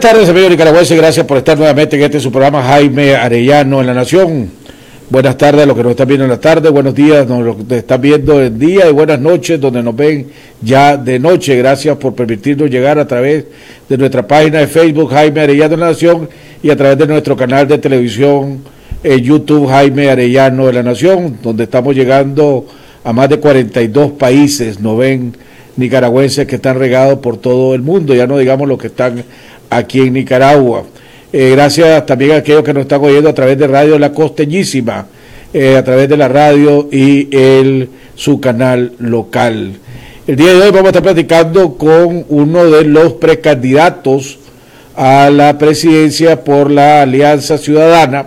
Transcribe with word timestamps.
Buenas 0.00 0.14
tardes, 0.14 0.30
amigos 0.30 0.50
nicaragüenses. 0.52 0.96
Gracias 0.96 1.26
por 1.26 1.36
estar 1.36 1.58
nuevamente 1.58 1.94
en 1.94 2.02
este 2.02 2.20
su 2.20 2.32
programa 2.32 2.62
Jaime 2.62 3.16
Arellano 3.16 3.82
en 3.82 3.86
la 3.86 3.92
Nación. 3.92 4.50
Buenas 5.10 5.36
tardes 5.36 5.64
a 5.64 5.66
los 5.66 5.76
que 5.76 5.82
nos 5.82 5.90
están 5.90 6.08
viendo 6.08 6.24
en 6.24 6.30
la 6.30 6.40
tarde, 6.40 6.70
buenos 6.70 6.94
días 6.94 7.28
los 7.28 7.56
que 7.56 7.76
están 7.76 8.00
viendo 8.00 8.42
en 8.42 8.58
día 8.58 8.88
y 8.88 8.92
buenas 8.94 9.20
noches 9.20 9.60
donde 9.60 9.82
nos 9.82 9.94
ven 9.94 10.28
ya 10.62 10.96
de 10.96 11.18
noche. 11.18 11.54
Gracias 11.54 11.98
por 11.98 12.14
permitirnos 12.14 12.70
llegar 12.70 12.98
a 12.98 13.06
través 13.06 13.44
de 13.90 13.98
nuestra 13.98 14.26
página 14.26 14.60
de 14.60 14.68
Facebook 14.68 15.10
Jaime 15.10 15.42
Arellano 15.42 15.74
en 15.74 15.80
la 15.80 15.88
Nación 15.88 16.30
y 16.62 16.70
a 16.70 16.76
través 16.76 16.96
de 16.96 17.06
nuestro 17.06 17.36
canal 17.36 17.68
de 17.68 17.76
televisión 17.76 18.62
en 19.04 19.18
YouTube 19.18 19.68
Jaime 19.68 20.08
Arellano 20.08 20.64
de 20.68 20.72
la 20.72 20.82
Nación, 20.82 21.36
donde 21.42 21.64
estamos 21.64 21.94
llegando 21.94 22.64
a 23.04 23.12
más 23.12 23.28
de 23.28 23.38
42 23.38 24.12
países, 24.12 24.80
nos 24.80 24.96
ven 24.96 25.34
nicaragüenses 25.76 26.46
que 26.46 26.56
están 26.56 26.78
regados 26.78 27.18
por 27.18 27.36
todo 27.36 27.74
el 27.74 27.82
mundo, 27.82 28.14
ya 28.14 28.26
no 28.26 28.38
digamos 28.38 28.66
los 28.66 28.78
que 28.78 28.86
están 28.86 29.24
aquí 29.70 30.00
en 30.00 30.12
Nicaragua. 30.12 30.84
Eh, 31.32 31.52
gracias 31.52 32.04
también 32.06 32.32
a 32.32 32.36
aquellos 32.36 32.64
que 32.64 32.74
nos 32.74 32.82
están 32.82 33.02
oyendo 33.02 33.30
a 33.30 33.34
través 33.34 33.56
de 33.56 33.68
Radio 33.68 33.98
La 33.98 34.12
Costeñísima, 34.12 35.06
eh, 35.54 35.76
a 35.76 35.84
través 35.84 36.08
de 36.08 36.16
la 36.16 36.28
radio 36.28 36.88
y 36.90 37.34
el, 37.34 37.88
su 38.16 38.40
canal 38.40 38.92
local. 38.98 39.74
El 40.26 40.36
día 40.36 40.52
de 40.52 40.60
hoy 40.60 40.70
vamos 40.70 40.86
a 40.86 40.88
estar 40.88 41.02
platicando 41.02 41.76
con 41.76 42.24
uno 42.28 42.70
de 42.70 42.84
los 42.84 43.14
precandidatos 43.14 44.38
a 44.96 45.30
la 45.30 45.56
presidencia 45.56 46.42
por 46.44 46.70
la 46.70 47.02
Alianza 47.02 47.58
Ciudadana 47.58 48.26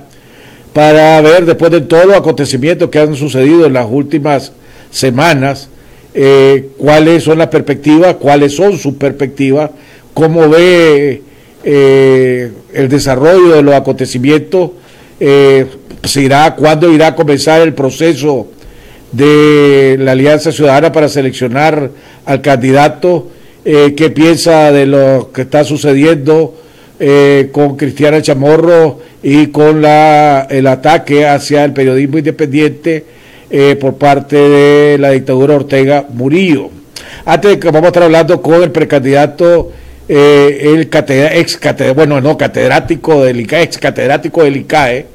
para 0.73 1.21
ver, 1.21 1.45
después 1.45 1.71
de 1.71 1.81
todos 1.81 2.05
los 2.05 2.15
acontecimientos 2.15 2.89
que 2.89 2.99
han 2.99 3.15
sucedido 3.15 3.65
en 3.65 3.73
las 3.73 3.85
últimas 3.89 4.53
semanas, 4.89 5.69
eh, 6.13 6.69
cuáles 6.77 7.23
son 7.23 7.37
las 7.37 7.47
perspectivas, 7.47 8.15
cuáles 8.15 8.55
son 8.55 8.77
sus 8.77 8.95
perspectivas, 8.95 9.69
cómo 10.13 10.49
ve 10.49 11.21
eh, 11.63 12.51
el 12.73 12.89
desarrollo 12.89 13.55
de 13.55 13.61
los 13.61 13.73
acontecimientos, 13.73 14.71
eh, 15.19 15.65
irá, 16.15 16.55
cuándo 16.55 16.91
irá 16.91 17.07
a 17.07 17.15
comenzar 17.15 17.61
el 17.61 17.73
proceso 17.73 18.47
de 19.11 19.95
la 19.99 20.11
Alianza 20.11 20.51
Ciudadana 20.51 20.91
para 20.91 21.07
seleccionar 21.07 21.89
al 22.25 22.41
candidato, 22.41 23.29
eh, 23.63 23.93
qué 23.95 24.09
piensa 24.09 24.71
de 24.71 24.85
lo 24.85 25.31
que 25.33 25.43
está 25.43 25.63
sucediendo 25.63 26.55
con 27.51 27.75
Cristiana 27.75 28.21
Chamorro 28.21 29.01
y 29.21 29.47
con 29.47 29.81
la, 29.81 30.47
el 30.49 30.65
ataque 30.67 31.27
hacia 31.27 31.65
el 31.65 31.73
periodismo 31.73 32.17
independiente 32.17 33.03
por 33.81 33.95
parte 33.95 34.37
de 34.37 34.97
la 34.97 35.09
dictadura 35.09 35.55
Ortega 35.55 36.05
Murillo. 36.13 36.69
Antes 37.25 37.51
de 37.51 37.59
que 37.59 37.67
vamos 37.67 37.85
a 37.85 37.87
estar 37.87 38.03
hablando 38.03 38.41
con 38.41 38.63
el 38.63 38.71
precandidato 38.71 39.71
eh, 40.07 40.59
el 40.61 40.89
ex 41.33 41.59
bueno, 41.95 42.19
no, 42.19 42.37
catedrático 42.37 43.23
del 43.23 43.41
ICAE, 43.41 43.63
ex 43.63 43.77
catedrático 43.77 44.43
del 44.43 44.57
ICAE, 44.57 45.05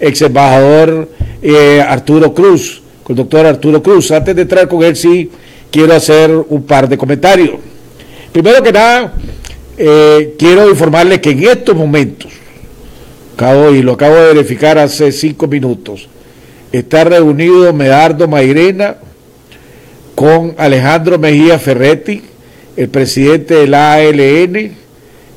ex 0.00 0.22
embajador 0.22 1.08
eh, 1.40 1.80
Arturo 1.80 2.34
Cruz, 2.34 2.82
con 3.02 3.14
el 3.14 3.18
doctor 3.18 3.46
Arturo 3.46 3.82
Cruz. 3.82 4.10
Antes 4.10 4.34
de 4.34 4.42
entrar 4.42 4.68
con 4.68 4.82
él, 4.82 4.96
sí 4.96 5.30
quiero 5.70 5.94
hacer 5.94 6.30
un 6.48 6.64
par 6.64 6.88
de 6.88 6.98
comentarios. 6.98 7.56
Primero 8.32 8.62
que 8.62 8.72
nada, 8.72 9.14
eh, 9.76 10.34
quiero 10.38 10.68
informarle 10.68 11.20
que 11.20 11.30
en 11.30 11.42
estos 11.44 11.76
momentos, 11.76 12.32
acabo, 13.34 13.70
y 13.70 13.82
lo 13.82 13.92
acabo 13.92 14.14
de 14.16 14.34
verificar 14.34 14.78
hace 14.78 15.12
cinco 15.12 15.46
minutos, 15.46 16.08
está 16.72 17.04
reunido 17.04 17.72
Medardo 17.72 18.26
Mairena 18.26 18.96
con 20.14 20.54
Alejandro 20.58 21.18
Mejía 21.18 21.58
Ferretti, 21.58 22.22
el 22.76 22.88
presidente 22.88 23.54
de 23.54 23.66
la 23.66 23.94
ALN 23.94 24.72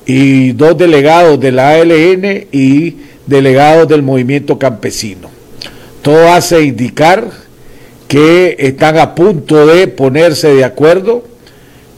y 0.05 0.51
dos 0.53 0.77
delegados 0.77 1.39
de 1.39 1.51
la 1.51 1.71
ALN 1.71 2.47
y 2.51 2.97
delegados 3.25 3.87
del 3.87 4.03
movimiento 4.03 4.59
campesino. 4.59 5.29
Todo 6.01 6.31
hace 6.31 6.63
indicar 6.63 7.29
que 8.07 8.55
están 8.59 8.97
a 8.97 9.15
punto 9.15 9.65
de 9.65 9.87
ponerse 9.87 10.53
de 10.53 10.63
acuerdo, 10.63 11.23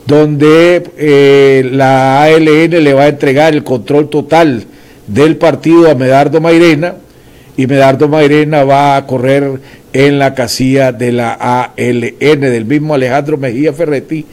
donde 0.06 0.84
eh, 0.98 1.70
la 1.72 2.24
ALN 2.24 2.84
le 2.84 2.94
va 2.94 3.04
a 3.04 3.08
entregar 3.10 3.54
el 3.54 3.64
control 3.64 4.10
total 4.10 4.64
del 5.06 5.36
partido 5.36 5.92
a 5.92 5.96
Medardo 5.96 6.40
Mairena 6.40 6.96
y 7.58 7.68
Medardo 7.68 8.08
Mairena 8.08 8.64
va 8.64 8.96
a 8.96 9.06
correr 9.06 9.60
en 9.92 10.20
la 10.20 10.34
casilla 10.34 10.92
de 10.92 11.12
la 11.12 11.34
ALN 11.34 12.40
del 12.40 12.66
mismo 12.66 12.94
Alejandro 12.94 13.38
Mejía 13.38 13.74
Ferretti 13.74 14.26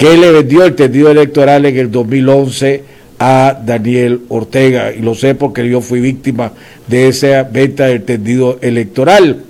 que 0.00 0.16
le 0.16 0.32
vendió 0.32 0.64
el 0.64 0.74
tendido 0.74 1.10
electoral 1.10 1.66
en 1.66 1.76
el 1.76 1.90
2011 1.90 2.84
a 3.18 3.60
Daniel 3.66 4.22
Ortega. 4.30 4.94
Y 4.94 5.02
lo 5.02 5.14
sé 5.14 5.34
porque 5.34 5.68
yo 5.68 5.82
fui 5.82 6.00
víctima 6.00 6.52
de 6.86 7.08
esa 7.08 7.42
venta 7.42 7.84
del 7.84 8.02
tendido 8.04 8.56
electoral. 8.62 9.42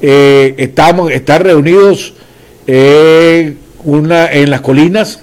Eh, 0.00 0.54
estamos, 0.56 1.12
están 1.12 1.42
reunidos 1.42 2.14
en, 2.66 3.58
una, 3.84 4.32
en 4.32 4.48
las 4.48 4.62
colinas, 4.62 5.20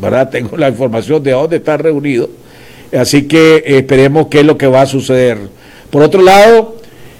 ¿verdad? 0.00 0.30
Tengo 0.30 0.56
la 0.56 0.68
información 0.68 1.20
de 1.24 1.32
dónde 1.32 1.56
están 1.56 1.80
reunidos. 1.80 2.30
Así 2.96 3.26
que 3.26 3.64
esperemos 3.66 4.28
qué 4.28 4.40
es 4.40 4.46
lo 4.46 4.56
que 4.56 4.68
va 4.68 4.82
a 4.82 4.86
suceder. 4.86 5.38
Por 5.90 6.02
otro 6.02 6.22
lado, 6.22 6.76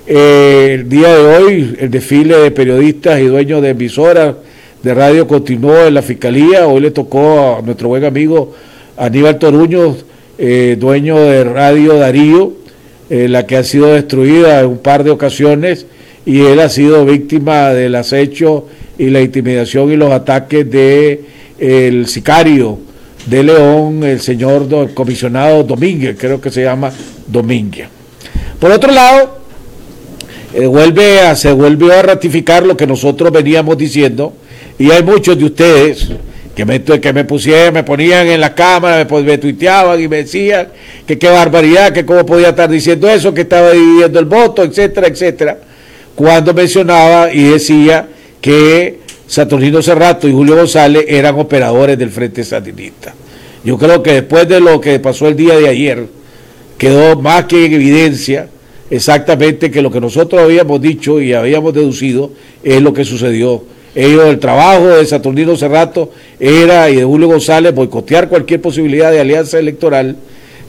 eh, 0.07 0.77
el 0.79 0.89
día 0.89 1.13
de 1.13 1.25
hoy, 1.25 1.77
el 1.81 1.91
desfile 1.91 2.37
de 2.37 2.53
periodistas 2.53 3.19
y 3.19 3.25
dueños 3.25 3.63
de 3.63 3.71
emisoras 3.71 4.37
de 4.83 4.95
radio 4.95 5.27
continuó 5.27 5.87
en 5.87 5.95
la 5.95 6.03
fiscalía. 6.03 6.67
Hoy 6.67 6.81
le 6.81 6.91
tocó 6.91 7.57
a 7.57 7.63
nuestro 7.63 7.89
buen 7.89 8.05
amigo 8.05 8.55
Aníbal 8.97 9.39
Toruño, 9.39 9.97
eh, 10.39 10.77
dueño 10.79 11.19
de 11.19 11.45
Radio 11.45 11.95
Darío, 11.95 12.53
eh, 13.11 13.29
la 13.29 13.47
que 13.47 13.57
ha 13.57 13.65
sido 13.65 13.89
destruida 13.95 14.61
en 14.61 14.67
un 14.67 14.79
par 14.79 15.05
de 15.05 15.11
ocasiones 15.11 15.87
y 16.27 16.41
él 16.41 16.61
ha 16.61 16.69
sido 16.69 17.05
víctima 17.05 17.71
del 17.71 17.95
acecho 17.95 18.67
y 18.99 19.07
la 19.11 19.21
intimidación 19.21 19.91
y 19.91 19.97
los 19.97 20.13
ataques 20.13 20.71
de 20.71 21.23
el 21.59 22.07
sicario 22.07 22.79
de 23.27 23.43
León, 23.43 24.05
el 24.05 24.21
señor 24.21 24.69
comisionado 24.95 25.63
Domínguez, 25.65 26.17
creo 26.19 26.41
que 26.41 26.51
se 26.51 26.63
llama 26.63 26.93
Domínguez. 27.27 27.89
Por 28.59 28.71
otro 28.71 28.93
lado, 28.93 29.39
eh, 30.55 30.67
vuelve 30.67 31.21
a, 31.21 31.37
se 31.37 31.53
volvió 31.53 31.93
a 31.93 32.03
ratificar 32.03 32.65
lo 32.65 32.77
que 32.77 32.87
nosotros 32.87 33.31
veníamos 33.33 33.77
diciendo, 33.77 34.33
y 34.79 34.91
hay 34.91 35.03
muchos 35.03 35.37
de 35.39 35.45
ustedes 35.45 36.09
que 36.55 36.65
me, 36.65 36.83
que 36.83 37.13
me 37.13 37.25
pusieron, 37.25 37.75
me 37.75 37.85
ponían 37.85 38.27
en 38.27 38.41
la 38.41 38.55
cámara, 38.55 39.07
me, 39.09 39.23
me 39.23 39.39
tuiteaban 39.39 40.01
y 40.01 40.09
me 40.09 40.19
decían 40.19 40.69
que 41.07 41.19
qué 41.19 41.29
barbaridad, 41.29 41.93
que 41.93 42.05
cómo 42.05 42.25
podía 42.27 42.51
estar 42.51 42.69
diciendo 42.69 43.09
eso, 43.09 43.33
que 43.33 43.43
estaba 43.43 43.73
dividiendo 43.73 44.19
el 44.19 44.25
voto, 44.25 44.63
etcétera, 44.63 45.09
etcétera. 45.09 45.59
Cuando 46.15 46.53
mencionaba 46.53 47.33
y 47.33 47.45
decía 47.45 48.09
que 48.41 49.01
Saturnino 49.27 49.83
Cerrato 49.83 50.27
y 50.27 50.33
Julio 50.33 50.57
González 50.57 51.05
eran 51.07 51.39
operadores 51.39 51.99
del 51.99 52.11
Frente 52.11 52.43
Sandinista. 52.45 53.15
Yo 53.63 53.77
creo 53.79 54.03
que 54.03 54.15
después 54.15 54.49
de 54.49 54.61
lo 54.61 54.81
que 54.81 54.99
pasó 54.99 55.29
el 55.29 55.37
día 55.37 55.57
de 55.57 55.69
ayer, 55.69 56.07
quedó 56.77 57.21
más 57.21 57.45
que 57.45 57.67
en 57.67 57.75
evidencia 57.75 58.49
exactamente 58.91 59.71
que 59.71 59.83
lo 59.83 59.91
que 59.91 60.01
nosotros 60.01 60.41
habíamos 60.41 60.81
dicho 60.81 61.21
y 61.21 61.35
habíamos 61.35 61.75
deducido 61.75 62.33
es 62.63 62.81
lo 62.81 62.93
que 62.93 63.05
sucedió 63.05 63.65
ellos, 63.95 64.27
el 64.27 64.39
trabajo 64.39 64.89
de 64.89 65.07
Saturnino 65.07 65.57
Cerrato 65.57 66.11
era, 66.39 66.91
y 66.91 66.97
de 66.97 67.05
Julio 67.05 67.29
González, 67.29 67.75
boicotear 67.75 68.29
cualquier 68.29 68.61
posibilidad 68.61 69.11
de 69.11 69.21
alianza 69.21 69.59
electoral, 69.59 70.17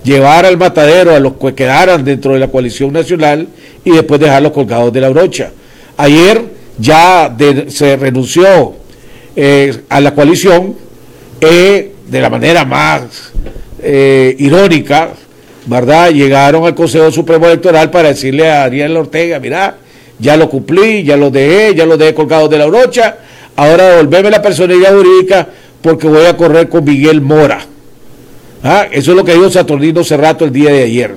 llevar 0.04 0.46
al 0.46 0.58
matadero 0.58 1.14
a 1.14 1.20
los 1.20 1.34
que 1.34 1.54
quedaran 1.54 2.04
dentro 2.06 2.34
de 2.34 2.40
la 2.40 2.48
coalición 2.48 2.94
nacional 2.94 3.48
y 3.84 3.92
después 3.92 4.20
dejarlos 4.20 4.54
colgados 4.54 4.94
de 4.94 5.02
la 5.02 5.10
brocha. 5.10 5.52
Ayer 5.98 6.42
ya 6.78 7.36
se 7.68 7.98
renunció 7.98 8.76
eh, 9.36 9.82
a 9.90 10.00
la 10.00 10.14
coalición 10.16 10.76
eh, 11.42 11.94
de 12.08 12.22
la 12.22 12.30
manera 12.30 12.66
más 12.66 13.32
eh, 13.82 14.36
irónica, 14.40 15.10
¿verdad? 15.66 16.12
Llegaron 16.12 16.66
al 16.66 16.76
Consejo 16.76 17.12
Supremo 17.12 17.46
Electoral 17.46 17.92
para 17.92 18.10
decirle 18.10 18.50
a 18.50 18.64
Ariel 18.64 18.96
Ortega, 18.98 19.40
mira, 19.40 19.78
ya 20.20 20.38
lo 20.38 20.50
cumplí, 20.50 21.04
ya 21.04 21.18
lo 21.18 21.30
dejé, 21.32 21.74
ya 21.76 21.86
lo 21.86 21.98
dejé 21.98 22.14
colgado 22.14 22.48
de 22.48 22.58
la 22.58 22.66
brocha, 22.66 23.18
ahora 23.56 23.96
devolveme 23.96 24.30
la 24.30 24.42
personalidad 24.42 24.96
jurídica 24.96 25.48
porque 25.82 26.08
voy 26.08 26.26
a 26.26 26.36
correr 26.36 26.68
con 26.70 26.84
Miguel 26.84 27.22
Mora. 27.22 27.60
¿Ah? 28.64 28.88
Eso 28.92 29.12
es 29.12 29.18
lo 29.18 29.24
que 29.24 29.34
dijo 29.34 29.50
Saturnino 29.50 30.04
Cerrato 30.04 30.44
el 30.44 30.52
día 30.52 30.72
de 30.72 30.84
ayer. 30.84 31.16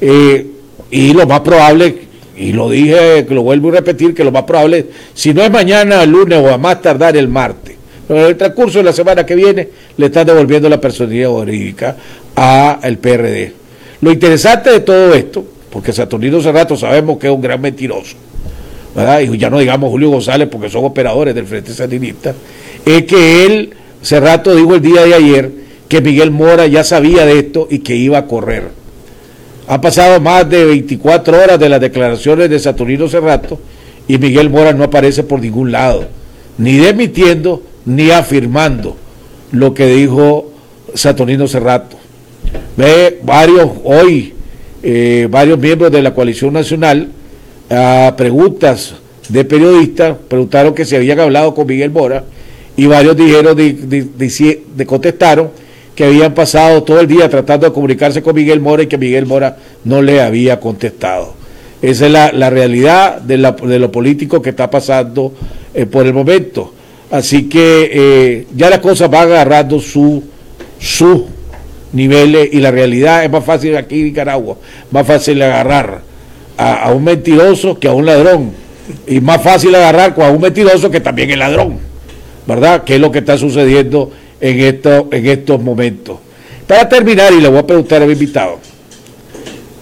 Eh, 0.00 0.46
y 0.90 1.12
lo 1.12 1.26
más 1.26 1.40
probable, 1.40 1.98
y 2.36 2.52
lo 2.52 2.70
dije, 2.70 3.26
que 3.26 3.34
lo 3.34 3.42
vuelvo 3.42 3.68
a 3.68 3.72
repetir, 3.72 4.14
que 4.14 4.24
lo 4.24 4.32
más 4.32 4.44
probable, 4.44 4.86
si 5.12 5.34
no 5.34 5.42
es 5.42 5.50
mañana, 5.50 6.02
el 6.02 6.10
lunes 6.10 6.38
o 6.38 6.50
a 6.50 6.56
más 6.56 6.80
tardar 6.80 7.16
el 7.16 7.28
martes, 7.28 7.76
pero 8.08 8.20
en 8.20 8.26
el 8.26 8.36
transcurso 8.36 8.78
de 8.78 8.84
la 8.84 8.92
semana 8.92 9.26
que 9.26 9.34
viene, 9.34 9.68
le 9.96 10.06
están 10.06 10.26
devolviendo 10.26 10.68
la 10.68 10.80
personalidad 10.80 11.28
jurídica 11.28 11.96
al 12.34 12.98
PRD. 12.98 13.52
Lo 14.00 14.12
interesante 14.12 14.70
de 14.70 14.80
todo 14.80 15.14
esto 15.14 15.44
porque 15.70 15.92
Saturnino 15.92 16.40
Cerrato 16.40 16.76
sabemos 16.76 17.18
que 17.18 17.26
es 17.26 17.32
un 17.32 17.40
gran 17.40 17.60
mentiroso, 17.60 18.16
¿verdad? 18.94 19.20
Y 19.20 19.36
ya 19.38 19.50
no 19.50 19.58
digamos 19.58 19.90
Julio 19.90 20.10
González 20.10 20.48
porque 20.50 20.70
son 20.70 20.84
operadores 20.84 21.34
del 21.34 21.46
Frente 21.46 21.72
Sandinista, 21.72 22.34
es 22.84 23.04
que 23.04 23.46
él, 23.46 23.74
Cerrato 24.02 24.54
dijo 24.54 24.74
el 24.74 24.82
día 24.82 25.02
de 25.04 25.14
ayer 25.14 25.50
que 25.88 26.00
Miguel 26.00 26.30
Mora 26.30 26.66
ya 26.66 26.84
sabía 26.84 27.24
de 27.26 27.38
esto 27.38 27.68
y 27.70 27.80
que 27.80 27.94
iba 27.94 28.18
a 28.18 28.26
correr. 28.26 28.68
Han 29.68 29.80
pasado 29.80 30.20
más 30.20 30.48
de 30.48 30.64
24 30.64 31.42
horas 31.42 31.58
de 31.58 31.68
las 31.68 31.80
declaraciones 31.80 32.48
de 32.48 32.58
Saturnino 32.58 33.08
Cerrato 33.08 33.58
y 34.06 34.18
Miguel 34.18 34.50
Mora 34.50 34.72
no 34.72 34.84
aparece 34.84 35.24
por 35.24 35.40
ningún 35.40 35.72
lado, 35.72 36.06
ni 36.58 36.76
demitiendo 36.76 37.62
ni 37.84 38.10
afirmando 38.10 38.96
lo 39.52 39.74
que 39.74 39.86
dijo 39.86 40.52
Saturnino 40.94 41.48
Cerrato. 41.48 41.96
Ve 42.76 43.20
varios 43.22 43.70
hoy, 43.84 44.34
eh, 44.88 45.26
varios 45.28 45.58
miembros 45.58 45.90
de 45.90 46.00
la 46.00 46.14
coalición 46.14 46.52
nacional, 46.52 47.08
a 47.68 48.14
preguntas 48.16 48.94
de 49.28 49.44
periodistas, 49.44 50.16
preguntaron 50.28 50.74
que 50.76 50.84
se 50.84 50.94
habían 50.94 51.18
hablado 51.18 51.56
con 51.56 51.66
Miguel 51.66 51.90
Mora 51.90 52.22
y 52.76 52.86
varios 52.86 53.16
dijeron, 53.16 53.56
de, 53.56 54.86
contestaron 54.86 55.50
que 55.96 56.04
habían 56.04 56.34
pasado 56.34 56.84
todo 56.84 57.00
el 57.00 57.08
día 57.08 57.28
tratando 57.28 57.66
de 57.66 57.72
comunicarse 57.72 58.22
con 58.22 58.36
Miguel 58.36 58.60
Mora 58.60 58.84
y 58.84 58.86
que 58.86 58.96
Miguel 58.96 59.26
Mora 59.26 59.56
no 59.82 60.02
le 60.02 60.20
había 60.20 60.60
contestado. 60.60 61.34
Esa 61.82 62.06
es 62.06 62.12
la, 62.12 62.50
realidad 62.50 63.20
de, 63.20 63.38
lo 63.38 63.90
político 63.90 64.40
que 64.40 64.50
está 64.50 64.70
pasando 64.70 65.32
eh, 65.74 65.86
por 65.86 66.06
el 66.06 66.14
momento. 66.14 66.72
Así 67.10 67.48
que 67.48 67.90
eh, 67.92 68.46
ya 68.54 68.70
las 68.70 68.78
cosas 68.78 69.10
van 69.10 69.32
agarrando 69.32 69.80
su, 69.80 70.22
su 70.78 71.26
niveles 71.96 72.50
y 72.52 72.60
la 72.60 72.70
realidad 72.70 73.24
es 73.24 73.30
más 73.30 73.44
fácil 73.44 73.76
aquí 73.76 74.00
en 74.00 74.04
Nicaragua, 74.06 74.56
más 74.90 75.06
fácil 75.06 75.40
agarrar 75.42 76.02
a, 76.56 76.92
un 76.92 77.02
mentiroso 77.02 77.78
que 77.78 77.88
a 77.88 77.92
un 77.92 78.06
ladrón 78.06 78.52
y 79.06 79.20
más 79.20 79.42
fácil 79.42 79.74
agarrar 79.74 80.14
a 80.20 80.30
un 80.30 80.40
mentiroso 80.40 80.90
que 80.90 81.00
también 81.00 81.30
es 81.30 81.38
ladrón, 81.38 81.78
¿verdad? 82.46 82.84
Que 82.84 82.96
es 82.96 83.00
lo 83.00 83.10
que 83.10 83.20
está 83.20 83.36
sucediendo 83.38 84.12
en, 84.40 84.60
esto, 84.60 85.08
en 85.10 85.26
estos 85.26 85.60
momentos. 85.62 86.18
Para 86.66 86.88
terminar, 86.88 87.32
y 87.32 87.40
le 87.40 87.48
voy 87.48 87.58
a 87.58 87.66
preguntar 87.66 88.02
a 88.02 88.06
mi 88.06 88.12
invitado, 88.12 88.58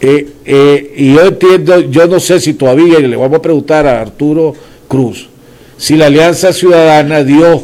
eh, 0.01 0.27
eh, 0.45 0.95
y 0.97 1.15
yo 1.15 1.27
entiendo, 1.27 1.81
yo 1.81 2.07
no 2.07 2.21
sé 2.21 2.39
si 2.39 2.55
todavía, 2.55 2.99
le 2.99 3.17
vamos 3.17 3.39
a 3.39 3.43
preguntar 3.43 3.87
a 3.87 4.01
Arturo 4.01 4.55
Cruz, 4.87 5.29
si 5.77 5.97
la 5.97 6.07
Alianza 6.07 6.53
Ciudadana 6.53 7.25
dio 7.25 7.63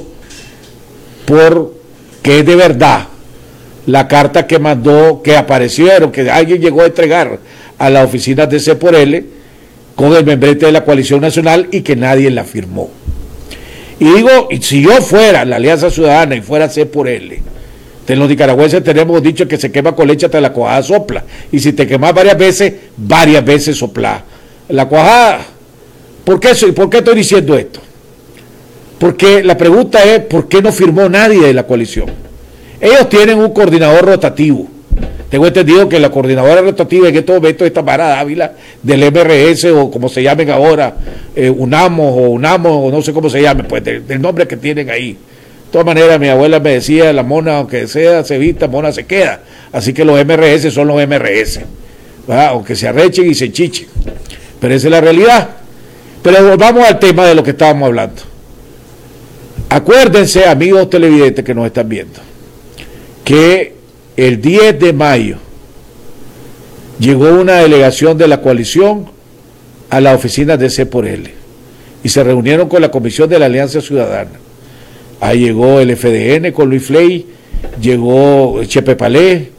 por 1.27 1.75
que 2.23 2.41
es 2.41 2.47
de 2.47 2.57
verdad 2.57 3.07
la 3.87 4.09
carta 4.09 4.47
que 4.47 4.59
mandó, 4.59 5.23
que 5.23 5.37
aparecieron, 5.37 6.13
que 6.13 6.31
alguien 6.31 6.61
llegó 6.61 6.83
a 6.83 6.87
entregar 6.87 7.39
a 7.79 7.91
la 7.91 8.05
oficina 8.05 8.47
de 8.47 8.61
C 8.61 8.75
por 8.77 8.95
L 8.95 9.25
con 9.95 10.15
el 10.15 10.25
membrete 10.25 10.67
de 10.67 10.73
la 10.73 10.85
coalición 10.85 11.21
nacional 11.21 11.69
y 11.71 11.83
que 11.83 11.97
nadie 11.97 12.31
la 12.31 12.45
firmó. 12.45 12.91
Y 13.99 14.05
digo, 14.05 14.49
si 14.61 14.83
yo 14.83 14.93
fuera 15.03 15.45
la 15.45 15.57
Alianza 15.57 15.91
Ciudadana 15.91 16.35
y 16.35 16.41
fuera 16.41 16.69
C 16.69 16.87
por 16.87 17.09
L, 17.09 17.43
de 18.07 18.17
los 18.17 18.29
nicaragüenses 18.29 18.83
tenemos 18.83 19.23
dicho 19.23 19.47
que 19.47 19.57
se 19.57 19.71
quema 19.71 19.95
con 19.95 20.09
leche 20.09 20.27
hasta 20.27 20.41
la 20.41 20.53
cuajada 20.53 20.83
sopla. 20.83 21.25
Y 21.53 21.61
si 21.61 21.73
te 21.73 21.87
quemas 21.87 22.15
varias 22.15 22.37
veces, 22.37 22.73
varias 22.97 23.45
veces 23.45 23.77
sopla. 23.77 24.25
La 24.69 24.87
cuajada, 24.89 25.41
¿por 26.25 26.41
qué, 26.41 26.55
soy, 26.55 26.73
¿por 26.73 26.91
qué 26.91 26.99
estoy 26.99 27.15
diciendo 27.15 27.57
esto? 27.57 27.81
Porque 28.99 29.43
la 29.43 29.57
pregunta 29.57 30.03
es, 30.03 30.21
¿por 30.21 30.49
qué 30.49 30.61
no 30.61 30.73
firmó 30.73 31.09
nadie 31.09 31.41
de 31.41 31.55
la 31.55 31.65
coalición? 31.65 32.07
Ellos 32.81 33.09
tienen 33.09 33.39
un 33.39 33.53
coordinador 33.53 34.07
rotativo. 34.07 34.67
Tengo 35.31 35.47
entendido 35.47 35.89
que 35.89 36.01
la 36.01 36.11
coordinadora 36.11 36.61
rotativa 36.61 37.09
en 37.09 37.17
estos 37.17 37.37
momentos 37.37 37.65
está 37.67 37.83
Mara 37.83 38.19
Ávila 38.19 38.53
del 38.83 39.13
MRS 39.13 39.67
o 39.67 39.89
como 39.91 40.09
se 40.09 40.25
llamen 40.25 40.51
ahora, 40.51 40.95
eh, 41.37 41.49
UNAMO 41.49 42.09
o 42.09 42.31
UNAMO 42.31 42.87
o 42.87 42.91
no 42.91 43.01
sé 43.01 43.13
cómo 43.13 43.31
se 43.31 43.41
llame, 43.41 43.63
pues 43.63 43.85
del, 43.85 44.21
nombre 44.21 44.49
que 44.49 44.57
tienen 44.57 44.91
ahí. 44.91 45.13
De 45.13 45.73
todas 45.73 45.87
maneras, 45.87 46.19
mi 46.19 46.29
abuela 46.29 46.59
me 46.59 46.73
decía, 46.73 47.13
la 47.13 47.23
mona, 47.23 47.59
aunque 47.59 47.87
sea, 47.87 48.25
se 48.25 48.39
vista, 48.39 48.67
mona 48.67 48.91
se 48.91 49.07
queda. 49.07 49.41
Así 49.71 49.93
que 49.93 50.05
los 50.05 50.19
MRS 50.25 50.73
son 50.75 50.89
los 50.89 50.97
MRS. 51.07 51.61
Aunque 52.27 52.75
se 52.75 52.89
arrechen 52.89 53.31
y 53.31 53.35
se 53.35 53.53
chichen. 53.53 53.87
Pero 54.59 54.75
esa 54.75 54.89
es 54.89 54.91
la 54.91 55.01
realidad. 55.01 55.49
Pero 56.25 56.49
volvamos 56.49 56.85
al 56.89 56.99
tema 56.99 57.25
de 57.25 57.37
lo 57.37 57.45
que 57.45 57.51
estábamos 57.51 57.87
hablando. 57.87 58.23
Acuérdense, 59.69 60.45
amigos 60.47 60.91
televidentes 60.91 61.45
que 61.45 61.55
nos 61.55 61.67
están 61.67 61.89
viendo 61.89 62.30
que 63.25 63.75
el 64.17 64.41
10 64.41 64.79
de 64.79 64.93
mayo 64.93 65.37
llegó 66.99 67.29
una 67.31 67.57
delegación 67.57 68.19
de 68.19 68.29
la 68.29 68.41
coalición 68.41 69.07
a 69.89 70.01
la 70.01 70.15
oficina 70.15 70.57
de 70.57 70.71
C 70.71 70.87
por 70.87 71.07
L 71.07 71.33
y 72.03 72.09
se 72.09 72.23
reunieron 72.23 72.69
con 72.69 72.83
la 72.83 72.91
Comisión 72.91 73.29
de 73.29 73.39
la 73.39 73.47
Alianza 73.47 73.81
Ciudadana. 73.81 74.33
Ahí 75.21 75.41
llegó 75.41 75.81
el 75.81 75.97
FDN 75.97 76.53
con 76.53 76.69
Luis 76.71 76.85
Fley, 76.85 77.27
llegó 77.81 78.63
Chepe 78.65 78.97
Palé, 78.97 79.51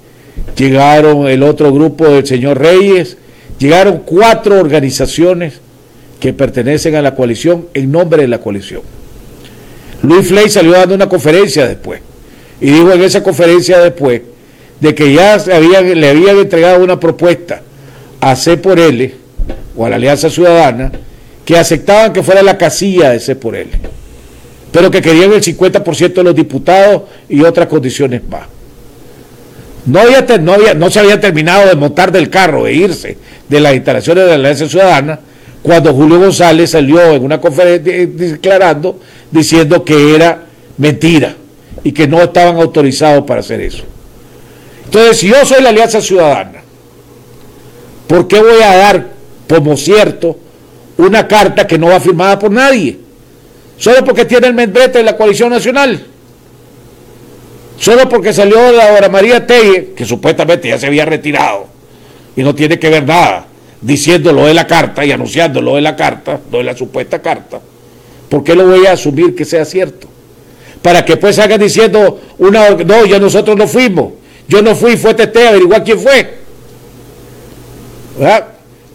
llegaron 0.55 1.27
el 1.27 1.43
otro 1.43 1.71
grupo 1.71 2.07
del 2.07 2.25
señor 2.25 2.59
Reyes, 2.59 3.17
llegaron 3.59 4.03
cuatro 4.05 4.59
organizaciones 4.59 5.61
que 6.19 6.33
pertenecen 6.33 6.95
a 6.95 7.01
la 7.01 7.15
coalición 7.15 7.67
en 7.73 7.91
nombre 7.91 8.23
de 8.23 8.27
la 8.27 8.39
coalición. 8.39 8.81
Luis 10.03 10.27
Fley 10.27 10.49
salió 10.49 10.71
dando 10.71 10.95
una 10.95 11.09
conferencia 11.09 11.67
después 11.67 12.01
y 12.61 12.69
dijo 12.69 12.93
en 12.93 13.01
esa 13.01 13.23
conferencia 13.23 13.79
después 13.79 14.21
de 14.79 14.95
que 14.95 15.13
ya 15.13 15.37
le 15.37 16.09
habían 16.09 16.37
entregado 16.37 16.83
una 16.83 16.99
propuesta 16.99 17.61
a 18.21 18.35
C 18.35 18.57
por 18.57 18.79
L 18.79 19.13
o 19.75 19.85
a 19.85 19.89
la 19.89 19.95
Alianza 19.95 20.29
Ciudadana 20.29 20.91
que 21.43 21.57
aceptaban 21.57 22.13
que 22.13 22.21
fuera 22.21 22.43
la 22.43 22.57
casilla 22.57 23.09
de 23.09 23.19
C 23.19 23.35
por 23.35 23.55
L, 23.55 23.69
pero 24.71 24.91
que 24.91 25.01
querían 25.01 25.33
el 25.33 25.41
50% 25.41 26.13
de 26.13 26.23
los 26.23 26.35
diputados 26.35 27.03
y 27.27 27.41
otras 27.41 27.67
condiciones 27.67 28.21
más. 28.29 28.43
No, 29.87 29.99
había, 29.99 30.21
no, 30.37 30.53
había, 30.53 30.75
no 30.75 30.91
se 30.91 30.99
había 30.99 31.19
terminado 31.19 31.67
de 31.67 31.75
montar 31.75 32.11
del 32.11 32.29
carro 32.29 32.67
e 32.67 32.73
irse 32.73 33.17
de 33.49 33.59
las 33.59 33.73
instalaciones 33.73 34.25
de 34.25 34.29
la 34.29 34.35
Alianza 34.35 34.67
Ciudadana 34.67 35.19
cuando 35.63 35.93
Julio 35.93 36.19
González 36.19 36.69
salió 36.69 37.01
en 37.13 37.23
una 37.23 37.41
conferencia 37.41 38.05
declarando 38.05 38.99
diciendo 39.31 39.83
que 39.83 40.15
era 40.15 40.43
mentira 40.77 41.35
y 41.83 41.91
que 41.91 42.07
no 42.07 42.21
estaban 42.21 42.57
autorizados 42.57 43.23
para 43.25 43.39
hacer 43.39 43.61
eso. 43.61 43.83
Entonces, 44.85 45.17
si 45.17 45.27
yo 45.29 45.45
soy 45.45 45.61
la 45.61 45.69
Alianza 45.69 46.01
Ciudadana, 46.01 46.61
¿por 48.07 48.27
qué 48.27 48.39
voy 48.39 48.61
a 48.61 48.75
dar 48.75 49.07
como 49.47 49.77
cierto 49.77 50.37
una 50.97 51.27
carta 51.27 51.65
que 51.65 51.77
no 51.77 51.87
va 51.87 51.99
firmada 51.99 52.37
por 52.37 52.51
nadie? 52.51 52.99
Solo 53.77 54.03
porque 54.03 54.25
tiene 54.25 54.47
el 54.47 54.53
membrete 54.53 54.99
de 54.99 55.03
la 55.03 55.17
coalición 55.17 55.49
nacional. 55.49 56.05
Solo 57.77 58.07
porque 58.07 58.31
salió 58.31 58.71
la 58.71 58.93
hora 58.93 59.09
María 59.09 59.47
Telle, 59.47 59.93
que 59.95 60.05
supuestamente 60.05 60.67
ya 60.67 60.77
se 60.77 60.85
había 60.85 61.05
retirado 61.05 61.65
y 62.35 62.43
no 62.43 62.53
tiene 62.53 62.77
que 62.77 62.89
ver 62.89 63.05
nada, 63.05 63.47
diciéndolo 63.81 64.45
de 64.45 64.53
la 64.53 64.67
carta 64.67 65.03
y 65.03 65.11
anunciándolo 65.11 65.75
de 65.75 65.81
la 65.81 65.95
carta, 65.95 66.39
no 66.51 66.59
de 66.59 66.63
la 66.63 66.77
supuesta 66.77 67.21
carta. 67.21 67.59
¿Por 68.29 68.43
qué 68.43 68.55
lo 68.55 68.67
voy 68.67 68.85
a 68.85 68.91
asumir 68.91 69.35
que 69.35 69.45
sea 69.45 69.65
cierto? 69.65 70.07
Para 70.81 71.05
que 71.05 71.17
pues 71.17 71.35
salgan 71.35 71.59
diciendo 71.59 72.19
una 72.37 72.69
no, 72.71 73.05
ya 73.05 73.19
nosotros 73.19 73.55
no 73.55 73.67
fuimos, 73.67 74.13
yo 74.47 74.61
no 74.61 74.75
fui, 74.75 74.97
fue 74.97 75.13
Tete, 75.13 75.47
averiguar 75.47 75.83
quién 75.83 75.99
fue. 75.99 76.41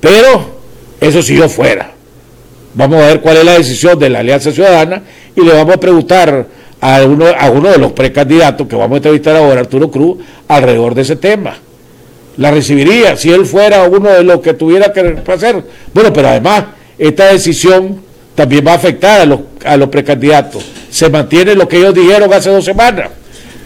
Pero 0.01 0.57
eso 1.01 1.23
si 1.23 1.37
yo 1.37 1.49
fuera. 1.49 1.93
Vamos 2.75 3.03
a 3.03 3.07
ver 3.07 3.21
cuál 3.21 3.39
es 3.39 3.45
la 3.45 3.55
decisión 3.55 3.99
de 3.99 4.11
la 4.11 4.19
Alianza 4.19 4.53
Ciudadana 4.53 5.03
y 5.35 5.41
le 5.41 5.53
vamos 5.53 5.77
a 5.77 5.81
preguntar 5.81 6.47
a 6.81 7.03
uno, 7.05 7.27
a 7.27 7.51
uno 7.51 7.71
de 7.71 7.79
los 7.79 7.93
precandidatos 7.93 8.69
que 8.69 8.77
vamos 8.77 8.95
a 8.95 8.97
entrevistar 8.99 9.35
ahora, 9.37 9.61
Arturo 9.61 9.91
Cruz, 9.91 10.19
alrededor 10.47 10.95
de 10.95 11.03
ese 11.03 11.17
tema. 11.17 11.57
La 12.37 12.51
recibiría 12.51 13.17
si 13.17 13.33
él 13.33 13.47
fuera 13.47 13.85
uno 13.85 14.11
de 14.11 14.23
los 14.23 14.41
que 14.41 14.53
tuviera 14.53 14.93
que 14.93 15.17
hacer. 15.27 15.65
Bueno, 15.95 16.13
pero 16.13 16.29
además, 16.29 16.65
esta 16.99 17.33
decisión 17.33 18.03
también 18.37 18.65
va 18.65 18.73
a 18.73 18.77
afectar 18.77 19.23
a 19.23 19.27
los, 19.27 19.41
a 19.65 19.77
los 19.77 19.89
precandidatos 19.89 20.65
se 20.97 21.11
mantiene 21.11 21.55
lo 21.55 21.69
que 21.69 21.77
ellos 21.77 21.95
dijeron 21.95 22.33
hace 22.33 22.49
dos 22.49 22.65
semanas. 22.65 23.11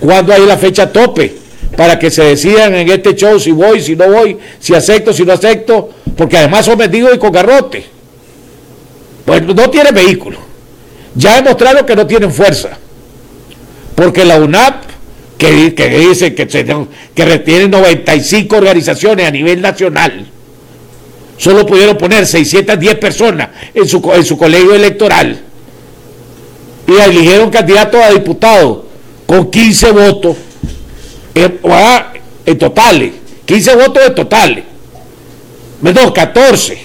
¿Cuándo 0.01 0.33
hay 0.33 0.45
la 0.47 0.59
fecha 0.59 0.91
tope? 0.91 1.37
Para 1.77 1.97
que 1.97 2.11
se 2.11 2.25
decidan 2.25 2.75
en 2.75 2.91
este 2.91 3.15
show 3.15 3.39
si 3.39 3.53
voy, 3.53 3.81
si 3.81 3.95
no 3.95 4.11
voy, 4.11 4.37
si 4.59 4.75
acepto, 4.75 5.13
si 5.13 5.25
no 5.25 5.35
acepto, 5.35 5.91
porque 6.17 6.39
además 6.39 6.65
son 6.67 6.77
vendidos 6.77 7.15
y 7.15 7.19
con 7.19 7.31
garrote. 7.31 7.85
Pues 9.25 9.43
no 9.43 9.71
tienen 9.71 9.95
vehículo. 9.95 10.39
Ya 11.15 11.37
demostraron 11.37 11.87
que 11.87 11.95
no 11.95 12.05
tienen 12.05 12.33
fuerza. 12.33 12.71
Porque 13.95 14.25
la 14.25 14.41
UNAP, 14.41 14.83
que, 15.39 15.73
que 15.73 15.89
dice 15.89 16.35
que, 16.35 16.51
se, 16.51 16.67
que 17.15 17.25
retiene 17.25 17.69
95 17.69 18.57
organizaciones 18.57 19.29
a 19.29 19.31
nivel 19.31 19.61
nacional, 19.61 20.27
solo 21.41 21.65
pudieron 21.65 21.97
poner 21.97 22.27
610 22.27 22.97
personas 22.97 23.49
en 23.73 23.89
su, 23.89 24.13
en 24.15 24.25
su 24.27 24.37
colegio 24.37 24.75
electoral 24.75 25.41
y 26.87 26.93
eligieron 26.93 27.49
candidato 27.49 28.03
a 28.03 28.11
diputado 28.11 28.85
con 29.27 29.51
15 29.51 29.91
votos 29.91 30.37
en, 31.35 32.59
totales, 32.59 33.13
15 33.47 33.75
votos 33.75 34.03
en 34.07 34.15
totales, 34.15 34.65
menos 35.81 36.13
14, 36.13 36.79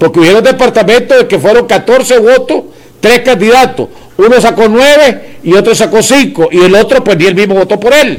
porque 0.00 0.18
hubieron 0.18 0.42
departamentos 0.42 1.24
que 1.24 1.38
fueron 1.38 1.68
14 1.68 2.18
votos, 2.18 2.64
tres 3.00 3.20
candidatos, 3.20 3.88
uno 4.16 4.40
sacó 4.40 4.68
9 4.68 5.38
y 5.44 5.54
otro 5.54 5.76
sacó 5.76 6.02
5 6.02 6.48
y 6.50 6.58
el 6.58 6.74
otro 6.74 7.04
pues 7.04 7.16
ni 7.18 7.26
el 7.26 7.36
mismo 7.36 7.54
votó 7.54 7.78
por 7.78 7.92
él. 7.94 8.18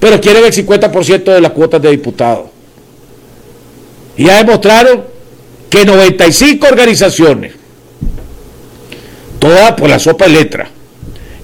pero 0.00 0.18
quieren 0.18 0.44
el 0.44 0.52
50% 0.52 1.24
de 1.24 1.40
las 1.42 1.50
cuotas 1.50 1.82
de 1.82 1.90
diputados. 1.90 2.57
Y 4.18 4.24
ya 4.24 4.42
demostraron 4.42 5.04
que 5.70 5.84
95 5.84 6.66
organizaciones, 6.66 7.52
todas 9.38 9.72
por 9.72 9.88
la 9.88 9.98
sopa 10.00 10.24
de 10.24 10.32
letra, 10.32 10.68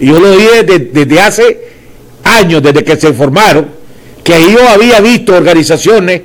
y 0.00 0.06
yo 0.06 0.18
lo 0.18 0.32
dije 0.36 0.64
desde, 0.64 1.20
hace 1.20 1.68
años, 2.24 2.62
desde 2.62 2.82
que 2.82 2.96
se 2.96 3.12
formaron, 3.12 3.68
que 4.24 4.40
yo 4.50 4.68
había 4.68 5.00
visto 5.00 5.36
organizaciones 5.36 6.22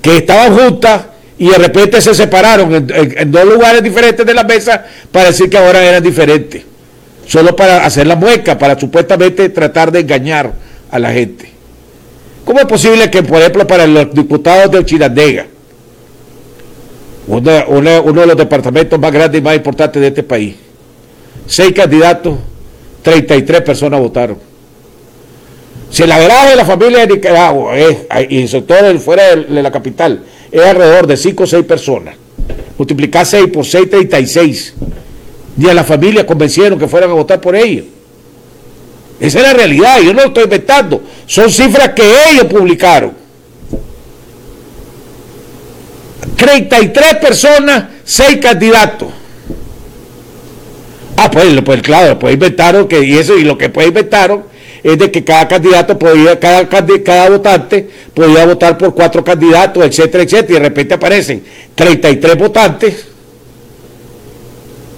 que 0.00 0.16
estaban 0.16 0.56
juntas 0.56 1.02
y 1.36 1.48
de 1.48 1.58
repente 1.58 2.00
se 2.00 2.14
separaron 2.14 2.86
en, 2.88 3.30
dos 3.30 3.44
lugares 3.44 3.82
diferentes 3.82 4.24
de 4.24 4.32
la 4.32 4.44
mesa 4.44 4.86
para 5.12 5.26
decir 5.26 5.50
que 5.50 5.58
ahora 5.58 5.84
eran 5.84 6.02
diferentes, 6.02 6.62
solo 7.26 7.54
para 7.54 7.84
hacer 7.84 8.06
la 8.06 8.16
mueca, 8.16 8.56
para 8.56 8.78
supuestamente 8.80 9.50
tratar 9.50 9.92
de 9.92 10.00
engañar 10.00 10.50
a 10.90 10.98
la 10.98 11.12
gente. 11.12 11.50
¿Cómo 12.46 12.60
es 12.60 12.66
posible 12.66 13.10
que, 13.10 13.22
por 13.22 13.40
ejemplo, 13.40 13.66
para 13.66 13.86
los 13.86 14.14
diputados 14.14 14.70
de 14.70 14.84
Chinandega, 14.84 15.46
uno 17.26 18.20
de 18.20 18.26
los 18.26 18.36
departamentos 18.36 18.98
más 18.98 19.12
grandes 19.12 19.40
y 19.40 19.42
más 19.44 19.56
importantes 19.56 20.00
de 20.00 20.08
este 20.08 20.22
país, 20.22 20.56
seis 21.46 21.72
candidatos, 21.72 22.36
33 23.02 23.60
personas 23.62 24.00
votaron? 24.00 24.38
Si 25.90 26.04
la 26.06 26.18
verdad 26.18 26.50
de 26.50 26.56
la 26.56 26.64
familia 26.64 27.06
de 27.06 27.14
Nicaragua 27.14 27.78
es, 27.78 27.98
y 28.28 28.48
sobre 28.48 28.66
todo 28.66 28.98
fuera 28.98 29.36
de 29.36 29.62
la 29.62 29.70
capital, 29.70 30.24
es 30.50 30.60
alrededor 30.60 31.06
de 31.06 31.16
5 31.16 31.42
o 31.42 31.46
6 31.46 31.64
personas. 31.64 32.16
Multiplicar 32.76 33.24
6 33.24 33.46
por 33.52 33.64
6, 33.64 33.90
36. 33.90 34.74
Ni 35.56 35.68
a 35.68 35.74
la 35.74 35.84
familia 35.84 36.26
convencieron 36.26 36.78
que 36.78 36.88
fueran 36.88 37.10
a 37.10 37.14
votar 37.14 37.40
por 37.40 37.54
ellos. 37.54 37.84
Esa 39.20 39.38
es 39.38 39.44
la 39.44 39.52
realidad, 39.52 40.00
yo 40.00 40.12
no 40.12 40.22
lo 40.22 40.28
estoy 40.28 40.44
inventando. 40.44 41.00
Son 41.26 41.48
cifras 41.48 41.90
que 41.90 42.02
ellos 42.30 42.46
publicaron. 42.46 43.12
33 46.36 47.14
personas, 47.16 47.84
6 48.04 48.38
candidatos. 48.40 49.08
Ah, 51.16 51.30
pues, 51.30 51.46
pues 51.64 51.82
claro, 51.82 52.18
pues 52.18 52.34
inventaron 52.34 52.88
que, 52.88 53.04
y 53.04 53.16
eso, 53.16 53.36
y 53.38 53.44
lo 53.44 53.56
que 53.56 53.68
pues 53.68 53.86
inventaron 53.86 54.44
es 54.82 54.98
de 54.98 55.10
que 55.10 55.24
cada 55.24 55.46
candidato 55.48 55.98
podía, 55.98 56.38
cada, 56.38 56.68
cada 56.68 57.30
votante 57.30 57.88
podía 58.12 58.44
votar 58.44 58.76
por 58.76 58.94
cuatro 58.94 59.24
candidatos, 59.24 59.84
etcétera, 59.84 60.24
etcétera, 60.24 60.50
y 60.50 60.54
de 60.54 60.68
repente 60.68 60.94
aparecen 60.94 61.44
33 61.74 62.36
votantes 62.36 63.06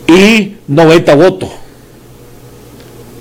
y 0.09 0.57
90 0.67 1.15
votos. 1.15 1.51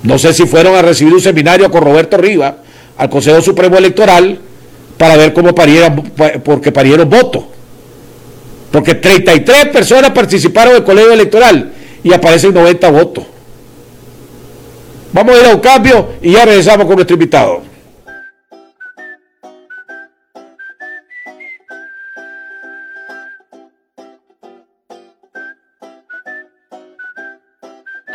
No 0.02 0.18
sé 0.18 0.32
si 0.32 0.46
fueron 0.46 0.74
a 0.74 0.82
recibir 0.82 1.12
un 1.12 1.20
seminario 1.20 1.70
con 1.70 1.82
Roberto 1.82 2.16
Rivas 2.16 2.54
al 2.96 3.10
Consejo 3.10 3.42
Supremo 3.42 3.76
Electoral 3.76 4.38
para 4.96 5.16
ver 5.16 5.32
cómo 5.32 5.54
parieron, 5.54 6.12
porque 6.42 6.72
parieron 6.72 7.08
votos. 7.08 7.44
Porque 8.76 8.94
33 8.94 9.68
personas 9.68 10.10
participaron 10.10 10.74
del 10.74 10.84
colegio 10.84 11.10
electoral 11.10 11.72
y 12.04 12.12
aparecen 12.12 12.52
90 12.52 12.90
votos. 12.90 13.24
Vamos 15.14 15.34
a 15.34 15.40
ir 15.40 15.46
a 15.46 15.54
un 15.54 15.60
cambio 15.60 16.10
y 16.20 16.32
ya 16.32 16.44
regresamos 16.44 16.84
con 16.84 16.96
nuestro 16.96 17.14
invitado. 17.14 17.62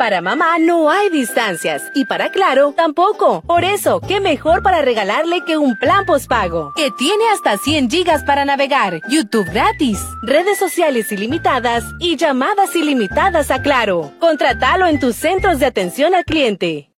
Para 0.02 0.20
mamá 0.20 0.58
no 0.58 0.90
hay 0.90 1.10
distancias 1.10 1.80
y 1.94 2.06
para 2.06 2.32
Claro 2.32 2.74
tampoco. 2.76 3.40
Por 3.42 3.62
eso, 3.62 4.00
¿qué 4.00 4.18
mejor 4.18 4.60
para 4.60 4.82
regalarle 4.82 5.44
que 5.44 5.58
un 5.58 5.78
plan 5.78 6.04
postpago? 6.06 6.72
Que 6.74 6.90
tiene 6.90 7.22
hasta 7.32 7.56
100 7.56 7.88
gigas 7.88 8.24
para 8.24 8.44
navegar, 8.44 9.00
YouTube 9.08 9.48
gratis, 9.52 10.04
redes 10.22 10.58
sociales 10.58 11.12
ilimitadas 11.12 11.84
y 12.00 12.16
llamadas 12.16 12.74
ilimitadas 12.74 13.52
a 13.52 13.62
Claro. 13.62 14.10
Contratalo 14.18 14.88
en 14.88 14.98
tus 14.98 15.14
centros 15.14 15.60
de 15.60 15.66
atención 15.66 16.16
al 16.16 16.24
cliente. 16.24 16.91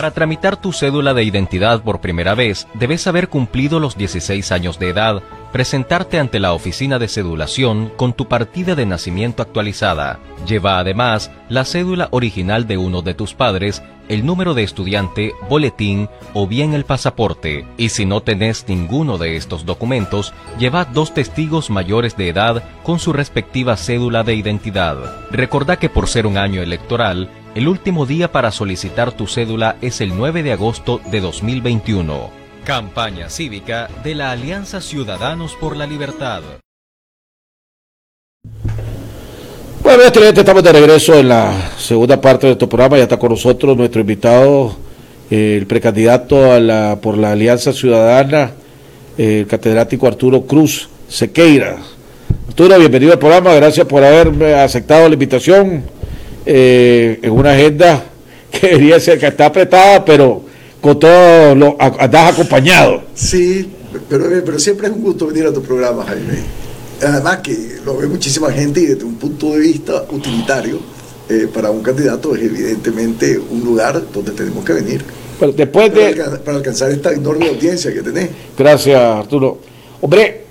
Para 0.00 0.12
tramitar 0.12 0.56
tu 0.56 0.72
cédula 0.72 1.12
de 1.12 1.24
identidad 1.24 1.82
por 1.82 2.00
primera 2.00 2.34
vez, 2.34 2.66
debes 2.72 3.06
haber 3.06 3.28
cumplido 3.28 3.78
los 3.80 3.98
16 3.98 4.50
años 4.50 4.78
de 4.78 4.88
edad, 4.88 5.22
presentarte 5.52 6.18
ante 6.18 6.40
la 6.40 6.54
oficina 6.54 6.98
de 6.98 7.06
cedulación 7.06 7.92
con 7.98 8.14
tu 8.14 8.26
partida 8.26 8.74
de 8.74 8.86
nacimiento 8.86 9.42
actualizada. 9.42 10.18
Lleva 10.46 10.78
además 10.78 11.30
la 11.50 11.66
cédula 11.66 12.08
original 12.12 12.66
de 12.66 12.78
uno 12.78 13.02
de 13.02 13.12
tus 13.12 13.34
padres, 13.34 13.82
el 14.08 14.24
número 14.24 14.54
de 14.54 14.62
estudiante, 14.62 15.34
boletín 15.50 16.08
o 16.32 16.46
bien 16.46 16.72
el 16.72 16.86
pasaporte. 16.86 17.66
Y 17.76 17.90
si 17.90 18.06
no 18.06 18.22
tenés 18.22 18.64
ninguno 18.68 19.18
de 19.18 19.36
estos 19.36 19.66
documentos, 19.66 20.32
lleva 20.58 20.86
dos 20.86 21.12
testigos 21.12 21.68
mayores 21.68 22.16
de 22.16 22.30
edad 22.30 22.64
con 22.84 22.98
su 22.98 23.12
respectiva 23.12 23.76
cédula 23.76 24.22
de 24.22 24.34
identidad. 24.34 24.96
Recordá 25.30 25.76
que 25.76 25.90
por 25.90 26.08
ser 26.08 26.26
un 26.26 26.38
año 26.38 26.62
electoral, 26.62 27.28
el 27.54 27.68
último 27.68 28.06
día 28.06 28.30
para 28.30 28.52
solicitar 28.52 29.12
tu 29.12 29.26
cédula 29.26 29.76
es 29.80 30.00
el 30.00 30.16
9 30.16 30.42
de 30.42 30.52
agosto 30.52 31.00
de 31.10 31.20
2021. 31.20 32.30
Campaña 32.64 33.28
cívica 33.28 33.88
de 34.04 34.14
la 34.14 34.30
Alianza 34.30 34.80
Ciudadanos 34.80 35.56
por 35.60 35.76
la 35.76 35.86
Libertad. 35.86 36.42
Bueno, 39.82 40.02
estudiantes, 40.04 40.40
estamos 40.40 40.62
de 40.62 40.72
regreso 40.72 41.14
en 41.14 41.28
la 41.28 41.52
segunda 41.78 42.20
parte 42.20 42.46
de 42.46 42.50
nuestro 42.52 42.68
programa. 42.68 42.96
Ya 42.96 43.04
está 43.04 43.18
con 43.18 43.30
nosotros 43.30 43.76
nuestro 43.76 44.02
invitado, 44.02 44.76
el 45.30 45.66
precandidato 45.66 46.52
a 46.52 46.60
la, 46.60 46.98
por 47.02 47.18
la 47.18 47.32
Alianza 47.32 47.72
Ciudadana, 47.72 48.52
el 49.18 49.46
catedrático 49.46 50.06
Arturo 50.06 50.42
Cruz 50.42 50.88
Sequeira. 51.08 51.78
Arturo, 52.46 52.78
bienvenido 52.78 53.12
al 53.12 53.18
programa. 53.18 53.52
Gracias 53.54 53.86
por 53.86 54.04
haberme 54.04 54.54
aceptado 54.54 55.08
la 55.08 55.14
invitación 55.14 55.82
eh, 56.46 57.18
en 57.22 57.30
una 57.30 57.52
agenda 57.52 58.04
que 58.50 58.68
debería 58.68 59.00
ser 59.00 59.18
que 59.18 59.26
está 59.26 59.46
apretada, 59.46 60.04
pero 60.04 60.42
con 60.80 60.98
todo 60.98 61.54
lo 61.54 61.76
andas 61.78 62.32
acompañado. 62.32 63.02
Sí, 63.14 63.68
pero, 64.08 64.24
pero 64.44 64.58
siempre 64.58 64.88
es 64.88 64.92
un 64.92 65.02
gusto 65.02 65.26
venir 65.26 65.46
a 65.46 65.52
tu 65.52 65.62
programa, 65.62 66.04
Jaime. 66.04 66.38
Además 67.02 67.38
que 67.38 67.78
lo 67.84 67.96
ve 67.96 68.06
muchísima 68.06 68.50
gente 68.50 68.80
y 68.80 68.86
desde 68.86 69.04
un 69.04 69.16
punto 69.16 69.52
de 69.52 69.60
vista 69.60 70.04
utilitario, 70.10 70.78
eh, 71.30 71.48
para 71.52 71.70
un 71.70 71.80
candidato 71.80 72.34
es 72.34 72.42
evidentemente 72.42 73.38
un 73.38 73.64
lugar 73.64 74.02
donde 74.12 74.32
tenemos 74.32 74.64
que 74.64 74.72
venir. 74.72 75.04
Pero 75.38 75.52
después 75.52 75.94
de... 75.94 76.14
Para, 76.44 76.56
alcanzar 76.56 76.90
esta 76.90 77.12
enorme 77.12 77.48
audiencia 77.48 77.92
que 77.92 78.02
tenés. 78.02 78.30
Gracias, 78.58 79.00
Arturo. 79.00 79.58
Hombre, 80.00 80.44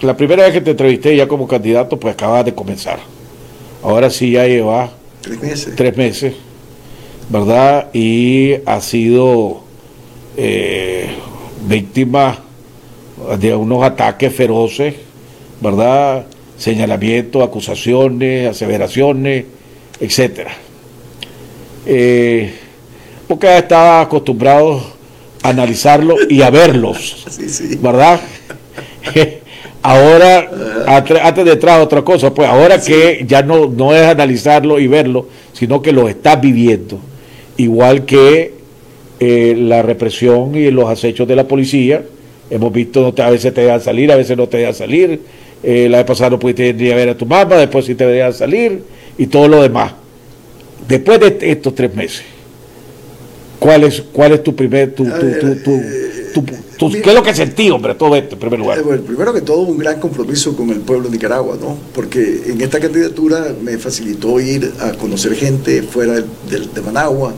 la 0.00 0.16
primera 0.16 0.42
vez 0.42 0.54
que 0.54 0.60
te 0.60 0.72
entrevisté 0.72 1.16
ya 1.16 1.28
como 1.28 1.46
candidato, 1.46 2.00
pues 2.00 2.14
acabas 2.14 2.44
de 2.44 2.52
comenzar. 2.52 2.98
Ahora 3.82 4.10
sí 4.10 4.32
ya 4.32 4.44
llevas 4.44 4.90
Tres 5.22 5.40
meses. 5.40 5.76
Tres 5.76 5.96
meses, 5.96 6.34
¿verdad? 7.28 7.90
Y 7.94 8.54
ha 8.66 8.80
sido 8.80 9.62
eh, 10.36 11.06
víctima 11.68 12.38
de 13.38 13.54
unos 13.54 13.84
ataques 13.84 14.34
feroces, 14.34 14.94
¿verdad? 15.60 16.26
Señalamientos, 16.58 17.42
acusaciones, 17.42 18.50
aseveraciones, 18.50 19.44
etcétera. 20.00 20.52
Eh, 21.86 22.52
porque 23.28 23.58
estaba 23.58 24.00
acostumbrado 24.00 24.82
analizarlo 25.42 26.16
y 26.28 26.42
a 26.42 26.50
verlos, 26.50 27.24
¿verdad? 27.80 28.20
ahora, 29.82 30.48
antes 30.86 31.44
de 31.44 31.52
entrar 31.52 31.80
otra 31.80 32.02
cosa, 32.02 32.32
pues 32.32 32.48
ahora 32.48 32.80
que 32.80 33.24
ya 33.26 33.42
no, 33.42 33.66
no 33.66 33.94
es 33.94 34.06
analizarlo 34.06 34.78
y 34.78 34.86
verlo, 34.86 35.26
sino 35.52 35.82
que 35.82 35.92
lo 35.92 36.08
estás 36.08 36.40
viviendo, 36.40 36.98
igual 37.56 38.04
que 38.04 38.54
eh, 39.20 39.54
la 39.56 39.82
represión 39.82 40.54
y 40.54 40.70
los 40.70 40.88
acechos 40.88 41.26
de 41.28 41.36
la 41.36 41.46
policía, 41.46 42.02
hemos 42.50 42.72
visto, 42.72 43.14
a 43.18 43.30
veces 43.30 43.52
te 43.52 43.62
dejan 43.62 43.80
salir, 43.80 44.10
a 44.12 44.16
veces 44.16 44.36
no 44.36 44.48
te 44.48 44.58
dejan 44.58 44.74
salir, 44.74 45.20
eh, 45.62 45.88
la 45.88 45.98
vez 45.98 46.06
pasada 46.06 46.30
no 46.30 46.38
pudiste 46.38 46.68
ir 46.68 46.92
a 46.92 46.96
ver 46.96 47.10
a 47.10 47.16
tu 47.16 47.26
mamá, 47.26 47.56
después 47.56 47.84
sí 47.84 47.94
te 47.94 48.06
dejan 48.06 48.32
salir 48.32 48.82
y 49.18 49.26
todo 49.26 49.48
lo 49.48 49.62
demás. 49.62 49.92
Después 50.88 51.20
de 51.20 51.50
estos 51.50 51.74
tres 51.74 51.94
meses, 51.94 52.24
¿cuál 53.62 53.84
es, 53.84 54.02
cuál 54.12 54.32
es 54.32 54.42
tu 54.42 54.54
primer, 54.54 54.92
tu, 54.92 55.04
tu, 55.04 55.54
tu, 55.62 56.44
tu, 56.78 56.90
¿qué 56.90 57.10
es 57.10 57.14
lo 57.14 57.22
que 57.22 57.32
sentí, 57.34 57.70
hombre, 57.70 57.94
todo 57.94 58.16
esto 58.16 58.34
en 58.34 58.40
primer 58.40 58.58
lugar? 58.58 58.78
Eh, 58.78 58.82
bueno, 58.82 59.02
primero 59.02 59.32
que 59.32 59.40
todo, 59.40 59.60
un 59.60 59.78
gran 59.78 60.00
compromiso 60.00 60.56
con 60.56 60.70
el 60.70 60.80
pueblo 60.80 61.04
de 61.04 61.12
Nicaragua, 61.12 61.56
¿no? 61.60 61.78
Porque 61.94 62.42
en 62.46 62.60
esta 62.60 62.80
candidatura 62.80 63.54
me 63.62 63.78
facilitó 63.78 64.40
ir 64.40 64.72
a 64.80 64.92
conocer 64.92 65.34
gente 65.36 65.82
fuera 65.82 66.14
de, 66.14 66.58
de 66.74 66.80
Managua, 66.80 67.34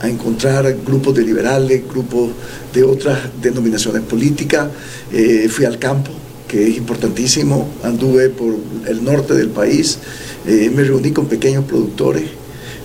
a 0.00 0.08
encontrar 0.08 0.76
grupos 0.84 1.14
de 1.14 1.22
liberales, 1.22 1.82
grupos 1.88 2.30
de 2.74 2.82
otras 2.82 3.18
denominaciones 3.40 4.02
políticas. 4.02 4.68
Eh, 5.12 5.48
fui 5.48 5.64
al 5.64 5.78
campo, 5.78 6.10
que 6.48 6.68
es 6.68 6.76
importantísimo, 6.76 7.68
anduve 7.84 8.30
por 8.30 8.54
el 8.86 9.04
norte 9.04 9.34
del 9.34 9.50
país, 9.50 9.98
eh, 10.46 10.70
me 10.74 10.82
reuní 10.82 11.12
con 11.12 11.26
pequeños 11.26 11.64
productores, 11.64 12.24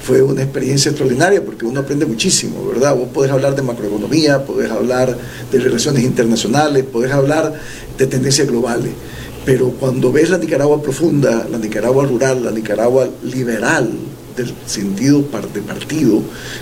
fue 0.03 0.21
una 0.21 0.43
experiencia 0.43 0.89
extraordinaria 0.89 1.43
porque 1.43 1.65
uno 1.65 1.79
aprende 1.79 2.05
muchísimo, 2.05 2.67
¿verdad? 2.67 2.93
Vos 2.93 3.07
podés 3.13 3.31
hablar 3.31 3.55
de 3.55 3.61
macroeconomía, 3.61 4.45
podés 4.45 4.69
hablar 4.69 5.17
de 5.49 5.59
relaciones 5.59 6.03
internacionales, 6.03 6.83
podés 6.83 7.13
hablar 7.13 7.53
de 7.97 8.07
tendencias 8.07 8.49
globales, 8.49 8.91
pero 9.45 9.69
cuando 9.71 10.11
ves 10.11 10.29
la 10.29 10.37
Nicaragua 10.37 10.81
profunda, 10.81 11.47
la 11.49 11.57
Nicaragua 11.57 12.05
rural, 12.05 12.43
la 12.43 12.51
Nicaragua 12.51 13.07
liberal, 13.23 13.89
del 14.35 14.53
sentido 14.65 15.19
de 15.21 15.61
partido, 15.61 16.21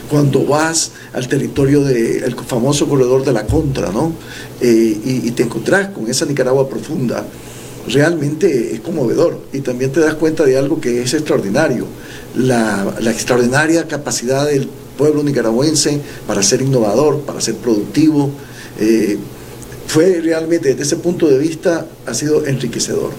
cuando 0.09 0.45
vas 0.45 0.91
al 1.13 1.27
territorio 1.27 1.81
del 1.83 2.35
famoso 2.35 2.87
corredor 2.87 3.23
de 3.23 3.31
la 3.31 3.47
contra, 3.47 3.91
¿no? 3.91 4.13
Eh, 4.59 4.99
y, 5.05 5.27
y, 5.27 5.31
te 5.31 5.43
encontrás 5.43 5.87
con 5.87 6.09
esa 6.09 6.25
Nicaragua 6.25 6.67
profunda, 6.67 7.25
realmente 7.87 8.73
es 8.73 8.81
conmovedor 8.81 9.39
y 9.53 9.61
también 9.61 9.91
te 9.91 10.01
das 10.01 10.15
cuenta 10.15 10.43
de 10.43 10.57
algo 10.57 10.81
que 10.81 11.01
es 11.01 11.13
extraordinario 11.13 11.87
la, 12.35 12.93
extraordinaria 13.05 13.87
capacidad 13.87 14.45
del 14.47 14.67
pueblo 14.97 15.23
nicaragüense 15.23 15.99
para 16.27 16.43
ser 16.43 16.61
innovador, 16.61 17.21
para 17.21 17.41
ser 17.41 17.55
productivo. 17.55 18.31
Eh, 18.79 19.17
fue 19.87 20.21
realmente, 20.21 20.69
desde 20.69 20.83
ese 20.83 20.95
punto 20.97 21.27
de 21.27 21.37
vista, 21.37 21.85
ha 22.05 22.13
sido 22.13 22.45
enriquecedor. 22.45 23.11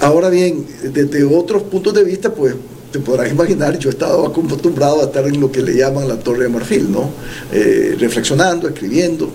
Ahora 0.00 0.30
bien, 0.30 0.66
desde 0.82 1.24
otros 1.24 1.62
puntos 1.64 1.92
de 1.92 2.04
vista, 2.04 2.32
pues 2.32 2.54
te 2.90 2.98
podrás 2.98 3.30
imaginar, 3.30 3.78
yo 3.78 3.90
he 3.90 3.92
estado 3.92 4.26
acostumbrado 4.26 5.00
a 5.00 5.04
estar 5.04 5.26
en 5.26 5.40
lo 5.40 5.52
que 5.52 5.62
le 5.62 5.76
llaman 5.76 6.08
la 6.08 6.18
Torre 6.18 6.44
de 6.44 6.48
Marfil, 6.48 6.90
¿no? 6.90 7.10
Eh, 7.52 7.96
reflexionando, 7.98 8.66
escribiendo, 8.66 9.30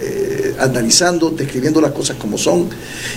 eh, 0.00 0.54
analizando, 0.58 1.30
describiendo 1.30 1.80
las 1.80 1.92
cosas 1.92 2.16
como 2.16 2.36
son. 2.36 2.68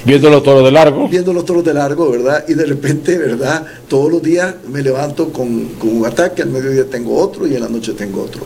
Viendo 0.05 0.29
los 0.29 0.43
toros 0.43 0.63
de 0.63 0.71
largo. 0.71 1.07
Viendo 1.07 1.33
los 1.33 1.45
toros 1.45 1.63
de 1.63 1.73
largo, 1.73 2.09
¿verdad? 2.09 2.45
Y 2.47 2.53
de 2.53 2.65
repente, 2.65 3.17
¿verdad? 3.17 3.65
Todos 3.87 4.11
los 4.11 4.21
días 4.21 4.55
me 4.71 4.81
levanto 4.81 5.31
con, 5.33 5.65
con, 5.79 5.97
un 5.97 6.05
ataque, 6.05 6.41
al 6.41 6.49
mediodía 6.49 6.85
tengo 6.85 7.17
otro 7.17 7.47
y 7.47 7.55
en 7.55 7.61
la 7.61 7.69
noche 7.69 7.93
tengo 7.93 8.23
otro. 8.23 8.41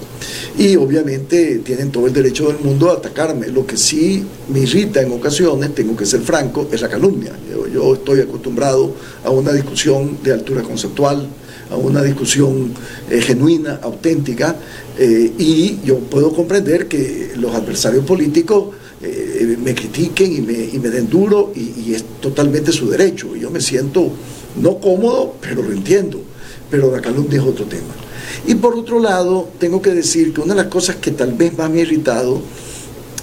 Y 0.58 0.76
obviamente 0.76 1.58
tienen 1.60 1.92
todo 1.92 2.08
el 2.08 2.14
derecho 2.14 2.48
del 2.48 2.60
mundo 2.60 2.90
a 2.90 2.94
atacarme. 2.94 3.48
Lo 3.48 3.66
que 3.66 3.78
sí 3.78 4.26
me 4.50 4.60
irrita 4.60 5.02
en 5.02 5.12
ocasiones, 5.12 5.76
tengo 5.76 5.96
que 5.96 6.06
ser 6.06 6.22
franco, 6.22 6.68
es 6.72 6.82
la 6.82 6.90
calumnia. 6.90 7.34
Yo, 7.52 7.68
yo 7.68 7.94
estoy 7.94 8.22
acostumbrado 8.22 8.94
a 9.24 9.30
una 9.30 9.52
discusión 9.52 10.18
de 10.24 10.34
altura 10.34 10.64
conceptual, 10.64 11.28
a 11.74 11.78
una 11.78 12.04
discusión 12.04 12.72
eh, 13.10 13.20
genuina, 13.20 13.80
auténtica, 13.82 14.56
eh, 14.98 15.34
y 15.40 15.80
yo 15.84 15.98
puedo 16.00 16.32
comprender 16.32 16.88
que 16.88 17.32
los 17.36 17.54
adversarios 17.56 18.06
políticos 18.06 18.76
eh, 19.02 19.58
me 19.62 19.74
critiquen 19.74 20.32
y 20.32 20.42
me, 20.42 20.54
y 20.54 20.80
me 20.80 20.90
den 20.90 21.10
duro, 21.10 21.52
y, 21.56 21.90
y, 21.90 21.94
es 21.96 22.04
totalmente 22.22 22.72
su 22.72 22.90
derecho. 22.90 23.36
Yo 23.36 23.50
me 23.50 23.60
siento 23.60 24.12
no 24.62 24.78
cómodo, 24.78 25.36
pero 25.42 25.64
lo 25.64 25.72
entiendo. 25.72 26.22
Pero 26.70 26.92
la 26.92 27.02
calumnia 27.02 27.42
es 27.42 27.46
otro 27.46 27.66
tema. 27.66 27.94
Y 28.48 28.56
por 28.56 28.76
otro 28.76 29.00
lado, 29.00 29.50
tengo 29.60 29.82
que 29.82 29.92
decir 29.92 30.34
que 30.34 30.42
una 30.42 30.54
de 30.54 30.62
las 30.62 30.72
cosas 30.72 30.98
que 30.98 31.12
tal 31.12 31.34
vez 31.34 31.58
más 31.58 31.70
me 31.70 31.80
ha 31.80 31.82
irritado 31.82 32.42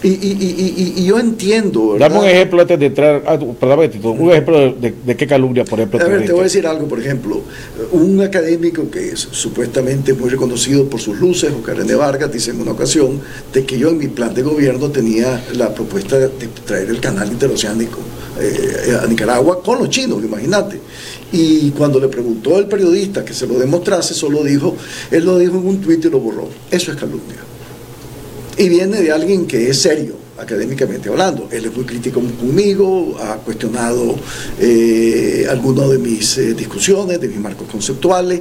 y, 0.03 0.09
y, 0.09 0.95
y, 0.97 1.05
yo 1.05 1.19
entiendo. 1.19 1.97
Dame 1.99 2.19
un 2.19 2.25
ejemplo 2.25 2.63
antes 2.63 2.79
de 2.79 2.87
entrar. 2.87 3.23
Ah, 3.27 3.35
un 3.35 4.31
ejemplo 4.31 4.73
de, 4.73 5.17
qué 5.17 5.27
calumnia, 5.27 5.65
por 5.65 5.79
ejemplo. 5.79 6.01
A 6.01 6.09
ver, 6.09 6.25
te 6.25 6.33
voy 6.33 6.41
a 6.41 6.45
decir 6.45 6.67
algo, 6.67 6.89
por 6.89 7.01
ejemplo. 7.01 7.43
Un 7.93 8.21
académico 8.23 8.91
que 8.91 9.11
es 9.11 9.21
supuestamente 9.21 10.15
muy 10.15 10.31
reconocido 10.31 10.89
por 10.89 11.01
sus 11.01 11.21
luces, 11.21 11.53
o 11.53 11.63
Karen 11.63 11.87
Vargas, 11.99 12.33
dice 12.33 12.51
en 12.51 12.63
una 12.63 12.73
ocasión 12.73 13.21
de 13.53 13.65
que 13.65 13.79
yo 13.79 13.91
en 13.91 13.99
mi 13.99 14.09
plan 14.09 14.33
de 14.33 14.43
gobierno 14.43 14.91
tenía 14.91 15.45
la 15.55 15.75
propuesta 15.75 16.19
de 16.19 16.29
traer 16.65 16.89
el 16.89 17.01
canal 17.01 17.29
interoceánico 17.31 17.99
eh, 18.41 18.97
a 19.03 19.07
Nicaragua 19.07 19.63
con 19.63 19.81
los 19.81 19.91
chinos, 19.91 20.23
imagínate. 20.25 20.81
Y 21.33 21.71
cuando 21.73 22.01
le 22.01 22.09
preguntó 22.09 22.59
el 22.59 22.67
periodista 22.67 23.23
que 23.23 23.35
se 23.35 23.47
lo 23.47 23.59
demostrase, 23.59 24.15
solo 24.15 24.43
dijo, 24.43 24.77
él 25.11 25.27
lo 25.27 25.39
dijo 25.39 25.59
en 25.59 25.67
un 25.67 25.81
tuit 25.81 26.03
y 26.05 26.09
lo 26.09 26.21
borró. 26.21 26.49
Eso 26.71 26.91
es 26.91 26.97
calumnia 26.97 27.50
y 28.57 28.69
viene 28.69 29.01
de 29.01 29.13
alguien 29.13 29.47
que 29.47 29.71
es 29.71 29.81
serio, 29.81 30.15
académicamente 30.39 31.09
hablando. 31.09 31.49
Él 31.51 31.67
es 31.67 31.75
muy 31.75 31.85
crítico 31.85 32.21
conmigo, 32.39 33.17
ha 33.21 33.37
cuestionado 33.37 34.17
eh, 34.59 35.47
algunas 35.49 35.91
de 35.91 35.99
mis 35.99 36.39
eh, 36.39 36.55
discusiones, 36.55 37.21
de 37.21 37.29
mis 37.29 37.39
marcos 37.39 37.69
conceptuales, 37.71 38.41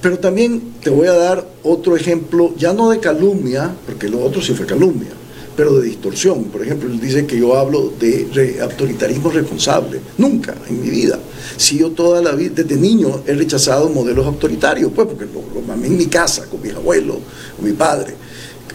pero 0.00 0.18
también 0.18 0.74
te 0.82 0.90
voy 0.90 1.08
a 1.08 1.14
dar 1.14 1.46
otro 1.62 1.96
ejemplo, 1.96 2.54
ya 2.56 2.72
no 2.72 2.90
de 2.90 3.00
calumnia, 3.00 3.74
porque 3.86 4.08
lo 4.08 4.22
otro 4.22 4.40
sí 4.40 4.52
fue 4.54 4.66
calumnia, 4.66 5.10
pero 5.56 5.78
de 5.78 5.86
distorsión. 5.86 6.44
Por 6.44 6.62
ejemplo, 6.62 6.88
él 6.88 7.00
dice 7.00 7.26
que 7.26 7.38
yo 7.38 7.56
hablo 7.56 7.92
de 7.98 8.58
autoritarismo 8.60 9.30
responsable. 9.30 10.00
Nunca 10.18 10.54
en 10.68 10.80
mi 10.80 10.90
vida. 10.90 11.18
Si 11.56 11.78
yo 11.78 11.90
toda 11.90 12.20
la 12.22 12.32
vida, 12.32 12.52
desde 12.56 12.76
niño, 12.76 13.22
he 13.26 13.34
rechazado 13.34 13.88
modelos 13.88 14.26
autoritarios, 14.26 14.92
pues 14.94 15.08
porque 15.08 15.24
lo, 15.24 15.42
lo 15.54 15.66
mamé 15.66 15.86
en 15.88 15.96
mi 15.96 16.06
casa, 16.06 16.44
con 16.46 16.60
mis 16.62 16.74
abuelos, 16.74 17.16
con 17.56 17.64
mi 17.64 17.72
padre. 17.72 18.14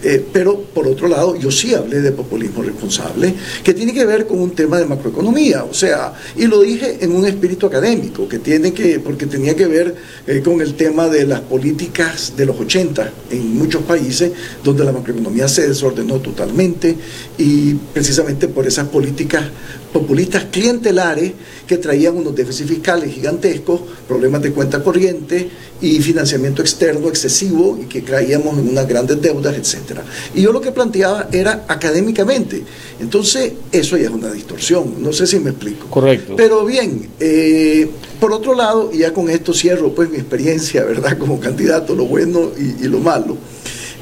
Eh, 0.02 0.24
pero 0.32 0.60
por 0.60 0.88
otro 0.88 1.06
lado, 1.06 1.36
yo 1.36 1.50
sí 1.50 1.74
hablé 1.74 2.00
de 2.00 2.10
populismo 2.10 2.62
responsable, 2.62 3.34
que 3.62 3.72
tiene 3.72 3.94
que 3.94 4.04
ver 4.04 4.26
con 4.26 4.40
un 4.40 4.50
tema 4.50 4.78
de 4.78 4.86
macroeconomía, 4.86 5.62
o 5.64 5.72
sea, 5.72 6.12
y 6.36 6.46
lo 6.46 6.60
dije 6.60 6.98
en 7.00 7.12
un 7.12 7.24
espíritu 7.24 7.66
académico, 7.66 8.28
que 8.28 8.40
tiene 8.40 8.72
que, 8.72 8.98
porque 8.98 9.26
tenía 9.26 9.54
que 9.54 9.66
ver 9.66 9.94
eh, 10.26 10.42
con 10.44 10.60
el 10.60 10.74
tema 10.74 11.08
de 11.08 11.24
las 11.26 11.40
políticas 11.42 12.32
de 12.36 12.46
los 12.46 12.58
80 12.58 13.12
en 13.30 13.56
muchos 13.56 13.82
países, 13.82 14.32
donde 14.64 14.84
la 14.84 14.92
macroeconomía 14.92 15.46
se 15.46 15.68
desordenó 15.68 16.18
totalmente, 16.18 16.96
y 17.38 17.74
precisamente 17.74 18.48
por 18.48 18.66
esas 18.66 18.88
políticas 18.88 19.44
populistas 19.92 20.44
clientelares 20.50 21.32
que 21.66 21.76
traían 21.76 22.16
unos 22.16 22.34
déficits 22.34 22.70
fiscales 22.70 23.12
gigantescos, 23.12 23.80
problemas 24.08 24.42
de 24.42 24.52
cuenta 24.52 24.82
corriente 24.82 25.48
y 25.80 26.00
financiamiento 26.00 26.62
externo 26.62 27.08
excesivo 27.08 27.78
y 27.80 27.86
que 27.86 28.02
caíamos 28.02 28.58
en 28.58 28.70
unas 28.70 28.88
grandes 28.88 29.20
deudas, 29.20 29.54
etc. 29.56 30.00
Y 30.34 30.42
yo 30.42 30.52
lo 30.52 30.60
que 30.60 30.72
planteaba 30.72 31.28
era 31.30 31.64
académicamente. 31.68 32.62
Entonces, 33.00 33.52
eso 33.70 33.96
ya 33.96 34.04
es 34.04 34.10
una 34.10 34.30
distorsión. 34.30 35.02
No 35.02 35.12
sé 35.12 35.26
si 35.26 35.38
me 35.40 35.50
explico. 35.50 35.88
Correcto. 35.88 36.34
Pero 36.36 36.64
bien, 36.64 37.08
eh, 37.20 37.88
por 38.18 38.32
otro 38.32 38.54
lado, 38.54 38.90
y 38.92 38.98
ya 38.98 39.12
con 39.12 39.28
esto 39.28 39.52
cierro 39.52 39.94
pues 39.94 40.08
mi 40.08 40.16
experiencia, 40.16 40.84
¿verdad? 40.84 41.18
Como 41.22 41.38
candidato, 41.38 41.94
lo 41.94 42.06
bueno 42.06 42.52
y, 42.56 42.86
lo 42.86 42.98
malo, 42.98 43.36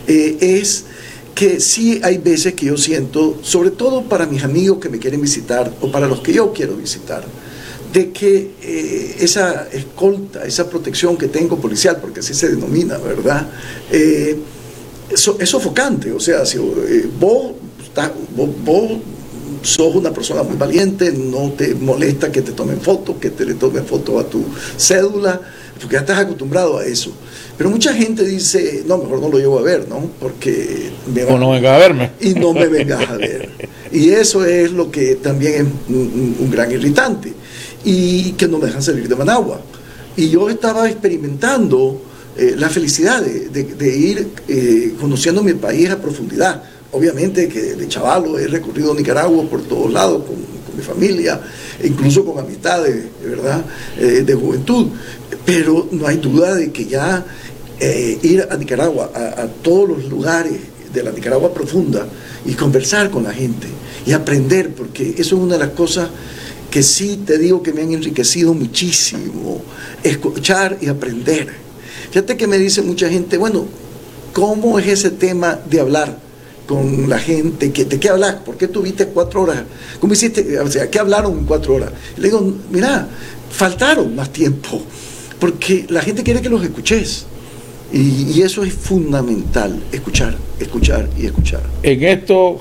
eh, 0.07 0.37
es 0.40 0.85
que 1.35 1.61
sí 1.61 2.01
hay 2.03 2.19
veces 2.19 2.55
que 2.55 2.66
yo 2.66 2.77
siento, 2.77 3.38
sobre 3.43 3.71
todo 3.71 4.03
para 4.03 4.27
mis 4.27 4.43
amigos 4.45 4.79
que 4.79 4.88
me 4.88 4.99
quieren 4.99 5.21
visitar 5.21 5.73
o 5.81 5.90
para 5.90 6.07
los 6.07 6.21
que 6.21 6.33
yo 6.33 6.53
quiero 6.53 6.75
visitar, 6.77 7.25
de 7.93 8.11
que 8.11 8.53
eh, 8.62 9.16
esa 9.21 9.69
escolta, 9.73 10.45
esa 10.45 10.69
protección 10.69 11.16
que 11.16 11.29
tengo 11.29 11.59
policial, 11.59 11.99
porque 12.01 12.21
así 12.21 12.35
se 12.35 12.49
denomina, 12.49 12.99
¿verdad? 12.99 13.49
Eh, 13.90 14.38
es 15.11 15.49
sofocante, 15.49 16.12
o 16.12 16.21
sea, 16.21 16.47
si 16.47 16.59
eh, 16.59 17.09
vos, 17.19 17.53
vos, 18.64 18.90
sos 19.62 19.94
una 19.94 20.12
persona 20.12 20.42
muy 20.42 20.57
valiente, 20.57 21.12
no 21.12 21.53
te 21.53 21.75
molesta 21.75 22.31
que 22.31 22.42
te 22.42 22.53
tomen 22.53 22.81
fotos, 22.81 23.16
que 23.16 23.31
te 23.31 23.44
le 23.44 23.55
tomen 23.55 23.85
fotos 23.85 24.25
a 24.25 24.29
tu 24.29 24.44
cédula, 24.77 25.40
porque 25.81 25.94
ya 25.94 26.01
estás 26.01 26.18
acostumbrado 26.18 26.79
a 26.79 26.85
eso. 26.85 27.12
Pero 27.57 27.70
mucha 27.70 27.92
gente 27.94 28.25
dice, 28.25 28.85
no, 28.87 28.99
mejor 28.99 29.20
no 29.20 29.29
lo 29.29 29.38
llevo 29.38 29.59
a 29.59 29.62
ver, 29.62 29.88
¿no? 29.88 30.11
Porque 30.18 30.90
me 31.12 31.25
va... 31.25 31.35
O 31.35 31.38
no 31.38 31.51
vengas 31.51 31.75
a 31.75 31.79
verme. 31.79 32.11
Y 32.20 32.35
no 32.35 32.53
me 32.53 32.66
vengas 32.68 33.09
a 33.09 33.16
ver. 33.16 33.51
Y 33.92 34.11
eso 34.11 34.44
es 34.44 34.73
lo 34.73 34.90
que 34.90 35.16
también 35.16 35.55
es 35.55 35.94
un, 35.94 36.51
gran 36.51 36.70
irritante. 36.70 37.33
Y 37.85 38.33
que 38.33 38.46
no 38.46 38.59
me 38.59 38.66
dejan 38.66 38.83
salir 38.83 39.09
de 39.09 39.16
Managua. 39.16 39.61
Y 40.16 40.29
yo 40.31 40.49
estaba 40.49 40.88
experimentando 40.88 42.01
eh, 42.37 42.55
la 42.57 42.68
felicidad 42.68 43.23
de, 43.23 43.96
ir 43.96 44.29
eh, 44.49 44.94
conociendo 45.01 45.42
mi 45.42 45.55
país 45.55 45.90
a 45.90 46.01
profundidad 46.01 46.62
obviamente 46.92 47.48
que 47.48 47.74
de 47.74 47.88
chavalo 47.88 48.38
he 48.38 48.46
recorrido 48.46 48.94
Nicaragua 48.94 49.44
por 49.44 49.62
todos 49.62 49.92
lados 49.92 50.24
con, 50.24 50.50
mi 50.76 50.83
familia, 50.85 51.40
e 51.83 51.88
incluso 51.88 52.24
con 52.24 52.38
amistades, 52.38 53.05
¿verdad?, 53.24 53.64
eh, 53.98 54.22
de 54.24 54.35
juventud. 54.35 54.87
Pero 55.44 55.88
no 55.90 56.07
hay 56.07 56.18
duda 56.18 56.55
de 56.55 56.70
que 56.70 56.87
ya 56.87 57.24
eh, 57.81 58.18
ir 58.22 58.46
a 58.48 58.57
Nicaragua, 58.57 59.11
a, 59.14 59.46
todos 59.62 59.88
los 59.88 60.05
lugares 60.09 60.53
de 60.94 61.03
la 61.03 61.11
Nicaragua 61.11 61.53
profunda 61.53 62.07
y 62.46 62.53
conversar 62.53 63.11
con 63.11 63.24
la 63.24 63.33
gente 63.33 63.66
y 64.07 64.12
aprender, 64.12 64.72
porque 64.74 65.11
eso 65.18 65.37
es 65.37 65.42
una 65.42 65.55
de 65.55 65.61
las 65.61 65.70
cosas 65.70 66.09
que 66.70 66.85
sí 66.85 67.22
te 67.26 67.37
digo 67.37 67.62
que 67.62 67.72
me 67.72 67.83
han 67.83 67.92
enriquecido 67.92 68.55
muchísimo, 68.55 69.61
escuchar 70.05 70.79
y 70.81 70.87
aprender. 70.87 71.48
Fíjate 72.11 72.37
que 72.37 72.46
me 72.46 72.59
dice 72.59 72.81
mucha 72.83 73.09
gente, 73.09 73.38
bueno, 73.38 73.66
¿cómo 74.33 74.79
es 74.79 74.87
ese 74.87 75.11
tema 75.11 75.59
de 75.68 75.81
hablar 75.81 76.30
con 76.71 77.09
la 77.09 77.19
gente? 77.19 77.69
¿De 77.69 77.99
qué 77.99 78.09
hablas? 78.11 78.37
¿Por 78.47 78.57
qué 78.57 78.69
tuviste 78.69 79.07
cuatro 79.07 79.43
horas? 79.43 79.65
¿Cómo 79.99 80.13
hiciste? 80.13 80.57
O 80.61 80.71
sea, 80.71 80.89
¿qué 80.89 81.01
hablaron 81.01 81.37
en 81.39 81.45
cuatro 81.45 81.75
horas? 81.75 81.91
Le 82.17 82.29
digo, 82.29 82.41
mira, 82.71 83.09
faltaron 83.51 84.15
más 84.15 84.31
tiempo, 84.31 84.81
porque 85.41 85.87
la 85.89 86.01
gente 86.01 86.23
quiere 86.23 86.41
que 86.41 86.49
los 86.49 86.63
escuches. 86.63 87.27
Y, 87.93 88.41
eso 88.41 88.63
es 88.63 88.73
fundamental, 88.73 89.83
escuchar, 89.91 90.37
escuchar 90.61 91.09
y 91.19 91.27
escuchar. 91.27 91.63
En 91.83 92.05
esto, 92.05 92.61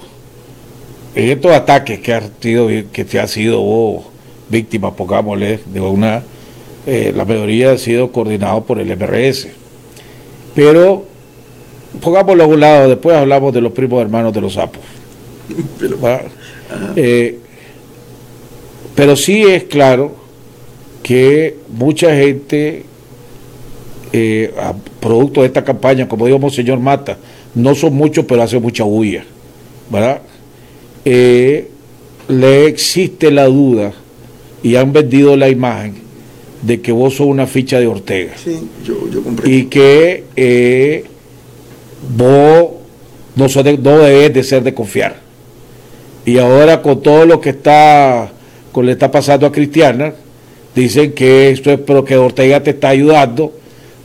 en 1.13 1.30
estos 1.30 1.52
ataques 1.52 2.00
que 2.00 2.12
ha 2.12 2.24
sido, 2.41 2.67
que 2.91 3.06
te 3.06 3.19
ha 3.19 3.28
sido 3.28 4.06
víctima, 4.50 4.95
pongámosle, 4.95 5.60
de 5.72 5.80
una, 5.82 6.24
eh, 6.88 7.13
la 7.15 7.26
mayoría 7.26 7.74
ha 7.74 7.78
sido 7.78 8.12
coordinado 8.12 8.63
por 8.63 8.80
el 8.80 8.88
MRS. 8.88 9.50
Pero 10.56 11.06
pongámoslo 12.02 12.43
a 12.43 12.47
un 12.47 12.60
lado, 12.60 12.89
después 12.89 13.15
hablamos 13.15 13.54
de 13.54 13.62
los 13.62 13.71
primos 13.71 14.02
hermanos 14.02 14.34
de 14.34 14.41
los 14.41 14.54
sapos. 14.54 14.82
pero, 15.80 15.97
eh, 16.95 17.39
pero 18.95 19.15
sí 19.15 19.43
es 19.43 19.63
claro 19.63 20.15
que 21.02 21.58
mucha 21.69 22.13
gente 22.15 22.86
eh, 24.12 24.54
a 24.58 24.73
producto 24.99 25.41
de 25.41 25.47
esta 25.47 25.63
campaña, 25.63 26.08
como 26.08 26.25
dijo 26.25 26.49
señor 26.49 26.80
Mata, 26.80 27.17
no 27.56 27.75
son 27.75 27.93
muchos, 27.93 28.25
pero 28.25 28.43
hace 28.43 28.60
mucha 28.60 28.84
bulla, 28.84 29.23
¿verdad? 29.89 30.21
Eh, 31.06 31.69
le 32.28 32.65
existe 32.65 33.32
la 33.32 33.45
duda 33.45 33.93
y 34.63 34.75
han 34.75 34.93
vendido 34.93 35.36
la 35.36 35.49
imagen 35.49 35.95
de 36.62 36.82
que 36.82 36.91
vos 36.91 37.15
sos 37.15 37.28
una 37.28 37.47
ficha 37.47 37.80
de 37.80 37.88
Ortega. 37.88 38.34
Sí, 38.43 38.60
yo, 38.84 38.95
Y 39.45 39.65
que 39.65 40.25
eh, 40.36 41.06
vos 42.15 42.69
no, 43.35 43.47
no 43.47 43.97
debes 43.99 44.33
de 44.33 44.43
ser 44.43 44.63
de 44.63 44.73
confiar. 44.73 45.17
Y 46.25 46.38
ahora 46.38 46.81
con 46.81 47.01
todo 47.01 47.25
lo 47.25 47.41
que 47.41 47.49
está, 47.49 48.29
con 48.71 48.85
le 48.85 48.91
está 48.91 49.09
pasando 49.09 49.47
a 49.47 49.51
Cristiana, 49.51 50.13
dicen 50.75 51.13
que 51.13 51.49
esto 51.49 51.71
es 51.71 51.79
pero 51.85 52.03
que 52.03 52.17
Ortega 52.17 52.62
te 52.62 52.71
está 52.71 52.89
ayudando 52.89 53.53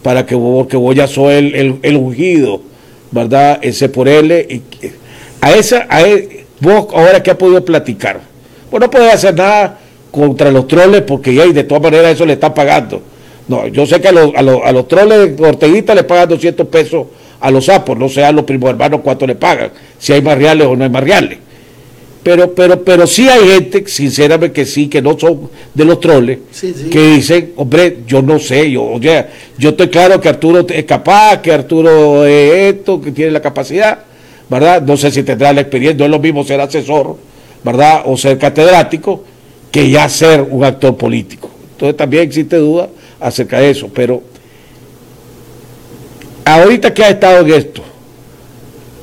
para 0.03 0.25
que 0.25 0.35
vos, 0.35 0.67
que 0.67 0.77
vos 0.77 0.95
ya 0.95 1.07
sos 1.07 1.33
el, 1.33 1.79
el, 1.83 1.97
ungido, 1.97 2.61
¿verdad? 3.11 3.59
Ese 3.63 3.89
por 3.89 4.09
él. 4.09 4.31
Y, 4.49 4.63
a 5.41 5.53
esa, 5.53 5.87
a 5.89 6.03
vos 6.61 6.87
ahora 6.95 7.23
que 7.23 7.31
ha 7.31 7.39
podido 7.39 7.65
platicar, 7.65 8.21
vos 8.71 8.81
no 8.81 8.91
podés 8.91 9.15
hacer 9.15 9.35
nada 9.35 9.79
contra 10.11 10.51
los 10.51 10.69
troles 10.69 11.03
porque 11.03 11.35
ya, 11.35 11.47
de 11.47 11.65
todas 11.65 11.83
maneras 11.83 12.13
eso 12.13 12.25
le 12.27 12.35
está 12.35 12.55
pagando. 12.55 13.03
No, 13.49 13.67
yo 13.67 13.85
sé 13.85 14.01
que 14.01 14.09
a 14.09 14.13
los, 14.13 14.35
a 14.35 14.43
los, 14.43 14.63
a 14.65 14.73
los 14.73 14.89
troles 14.89 15.39
orteguistas 15.39 15.97
le 15.97 16.05
pagan 16.05 16.29
200 16.29 16.67
pesos 16.69 17.07
a 17.41 17.51
los 17.51 17.67
sapos, 17.67 17.99
no 17.99 18.09
sé 18.09 18.25
a 18.25 18.33
los 18.33 18.45
primos 18.45 18.71
hermanos 18.71 19.01
cuánto 19.05 19.27
le 19.27 19.35
pagan, 19.35 19.71
si 19.99 20.15
hay 20.15 20.23
más 20.23 20.39
reales 20.39 20.67
o 20.67 20.75
no 20.75 20.85
hay 20.85 20.91
más 20.91 21.05
reales. 21.05 21.39
Pero, 22.23 22.55
pero, 22.55 22.83
pero 22.83 23.07
sí 23.07 23.29
hay 23.29 23.47
gente, 23.49 23.85
sinceramente 23.87 24.51
que 24.51 24.65
sí, 24.65 24.89
que 24.89 25.03
no 25.03 25.19
son 25.19 25.51
de 25.75 25.85
los 25.85 26.01
troles, 26.01 26.39
que 26.91 27.07
dicen, 27.17 27.53
hombre, 27.57 27.99
yo 28.07 28.23
no 28.23 28.39
sé, 28.39 28.71
yo, 28.71 28.85
o 28.85 29.03
sea, 29.03 29.29
yo 29.59 29.71
estoy 29.71 29.89
claro 29.89 30.19
que 30.19 30.31
Arturo 30.31 30.65
es 30.67 30.85
capaz, 30.85 31.43
que 31.43 31.53
Arturo 31.53 32.25
es 32.25 32.75
esto, 32.77 32.99
que 32.99 33.13
tiene 33.13 33.31
la 33.31 33.43
capacidad, 33.43 33.99
¿verdad? 34.49 34.81
No 34.81 34.97
sé 34.97 35.11
si 35.11 35.23
tendrá 35.23 35.53
la 35.53 35.61
experiencia, 35.61 35.99
no 35.99 36.05
es 36.07 36.11
lo 36.11 36.19
mismo 36.19 36.45
ser 36.45 36.63
asesor, 36.63 37.19
¿verdad? 37.63 38.05
O 38.07 38.17
ser 38.17 38.39
catedrático, 38.39 39.23
que 39.71 39.91
ya 39.91 40.09
ser 40.09 40.41
un 40.41 40.65
actor 40.65 40.97
político. 40.97 41.51
Entonces 41.73 41.95
también 41.95 42.23
existe 42.23 42.57
duda 42.57 42.89
acerca 43.21 43.59
de 43.59 43.71
eso, 43.71 43.91
pero 43.95 44.23
ahorita 46.45 46.93
que 46.93 47.05
ha 47.05 47.11
estado 47.11 47.41
en 47.47 47.55
esto, 47.55 47.83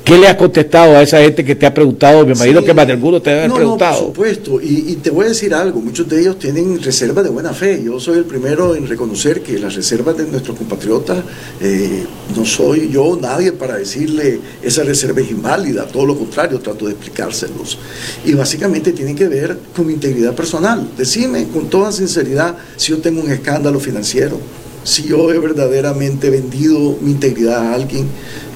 ¿Qué 0.04 0.18
le 0.18 0.26
has 0.26 0.36
contestado 0.36 0.96
a 0.96 1.02
esa 1.02 1.18
gente 1.18 1.44
que 1.44 1.54
te 1.54 1.64
ha 1.64 1.72
preguntado? 1.72 2.26
Me 2.26 2.32
imagino 2.32 2.64
que 2.64 2.74
más 2.74 2.86
de 2.86 2.94
alguno 2.94 3.22
te 3.22 3.44
ha 3.44 3.52
preguntado. 3.52 3.92
No, 3.92 3.98
por 3.98 4.06
supuesto, 4.08 4.60
y, 4.60 4.96
te 4.96 5.10
voy 5.10 5.26
a 5.26 5.28
decir 5.28 5.54
algo, 5.54 5.80
muchos 5.80 6.08
de 6.08 6.20
ellos 6.20 6.38
tienen 6.38 6.82
reservas 6.82 7.24
de 7.24 7.30
buena 7.30 7.52
fe. 7.52 7.80
Yo 7.84 8.00
soy 8.00 8.18
el 8.18 8.24
primero 8.24 8.74
en 8.74 8.88
reconocer 8.88 9.42
que 9.42 9.58
las 9.58 9.74
reservas 9.74 10.16
de 10.16 10.26
nuestros 10.26 10.56
compatriotas, 10.56 11.22
eh, 11.60 12.04
no 12.36 12.44
soy 12.44 12.90
yo 12.90 13.16
nadie 13.20 13.52
para 13.52 13.76
decirle 13.76 14.40
esa 14.62 14.82
reserva 14.82 15.20
es 15.20 15.30
inválida, 15.30 15.86
todo 15.86 16.06
lo 16.06 16.18
contrario, 16.18 16.58
trato 16.58 16.86
de 16.86 16.92
explicárselos. 16.92 17.78
Y 18.24 18.34
básicamente 18.34 18.92
tienen 18.92 19.14
que 19.14 19.28
ver 19.28 19.56
con 19.74 19.86
mi 19.86 19.92
integridad 19.92 20.34
personal. 20.34 20.88
Decime 20.96 21.46
con 21.48 21.68
toda 21.68 21.92
sinceridad 21.92 22.56
si 22.76 22.90
yo 22.90 22.98
tengo 22.98 23.20
un 23.20 23.30
escándalo 23.30 23.78
financiero 23.78 24.38
si 24.84 25.04
yo 25.04 25.32
he 25.32 25.38
verdaderamente 25.38 26.30
vendido 26.30 26.98
mi 27.00 27.12
integridad 27.12 27.58
a 27.58 27.74
alguien. 27.74 28.06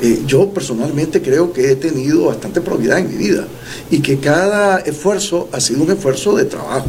Eh, 0.02 0.22
yo 0.26 0.50
personalmente 0.50 1.22
creo 1.22 1.52
que 1.52 1.70
he 1.70 1.76
tenido 1.76 2.26
bastante 2.26 2.60
probidad 2.60 2.98
en 2.98 3.08
mi 3.08 3.16
vida 3.16 3.46
y 3.90 4.00
que 4.00 4.18
cada 4.18 4.78
esfuerzo 4.78 5.48
ha 5.52 5.60
sido 5.60 5.82
un 5.82 5.90
esfuerzo 5.90 6.36
de 6.36 6.44
trabajo. 6.44 6.88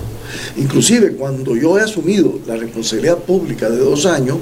Inclusive 0.58 1.14
cuando 1.14 1.56
yo 1.56 1.78
he 1.78 1.82
asumido 1.82 2.40
la 2.46 2.58
responsabilidad 2.58 3.20
pública 3.20 3.70
de 3.70 3.78
dos 3.78 4.06
años, 4.06 4.38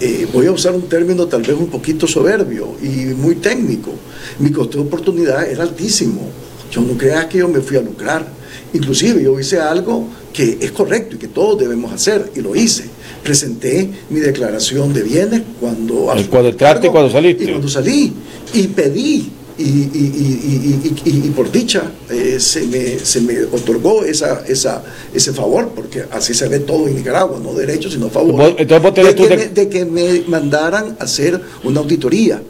eh, 0.00 0.26
voy 0.32 0.46
a 0.46 0.52
usar 0.52 0.74
un 0.74 0.88
término 0.88 1.26
tal 1.26 1.42
vez 1.42 1.56
un 1.58 1.66
poquito 1.66 2.06
soberbio 2.06 2.76
y 2.80 3.14
muy 3.14 3.36
técnico. 3.36 3.90
Mi 4.38 4.52
costo 4.52 4.78
de 4.78 4.84
oportunidad 4.84 5.50
era 5.50 5.64
altísimo. 5.64 6.22
Yo 6.70 6.80
no 6.82 6.96
creas 6.96 7.26
que 7.26 7.38
yo 7.38 7.48
me 7.48 7.60
fui 7.60 7.76
a 7.76 7.82
lucrar. 7.82 8.26
Inclusive 8.72 9.22
yo 9.22 9.38
hice 9.40 9.58
algo 9.58 10.06
que 10.32 10.58
es 10.60 10.70
correcto 10.70 11.16
y 11.16 11.18
que 11.18 11.28
todos 11.28 11.58
debemos 11.58 11.92
hacer 11.92 12.30
y 12.36 12.40
lo 12.40 12.54
hice 12.54 12.84
presenté 13.22 13.88
mi 14.10 14.20
declaración 14.20 14.92
de 14.92 15.02
bienes 15.02 15.42
cuando... 15.60 16.12
Cuando 16.30 16.48
entraste 16.48 16.86
y 16.86 16.90
cuando 16.90 17.10
saliste. 17.10 17.44
Y 17.44 17.48
cuando 17.48 17.68
salí. 17.68 18.12
Y 18.54 18.66
pedí 18.68 19.30
y, 19.58 19.62
y, 19.62 20.94
y, 21.04 21.10
y, 21.26 21.30
por 21.30 21.50
dicha 21.50 21.82
eh, 22.08 22.38
se, 22.38 22.62
me, 22.68 22.98
se, 23.00 23.20
me, 23.20 23.42
otorgó 23.42 24.04
esa, 24.04 24.44
esa, 24.46 24.84
ese 25.12 25.32
favor, 25.32 25.72
porque 25.74 26.04
así 26.12 26.32
se 26.32 26.48
ve 26.48 26.60
todo 26.60 26.86
en 26.86 26.94
Nicaragua, 26.94 27.40
no 27.42 27.52
derecho, 27.54 27.90
sino 27.90 28.08
favor, 28.08 28.56
de, 28.56 28.66
que 28.66 29.28
me, 29.28 29.48
de 29.48 29.68
que 29.68 29.84
me 29.84 30.22
mandaran 30.28 30.96
a 31.00 31.04
hacer 31.04 31.40
una 31.64 31.80
auditoría. 31.80 32.40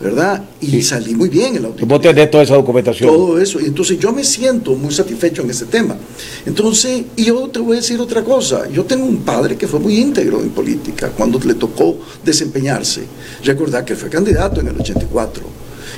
¿Verdad? 0.00 0.44
Y 0.60 0.82
salí 0.82 1.14
muy 1.14 1.28
bien 1.28 1.56
en 1.56 1.62
la 1.62 1.68
auditoría. 1.68 1.96
Vos 1.96 2.02
tenés 2.02 2.30
toda 2.30 2.44
esa 2.44 2.54
documentación. 2.54 3.08
Todo 3.08 3.38
eso. 3.38 3.60
Y 3.60 3.66
entonces 3.66 3.98
yo 3.98 4.12
me 4.12 4.24
siento 4.24 4.74
muy 4.74 4.92
satisfecho 4.92 5.42
en 5.42 5.50
ese 5.50 5.66
tema. 5.66 5.96
Entonces, 6.44 7.04
y 7.16 7.24
yo 7.24 7.48
te 7.48 7.58
voy 7.58 7.76
a 7.76 7.80
decir 7.80 8.00
otra 8.00 8.22
cosa. 8.22 8.68
Yo 8.70 8.84
tengo 8.84 9.04
un 9.06 9.18
padre 9.18 9.56
que 9.56 9.66
fue 9.66 9.80
muy 9.80 9.98
íntegro 9.98 10.40
en 10.40 10.50
política 10.50 11.10
cuando 11.10 11.38
le 11.38 11.54
tocó 11.54 11.98
desempeñarse. 12.24 13.02
Recordad 13.44 13.84
que 13.84 13.96
fue 13.96 14.08
candidato 14.08 14.60
en 14.60 14.68
el 14.68 14.80
84. 14.80 15.44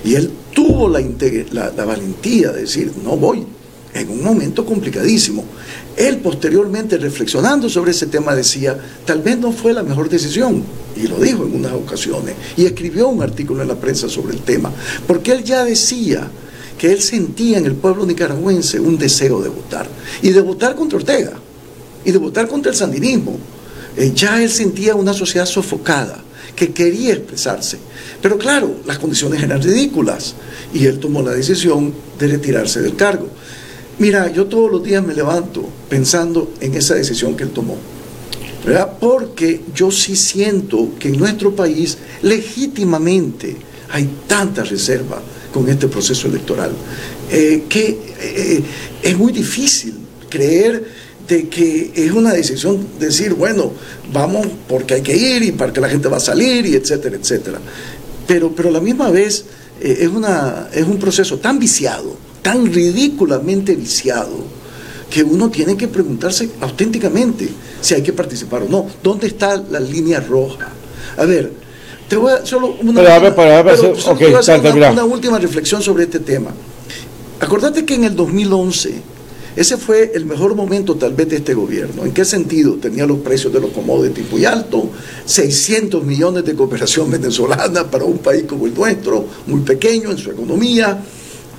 Y 0.04 0.14
él 0.14 0.30
tuvo 0.52 0.88
la, 0.88 1.00
la, 1.52 1.72
la 1.76 1.84
valentía 1.84 2.52
de 2.52 2.62
decir, 2.62 2.92
no 3.02 3.16
voy, 3.16 3.44
en 4.00 4.10
un 4.10 4.22
momento 4.22 4.64
complicadísimo. 4.64 5.44
Él 5.96 6.18
posteriormente, 6.18 6.98
reflexionando 6.98 7.68
sobre 7.68 7.92
ese 7.92 8.06
tema, 8.06 8.34
decía, 8.34 8.78
tal 9.04 9.22
vez 9.22 9.38
no 9.38 9.52
fue 9.52 9.72
la 9.72 9.82
mejor 9.82 10.08
decisión, 10.08 10.62
y 10.96 11.06
lo 11.06 11.18
dijo 11.18 11.44
en 11.44 11.54
unas 11.54 11.72
ocasiones, 11.72 12.34
y 12.56 12.66
escribió 12.66 13.08
un 13.08 13.22
artículo 13.22 13.62
en 13.62 13.68
la 13.68 13.76
prensa 13.76 14.08
sobre 14.08 14.34
el 14.34 14.42
tema, 14.42 14.70
porque 15.06 15.32
él 15.32 15.44
ya 15.44 15.64
decía 15.64 16.28
que 16.78 16.92
él 16.92 17.00
sentía 17.00 17.58
en 17.58 17.64
el 17.64 17.74
pueblo 17.74 18.04
nicaragüense 18.04 18.78
un 18.78 18.98
deseo 18.98 19.40
de 19.40 19.48
votar, 19.48 19.88
y 20.22 20.30
de 20.30 20.40
votar 20.40 20.74
contra 20.76 20.98
Ortega, 20.98 21.32
y 22.04 22.12
de 22.12 22.18
votar 22.18 22.46
contra 22.46 22.70
el 22.70 22.76
sandinismo. 22.76 23.38
Eh, 23.96 24.12
ya 24.14 24.42
él 24.42 24.50
sentía 24.50 24.94
una 24.94 25.14
sociedad 25.14 25.46
sofocada, 25.46 26.22
que 26.54 26.72
quería 26.72 27.12
expresarse. 27.12 27.78
Pero 28.20 28.38
claro, 28.38 28.76
las 28.86 28.98
condiciones 28.98 29.42
eran 29.42 29.62
ridículas, 29.62 30.34
y 30.72 30.86
él 30.86 30.98
tomó 30.98 31.22
la 31.22 31.32
decisión 31.32 31.94
de 32.18 32.28
retirarse 32.28 32.80
del 32.80 32.96
cargo. 32.96 33.28
Mira, 33.98 34.30
yo 34.30 34.46
todos 34.46 34.70
los 34.70 34.82
días 34.82 35.04
me 35.04 35.14
levanto 35.14 35.66
pensando 35.88 36.52
en 36.60 36.74
esa 36.74 36.94
decisión 36.94 37.36
que 37.36 37.44
él 37.44 37.50
tomó. 37.50 37.76
¿verdad? 38.64 38.98
Porque 38.98 39.60
yo 39.72 39.92
sí 39.92 40.16
siento 40.16 40.90
que 40.98 41.08
en 41.08 41.18
nuestro 41.18 41.54
país 41.54 41.98
legítimamente 42.22 43.56
hay 43.90 44.08
tanta 44.26 44.64
reserva 44.64 45.22
con 45.52 45.68
este 45.68 45.86
proceso 45.86 46.26
electoral 46.26 46.72
eh, 47.30 47.64
que 47.68 47.98
eh, 48.20 48.62
es 49.02 49.16
muy 49.16 49.32
difícil 49.32 49.94
creer 50.28 50.84
de 51.28 51.48
que 51.48 51.92
es 51.94 52.10
una 52.10 52.32
decisión 52.32 52.86
decir, 52.98 53.34
bueno, 53.34 53.72
vamos 54.12 54.46
porque 54.68 54.94
hay 54.94 55.02
que 55.02 55.16
ir 55.16 55.42
y 55.44 55.52
para 55.52 55.72
que 55.72 55.80
la 55.80 55.88
gente 55.88 56.08
va 56.08 56.16
a 56.16 56.20
salir 56.20 56.66
y 56.66 56.74
etcétera, 56.74 57.16
etcétera. 57.16 57.60
Pero, 58.26 58.52
pero 58.54 58.68
a 58.68 58.72
la 58.72 58.80
misma 58.80 59.10
vez 59.10 59.44
eh, 59.80 59.98
es, 60.00 60.08
una, 60.08 60.68
es 60.72 60.84
un 60.84 60.98
proceso 60.98 61.38
tan 61.38 61.58
viciado, 61.58 62.16
tan 62.46 62.72
ridículamente 62.72 63.74
viciado, 63.74 64.36
que 65.10 65.24
uno 65.24 65.50
tiene 65.50 65.76
que 65.76 65.88
preguntarse 65.88 66.48
auténticamente 66.60 67.48
si 67.80 67.94
hay 67.94 68.02
que 68.02 68.12
participar 68.12 68.62
o 68.62 68.68
no. 68.68 68.86
¿Dónde 69.02 69.26
está 69.26 69.56
la 69.56 69.80
línea 69.80 70.20
roja? 70.20 70.68
A 71.16 71.24
ver, 71.24 71.50
te 72.08 72.14
voy 72.14 72.30
a 72.30 72.46
solo 72.46 72.76
una, 72.82 73.02
una 74.92 75.04
última 75.04 75.40
reflexión 75.40 75.82
sobre 75.82 76.04
este 76.04 76.20
tema. 76.20 76.52
Acordate 77.40 77.84
que 77.84 77.94
en 77.94 78.04
el 78.04 78.14
2011 78.14 78.94
ese 79.56 79.76
fue 79.76 80.12
el 80.14 80.24
mejor 80.24 80.54
momento 80.54 80.94
tal 80.94 81.14
vez 81.14 81.28
de 81.28 81.38
este 81.38 81.52
gobierno. 81.52 82.04
¿En 82.04 82.12
qué 82.12 82.24
sentido? 82.24 82.74
Tenía 82.74 83.06
los 83.06 83.18
precios 83.18 83.52
de 83.52 83.58
los 83.58 83.70
commodities 83.70 84.30
muy 84.30 84.44
altos, 84.44 84.84
600 85.24 86.04
millones 86.04 86.44
de 86.44 86.54
cooperación 86.54 87.10
venezolana 87.10 87.90
para 87.90 88.04
un 88.04 88.18
país 88.18 88.44
como 88.44 88.66
el 88.66 88.74
nuestro, 88.74 89.24
muy 89.48 89.62
pequeño 89.62 90.12
en 90.12 90.18
su 90.18 90.30
economía. 90.30 91.02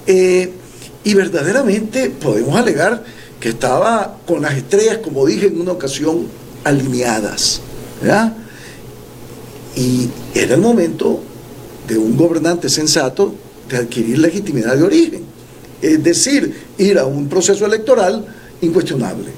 Eh, 0.06 0.54
y 1.04 1.14
verdaderamente 1.14 2.10
podemos 2.10 2.56
alegar 2.56 3.04
que 3.40 3.50
estaba 3.50 4.18
con 4.26 4.42
las 4.42 4.56
estrellas, 4.56 5.00
como 5.04 5.26
dije 5.26 5.48
en 5.48 5.62
una 5.62 5.74
ocasión, 5.74 6.28
alineadas. 6.64 7.62
Y 9.76 10.10
era 10.34 10.56
el 10.56 10.62
momento 10.62 11.22
de 11.88 11.98
un 11.98 12.18
gobernante 12.18 12.68
sensato 12.70 13.34
de 13.70 13.78
adquirir 13.78 14.18
legitimidad 14.18 14.76
de 14.76 14.84
origen 14.84 15.38
es 15.82 16.04
decir, 16.04 16.54
ir 16.78 16.98
a 16.98 17.06
un 17.06 17.28
proceso 17.28 17.66
electoral 17.66 18.26
incuestionable. 18.62 19.30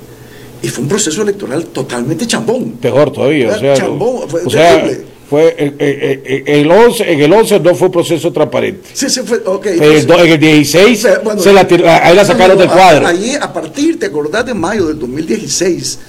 Y 0.62 0.68
fue 0.68 0.84
un 0.84 0.90
proceso 0.90 1.22
electoral 1.22 1.66
totalmente 1.68 2.28
chambón. 2.28 2.72
Peor 2.74 3.12
todavía, 3.12 3.50
o 3.50 3.60
sea, 3.60 3.76
chambón, 3.76 4.30
fue 4.30 4.44
o 4.46 4.50
sea, 4.50 4.86
fue 5.30 5.56
eh, 5.58 5.76
eh, 5.78 6.24
eh, 6.26 6.44
el 6.62 6.72
11, 6.72 7.14
en 7.14 7.22
el 7.22 7.32
11 7.32 7.60
no 7.60 7.76
fue 7.76 7.92
proceso 7.92 8.32
transparente. 8.34 8.90
Sí, 8.94 9.10
sí 9.10 9.22
fue, 9.24 9.42
ok. 9.46 9.66
en 9.68 9.84
el 9.84 10.40
16 10.40 11.08
se 11.38 11.54
la, 11.54 11.62
ahí 12.02 12.16
la 12.16 12.26
sacaron 12.26 12.58
del 12.58 12.70
cuadro. 12.70 13.06
Allí, 13.06 13.36
a 13.36 13.54
partir, 13.54 14.00
te 14.00 14.08
acordás 14.08 14.46
de 14.46 14.54
mayo 14.54 14.88
del 14.88 14.98
2016, 14.98 16.00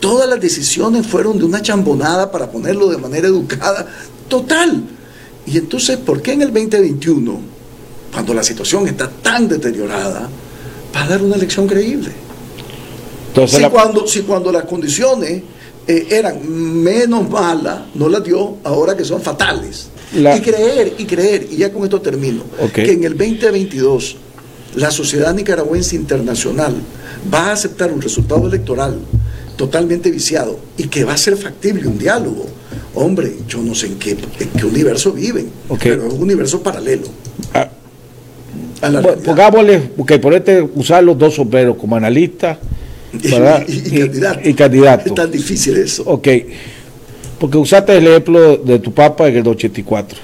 todas 0.00 0.28
las 0.28 0.40
decisiones 0.40 1.06
fueron 1.06 1.38
de 1.38 1.44
una 1.44 1.60
chambonada 1.60 2.30
para 2.30 2.50
ponerlo 2.50 2.88
de 2.88 2.96
manera 2.96 3.28
educada, 3.28 3.86
total. 4.28 4.84
Y 5.46 5.58
entonces, 5.58 5.98
¿por 5.98 6.22
qué 6.22 6.32
en 6.32 6.42
el 6.42 6.52
2021 6.52 7.52
cuando 8.12 8.34
la 8.34 8.42
situación 8.42 8.86
está 8.86 9.08
tan 9.08 9.48
deteriorada, 9.48 10.28
para 10.92 11.08
dar 11.08 11.22
una 11.22 11.34
elección 11.34 11.66
creíble. 11.66 12.10
Entonces 13.28 13.58
si, 13.58 13.70
cuando, 13.70 14.06
si 14.06 14.20
cuando 14.20 14.52
las 14.52 14.64
condiciones 14.64 15.42
eh, 15.86 16.06
eran 16.10 16.48
menos 16.82 17.28
malas, 17.28 17.80
no 17.94 18.08
las 18.08 18.22
dio, 18.22 18.56
ahora 18.64 18.96
que 18.96 19.04
son 19.04 19.20
fatales. 19.20 19.88
Y 20.14 20.40
creer, 20.40 20.94
y 20.98 21.04
creer, 21.06 21.48
y 21.50 21.56
ya 21.56 21.72
con 21.72 21.84
esto 21.84 22.00
termino, 22.00 22.42
que 22.72 22.92
en 22.92 23.04
el 23.04 23.16
2022 23.16 24.16
la 24.76 24.90
sociedad 24.90 25.34
nicaragüense 25.34 25.96
internacional 25.96 26.74
va 27.32 27.48
a 27.48 27.52
aceptar 27.52 27.92
un 27.92 28.00
resultado 28.00 28.46
electoral 28.46 28.98
totalmente 29.56 30.10
viciado 30.10 30.58
y 30.76 30.84
que 30.88 31.04
va 31.04 31.14
a 31.14 31.16
ser 31.16 31.36
factible 31.36 31.86
un 31.86 31.98
diálogo. 31.98 32.46
Hombre, 32.94 33.32
yo 33.48 33.62
no 33.62 33.74
sé 33.74 33.86
en 33.86 33.98
qué, 33.98 34.16
qué 34.56 34.66
universo 34.66 35.12
viven, 35.12 35.50
pero 35.82 36.06
es 36.06 36.12
un 36.12 36.22
universo 36.22 36.62
paralelo. 36.62 37.06
Ah, 37.54 37.70
pongámosle, 39.24 39.78
porque 39.96 40.18
ponete 40.18 40.60
usar 40.74 41.02
los 41.04 41.16
dos 41.16 41.34
sombreros 41.34 41.76
como 41.76 41.96
analista 41.96 42.58
y, 44.44 44.54
candidato. 44.54 45.08
Es 45.08 45.14
tan 45.14 45.30
difícil 45.30 45.76
eso. 45.76 46.02
Ok, 46.06 46.28
porque 47.38 47.58
usaste 47.58 47.96
el 47.96 48.06
ejemplo 48.06 48.56
de 48.56 48.78
tu 48.78 48.92
papá 48.92 49.28
en 49.28 49.36
el 49.36 49.46
84. 49.46 50.18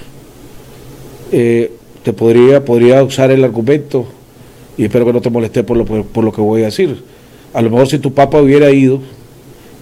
Eh, 1.33 1.73
te 2.03 2.13
podría, 2.13 2.65
podría 2.65 3.03
usar 3.03 3.31
el 3.31 3.45
argumento, 3.45 4.07
y 4.77 4.85
espero 4.85 5.05
que 5.05 5.13
no 5.13 5.21
te 5.21 5.31
moleste 5.31 5.63
por 5.63 5.77
lo, 5.77 5.85
por 5.85 6.25
lo 6.25 6.33
que 6.33 6.41
voy 6.41 6.63
a 6.63 6.67
decir. 6.67 7.03
A 7.53 7.61
lo 7.61 7.71
mejor 7.71 7.89
si 7.89 7.99
tu 7.99 8.15
papá 8.15 8.41
hubiera 8.41 8.71
ido 8.71 9.01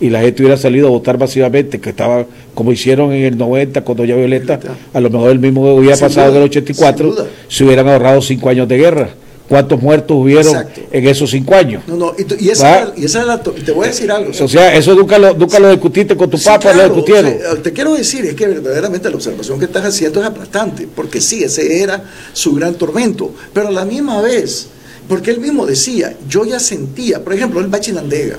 y 0.00 0.10
la 0.10 0.20
gente 0.20 0.42
hubiera 0.42 0.56
salido 0.56 0.88
a 0.88 0.90
votar 0.90 1.18
masivamente, 1.18 1.80
que 1.80 1.90
estaba 1.90 2.26
como 2.54 2.72
hicieron 2.72 3.12
en 3.12 3.24
el 3.24 3.38
90 3.38 3.82
cuando 3.82 4.04
ya 4.04 4.16
Violeta, 4.16 4.60
a 4.92 5.00
lo 5.00 5.10
mejor 5.10 5.30
el 5.30 5.38
mismo 5.38 5.74
hubiera 5.74 5.96
pasado 5.96 6.30
en 6.32 6.36
el 6.38 6.42
84, 6.44 7.26
se 7.48 7.64
hubieran 7.64 7.88
ahorrado 7.88 8.20
cinco 8.20 8.48
años 8.48 8.68
de 8.68 8.76
guerra. 8.76 9.10
¿Cuántos 9.48 9.80
muertos 9.80 10.16
hubieron 10.16 10.66
en 10.90 11.06
esos 11.06 11.30
cinco 11.30 11.54
años? 11.54 11.84
No, 11.86 11.96
no, 11.96 12.14
y, 12.18 12.48
esa, 12.48 12.92
y 12.96 13.04
esa 13.04 13.24
la, 13.24 13.40
te 13.40 13.70
voy 13.72 13.84
a 13.84 13.88
decir 13.88 14.10
algo. 14.10 14.30
O 14.30 14.48
sea, 14.48 14.74
eso 14.74 14.94
nunca 14.94 15.18
lo, 15.18 15.34
nunca 15.34 15.60
lo 15.60 15.70
discutiste 15.70 16.16
con 16.16 16.28
tu 16.28 16.38
papá, 16.38 16.72
lo 16.72 16.82
discutieron. 16.84 17.62
te 17.62 17.72
quiero 17.72 17.94
decir, 17.94 18.24
es 18.24 18.34
que 18.34 18.46
verdaderamente 18.46 19.08
la 19.08 19.16
observación 19.16 19.58
que 19.58 19.66
estás 19.66 19.84
haciendo 19.84 20.20
es 20.20 20.26
aplastante, 20.26 20.88
porque 20.92 21.20
sí, 21.20 21.44
ese 21.44 21.80
era 21.80 22.02
su 22.32 22.54
gran 22.54 22.74
tormento, 22.74 23.32
pero 23.52 23.68
a 23.68 23.70
la 23.70 23.84
misma 23.84 24.20
vez, 24.20 24.68
porque 25.08 25.30
él 25.30 25.40
mismo 25.40 25.64
decía, 25.64 26.16
yo 26.28 26.44
ya 26.44 26.58
sentía, 26.58 27.22
por 27.22 27.32
ejemplo, 27.32 27.60
el 27.60 27.68
Bachilandega, 27.68 28.38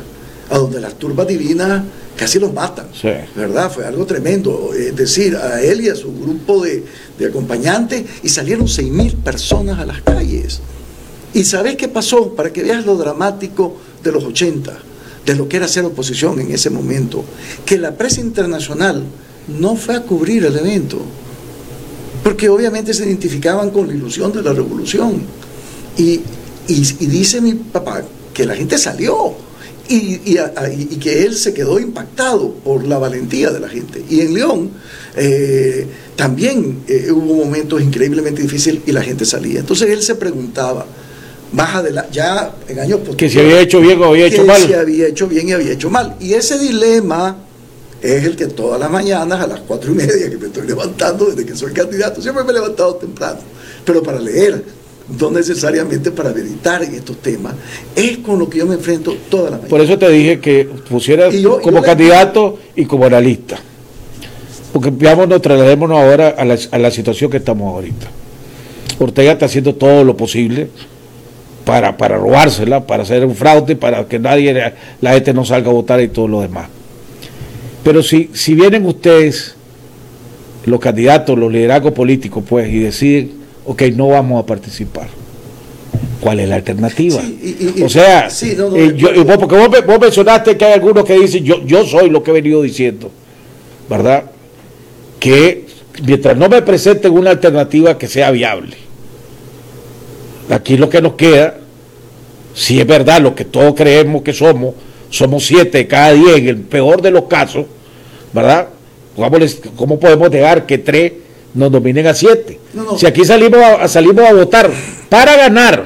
a 0.49 0.57
donde 0.57 0.79
las 0.81 0.95
turbas 0.95 1.27
divinas 1.27 1.83
casi 2.17 2.39
los 2.39 2.51
matan, 2.51 2.87
¿verdad? 3.35 3.71
Fue 3.71 3.85
algo 3.85 4.05
tremendo. 4.05 4.71
Es 4.73 4.95
decir, 4.95 5.35
a 5.37 5.61
él 5.61 5.81
y 5.81 5.89
a 5.89 5.95
su 5.95 6.11
grupo 6.13 6.65
de, 6.65 6.83
acompañantes, 7.25 8.03
y 8.23 8.29
salieron 8.29 8.67
seis 8.67 8.91
mil 8.91 9.15
personas 9.15 9.79
a 9.79 9.85
las 9.85 10.01
calles. 10.01 10.59
¿Y 11.33 11.43
sabes 11.43 11.75
qué 11.75 11.87
pasó? 11.87 12.33
Para 12.33 12.51
que 12.51 12.63
veas 12.63 12.85
lo 12.85 12.95
dramático 12.95 13.77
de 14.03 14.11
los 14.11 14.23
80, 14.23 14.77
de 15.25 15.35
lo 15.35 15.47
que 15.47 15.57
era 15.57 15.67
ser 15.67 15.85
oposición 15.85 16.39
en 16.39 16.51
ese 16.51 16.69
momento, 16.69 17.23
que 17.65 17.77
la 17.77 17.95
prensa 17.95 18.21
internacional 18.21 19.03
no 19.59 19.75
fue 19.75 19.95
a 19.95 20.01
cubrir 20.01 20.45
el 20.45 20.57
evento, 20.57 20.99
porque 22.23 22.49
obviamente 22.49 22.93
se 22.93 23.05
identificaban 23.05 23.69
con 23.71 23.87
la 23.87 23.93
ilusión 23.93 24.31
de 24.31 24.41
la 24.41 24.53
revolución. 24.53 25.21
y 25.97 26.21
dice 26.67 27.41
mi 27.41 27.53
papá 27.53 28.03
que 28.33 28.45
la 28.45 28.55
gente 28.55 28.77
salió, 28.77 29.35
y, 29.89 30.97
que 30.99 31.23
él 31.23 31.35
se 31.35 31.53
quedó 31.53 31.79
impactado 31.79 32.53
por 32.53 32.85
la 32.85 32.97
valentía 32.97 33.51
de 33.51 33.59
la 33.59 33.69
gente. 33.69 34.03
Y 34.09 34.21
en 34.21 34.33
León 34.33 34.71
eh, 35.15 35.87
también 36.15 36.79
eh, 36.87 37.11
hubo 37.11 37.45
momentos 37.45 37.81
increíblemente 37.81 38.41
difíciles 38.41 38.81
y 38.85 38.91
la 38.91 39.01
gente 39.01 39.25
salía. 39.25 39.59
Entonces 39.59 39.89
él 39.89 40.01
se 40.01 40.15
preguntaba, 40.15 40.85
más 41.51 41.91
la 41.91 42.09
ya 42.09 42.51
en 42.67 42.79
años 42.79 42.99
posteriores, 42.99 43.17
que 43.17 43.29
si 43.29 43.39
había 43.39 43.61
hecho 43.61 43.79
bien 43.79 44.01
o 44.01 44.05
había 44.05 44.25
hecho 44.27 44.45
mal. 44.45 44.61
Si 44.61 44.73
había 44.73 45.07
hecho 45.07 45.27
bien 45.27 45.49
y 45.49 45.51
había 45.53 45.71
hecho 45.73 45.89
mal. 45.89 46.15
Y 46.19 46.33
ese 46.33 46.59
dilema 46.59 47.37
es 48.01 48.25
el 48.25 48.35
que 48.35 48.47
todas 48.47 48.79
las 48.79 48.91
mañanas 48.91 49.39
a 49.39 49.47
las 49.47 49.59
cuatro 49.61 49.91
y 49.91 49.95
media 49.95 50.29
que 50.29 50.37
me 50.37 50.47
estoy 50.47 50.67
levantando 50.67 51.25
desde 51.25 51.45
que 51.45 51.55
soy 51.55 51.73
candidato, 51.73 52.21
siempre 52.21 52.43
me 52.43 52.51
he 52.51 52.55
levantado 52.55 52.95
temprano, 52.95 53.39
pero 53.85 54.03
para 54.03 54.19
leer 54.19 54.63
no 55.19 55.31
necesariamente 55.31 56.11
para 56.11 56.31
meditar 56.31 56.83
en 56.83 56.93
estos 56.93 57.17
temas, 57.21 57.53
es 57.95 58.17
con 58.17 58.39
lo 58.39 58.49
que 58.49 58.57
yo 58.57 58.65
me 58.65 58.75
enfrento 58.75 59.15
toda 59.29 59.45
la 59.45 59.51
mañana. 59.51 59.69
Por 59.69 59.79
eso 59.79 59.97
te 59.97 60.09
dije 60.09 60.39
que 60.39 60.65
pusieras 60.89 61.33
como 61.63 61.81
candidato 61.81 62.59
y 62.75 62.85
como 62.85 63.05
analista. 63.05 63.57
Porque 64.73 64.89
veámonos, 64.91 65.41
trasladémonos 65.41 65.97
ahora 65.97 66.35
a 66.37 66.43
la, 66.43 66.57
a 66.71 66.77
la 66.77 66.91
situación 66.91 67.31
que 67.31 67.37
estamos 67.37 67.73
ahorita. 67.73 68.07
Ortega 68.99 69.31
está 69.31 69.45
haciendo 69.45 69.75
todo 69.75 70.03
lo 70.03 70.17
posible 70.17 70.69
para, 71.67 71.97
para 71.97 72.15
robársela, 72.15 72.87
para 72.87 73.03
hacer 73.03 73.25
un 73.25 73.35
fraude, 73.35 73.75
para 73.75 74.07
que 74.07 74.19
nadie, 74.19 74.73
la 75.01 75.11
gente 75.11 75.33
no 75.33 75.43
salga 75.43 75.69
a 75.69 75.73
votar 75.73 75.99
y 75.99 76.07
todo 76.07 76.29
lo 76.29 76.39
demás. 76.39 76.69
Pero 77.83 78.01
si, 78.01 78.29
si 78.33 78.55
vienen 78.55 78.85
ustedes, 78.85 79.55
los 80.65 80.79
candidatos, 80.79 81.37
los 81.37 81.51
liderazgos 81.51 81.91
políticos, 81.91 82.41
pues, 82.47 82.69
y 82.69 82.79
deciden 82.79 83.31
ok, 83.65 83.81
no 83.93 84.07
vamos 84.07 84.41
a 84.41 84.45
participar. 84.45 85.07
¿Cuál 86.21 86.39
es 86.39 86.47
la 86.47 86.55
alternativa? 86.55 87.21
o 87.83 87.89
sea, 87.89 88.29
porque 89.37 89.55
vos, 89.85 89.99
mencionaste 89.99 90.55
que 90.55 90.65
hay 90.65 90.73
algunos 90.73 91.03
que 91.03 91.19
dicen, 91.19 91.43
yo, 91.43 91.63
yo 91.65 91.85
soy 91.85 92.09
lo 92.09 92.23
que 92.23 92.31
he 92.31 92.33
venido 92.33 92.61
diciendo, 92.61 93.11
¿verdad? 93.89 94.23
Que 95.19 95.65
mientras 96.05 96.37
no 96.37 96.47
me 96.47 96.61
presenten 96.61 97.11
una 97.11 97.31
alternativa 97.31 97.97
que 97.97 98.07
sea 98.07 98.31
viable, 98.31 98.77
aquí 100.49 100.77
lo 100.77 100.89
que 100.89 101.01
nos 101.01 101.13
queda, 101.13 101.57
si 102.53 102.79
es 102.79 102.87
verdad 102.87 103.21
lo 103.21 103.35
que 103.35 103.45
todos 103.45 103.73
creemos 103.75 104.21
que 104.21 104.33
somos, 104.33 104.75
somos 105.09 105.45
siete 105.45 105.79
de 105.79 105.87
cada 105.87 106.13
diez, 106.13 106.37
en 106.37 106.47
el 106.47 106.57
peor 106.57 107.01
de 107.01 107.11
los 107.11 107.25
casos, 107.25 107.65
¿verdad? 108.33 108.67
¿Cómo 109.75 109.99
podemos 109.99 110.29
dejar 110.29 110.65
que 110.65 110.77
tres 110.77 111.11
nos 111.57 111.71
dominen 111.71 112.07
a 112.07 112.13
siete. 112.13 112.59
Si 112.97 113.05
aquí 113.05 113.25
salimos 113.25 113.59
a, 113.59 113.87
salimos 113.87 114.25
a 114.25 114.33
votar 114.33 114.69
para 115.09 115.35
ganar, 115.35 115.85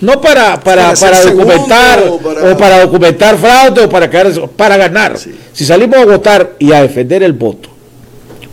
no 0.00 0.20
para, 0.20 0.58
para, 0.60 0.94
para, 0.94 1.22
documentar 1.22 2.02
o 2.08 2.56
para... 2.56 2.80
documentar 2.80 3.36
fraude 3.36 3.84
o 3.84 3.88
para 3.88 4.08
quedar, 4.08 4.32
para 4.56 4.76
ganar. 4.78 5.18
Si 5.52 5.64
salimos 5.64 5.98
a 5.98 6.06
votar 6.06 6.54
y 6.58 6.72
a 6.72 6.82
defender 6.82 7.22
el 7.22 7.34
voto, 7.34 7.68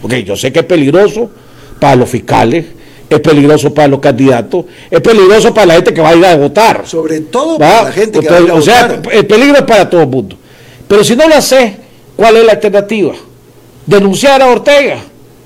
porque 0.02 0.24
yo 0.24 0.36
sé 0.36 0.52
que 0.52 0.60
es 0.60 0.66
peligroso 0.66 1.32
para 1.80 1.96
los 1.96 2.10
fiscales, 2.10 2.66
es 3.10 3.20
peligroso 3.22 3.74
para 3.74 3.88
los 3.88 4.00
candidatos, 4.00 4.66
es 4.92 5.02
peligroso 5.02 5.54
para 5.54 5.68
la 5.68 5.74
gente 5.76 5.94
que 5.94 6.02
va 6.02 6.10
a 6.10 6.16
ir 6.16 6.26
a 6.26 6.36
votar. 6.36 6.84
Sobre 6.86 7.22
todo 7.22 7.58
para 7.58 7.84
la 7.84 7.92
gente 7.92 8.20
que 8.20 8.30
va 8.30 8.38
a 8.38 8.42
ir 8.42 8.52
a 8.52 8.54
O 8.54 8.62
sea, 8.62 9.02
el 9.12 9.26
peligro 9.26 9.58
es 9.58 9.64
para 9.64 9.90
todo 9.90 10.02
el 10.02 10.08
mundo. 10.08 10.36
Pero 10.88 11.04
si 11.04 11.16
no 11.16 11.28
lo 11.28 11.36
hace, 11.36 11.78
¿cuál 12.16 12.38
es 12.38 12.46
la 12.46 12.54
alternativa? 12.54 13.14
Denunciar 13.86 14.42
a 14.42 14.48
Ortega 14.48 14.98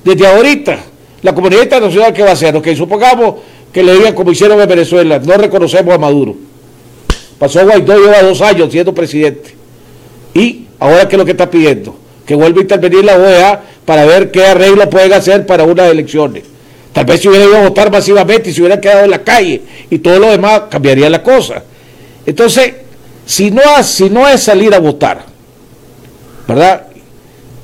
desde 0.04 0.26
ahorita 0.26 0.80
La 1.22 1.36
comunidad 1.36 1.62
internacional, 1.62 2.14
¿qué 2.14 2.24
va 2.24 2.30
a 2.30 2.34
hacer? 2.34 2.56
Ok, 2.56 2.70
supongamos 2.76 3.36
que 3.72 3.84
le 3.84 3.94
digan 3.94 4.16
como 4.16 4.32
hicieron 4.32 4.60
en 4.60 4.68
Venezuela, 4.68 5.20
no 5.20 5.38
reconocemos 5.38 5.94
a 5.94 5.98
Maduro. 5.98 6.36
Pasó 7.38 7.64
Guaidó, 7.64 7.98
lleva 7.98 8.22
dos 8.24 8.42
años 8.42 8.72
siendo 8.72 8.94
presidente. 8.94 9.56
Y 10.34 10.66
ahora, 10.80 11.08
¿qué 11.08 11.16
es 11.16 11.20
lo 11.20 11.26
que 11.26 11.32
está 11.32 11.50
pidiendo? 11.50 11.96
Que 12.26 12.36
vuelva 12.36 12.60
a 12.60 12.62
intervenir 12.64 13.06
la 13.06 13.18
OEA 13.18 13.62
para 13.86 14.06
ver 14.06 14.32
qué 14.32 14.46
arreglo 14.46 14.90
pueden 14.90 15.14
hacer 15.14 15.46
para 15.46 15.64
unas 15.64 15.90
elecciones. 15.90 16.51
Tal 16.94 17.06
vez 17.06 17.22
si 17.22 17.30
hubiera 17.30 17.46
ido 17.46 17.58
a 17.58 17.70
votar 17.70 17.92
masivamente 17.92 18.50
y 18.50 18.54
se 18.54 18.62
hubiera 18.62 18.82
quedado 18.82 19.06
en 19.06 19.12
la 19.12 19.24
calle 19.24 19.62
y 19.90 20.00
todo 20.00 20.20
lo 20.20 20.30
demás, 20.30 20.64
cambiaría 20.70 21.10
la 21.10 21.24
cosa. 21.24 21.64
Entonces, 22.26 22.74
si 23.26 23.50
no, 23.52 23.62
si 23.84 24.10
no 24.10 24.28
es 24.28 24.44
salir 24.44 24.74
a 24.74 24.80
votar, 24.80 25.26
¿verdad? 26.48 26.88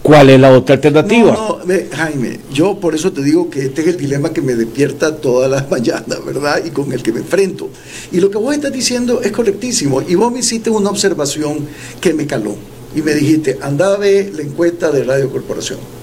¿Cuál 0.02 0.30
es 0.30 0.40
la 0.40 0.52
otra 0.52 0.76
alternativa? 0.76 1.34
No, 1.34 1.60
Jaime, 1.92 2.40
yo 2.54 2.80
por 2.80 2.96
eso 2.96 3.12
te 3.12 3.22
digo 3.22 3.50
que 3.50 3.66
este 3.66 3.82
es 3.82 3.88
el 3.88 3.98
dilema 3.98 4.32
que 4.32 4.42
me 4.42 4.56
despierta 4.56 5.18
todas 5.18 5.52
las 5.52 5.70
mañanas, 5.72 6.24
¿verdad? 6.26 6.64
Y 6.64 6.70
con 6.70 6.94
el 6.94 7.04
que 7.04 7.12
me 7.12 7.20
enfrento. 7.20 7.70
Y 8.14 8.22
lo 8.22 8.32
que 8.32 8.38
vos 8.38 8.56
estás 8.56 8.72
diciendo 8.72 9.20
es 9.22 9.34
correctísimo. 9.34 10.02
Y 10.02 10.16
vos 10.16 10.32
me 10.32 10.40
hiciste 10.40 10.70
una 10.70 10.90
observación 10.90 11.68
que 12.00 12.14
me 12.14 12.26
caló. 12.26 12.56
Y 12.96 13.02
me 13.02 13.14
dijiste, 13.14 13.60
anda 13.62 13.94
a 13.94 13.98
ver 13.98 14.34
la 14.34 14.44
encuesta 14.44 14.92
de 14.92 15.04
Radio 15.04 15.30
Corporación. 15.30 15.97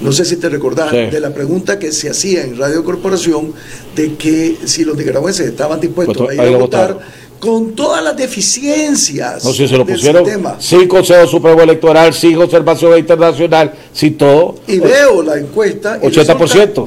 No 0.00 0.12
sé 0.12 0.24
si 0.24 0.36
te 0.36 0.48
recordás 0.48 0.92
de 0.92 1.20
la 1.20 1.32
pregunta 1.34 1.78
que 1.78 1.92
se 1.92 2.10
hacía 2.10 2.42
en 2.42 2.56
Radio 2.56 2.84
Corporación 2.84 3.52
de 3.94 4.14
que 4.14 4.56
si 4.64 4.84
los 4.84 4.96
nicaragüenses 4.96 5.46
estaban 5.46 5.80
dispuestos 5.80 6.16
pues, 6.16 6.38
a 6.38 6.46
ir 6.46 6.54
a 6.54 6.58
votar 6.58 6.98
con 7.38 7.74
todas 7.74 8.04
las 8.04 8.16
deficiencias. 8.16 9.44
No 9.44 9.52
sé, 9.52 9.66
se 9.66 9.76
lo 9.76 9.86
pusieron 9.86 10.24
sin 10.58 10.86
Consejo 10.86 11.26
Supremo 11.26 11.62
Electoral, 11.62 12.12
sin 12.12 12.36
observación 12.36 12.98
internacional, 12.98 13.72
sin 13.92 14.16
todo. 14.16 14.56
Y 14.66 14.78
veo 14.78 15.22
la 15.22 15.38
encuesta. 15.38 16.00
80%. 16.00 16.86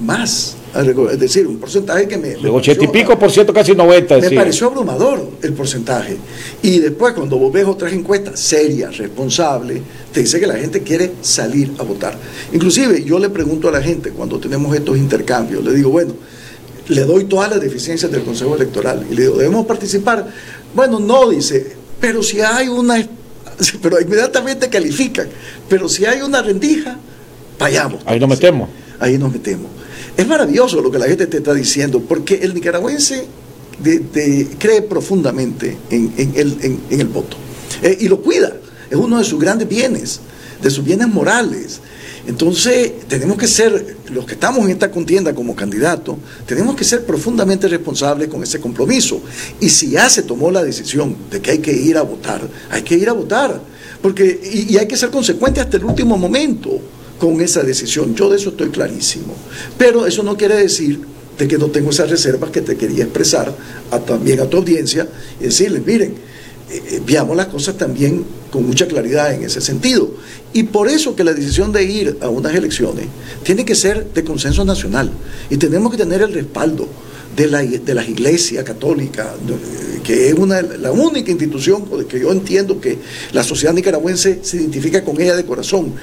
Más. 0.00 0.56
Es 0.74 1.20
decir, 1.20 1.46
un 1.46 1.58
porcentaje 1.58 2.08
que 2.08 2.18
me. 2.18 2.36
me 2.36 2.50
80 2.50 2.84
y 2.84 2.88
pico 2.88 3.16
por 3.16 3.30
ciento, 3.30 3.52
casi 3.52 3.74
90. 3.74 4.18
Me 4.18 4.30
pareció 4.32 4.66
abrumador 4.66 5.30
el 5.40 5.52
porcentaje. 5.52 6.16
Y 6.62 6.80
después, 6.80 7.14
cuando 7.14 7.38
vos 7.38 7.52
ves 7.52 7.64
otras 7.64 7.92
encuestas 7.92 8.40
serias, 8.40 8.96
responsables, 8.96 9.80
te 10.12 10.20
dice 10.20 10.40
que 10.40 10.46
la 10.48 10.56
gente 10.56 10.82
quiere 10.82 11.12
salir 11.20 11.72
a 11.78 11.84
votar. 11.84 12.18
Inclusive, 12.52 13.04
yo 13.04 13.20
le 13.20 13.30
pregunto 13.30 13.68
a 13.68 13.72
la 13.72 13.80
gente 13.80 14.10
cuando 14.10 14.40
tenemos 14.40 14.74
estos 14.74 14.98
intercambios, 14.98 15.64
le 15.64 15.72
digo, 15.74 15.90
bueno, 15.90 16.14
le 16.88 17.02
doy 17.02 17.24
todas 17.24 17.50
las 17.50 17.60
deficiencias 17.60 18.10
del 18.10 18.24
Consejo 18.24 18.56
Electoral 18.56 19.06
y 19.08 19.14
le 19.14 19.22
digo, 19.22 19.36
¿debemos 19.36 19.66
participar? 19.66 20.26
Bueno, 20.74 20.98
no, 20.98 21.30
dice, 21.30 21.72
pero 22.00 22.20
si 22.20 22.40
hay 22.40 22.68
una, 22.68 22.96
pero 23.82 24.00
inmediatamente 24.00 24.68
califican, 24.68 25.28
pero 25.68 25.88
si 25.88 26.04
hay 26.04 26.20
una 26.20 26.42
rendija, 26.42 26.98
vayamos. 27.60 28.02
Ahí 28.06 28.18
nos 28.18 28.28
metemos. 28.28 28.68
Ahí 28.98 29.18
nos 29.18 29.32
metemos. 29.32 29.70
Es 30.16 30.26
maravilloso 30.26 30.80
lo 30.80 30.90
que 30.90 30.98
la 30.98 31.06
gente 31.06 31.26
te 31.26 31.38
está 31.38 31.52
diciendo, 31.54 32.00
porque 32.00 32.36
el 32.36 32.54
nicaragüense 32.54 33.26
cree 34.58 34.82
profundamente 34.82 35.76
en, 35.90 36.12
el, 36.90 37.06
voto 37.08 37.36
eh, 37.82 37.98
y 38.00 38.08
lo 38.08 38.20
cuida. 38.20 38.52
Es 38.90 38.96
uno 38.96 39.18
de 39.18 39.24
sus 39.24 39.40
grandes 39.40 39.68
bienes, 39.68 40.20
de 40.62 40.70
sus 40.70 40.84
bienes 40.84 41.08
morales. 41.08 41.80
Entonces, 42.26 42.92
tenemos 43.08 43.36
que 43.36 43.46
ser, 43.46 43.96
los 44.10 44.24
que 44.24 44.34
estamos 44.34 44.64
en 44.64 44.70
esta 44.70 44.90
contienda 44.90 45.34
como 45.34 45.54
candidatos, 45.54 46.16
tenemos 46.46 46.74
que 46.76 46.84
ser 46.84 47.04
profundamente 47.04 47.68
responsables 47.68 48.28
con 48.28 48.42
ese 48.42 48.60
compromiso. 48.60 49.20
Y 49.60 49.68
si 49.68 49.90
ya 49.90 50.08
se 50.08 50.22
tomó 50.22 50.50
la 50.50 50.62
decisión 50.62 51.16
de 51.30 51.40
que 51.40 51.50
hay 51.50 51.58
que 51.58 51.72
ir 51.72 51.98
a 51.98 52.02
votar, 52.02 52.40
hay 52.70 52.82
que 52.82 52.94
ir 52.94 53.08
a 53.08 53.12
votar. 53.12 53.60
Porque, 54.00 54.40
y, 54.68 54.76
hay 54.76 54.86
que 54.86 54.96
ser 54.96 55.10
consecuente 55.10 55.60
hasta 55.60 55.76
el 55.76 55.84
último 55.84 56.16
momento 56.16 56.80
con 57.18 57.40
esa 57.40 57.62
decisión. 57.62 58.14
Yo 58.14 58.28
de 58.28 58.36
eso 58.36 58.50
estoy 58.50 58.68
clarísimo. 58.68 59.34
Pero 59.78 60.06
eso 60.06 60.22
no 60.22 60.36
quiere 60.36 60.56
decir 60.56 61.00
de 61.38 61.48
que 61.48 61.58
no 61.58 61.68
tengo 61.68 61.90
esas 61.90 62.10
reservas 62.10 62.50
que 62.50 62.60
te 62.60 62.76
quería 62.76 63.04
expresar 63.04 63.54
también 64.06 64.40
a 64.40 64.46
tu 64.46 64.58
audiencia 64.58 65.08
y 65.40 65.44
decirles, 65.44 65.84
miren, 65.84 66.14
eh, 66.70 66.82
eh, 66.90 67.02
veamos 67.04 67.36
las 67.36 67.46
cosas 67.46 67.76
también 67.76 68.24
con 68.50 68.66
mucha 68.66 68.86
claridad 68.86 69.34
en 69.34 69.42
ese 69.42 69.60
sentido. 69.60 70.14
Y 70.52 70.64
por 70.64 70.88
eso 70.88 71.16
que 71.16 71.24
la 71.24 71.32
decisión 71.32 71.72
de 71.72 71.84
ir 71.84 72.18
a 72.20 72.28
unas 72.28 72.54
elecciones 72.54 73.06
tiene 73.42 73.64
que 73.64 73.74
ser 73.74 74.12
de 74.12 74.24
consenso 74.24 74.64
nacional 74.64 75.10
y 75.50 75.56
tenemos 75.56 75.90
que 75.90 75.98
tener 75.98 76.22
el 76.22 76.32
respaldo 76.32 76.88
de 77.36 77.48
la, 77.48 77.62
de 77.62 77.94
las 77.94 78.08
iglesias 78.08 78.62
católicas, 78.64 79.26
que 80.04 80.28
es 80.28 80.34
una, 80.34 80.62
la 80.62 80.92
única 80.92 81.30
institución 81.30 81.84
que 82.06 82.20
yo 82.20 82.30
entiendo 82.30 82.80
que 82.80 82.98
la 83.32 83.42
sociedad 83.42 83.74
nicaragüense 83.74 84.38
se 84.42 84.58
identifica 84.58 85.04
con 85.04 85.20
ella 85.20 85.34
de 85.34 85.44
corazón. 85.44 85.94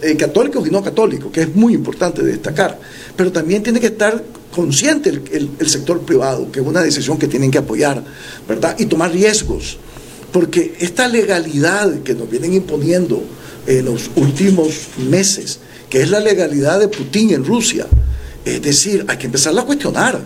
Eh, 0.00 0.16
católicos 0.16 0.64
y 0.64 0.70
no 0.70 0.80
católicos, 0.80 1.32
que 1.32 1.40
es 1.40 1.56
muy 1.56 1.74
importante 1.74 2.22
destacar, 2.22 2.78
pero 3.16 3.32
también 3.32 3.64
tiene 3.64 3.80
que 3.80 3.88
estar 3.88 4.22
consciente 4.54 5.10
el, 5.10 5.68
sector 5.68 6.02
privado, 6.02 6.52
que 6.52 6.60
es 6.60 6.66
una 6.66 6.82
decisión 6.82 7.18
que 7.18 7.26
tienen 7.26 7.50
que 7.50 7.58
apoyar, 7.58 8.04
¿verdad? 8.46 8.76
Y 8.78 8.86
tomar 8.86 9.10
riesgos, 9.10 9.76
porque 10.32 10.76
esta 10.78 11.08
legalidad 11.08 12.02
que 12.02 12.14
nos 12.14 12.30
vienen 12.30 12.54
imponiendo 12.54 13.24
en 13.66 13.86
los 13.86 14.08
últimos 14.14 14.88
meses, 15.10 15.58
que 15.90 16.02
es 16.02 16.10
la 16.10 16.20
legalidad 16.20 16.78
de 16.78 16.86
Putin 16.86 17.30
en 17.30 17.44
Rusia, 17.44 17.88
es 18.44 18.62
decir, 18.62 19.04
hay 19.08 19.16
que 19.16 19.26
empezarla 19.26 19.62
a 19.62 19.66
cuestionar. 19.66 20.20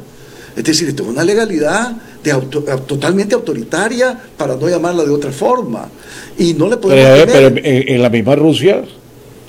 Es 0.55 0.64
decir, 0.64 0.87
esto 0.90 1.05
es 1.05 1.09
una 1.09 1.25
legalidad 1.25 1.97
totalmente 2.87 3.35
autoritaria, 3.35 4.21
para 4.37 4.55
no 4.55 4.68
llamarla 4.68 5.05
de 5.05 5.11
otra 5.11 5.33
forma. 5.33 5.88
Y 6.38 6.55
no 6.55 6.68
le 6.68 6.77
podemos. 6.77 7.27
Pero, 7.33 7.55
pero 7.55 7.66
en 7.66 8.03
la 8.03 8.11
misma 8.11 8.35
Rusia 8.37 8.83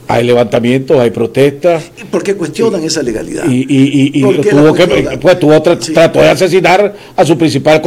hay 0.07 0.25
levantamientos, 0.25 0.99
hay 0.99 1.11
protestas. 1.11 1.83
¿Por 2.11 2.23
qué 2.23 2.35
cuestionan 2.35 2.83
esa 2.83 3.01
legalidad? 3.01 3.45
Y, 3.47 3.65
y, 3.67 4.11
y 4.13 4.21
tuvo 4.21 4.73
que, 4.73 4.87
pues, 5.19 5.39
tuvo 5.39 5.61
trató 5.61 6.19
de 6.19 6.29
asesinar 6.29 6.93
a 7.15 7.25
su 7.25 7.37
principal 7.37 7.81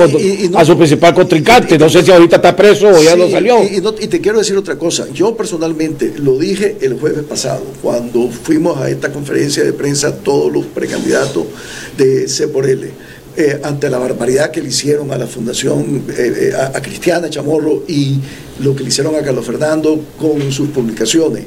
a 0.55 0.65
su 0.65 0.77
principal 0.77 1.15
contrincante. 1.15 1.79
no 1.79 1.89
sé 1.89 2.03
si 2.03 2.11
ahorita 2.11 2.37
está 2.37 2.57
preso 2.57 2.89
o 2.89 3.03
ya 3.03 3.17
no 3.17 3.29
salió. 3.29 3.59
Y, 3.63 4.07
te 4.07 4.21
quiero 4.21 4.39
decir 4.39 4.57
otra 4.57 4.77
cosa. 4.77 5.07
Yo 5.13 5.37
personalmente 5.37 6.15
lo 6.19 6.39
dije 6.39 6.77
el 6.81 6.95
jueves 6.99 7.25
pasado, 7.25 7.65
cuando 7.83 8.29
fuimos 8.29 8.79
a 8.79 8.91
esta 8.91 9.13
conferencia 9.13 9.63
de 9.65 9.73
prensa 9.73 10.17
todos 10.17 10.53
los 10.53 10.65
precandidatos 10.67 11.45
de 11.97 12.29
C 12.29 12.49
por 12.49 12.69
L. 12.69 12.91
Eh, 13.38 13.61
ante 13.62 13.90
la 13.90 13.99
barbaridad 13.99 14.51
que 14.51 14.62
le 14.62 14.70
hicieron 14.70 15.12
a 15.12 15.18
la 15.18 15.27
Fundación, 15.27 16.05
eh, 16.09 16.53
eh, 16.53 16.53
a 16.57 16.81
Cristiana 16.81 17.29
Chamorro 17.29 17.85
y 17.87 18.18
lo 18.61 18.75
que 18.75 18.83
le 18.83 18.88
hicieron 18.88 19.15
a 19.15 19.21
Carlos 19.21 19.44
Fernando 19.44 20.00
con 20.19 20.50
sus 20.50 20.71
publicaciones. 20.71 21.44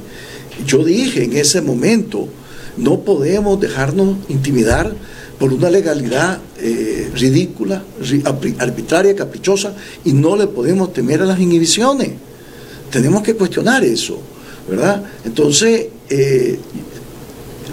Yo 0.68 0.84
dije 0.84 1.24
en 1.24 1.36
ese 1.36 1.62
momento, 1.62 2.28
no 2.78 3.00
podemos 3.00 3.60
dejarnos 3.60 4.18
intimidar 4.28 4.94
por 5.40 5.52
una 5.52 5.72
legalidad 5.72 6.40
ridícula, 7.16 7.82
arbitraria, 8.60 9.16
caprichosa, 9.16 9.74
y 10.06 10.14
no 10.14 10.36
le 10.36 10.46
podemos 10.46 10.94
temer 10.94 11.24
a 11.24 11.26
las 11.26 11.40
inhibiciones. 11.40 12.12
Tenemos 12.92 13.24
que 13.24 13.34
cuestionar 13.34 13.84
eso, 13.84 14.20
¿verdad? 14.70 15.04
Entonces, 15.24 15.88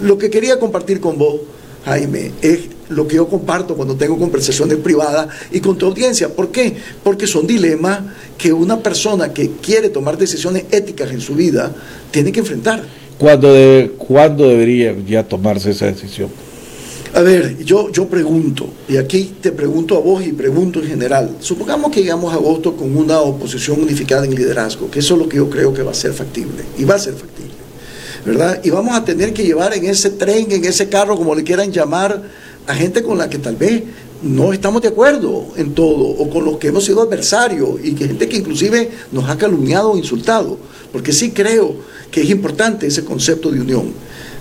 lo 0.01 0.17
que 0.17 0.29
quería 0.29 0.57
compartir 0.57 1.01
con 1.01 1.17
vos, 1.17 1.41
Jaime, 1.83 2.31
es 2.41 2.76
lo 2.89 3.07
que 3.07 3.15
yo 3.15 3.27
comparto 3.27 3.75
cuando 3.75 3.95
tengo 3.95 4.17
conversaciones 4.17 4.77
privadas 4.77 5.27
y 5.51 5.59
con 5.59 5.77
tu 5.77 5.87
audiencia. 5.87 6.29
¿Por 6.29 6.51
qué? 6.51 6.75
Porque 7.03 7.27
son 7.27 7.47
dilemas 7.47 8.01
que 8.37 8.53
una 8.53 8.81
persona 8.81 9.33
que 9.33 9.51
quiere 9.61 9.89
tomar 9.89 10.17
decisiones 10.17 10.65
éticas 10.71 11.11
en 11.11 11.21
su 11.21 11.35
vida 11.35 11.73
tiene 12.11 12.31
que 12.31 12.39
enfrentar. 12.39 12.83
¿Cuándo, 13.17 13.49
¿cuándo 13.97 14.47
debería 14.47 14.95
ya 15.05 15.23
tomarse 15.23 15.71
esa 15.71 15.87
decisión? 15.87 16.29
A 17.13 17.21
ver, 17.21 17.63
yo, 17.63 17.89
yo 17.91 18.07
pregunto, 18.07 18.69
y 18.87 18.97
aquí 18.97 19.35
te 19.41 19.51
pregunto 19.51 19.97
a 19.97 19.99
vos 19.99 20.23
y 20.23 20.33
pregunto 20.33 20.79
en 20.81 20.87
general, 20.87 21.37
supongamos 21.39 21.91
que 21.91 22.01
llegamos 22.01 22.31
a 22.31 22.35
agosto 22.35 22.75
con 22.75 22.95
una 22.95 23.21
oposición 23.21 23.81
unificada 23.81 24.25
en 24.25 24.35
liderazgo, 24.35 24.91
que 24.91 24.99
eso 24.99 25.15
es 25.15 25.21
lo 25.21 25.29
que 25.29 25.37
yo 25.37 25.49
creo 25.49 25.73
que 25.73 25.81
va 25.81 25.91
a 25.91 25.95
ser 25.95 26.13
factible, 26.13 26.63
y 26.77 26.83
va 26.83 26.95
a 26.95 26.99
ser 26.99 27.13
factible, 27.13 27.53
¿verdad? 28.25 28.59
Y 28.63 28.69
vamos 28.69 28.95
a 28.95 29.03
tener 29.03 29.33
que 29.33 29.43
llevar 29.43 29.73
en 29.73 29.85
ese 29.85 30.11
tren, 30.11 30.51
en 30.51 30.65
ese 30.65 30.89
carro, 30.89 31.15
como 31.15 31.33
le 31.33 31.43
quieran 31.43 31.71
llamar, 31.71 32.21
a 32.67 32.75
gente 32.75 33.01
con 33.01 33.17
la 33.17 33.29
que 33.29 33.39
tal 33.39 33.55
vez 33.55 33.83
no 34.21 34.51
estamos 34.51 34.81
de 34.81 34.89
acuerdo 34.89 35.47
en 35.55 35.73
todo, 35.73 36.03
o 36.03 36.29
con 36.29 36.43
los 36.43 36.57
que 36.57 36.67
hemos 36.67 36.85
sido 36.85 37.01
adversarios, 37.01 37.79
y 37.83 37.93
que 37.93 38.07
gente 38.07 38.27
que 38.27 38.37
inclusive 38.37 38.89
nos 39.11 39.29
ha 39.29 39.37
calumniado 39.37 39.91
o 39.91 39.97
insultado, 39.97 40.57
porque 40.91 41.13
sí 41.13 41.31
creo 41.31 41.75
que 42.11 42.21
es 42.21 42.29
importante 42.29 42.87
ese 42.87 43.05
concepto 43.05 43.51
de 43.51 43.61
unión, 43.61 43.93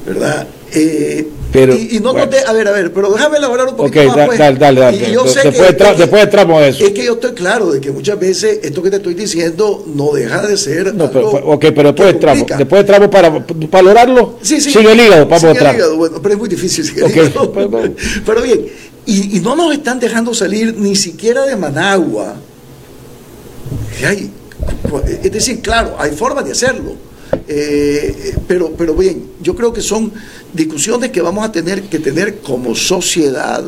¿verdad? 0.06 0.46
Eh, 0.72 1.28
pero, 1.52 1.74
y, 1.74 2.00
no 2.00 2.10
a 2.10 2.26
ver, 2.26 2.68
a 2.68 2.72
ver, 2.72 2.92
pero 2.92 3.10
déjame 3.12 3.38
elaborar 3.38 3.68
un 3.68 3.76
poquito 3.76 4.14
más. 4.14 4.26
Pues. 4.26 4.38
Dale, 4.38 4.58
dale, 4.58 4.80
dale. 4.80 4.98
después, 4.98 5.98
después 5.98 6.30
tramo 6.30 6.60
eso. 6.60 6.84
Es 6.84 6.92
que 6.92 7.04
yo 7.04 7.14
estoy 7.14 7.32
claro 7.32 7.70
de 7.70 7.80
que 7.80 7.90
muchas 7.90 8.18
veces 8.18 8.60
esto 8.62 8.82
que 8.82 8.90
te 8.90 8.96
estoy 8.96 9.14
diciendo 9.14 9.84
no 9.94 10.12
deja 10.12 10.46
de 10.46 10.56
ser. 10.56 10.94
No, 10.94 11.10
pero, 11.10 11.30
ok, 11.30 11.66
pero 11.74 11.92
después 11.92 12.12
de 12.12 12.20
tramo. 12.20 12.46
Después 12.58 12.82
de 12.82 12.84
tramo 12.84 13.10
para 13.10 13.44
valorarlo. 13.70 14.38
Sí, 14.42 14.60
sí. 14.60 14.70
Sigue 14.70 14.92
el 14.92 15.00
hígado, 15.00 15.26
vamos 15.26 15.44
a 15.44 15.50
el 15.52 15.76
hígado, 15.76 15.96
bueno, 15.96 16.20
pero 16.20 16.34
es 16.34 16.38
muy 16.38 16.48
difícil. 16.48 16.84
Okay, 17.02 17.32
pero 18.26 18.42
bien, 18.42 18.66
y, 19.06 19.40
no 19.40 19.54
nos 19.54 19.72
están 19.72 20.00
dejando 20.00 20.34
salir 20.34 20.74
ni 20.76 20.96
siquiera 20.96 21.46
de 21.46 21.56
Managua. 21.56 22.36
es 25.22 25.32
decir, 25.32 25.62
claro, 25.62 25.96
hay 25.98 26.10
formas 26.10 26.44
de 26.44 26.52
hacerlo, 26.52 26.96
Eh, 27.48 28.34
pero, 28.46 28.72
pero 28.76 28.94
bien, 28.94 29.30
yo 29.42 29.54
creo 29.54 29.72
que 29.72 29.80
son 29.80 30.12
discusiones 30.52 31.10
que 31.10 31.20
vamos 31.20 31.44
a 31.44 31.52
tener 31.52 31.82
que 31.82 31.98
tener 31.98 32.38
como 32.38 32.74
sociedad, 32.74 33.64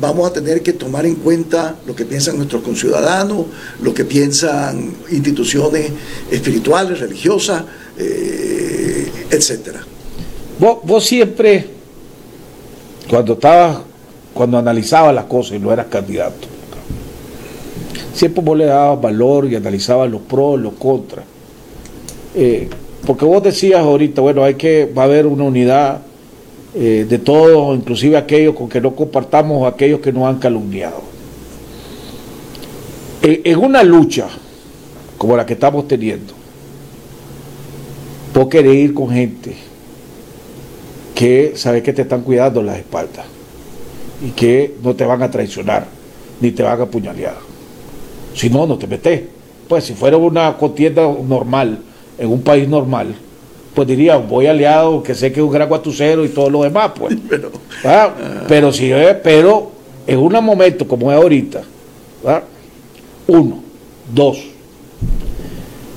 vamos 0.00 0.30
a 0.30 0.32
tener 0.32 0.62
que 0.62 0.72
tomar 0.72 1.06
en 1.06 1.16
cuenta 1.16 1.76
lo 1.86 1.94
que 1.94 2.04
piensan 2.04 2.36
nuestros 2.36 2.62
conciudadanos, 2.62 3.46
lo 3.82 3.92
que 3.92 4.04
piensan 4.04 4.94
instituciones 5.10 5.90
espirituales, 6.30 7.00
religiosas, 7.00 7.64
eh, 7.98 9.10
etcétera. 9.30 9.84
Vos, 10.58 10.78
vos 10.84 11.04
siempre, 11.04 11.66
cuando 13.08 13.34
estabas, 13.34 13.78
cuando 14.32 14.58
analizabas 14.58 15.14
las 15.14 15.24
cosas 15.24 15.56
y 15.56 15.58
no 15.58 15.72
eras 15.72 15.86
candidato, 15.86 16.48
siempre 18.14 18.42
vos 18.42 18.56
le 18.56 18.66
dabas 18.66 19.00
valor 19.00 19.46
y 19.50 19.56
analizabas 19.56 20.10
los 20.10 20.22
pros, 20.22 20.60
los 20.60 20.74
contras. 20.74 21.24
Eh, 22.34 22.68
porque 23.06 23.24
vos 23.24 23.42
decías 23.42 23.80
ahorita, 23.80 24.20
bueno, 24.20 24.44
hay 24.44 24.54
que, 24.54 24.86
va 24.86 25.02
a 25.02 25.04
haber 25.06 25.26
una 25.26 25.44
unidad 25.44 26.02
eh, 26.74 27.04
de 27.08 27.18
todos, 27.18 27.76
inclusive 27.76 28.16
aquellos 28.16 28.54
con 28.54 28.68
que 28.68 28.80
no 28.80 28.94
compartamos, 28.94 29.70
aquellos 29.70 30.00
que 30.00 30.12
nos 30.12 30.24
han 30.24 30.38
calumniado. 30.38 31.02
En, 33.22 33.58
una 33.58 33.82
lucha 33.82 34.28
como 35.18 35.36
la 35.36 35.44
que 35.44 35.52
estamos 35.52 35.86
teniendo, 35.86 36.32
vos 38.34 38.48
querés 38.48 38.74
ir 38.74 38.94
con 38.94 39.10
gente 39.10 39.54
que 41.14 41.52
sabe 41.56 41.82
que 41.82 41.92
te 41.92 42.02
están 42.02 42.22
cuidando 42.22 42.62
las 42.62 42.78
espaldas 42.78 43.26
y 44.26 44.30
que 44.30 44.74
no 44.82 44.94
te 44.94 45.04
van 45.04 45.22
a 45.22 45.30
traicionar 45.30 45.86
ni 46.40 46.52
te 46.52 46.62
van 46.62 46.80
a 46.80 46.84
apuñalear. 46.84 47.36
Si 48.34 48.48
no, 48.48 48.66
no 48.66 48.78
te 48.78 48.86
metes. 48.86 49.22
Pues 49.68 49.84
si 49.84 49.94
fuera 49.94 50.16
una 50.16 50.56
contienda 50.56 51.02
normal, 51.02 51.78
en 52.22 52.30
un 52.30 52.40
país 52.40 52.68
normal, 52.68 53.16
pues 53.74 53.88
diría, 53.88 54.16
voy 54.16 54.46
aliado, 54.46 55.02
que 55.02 55.12
sé 55.12 55.32
que 55.32 55.40
es 55.40 55.44
un 55.44 55.50
gran 55.50 55.68
guatucero 55.68 56.24
y 56.24 56.28
todo 56.28 56.48
lo 56.48 56.62
demás, 56.62 56.92
pues. 56.96 57.16
Pero, 57.28 57.50
ah. 57.84 58.14
pero 58.46 58.72
si 58.72 58.92
pero 59.24 59.72
en 60.06 60.18
un 60.18 60.32
momento 60.44 60.86
como 60.86 61.10
es 61.10 61.16
ahorita, 61.16 61.62
uno, 63.26 63.60
dos. 64.14 64.38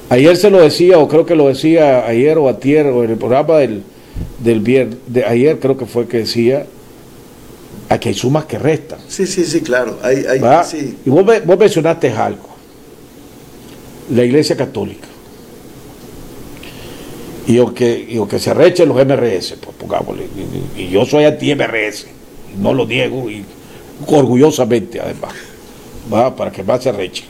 Ayer 0.10 0.36
se 0.36 0.50
lo 0.50 0.62
decía, 0.62 0.98
o 0.98 1.08
creo 1.08 1.26
que 1.26 1.36
lo 1.36 1.48
decía 1.48 2.08
ayer 2.08 2.38
o 2.40 2.50
ayer, 2.50 2.88
o 2.88 3.04
en 3.04 3.12
el 3.12 3.18
programa 3.18 3.58
del, 3.58 3.84
del 4.40 4.62
viernes, 4.62 4.98
de 5.08 5.26
ayer 5.26 5.60
creo 5.60 5.78
que 5.78 5.86
fue 5.86 6.08
que 6.08 6.20
decía, 6.20 6.66
aquí 7.90 8.10
hay 8.10 8.16
sumas 8.16 8.46
que 8.46 8.58
restan. 8.58 9.00
Sí, 9.08 9.28
sí, 9.28 9.44
sí, 9.44 9.62
claro. 9.62 10.00
Hay, 10.02 10.24
sí. 10.66 10.98
Y 11.06 11.10
vos, 11.10 11.24
vos 11.46 11.60
mencionaste 11.60 12.10
algo, 12.10 12.50
la 14.10 14.24
Iglesia 14.24 14.56
Católica 14.56 15.05
y 17.48 17.60
o 17.60 17.74
que, 17.74 18.26
que 18.30 18.40
se 18.40 18.50
arrechen 18.50 18.90
los 18.90 18.98
MRS, 18.98 19.58
pues 19.62 19.76
pongámosle. 19.78 20.28
Y, 20.76 20.88
yo 20.88 21.06
soy 21.06 21.26
anti-MRS, 21.26 22.08
no 22.60 22.74
lo 22.74 22.86
niego, 22.86 23.30
y 23.30 23.46
orgullosamente 24.08 25.00
además, 25.00 25.34
va 26.12 26.36
para 26.36 26.52
que 26.52 26.64
más 26.64 26.82
se 26.84 26.90
arrechen. 26.90 27.28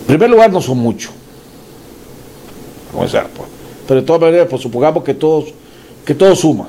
En 0.00 0.06
primer 0.06 0.30
lugar, 0.30 0.52
no 0.52 0.60
son 0.60 0.78
muchos. 0.78 1.12
Comenzar, 2.92 3.28
pues. 3.30 3.48
Pero 3.88 4.00
de 4.00 4.06
todas 4.06 4.22
maneras, 4.22 4.46
pues 4.48 4.62
supongamos 4.62 5.02
que 5.02 5.14
todos, 5.14 5.52
que 6.04 6.14
todo 6.14 6.36
suma, 6.36 6.68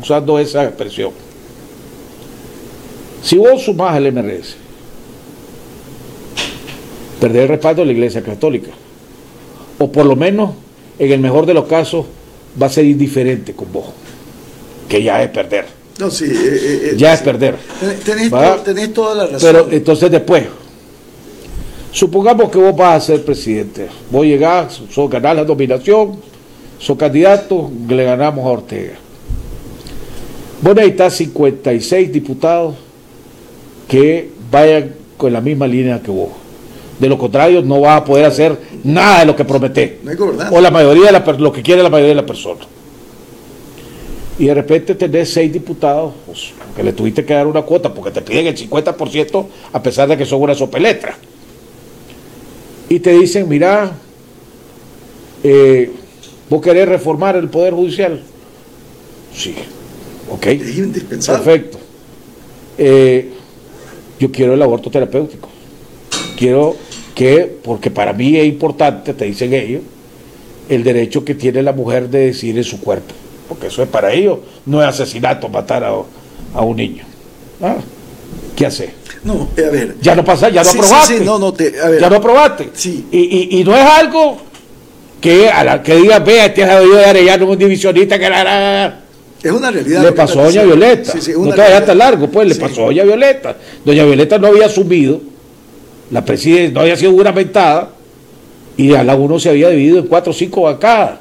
usando 0.00 0.38
esa 0.38 0.64
expresión. 0.64 1.10
Si 3.22 3.36
vos 3.36 3.62
sumás 3.62 3.96
el 3.96 4.12
MRS, 4.12 4.56
perder 7.20 7.42
el 7.42 7.48
respaldo 7.48 7.82
de 7.82 7.86
la 7.86 7.92
Iglesia 7.92 8.22
Católica 8.22 8.70
o 9.80 9.90
por 9.90 10.04
lo 10.04 10.14
menos, 10.14 10.50
en 10.98 11.10
el 11.10 11.20
mejor 11.20 11.46
de 11.46 11.54
los 11.54 11.64
casos, 11.64 12.04
va 12.60 12.66
a 12.66 12.70
ser 12.70 12.84
indiferente 12.84 13.54
con 13.54 13.72
vos, 13.72 13.86
que 14.86 15.02
ya 15.02 15.22
es 15.22 15.30
perder. 15.30 15.64
No, 15.98 16.10
sí, 16.10 16.26
eh, 16.26 16.30
eh, 16.34 16.90
eh, 16.92 16.94
ya 16.98 17.14
es 17.14 17.22
perder. 17.22 17.56
Tenés, 18.04 18.92
toda 18.92 19.14
la 19.14 19.26
razón. 19.26 19.40
Pero 19.40 19.68
entonces 19.70 20.10
después, 20.10 20.44
supongamos 21.92 22.50
que 22.50 22.58
vos 22.58 22.76
vas 22.76 23.02
a 23.02 23.06
ser 23.06 23.24
presidente, 23.24 23.88
vos 24.10 24.26
llegás, 24.26 24.82
sos 24.90 25.08
ganar 25.08 25.36
la 25.36 25.44
dominación, 25.44 26.16
sos 26.78 26.98
candidato, 26.98 27.70
le 27.88 28.04
ganamos 28.04 28.44
a 28.44 28.48
Ortega. 28.48 28.98
Vos 30.60 30.74
necesitas 30.74 31.14
56 31.14 32.12
diputados 32.12 32.74
que 33.88 34.30
vayan 34.50 34.94
con 35.16 35.32
la 35.32 35.40
misma 35.40 35.66
línea 35.66 36.02
que 36.02 36.10
vos. 36.10 36.39
De 37.00 37.08
lo 37.08 37.16
contrario, 37.16 37.62
no 37.62 37.80
vas 37.80 38.02
a 38.02 38.04
poder 38.04 38.26
hacer 38.26 38.58
nada 38.84 39.20
de 39.20 39.26
lo 39.26 39.34
que 39.34 39.44
prometé. 39.44 40.00
o 40.50 40.60
la 40.60 40.70
mayoría 40.70 41.10
de 41.10 41.38
lo 41.38 41.52
que 41.52 41.62
quiere 41.62 41.82
la 41.82 41.88
mayoría 41.88 42.10
de 42.10 42.16
las 42.16 42.26
personas. 42.26 42.66
Y 44.38 44.46
de 44.46 44.54
repente 44.54 44.94
tenés 44.94 45.32
seis 45.32 45.52
diputados 45.52 46.14
pues, 46.26 46.52
que 46.76 46.82
le 46.82 46.92
tuviste 46.92 47.24
que 47.24 47.34
dar 47.34 47.46
una 47.46 47.62
cuota 47.62 47.92
porque 47.92 48.10
te 48.10 48.22
piden 48.22 48.46
el 48.46 48.56
50% 48.56 49.46
a 49.72 49.82
pesar 49.82 50.08
de 50.08 50.16
que 50.16 50.24
son 50.24 50.40
una 50.42 50.54
sopeletra. 50.54 51.16
Y 52.88 53.00
te 53.00 53.12
dicen, 53.12 53.48
mira, 53.48 53.92
eh, 55.42 55.90
vos 56.48 56.60
querés 56.60 56.88
reformar 56.88 57.36
el 57.36 57.48
Poder 57.48 57.72
Judicial. 57.72 58.20
Sí, 59.34 59.54
ok. 60.30 60.46
Perfecto. 61.26 61.78
Eh, 62.76 63.30
yo 64.18 64.30
quiero 64.30 64.54
el 64.54 64.62
aborto 64.62 64.90
terapéutico. 64.90 65.48
Quiero 66.36 66.76
que, 67.20 67.54
porque 67.62 67.90
para 67.90 68.14
mí 68.14 68.38
es 68.38 68.46
importante, 68.46 69.12
te 69.12 69.26
dicen 69.26 69.52
ellos, 69.52 69.82
el 70.70 70.82
derecho 70.82 71.22
que 71.22 71.34
tiene 71.34 71.62
la 71.62 71.74
mujer 71.74 72.08
de 72.08 72.20
decir 72.28 72.56
en 72.56 72.64
su 72.64 72.80
cuerpo, 72.80 73.12
porque 73.46 73.66
eso 73.66 73.82
es 73.82 73.90
para 73.90 74.10
ellos, 74.10 74.38
no 74.64 74.80
es 74.80 74.88
asesinato 74.88 75.50
matar 75.50 75.84
a, 75.84 76.62
un 76.62 76.76
niño. 76.78 77.04
Ah, 77.60 77.76
¿Qué 78.56 78.64
hace? 78.64 78.94
No, 79.22 79.50
eh, 79.54 79.66
a 79.66 79.70
ver. 79.70 79.96
Ya 80.00 80.14
no 80.14 80.24
pasa, 80.24 80.48
ya 80.48 80.62
no 80.62 80.70
aprobaste. 80.70 81.20
no, 81.20 81.38
no 81.38 81.52
te, 81.52 81.78
a 81.78 81.90
ver. 81.90 82.00
Ya 82.00 82.08
no 82.08 82.16
aprobaste. 82.16 82.70
Sí. 82.72 83.04
Y, 83.12 83.62
no 83.64 83.76
es 83.76 83.84
algo 83.84 84.38
que 85.20 85.50
a 85.50 85.62
la 85.62 85.82
que 85.82 85.96
diga, 85.96 86.20
vea, 86.20 86.46
este 86.46 86.62
es 86.62 86.68
de 86.68 87.04
Arellano, 87.04 87.50
un 87.50 87.58
divisionista 87.58 88.18
que 88.18 88.30
la, 88.30 88.98
es 89.42 89.52
una 89.52 89.70
realidad. 89.70 90.04
Le 90.04 90.12
pasó 90.12 90.40
a 90.40 90.44
Doña 90.44 90.62
Violeta. 90.62 91.12
no 91.36 91.50
te 91.50 91.60
vayas 91.60 91.84
tan 91.84 91.98
largo, 91.98 92.30
pues, 92.30 92.48
le 92.48 92.54
pasó 92.54 92.84
a 92.84 92.86
Doña 92.86 93.04
Violeta. 93.04 93.56
Doña 93.84 94.04
Violeta 94.04 94.38
no 94.38 94.46
había 94.46 94.64
asumido 94.64 95.20
la 96.10 96.24
presidencia 96.24 96.72
no 96.72 96.80
había 96.80 96.96
sido 96.96 97.12
juramentada 97.12 97.90
y 98.76 98.94
a 98.94 99.04
la 99.04 99.14
uno 99.14 99.38
se 99.38 99.50
había 99.50 99.68
dividido 99.68 99.98
en 99.98 100.06
cuatro 100.06 100.32
o 100.32 100.34
cinco 100.34 100.62
bancadas. 100.62 101.18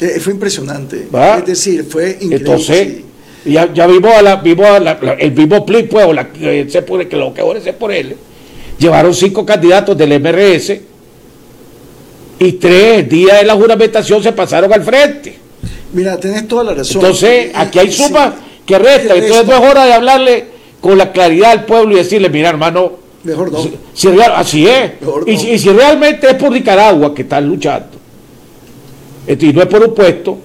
Eh, 0.00 0.18
fue 0.20 0.32
impresionante. 0.32 1.08
Es 1.38 1.46
decir, 1.46 1.84
fue 1.84 2.12
increíble. 2.12 2.36
Entonces, 2.36 2.88
ya, 3.44 3.72
ya 3.72 3.86
vimos, 3.86 4.12
a 4.12 4.22
la, 4.22 4.36
vimos 4.36 4.66
el 5.18 5.32
mismo 5.32 5.64
PLI, 5.66 5.82
pues, 5.84 6.06
o 6.06 6.12
la, 6.12 6.28
se 6.68 6.82
pone, 6.82 7.08
que 7.08 7.16
lo 7.16 7.34
que 7.34 7.40
ahora 7.40 7.60
se 7.60 7.72
por 7.72 7.92
él, 7.92 8.16
llevaron 8.78 9.14
cinco 9.14 9.44
candidatos 9.44 9.96
del 9.96 10.20
MRS 10.20 10.80
y 12.38 12.52
tres 12.52 13.08
días 13.08 13.40
de 13.40 13.46
la 13.46 13.54
juramentación 13.54 14.22
se 14.22 14.32
pasaron 14.32 14.72
al 14.72 14.82
frente. 14.82 15.36
Mira, 15.92 16.18
tenés 16.18 16.48
toda 16.48 16.64
la 16.64 16.74
razón. 16.74 17.02
Entonces, 17.02 17.50
aquí 17.54 17.78
hay 17.78 17.92
sumas 17.92 18.34
que 18.64 18.78
restan. 18.78 19.18
Entonces, 19.18 19.46
no 19.46 19.54
es 19.54 19.70
hora 19.70 19.84
de 19.84 19.92
hablarle 19.92 20.44
con 20.80 20.96
la 20.96 21.12
claridad 21.12 21.50
al 21.50 21.64
pueblo 21.66 21.94
y 21.94 21.98
decirle, 21.98 22.30
mira, 22.30 22.48
hermano, 22.48 22.92
Mejor 23.24 23.52
no. 23.52 23.58
Si, 23.92 24.08
así 24.08 24.66
es. 24.66 24.92
Y, 25.26 25.58
si 25.58 25.68
realmente 25.70 26.28
es 26.30 26.34
por 26.34 26.50
Nicaragua 26.50 27.14
que 27.14 27.22
están 27.22 27.46
luchando, 27.46 27.98
y 29.26 29.52
no 29.52 29.62
es 29.62 29.68
por 29.68 29.82
un 29.82 29.94
puesto, 29.94 30.38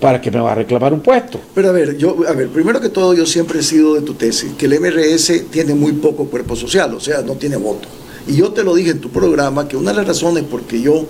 ¿para 0.00 0.20
que 0.20 0.30
me 0.30 0.38
va 0.38 0.52
a 0.52 0.54
reclamar 0.56 0.92
un 0.92 1.00
puesto? 1.00 1.40
Pero 1.54 1.70
a 1.70 1.72
ver, 1.72 1.96
yo, 1.96 2.16
a 2.28 2.32
ver, 2.32 2.48
primero 2.48 2.80
que 2.80 2.90
todo, 2.90 3.14
yo 3.14 3.24
siempre 3.24 3.60
he 3.60 3.62
sido 3.62 3.94
de 3.94 4.02
tu 4.02 4.14
tesis, 4.14 4.52
que 4.58 4.66
el 4.66 4.78
MRS 4.78 5.50
tiene 5.50 5.74
muy 5.74 5.92
poco 5.92 6.26
cuerpo 6.26 6.54
social, 6.54 6.94
o 6.94 7.00
sea, 7.00 7.22
no 7.22 7.34
tiene 7.34 7.56
voto. 7.56 7.88
Y 8.26 8.36
yo 8.36 8.52
te 8.52 8.62
lo 8.62 8.74
dije 8.74 8.90
en 8.90 9.00
tu 9.00 9.08
programa, 9.08 9.66
que 9.66 9.76
una 9.76 9.90
de 9.90 9.96
las 9.96 10.06
razones 10.06 10.44
por 10.44 10.62
que 10.62 10.82
yo 10.82 11.06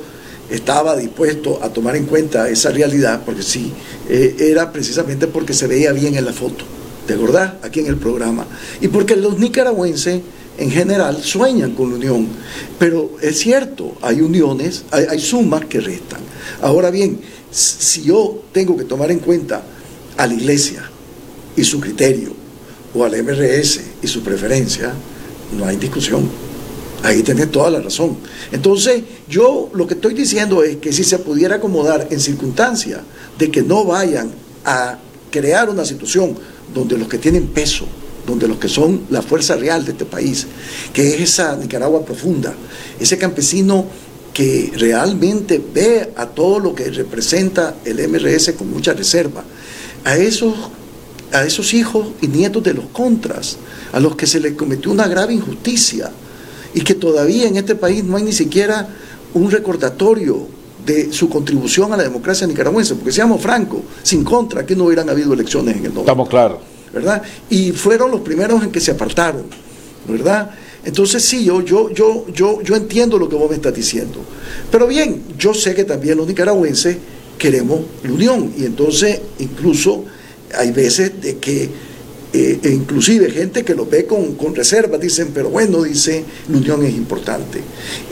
estaba 0.50 0.96
dispuesto 0.96 1.58
a 1.62 1.68
tomar 1.70 1.96
en 1.96 2.06
cuenta 2.06 2.48
esa 2.48 2.70
realidad, 2.70 3.22
porque 3.26 3.42
sí, 3.42 3.72
eh, 4.08 4.36
era 4.38 4.72
precisamente 4.72 5.26
porque 5.26 5.52
se 5.52 5.66
veía 5.66 5.92
bien 5.92 6.16
en 6.16 6.24
la 6.24 6.32
foto, 6.32 6.64
¿de 7.06 7.16
verdad? 7.16 7.58
Aquí 7.62 7.80
en 7.80 7.86
el 7.86 7.96
programa. 7.96 8.46
Y 8.80 8.88
porque 8.88 9.16
los 9.16 9.38
nicaragüenses 9.38 10.20
en 10.58 10.70
general 10.70 11.22
sueñan 11.22 11.74
con 11.74 11.90
la 11.90 11.96
unión. 11.96 12.28
Pero 12.78 13.12
es 13.22 13.38
cierto, 13.38 13.96
hay 14.02 14.20
uniones, 14.20 14.84
hay, 14.90 15.18
sumas 15.20 15.64
que 15.64 15.80
restan. 15.80 16.20
Ahora 16.60 16.90
bien, 16.90 17.20
si 17.50 18.02
yo 18.02 18.42
tengo 18.52 18.76
que 18.76 18.84
tomar 18.84 19.10
en 19.10 19.20
cuenta 19.20 19.62
a 20.16 20.26
la 20.26 20.34
iglesia 20.34 20.82
y 21.56 21.64
su 21.64 21.80
criterio, 21.80 22.36
o 22.94 23.04
al 23.04 23.22
MRS 23.22 23.80
y 24.02 24.06
su 24.06 24.22
preferencia, 24.22 24.92
no 25.56 25.64
hay 25.66 25.76
discusión. 25.76 26.28
Ahí 27.02 27.22
tenés 27.22 27.50
toda 27.50 27.70
la 27.70 27.80
razón. 27.80 28.16
Entonces, 28.50 29.02
yo 29.28 29.70
lo 29.72 29.86
que 29.86 29.94
estoy 29.94 30.14
diciendo 30.14 30.64
es 30.64 30.76
que 30.78 30.92
si 30.92 31.04
se 31.04 31.18
pudiera 31.18 31.56
acomodar 31.56 32.08
en 32.10 32.18
circunstancias 32.18 33.00
de 33.38 33.50
que 33.50 33.62
no 33.62 33.84
vayan 33.84 34.32
a 34.64 34.98
crear 35.30 35.70
una 35.70 35.84
situación 35.84 36.34
donde 36.74 36.98
los 36.98 37.06
que 37.06 37.18
tienen 37.18 37.46
peso 37.46 37.86
donde 38.28 38.46
los 38.46 38.58
que 38.58 38.68
son 38.68 39.02
la 39.10 39.22
fuerza 39.22 39.56
real 39.56 39.84
de 39.84 39.92
este 39.92 40.04
país, 40.04 40.46
que 40.92 41.14
es 41.14 41.20
esa 41.20 41.56
Nicaragua 41.56 42.04
profunda, 42.04 42.54
ese 43.00 43.16
campesino 43.16 43.86
que 44.34 44.70
realmente 44.76 45.60
ve 45.74 46.12
a 46.14 46.26
todo 46.26 46.60
lo 46.60 46.74
que 46.74 46.90
representa 46.90 47.76
el 47.84 48.06
MRS 48.08 48.52
con 48.52 48.70
mucha 48.70 48.92
reserva, 48.92 49.42
a 50.04 50.16
esos, 50.16 50.54
a 51.32 51.44
esos 51.44 51.74
hijos 51.74 52.08
y 52.20 52.28
nietos 52.28 52.62
de 52.62 52.74
los 52.74 52.86
contras, 52.86 53.56
a 53.92 53.98
los 53.98 54.14
que 54.14 54.26
se 54.26 54.38
les 54.38 54.52
cometió 54.52 54.92
una 54.92 55.08
grave 55.08 55.34
injusticia 55.34 56.10
y 56.74 56.82
que 56.82 56.94
todavía 56.94 57.48
en 57.48 57.56
este 57.56 57.74
país 57.74 58.04
no 58.04 58.16
hay 58.16 58.22
ni 58.22 58.32
siquiera 58.32 58.88
un 59.34 59.50
recordatorio 59.50 60.46
de 60.84 61.12
su 61.12 61.28
contribución 61.28 61.92
a 61.92 61.96
la 61.96 62.02
democracia 62.02 62.46
nicaragüense, 62.46 62.94
porque 62.94 63.12
seamos 63.12 63.42
francos, 63.42 63.80
sin 64.02 64.22
contra, 64.22 64.64
que 64.64 64.76
no 64.76 64.84
hubieran 64.84 65.08
habido 65.10 65.32
elecciones 65.32 65.76
en 65.76 65.86
el 65.86 65.94
90. 65.94 66.00
Estamos 66.00 66.28
claros. 66.28 66.58
Y 67.50 67.72
fueron 67.72 68.10
los 68.10 68.20
primeros 68.20 68.62
en 68.62 68.70
que 68.70 68.80
se 68.80 68.92
apartaron, 68.92 69.44
¿verdad? 70.08 70.50
Entonces 70.84 71.24
sí, 71.24 71.44
yo, 71.44 71.62
yo, 71.62 71.90
yo, 71.90 72.26
yo, 72.32 72.62
yo 72.62 72.76
entiendo 72.76 73.18
lo 73.18 73.28
que 73.28 73.36
vos 73.36 73.50
me 73.50 73.56
estás 73.56 73.74
diciendo. 73.74 74.20
Pero 74.70 74.86
bien, 74.86 75.22
yo 75.36 75.52
sé 75.54 75.74
que 75.74 75.84
también 75.84 76.16
los 76.16 76.26
nicaragüenses 76.26 76.96
queremos 77.36 77.80
la 78.02 78.12
unión. 78.12 78.52
Y 78.56 78.64
entonces 78.64 79.20
incluso 79.38 80.04
hay 80.54 80.70
veces 80.72 81.20
de 81.20 81.36
que 81.38 81.68
eh, 82.30 82.60
e 82.62 82.68
inclusive 82.70 83.30
gente 83.30 83.64
que 83.64 83.74
lo 83.74 83.86
ve 83.86 84.04
con, 84.04 84.34
con 84.34 84.54
reservas, 84.54 85.00
dicen, 85.00 85.30
pero 85.32 85.48
bueno, 85.48 85.82
dice, 85.82 86.24
la 86.50 86.58
unión 86.58 86.84
es 86.84 86.94
importante. 86.94 87.60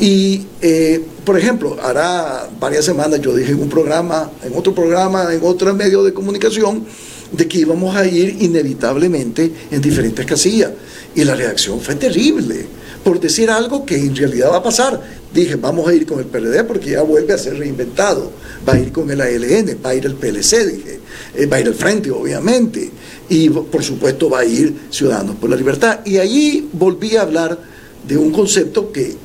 Y, 0.01 0.47
eh, 0.63 1.05
por 1.23 1.39
ejemplo, 1.39 1.77
hará 1.83 2.49
varias 2.59 2.87
semanas 2.87 3.21
yo 3.21 3.37
dije 3.37 3.53
en 3.53 3.61
un 3.61 3.69
programa, 3.69 4.31
en 4.43 4.57
otro 4.57 4.75
programa, 4.75 5.35
en 5.35 5.41
otro 5.43 5.75
medio 5.75 6.03
de 6.03 6.15
comunicación, 6.15 6.87
de 7.33 7.49
que 7.49 7.59
íbamos 7.59 7.97
a 7.97 8.07
ir 8.07 8.37
inevitablemente 8.41 9.51
en 9.71 9.81
diferentes 9.81 10.25
casillas. 10.25 10.71
Y 11.15 11.25
la 11.25 11.35
reacción 11.35 11.81
fue 11.81 11.95
terrible, 11.95 12.67
por 13.03 13.21
decir 13.21 13.51
algo 13.51 13.87
que 13.87 13.97
en 13.97 14.15
realidad 14.15 14.51
va 14.51 14.59
a 14.59 14.63
pasar. 14.63 15.01
Dije, 15.33 15.57
vamos 15.57 15.89
a 15.89 15.95
ir 15.95 16.07
con 16.07 16.19
el 16.19 16.27
PLD 16.27 16.65
porque 16.65 16.91
ya 16.91 17.03
vuelve 17.03 17.33
a 17.33 17.39
ser 17.39 17.59
reinventado. 17.59 18.33
Va 18.69 18.75
a 18.75 18.79
ir 18.79 18.93
con 18.93 19.11
el 19.11 19.21
ALN, 19.21 19.79
va 19.85 19.91
a 19.91 19.95
ir 19.95 20.07
el 20.07 20.15
PLC, 20.15 20.67
dije. 20.67 21.01
Eh, 21.35 21.47
va 21.47 21.57
a 21.57 21.61
ir 21.61 21.67
el 21.67 21.75
Frente, 21.75 22.11
obviamente 22.11 22.91
y 23.29 23.51
por 23.51 23.83
supuesto 23.83 24.31
va 24.31 24.41
a 24.41 24.45
ir 24.45 24.75
Ciudadanos 24.91 25.37
por 25.37 25.51
la 25.51 25.57
Libertad. 25.57 26.01
Y 26.05 26.19
allí 26.19 26.69
volví 26.73 27.17
a 27.17 27.23
hablar 27.23 27.59
de 28.07 28.17
un 28.17 28.31
concepto 28.31 28.93
que, 28.93 29.17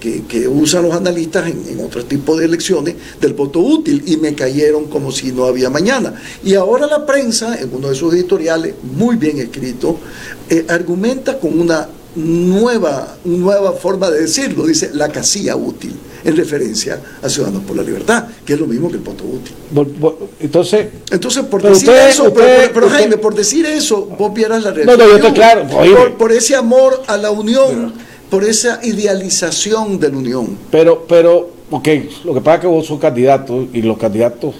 usan 0.47 0.83
los 0.83 0.93
analistas 0.93 1.47
en, 1.47 1.79
otro 1.79 2.03
tipo 2.05 2.35
de 2.35 2.45
elecciones 2.45 2.95
del 3.19 3.33
voto 3.33 3.59
útil 3.59 4.03
y 4.05 4.17
me 4.17 4.33
cayeron 4.33 4.85
como 4.85 5.11
si 5.11 5.31
no 5.31 5.45
había 5.45 5.69
mañana. 5.69 6.13
Y 6.43 6.55
ahora 6.55 6.87
la 6.87 7.05
prensa, 7.05 7.59
en 7.59 7.73
uno 7.73 7.89
de 7.89 7.95
sus 7.95 8.13
editoriales, 8.13 8.75
muy 8.95 9.15
bien 9.15 9.39
escrito, 9.39 9.97
eh, 10.49 10.65
argumenta 10.67 11.39
con 11.39 11.59
una 11.59 11.87
nueva, 12.15 13.15
nueva 13.23 13.71
forma 13.73 14.09
de 14.09 14.21
decirlo, 14.21 14.65
dice 14.65 14.91
la 14.93 15.09
casilla 15.09 15.55
útil 15.55 15.95
en 16.23 16.35
referencia 16.35 16.99
a 17.21 17.29
Ciudadanos 17.29 17.63
por 17.63 17.75
la 17.75 17.83
Libertad, 17.83 18.25
que 18.45 18.53
es 18.53 18.59
lo 18.59 18.67
mismo 18.67 18.89
que 18.89 18.97
el 18.97 19.01
voto 19.01 19.23
útil. 19.23 19.53
Entonces, 20.39 20.87
entonces 21.09 21.45
por 21.45 21.61
decir 21.61 21.89
eso, 21.89 22.33
pero, 22.33 22.89
Jaime, 22.89 23.17
por 23.17 23.33
decir 23.33 23.65
eso, 23.65 24.05
vos 24.05 24.33
vieras 24.33 24.63
la 24.63 24.71
realidad. 24.71 24.97
No, 24.97 25.03
no, 25.03 25.09
yo 25.09 25.15
estoy 25.15 25.33
claro. 25.33 25.67
Por, 26.17 26.31
ese 26.31 26.55
amor 26.55 27.01
a 27.07 27.17
la 27.17 27.31
unión, 27.31 27.93
por 28.31 28.45
esa 28.45 28.79
idealización 28.81 29.99
de 29.99 30.09
la 30.09 30.17
unión. 30.17 30.57
Pero, 30.71 31.05
pero, 31.07 31.49
ok, 31.69 31.87
lo 32.23 32.33
que 32.33 32.39
pasa 32.39 32.55
es 32.55 32.61
que 32.61 32.67
vos 32.67 32.85
sos 32.87 32.97
candidato 32.97 33.67
y 33.73 33.81
los 33.81 33.97
candidatos 33.97 34.55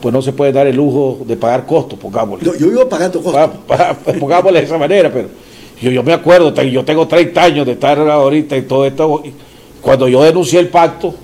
pues 0.00 0.12
no 0.12 0.20
se 0.20 0.32
puede 0.32 0.50
dar 0.50 0.66
el 0.66 0.74
lujo 0.74 1.20
de 1.24 1.36
pagar 1.36 1.64
costos, 1.64 1.96
pongámosle. 1.96 2.50
yo 2.58 2.68
vivo 2.68 2.88
pagando 2.88 3.22
costos. 3.22 3.50
pongámosle 4.18 4.60
de 4.60 4.64
esa 4.64 4.78
manera, 4.78 5.12
pero 5.12 5.28
yo, 5.80 5.90
yo 5.90 6.02
me 6.02 6.14
acuerdo, 6.14 6.52
yo 6.62 6.84
tengo 6.84 7.06
30 7.06 7.42
años 7.42 7.66
de 7.66 7.72
estar 7.72 7.98
ahorita 8.00 8.56
y 8.56 8.62
todo 8.62 8.86
esto 8.86 9.22
cuando 9.82 10.08
yo 10.08 10.22
denuncié 10.22 10.58
el 10.58 10.68
pacto, 10.68 11.14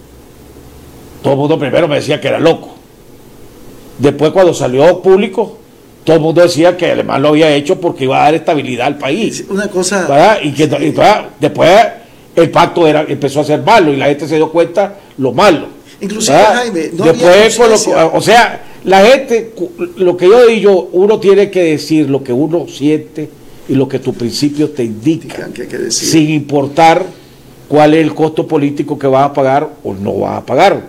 todo 1.22 1.32
el 1.32 1.38
mundo 1.38 1.58
primero 1.58 1.88
me 1.88 1.96
decía 1.96 2.20
que 2.20 2.28
era 2.28 2.38
loco. 2.38 2.74
Después 3.98 4.30
cuando 4.30 4.52
salió 4.52 5.00
público, 5.00 5.57
todo 6.08 6.16
el 6.16 6.22
mundo 6.22 6.40
decía 6.40 6.74
que 6.74 6.86
además 6.86 7.20
lo 7.20 7.28
había 7.28 7.54
hecho 7.54 7.78
porque 7.78 8.04
iba 8.04 8.18
a 8.18 8.24
dar 8.24 8.34
estabilidad 8.36 8.86
al 8.86 8.96
país. 8.96 9.44
Una 9.50 9.68
cosa... 9.68 10.38
Y 10.42 10.52
que 10.52 10.66
después 10.66 11.70
el 12.34 12.50
pacto 12.50 12.86
era, 12.86 13.02
empezó 13.06 13.40
a 13.40 13.44
ser 13.44 13.60
malo 13.60 13.92
y 13.92 13.96
la 13.96 14.06
gente 14.06 14.26
se 14.26 14.36
dio 14.36 14.50
cuenta 14.50 14.96
lo 15.18 15.34
malo. 15.34 15.66
Inclusive, 16.00 16.38
Jaime, 16.38 16.90
no 16.94 17.04
después, 17.04 17.60
o 18.14 18.22
sea, 18.22 18.64
la 18.84 19.04
gente, 19.04 19.52
lo 19.96 20.16
que 20.16 20.28
yo 20.28 20.46
digo, 20.46 20.88
uno 20.92 21.20
tiene 21.20 21.50
que 21.50 21.62
decir 21.62 22.08
lo 22.08 22.24
que 22.24 22.32
uno 22.32 22.66
siente 22.66 23.28
y 23.68 23.74
lo 23.74 23.86
que 23.86 23.98
tus 23.98 24.16
principios 24.16 24.74
te 24.74 24.84
indican, 24.84 25.52
sin 25.90 26.30
importar 26.30 27.04
cuál 27.68 27.92
es 27.92 28.02
el 28.02 28.14
costo 28.14 28.46
político 28.46 28.98
que 28.98 29.06
vas 29.06 29.26
a 29.26 29.34
pagar 29.34 29.68
o 29.84 29.92
no 29.92 30.20
vas 30.20 30.38
a 30.38 30.46
pagar. 30.46 30.80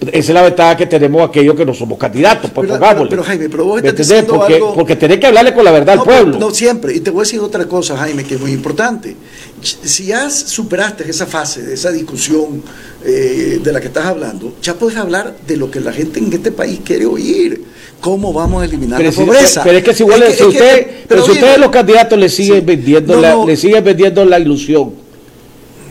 Esa 0.00 0.18
es 0.18 0.28
la 0.30 0.42
ventaja 0.42 0.76
que 0.76 0.86
tenemos 0.86 1.28
aquellos 1.28 1.56
que 1.56 1.64
no 1.64 1.74
somos 1.74 1.98
candidatos, 1.98 2.50
pues 2.52 2.70
pero, 2.70 3.08
pero, 3.08 3.24
Jaime, 3.24 3.48
pero 3.48 3.64
vos 3.64 3.82
estás 3.82 4.24
porque, 4.24 4.54
algo... 4.54 4.74
porque 4.74 4.94
tenés 4.94 5.18
que 5.18 5.26
hablarle 5.26 5.52
con 5.52 5.64
la 5.64 5.72
verdad 5.72 5.98
al 5.98 6.04
pueblo. 6.04 6.38
No 6.38 6.50
siempre, 6.50 6.94
y 6.94 7.00
te 7.00 7.10
voy 7.10 7.20
a 7.20 7.24
decir 7.24 7.40
otra 7.40 7.66
cosa, 7.66 7.96
Jaime, 7.96 8.22
que 8.22 8.36
es 8.36 8.40
muy 8.40 8.52
importante. 8.52 9.16
Si 9.60 10.06
ya 10.06 10.30
superaste 10.30 11.10
esa 11.10 11.26
fase 11.26 11.62
de 11.62 11.74
esa 11.74 11.90
discusión 11.90 12.62
eh, 13.04 13.60
de 13.62 13.72
la 13.72 13.80
que 13.80 13.88
estás 13.88 14.06
hablando, 14.06 14.54
ya 14.62 14.74
puedes 14.74 14.96
hablar 14.96 15.34
de 15.46 15.56
lo 15.56 15.68
que 15.68 15.80
la 15.80 15.92
gente 15.92 16.20
en 16.20 16.32
este 16.32 16.52
país 16.52 16.80
quiere 16.84 17.04
oír. 17.04 17.64
¿Cómo 18.00 18.32
vamos 18.32 18.62
a 18.62 18.66
eliminar 18.66 19.02
la 19.02 19.10
pobreza? 19.10 19.64
Pero 19.64 19.78
es 19.78 19.84
que 19.84 19.92
si, 19.92 20.04
usted, 20.04 20.86
pero 21.08 21.24
si 21.24 21.32
ustedes 21.32 21.58
los 21.58 21.70
candidatos 21.70 22.16
le 22.16 22.28
siguen 22.28 22.64
vendiendo 22.64 23.20
la, 23.20 23.44
le 23.44 23.56
siguen 23.56 23.82
vendiendo 23.82 24.24
la 24.24 24.38
ilusión 24.38 25.08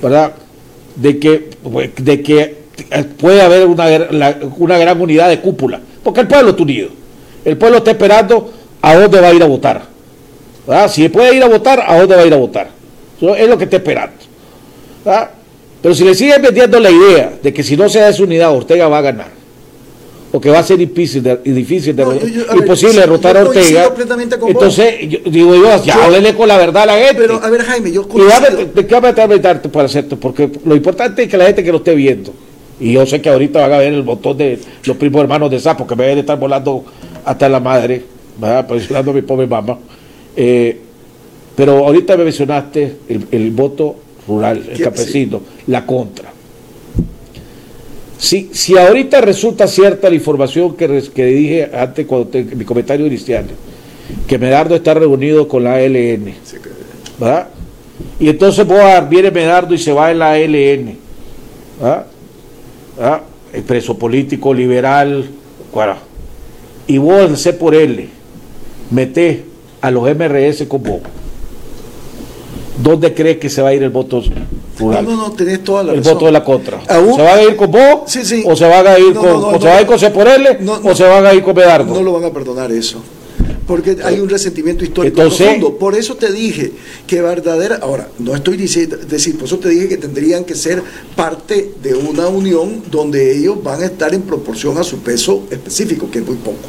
¿verdad? 0.02 0.34
De 0.96 1.20
que, 1.20 1.50
de 1.98 2.22
que 2.22 2.57
puede 3.20 3.42
haber 3.42 3.68
una, 3.68 3.86
una 4.58 4.78
gran 4.78 5.02
unidad 5.02 5.30
de 5.30 5.40
cúpula, 5.42 5.80
porque 6.04 6.22
el 6.22 6.28
pueblo 6.28 6.52
está 6.52 6.64
unido. 6.64 6.90
El 7.44 7.58
pueblo 7.58 7.78
está 7.78 7.92
esperando 7.92 8.52
a 8.82 8.96
dónde 8.96 9.22
va 9.22 9.30
a 9.30 9.34
ir 9.34 9.44
a 9.44 9.48
votar. 9.48 9.82
¿verdad? 10.68 10.92
Si 10.92 11.08
puede 11.10 11.36
ir 11.36 11.44
a 11.44 11.48
votar, 11.48 11.84
a 11.86 11.98
dónde 11.98 12.16
va 12.16 12.22
a 12.22 12.26
ir 12.26 12.34
a 12.34 12.38
votar. 12.38 12.70
Eso 13.18 13.36
es 13.36 13.48
lo 13.48 13.58
que 13.58 13.64
está 13.64 13.78
esperando. 13.78 14.14
Pero 15.82 15.96
si 15.96 16.04
le 16.04 16.16
siguen 16.16 16.42
vendiendo 16.42 16.80
la 16.80 16.92
idea 16.92 17.34
de 17.42 17.54
que 17.54 17.64
si 17.64 17.78
no 17.78 17.88
se 17.88 18.00
da 18.00 18.10
esa 18.10 18.24
unidad, 18.24 18.52
Ortega 18.52 18.88
va 18.88 18.98
a 18.98 19.02
ganar, 19.02 19.28
o 20.32 20.42
que 20.42 20.50
va 20.50 20.60
a 20.60 20.64
ser 20.64 20.78
difícil 20.78 21.24
de, 21.24 21.38
difícil 21.38 21.96
de, 21.96 22.04
imposible 22.56 23.00
derrotar 23.00 23.38
a 23.38 23.44
Ortega. 23.44 23.94
Entonces, 24.48 24.96
digo 25.26 25.56
yo, 25.56 25.84
ya 25.84 26.04
háblele 26.04 26.36
con 26.36 26.48
la 26.48 26.58
verdad 26.58 26.84
a 26.84 26.86
la 26.88 26.98
gente. 26.98 27.16
Pero, 27.16 27.42
a 27.42 27.50
ver, 27.50 27.62
Jaime, 27.62 27.92
yo 27.92 28.04
¿De 28.04 28.86
qué 28.86 29.00
va 29.00 29.10
a 29.10 29.14
para 29.14 29.86
hacerte? 29.86 30.18
Porque 30.18 30.50
lo 30.66 30.76
importante 30.76 31.24
es 31.24 31.30
que 31.30 31.38
la 31.38 31.46
gente 31.46 31.64
que 31.64 31.72
lo 31.72 31.78
esté 31.78 31.96
viendo, 31.96 32.34
y 32.80 32.94
yo 32.94 33.06
sé 33.06 33.22
que 33.22 33.30
ahorita 33.30 33.62
van 33.62 33.74
a 33.74 33.78
ver 33.80 33.94
el 33.94 34.04
botón 34.04 34.38
de 34.38 34.60
los 34.84 34.98
primos 34.98 35.22
hermanos 35.22 35.50
de 35.50 35.60
Sapo, 35.60 35.88
que 35.88 35.96
me 35.96 36.04
deben 36.04 36.20
estar 36.20 36.38
volando 36.38 36.86
hasta 37.26 37.50
la 37.50 37.60
madre, 37.60 38.04
¿verdad? 38.40 38.68
presionando 38.68 39.12
a 39.12 39.14
mi 39.14 39.22
pobre 39.22 39.48
mamá. 39.48 39.80
Eh, 40.36 40.80
pero 41.56 41.86
ahorita 41.86 42.16
me 42.18 42.26
mencionaste 42.26 42.98
el, 43.32 43.52
voto 43.52 43.96
rural, 44.28 44.64
el 44.72 44.80
campesino, 44.80 45.42
la 45.66 45.86
contra. 45.86 46.32
Si, 48.20 48.50
si 48.54 48.78
ahorita 48.78 49.22
resulta 49.22 49.68
cierta 49.68 50.10
la 50.10 50.16
información 50.16 50.76
que, 50.76 51.04
que 51.14 51.26
dije 51.26 51.72
antes 51.74 52.06
cuando 52.06 52.30
mi 52.56 52.64
comentario 52.64 53.08
inicial, 53.08 53.46
que 54.28 54.38
Medardo 54.38 54.76
está 54.76 54.94
reunido 54.94 55.48
con 55.48 55.64
la 55.64 55.76
ALN, 55.76 56.34
¿verdad? 57.20 57.48
Y 58.20 58.30
entonces 58.30 58.66
viene 59.10 59.32
Medardo 59.32 59.74
y 59.74 59.80
se 59.80 59.92
va 59.92 60.12
en 60.12 60.20
la 60.20 60.32
ALN, 60.34 60.98
¿verdad? 61.80 62.06
El 63.54 63.64
preso 63.64 63.98
político 63.98 64.54
liberal, 64.54 65.30
y 66.88 66.98
vos, 66.98 67.40
C 67.40 67.54
por 67.54 67.76
L, 67.76 68.08
metés 68.92 69.40
a 69.82 69.92
los 69.92 70.04
MRS 70.04 70.66
con 70.68 70.84
vos. 70.84 71.02
¿Dónde 72.82 73.14
crees 73.14 73.38
que 73.38 73.50
se 73.50 73.62
va 73.62 73.70
a 73.70 73.74
ir 73.74 73.84
el 73.84 73.90
voto 73.90 74.22
no, 74.80 75.02
no, 75.02 75.16
no, 75.16 75.32
tenés 75.32 75.64
toda 75.64 75.84
la 75.84 75.94
el 75.94 76.02
voto 76.02 76.28
de 76.28 76.32
la 76.32 76.44
contra. 76.44 76.80
¿Se 76.86 77.22
van 77.22 77.40
a 77.40 77.42
ir 77.42 77.56
con 77.56 77.72
vos? 77.72 78.02
Sí, 78.06 78.24
sí. 78.24 78.44
¿O 78.46 78.56
se 78.56 78.68
van 78.68 78.86
a 78.86 79.00
ir 79.00 79.16
con, 79.16 79.28
o 79.28 79.60
se 79.60 79.68
van 79.68 79.78
a 79.78 79.82
ir 79.82 79.88
con 80.14 80.28
L? 80.28 80.60
¿O 80.84 80.96
se 80.96 81.04
van 81.04 81.26
a 81.26 81.34
ir 81.34 81.44
con 81.44 81.56
Medardo? 81.56 81.94
No 81.96 82.04
lo 82.04 82.14
van 82.14 82.26
a 82.26 82.30
perdonar 82.30 82.72
eso. 82.72 83.02
Porque 83.68 83.98
hay 84.04 84.20
un 84.22 84.30
resentimiento 84.30 84.86
histórico 84.86 85.18
profundo. 85.18 85.78
Por 85.78 85.94
eso 85.94 86.16
te 86.16 86.32
dije 86.32 86.72
que 87.06 87.22
verdadera. 87.22 87.80
Ahora, 87.82 88.10
no 88.18 88.34
estoy 88.34 88.56
diciendo. 88.56 88.96
Decir, 88.98 89.38
por 89.38 89.46
eso 89.46 89.60
te 89.60 89.70
dije 89.70 89.90
que 89.90 89.98
tendrían 89.98 90.46
que 90.46 90.56
ser 90.56 90.82
parte 91.16 91.74
de 91.84 91.94
una 91.94 92.28
unión 92.28 92.82
donde 92.90 93.38
ellos 93.38 93.62
van 93.62 93.82
a 93.82 93.86
estar 93.86 94.14
en 94.14 94.22
proporción 94.22 94.78
a 94.78 94.84
su 94.84 95.00
peso 95.00 95.46
específico, 95.52 96.10
que 96.10 96.20
es 96.20 96.26
muy 96.26 96.38
poco. 96.38 96.60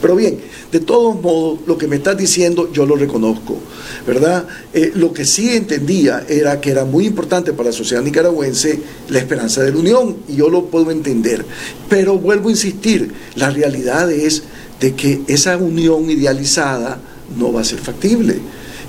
Pero 0.00 0.14
bien, 0.14 0.38
de 0.70 0.80
todos 0.80 1.20
modos, 1.20 1.60
lo 1.66 1.76
que 1.76 1.88
me 1.88 1.96
estás 1.96 2.16
diciendo 2.16 2.70
yo 2.72 2.86
lo 2.86 2.94
reconozco, 2.94 3.58
¿verdad? 4.06 4.46
Eh, 4.72 4.92
lo 4.94 5.12
que 5.12 5.24
sí 5.24 5.50
entendía 5.56 6.24
era 6.28 6.60
que 6.60 6.70
era 6.70 6.84
muy 6.84 7.06
importante 7.06 7.52
para 7.52 7.70
la 7.70 7.72
sociedad 7.72 8.02
nicaragüense 8.02 8.78
la 9.08 9.18
esperanza 9.18 9.62
de 9.62 9.72
la 9.72 9.78
unión, 9.78 10.16
y 10.28 10.36
yo 10.36 10.50
lo 10.50 10.66
puedo 10.66 10.90
entender. 10.90 11.44
Pero 11.88 12.18
vuelvo 12.18 12.48
a 12.48 12.52
insistir, 12.52 13.12
la 13.34 13.50
realidad 13.50 14.10
es 14.12 14.44
de 14.80 14.94
que 14.94 15.22
esa 15.26 15.56
unión 15.56 16.10
idealizada 16.10 17.00
no 17.38 17.52
va 17.52 17.62
a 17.62 17.64
ser 17.64 17.78
factible. 17.78 18.38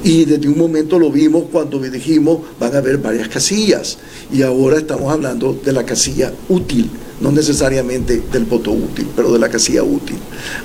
Y 0.03 0.23
desde 0.23 0.47
un 0.47 0.57
momento 0.57 0.97
lo 0.97 1.11
vimos 1.11 1.45
cuando 1.51 1.79
dijimos 1.79 2.39
van 2.59 2.73
a 2.75 2.77
haber 2.77 2.99
varias 2.99 3.27
casillas. 3.27 3.97
Y 4.31 4.43
ahora 4.43 4.77
estamos 4.77 5.11
hablando 5.11 5.53
de 5.53 5.73
la 5.73 5.85
casilla 5.85 6.31
útil 6.47 6.89
no 7.21 7.31
necesariamente 7.31 8.21
del 8.31 8.45
voto 8.45 8.71
útil, 8.71 9.07
pero 9.15 9.31
de 9.31 9.39
la 9.39 9.49
casilla 9.49 9.83
útil. 9.83 10.17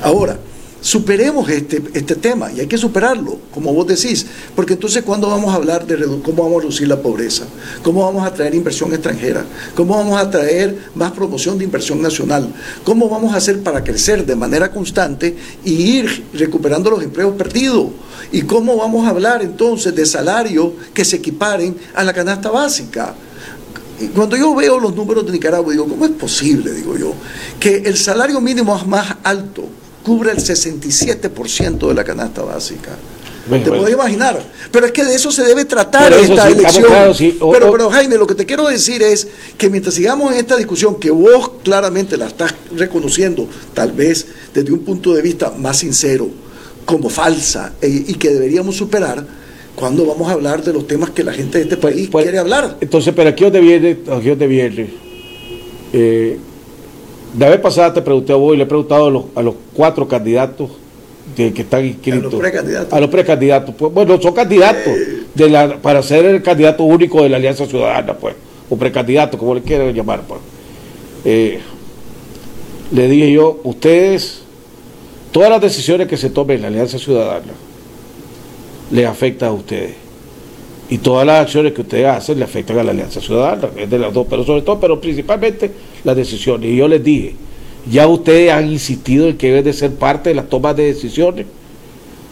Ahora, 0.03 0.39
superemos 0.85 1.49
este, 1.49 1.83
este 1.95 2.15
tema 2.15 2.53
y 2.53 2.61
hay 2.61 2.67
que 2.67 2.77
superarlo, 2.77 3.39
como 3.51 3.73
vos 3.73 3.87
decís, 3.87 4.27
porque 4.55 4.75
entonces 4.75 5.03
cuando 5.03 5.31
vamos 5.31 5.51
a 5.51 5.57
hablar 5.57 5.87
de 5.87 5.97
cómo 6.23 6.43
vamos 6.43 6.59
a 6.59 6.61
reducir 6.61 6.87
la 6.87 7.01
pobreza, 7.01 7.45
cómo 7.83 8.03
vamos 8.05 8.27
a 8.27 8.35
traer 8.35 8.55
inversión 8.55 8.93
extranjera, 8.93 9.47
cómo 9.75 9.97
vamos 9.97 10.21
a 10.21 10.29
traer 10.29 10.91
más 10.95 11.13
promoción 11.13 11.57
de 11.57 11.65
inversión 11.65 12.03
nacional, 12.03 12.53
cómo 12.85 13.09
vamos 13.09 13.33
a 13.33 13.39
hacer 13.39 13.63
para 13.63 13.83
crecer 13.83 14.27
de 14.27 14.37
manera 14.37 14.71
constante 14.71 15.35
y 15.65 15.73
ir 15.73 16.27
recuperando 16.35 16.91
los 16.91 17.03
empleos 17.03 17.35
perdidos 17.35 17.87
y 18.31 18.43
cómo 18.43 18.77
vamos 18.77 19.07
a 19.07 19.11
hablar 19.11 19.41
entonces 19.41 19.95
de 19.95 20.05
salarios 20.05 20.73
que 20.93 21.07
se 21.07 21.17
equiparen 21.17 21.79
a 21.95 22.05
la 22.05 22.13
canasta 22.13 22.51
básica. 22.51 23.15
Cuando 24.15 24.37
yo 24.37 24.55
veo 24.55 24.79
los 24.79 24.95
números 24.95 25.25
de 25.25 25.33
Nicaragua, 25.33 25.73
digo, 25.73 25.89
¿cómo 25.89 26.05
es 26.05 26.11
posible, 26.11 26.73
digo 26.73 26.99
yo, 26.99 27.15
que 27.59 27.77
el 27.77 27.97
salario 27.97 28.39
mínimo 28.43 28.79
más 28.85 29.17
alto 29.23 29.67
cubre 30.05 30.31
el 30.31 30.39
67% 30.39 31.89
de 31.89 31.95
la 31.95 32.05
canasta 32.05 32.43
básica. 32.43 32.91
te 33.49 33.59
puedo 33.59 33.89
imaginar. 33.89 34.41
Pero 34.71 34.87
es 34.87 34.93
que 34.93 35.05
de 35.05 35.15
eso 35.15 35.33
se 35.33 35.43
debe 35.43 35.65
tratar 35.65 36.13
esta 36.13 36.49
elección. 36.49 36.93
pero, 37.51 37.73
pero 37.73 37.91
Jaime, 37.91 38.17
lo 38.17 38.27
que 38.27 38.35
te 38.35 38.47
quiero 38.47 38.69
decir 38.69 39.03
es 39.03 39.27
que 39.59 39.69
mientras 39.71 39.95
sigamos 39.95 40.33
en 40.33 40.39
esta 40.39 40.57
discusión, 40.57 41.01
que 41.01 41.11
vos 41.11 41.51
claramente 41.65 42.17
la 42.17 42.27
estás 42.27 42.55
reconociendo, 42.77 43.49
tal 43.73 43.93
vez 43.93 44.27
desde 44.53 44.71
un 44.71 44.81
punto 44.81 45.15
de 45.15 45.23
vista 45.23 45.51
más 45.51 45.79
sincero, 45.79 46.29
como 46.85 47.09
falsa, 47.09 47.73
e, 47.81 47.89
y 47.89 48.15
que 48.15 48.29
deberíamos 48.29 48.77
superar, 48.77 49.25
cuando 49.75 50.07
vamos 50.07 50.29
a 50.29 50.33
hablar 50.33 50.63
de 50.63 50.73
los 50.73 50.87
temas 50.87 51.11
que 51.11 51.25
la 51.25 51.33
gente 51.33 51.59
de 51.59 51.65
este 51.65 51.77
pues, 51.77 51.95
país 51.95 52.09
pues, 52.11 52.25
quiere 52.25 52.39
hablar? 52.39 52.77
Entonces, 52.81 53.13
pero 53.17 53.31
aquí 53.31 53.45
donde 53.45 53.61
viene, 53.61 53.99
aquí 54.13 54.29
donde 54.29 54.47
viene, 54.47 54.91
eh, 55.93 56.39
la 57.39 57.49
vez 57.49 57.61
pasada 57.61 57.93
te 57.93 58.03
pregunté 58.03 58.33
a 58.33 58.37
vos 58.37 58.55
y 58.55 58.57
le 58.57 58.65
he 58.65 58.67
preguntado 58.67 59.31
a 59.35 59.43
los, 59.43 59.55
cuatro 59.75 60.07
candidatos 60.07 60.71
que, 61.35 61.49
están 61.49 61.85
inscritos. 61.85 62.27
A 62.27 62.31
los 62.31 62.41
precandidatos. 62.41 62.93
A 62.93 63.01
los 63.01 63.11
precandidatos. 63.11 63.75
Pues, 63.75 63.93
bueno, 63.93 64.21
son 64.21 64.35
candidatos 64.35 64.93
de 65.35 65.49
la, 65.49 65.77
para 65.79 66.03
ser 66.03 66.25
el 66.27 66.43
candidato 66.43 66.85
único 66.85 67.23
de 67.23 67.29
la 67.29 67.37
Alianza 67.39 67.67
Ciudadana, 67.67 68.15
pues. 68.15 68.37
O 68.71 68.77
precandidato, 68.77 69.37
como 69.37 69.55
le 69.55 69.63
quieran 69.63 69.93
llamar, 69.93 70.23
pues. 70.23 70.41
Eh, 71.25 71.59
le 72.93 73.09
dije 73.09 73.33
yo, 73.33 73.61
ustedes, 73.65 74.43
todas 75.33 75.51
las 75.51 75.61
decisiones 75.61 76.07
que 76.07 76.17
se 76.17 76.31
tomen 76.31 76.57
en 76.57 76.63
la 76.63 76.69
Alianza 76.69 76.99
Ciudadana, 76.99 77.53
les 78.91 79.07
afectan 79.07 79.49
a 79.49 79.53
ustedes. 79.53 80.04
Y 80.91 80.99
todas 80.99 81.27
las 81.27 81.43
acciones 81.43 81.73
que 81.73 81.81
ustedes 81.81 82.07
hacen 82.07 82.39
le 82.39 82.45
afectan 82.45 82.79
a 82.79 82.83
la 82.83 82.91
Alianza 82.91 83.21
Ciudadana, 83.21 83.69
es 83.77 83.89
de 83.89 83.99
las 83.99 84.13
dos, 84.13 84.27
pero 84.29 84.45
sobre 84.45 84.63
todo, 84.63 84.79
pero 84.79 85.01
principalmente 85.01 85.71
las 86.05 86.15
decisiones. 86.15 86.71
Y 86.71 86.77
yo 86.77 86.89
les 86.89 87.03
dije, 87.03 87.35
ya 87.91 88.07
ustedes 88.07 88.53
han 88.53 88.71
insistido 88.71 89.29
en 89.29 89.37
que 89.37 89.49
deben 89.49 89.65
de 89.65 89.73
ser 89.73 89.95
parte 89.95 90.31
de 90.31 90.35
las 90.35 90.49
tomas 90.49 90.77
de 90.77 90.85
decisiones. 90.85 91.47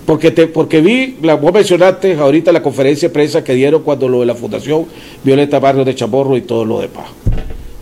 Porque, 0.06 0.32
te, 0.32 0.48
porque 0.48 0.80
vi, 0.80 1.16
la, 1.22 1.36
vos 1.36 1.52
mencionaste 1.52 2.14
ahorita 2.14 2.50
la 2.50 2.62
conferencia 2.62 3.08
de 3.08 3.12
prensa 3.12 3.44
que 3.44 3.54
dieron 3.54 3.82
cuando 3.82 4.08
lo 4.08 4.20
de 4.20 4.26
la 4.26 4.34
Fundación 4.34 4.86
Violeta 5.22 5.60
Barrio 5.60 5.84
de 5.84 5.94
Chamorro 5.94 6.36
y 6.36 6.42
todo 6.42 6.64
lo 6.64 6.80
demás. 6.80 7.06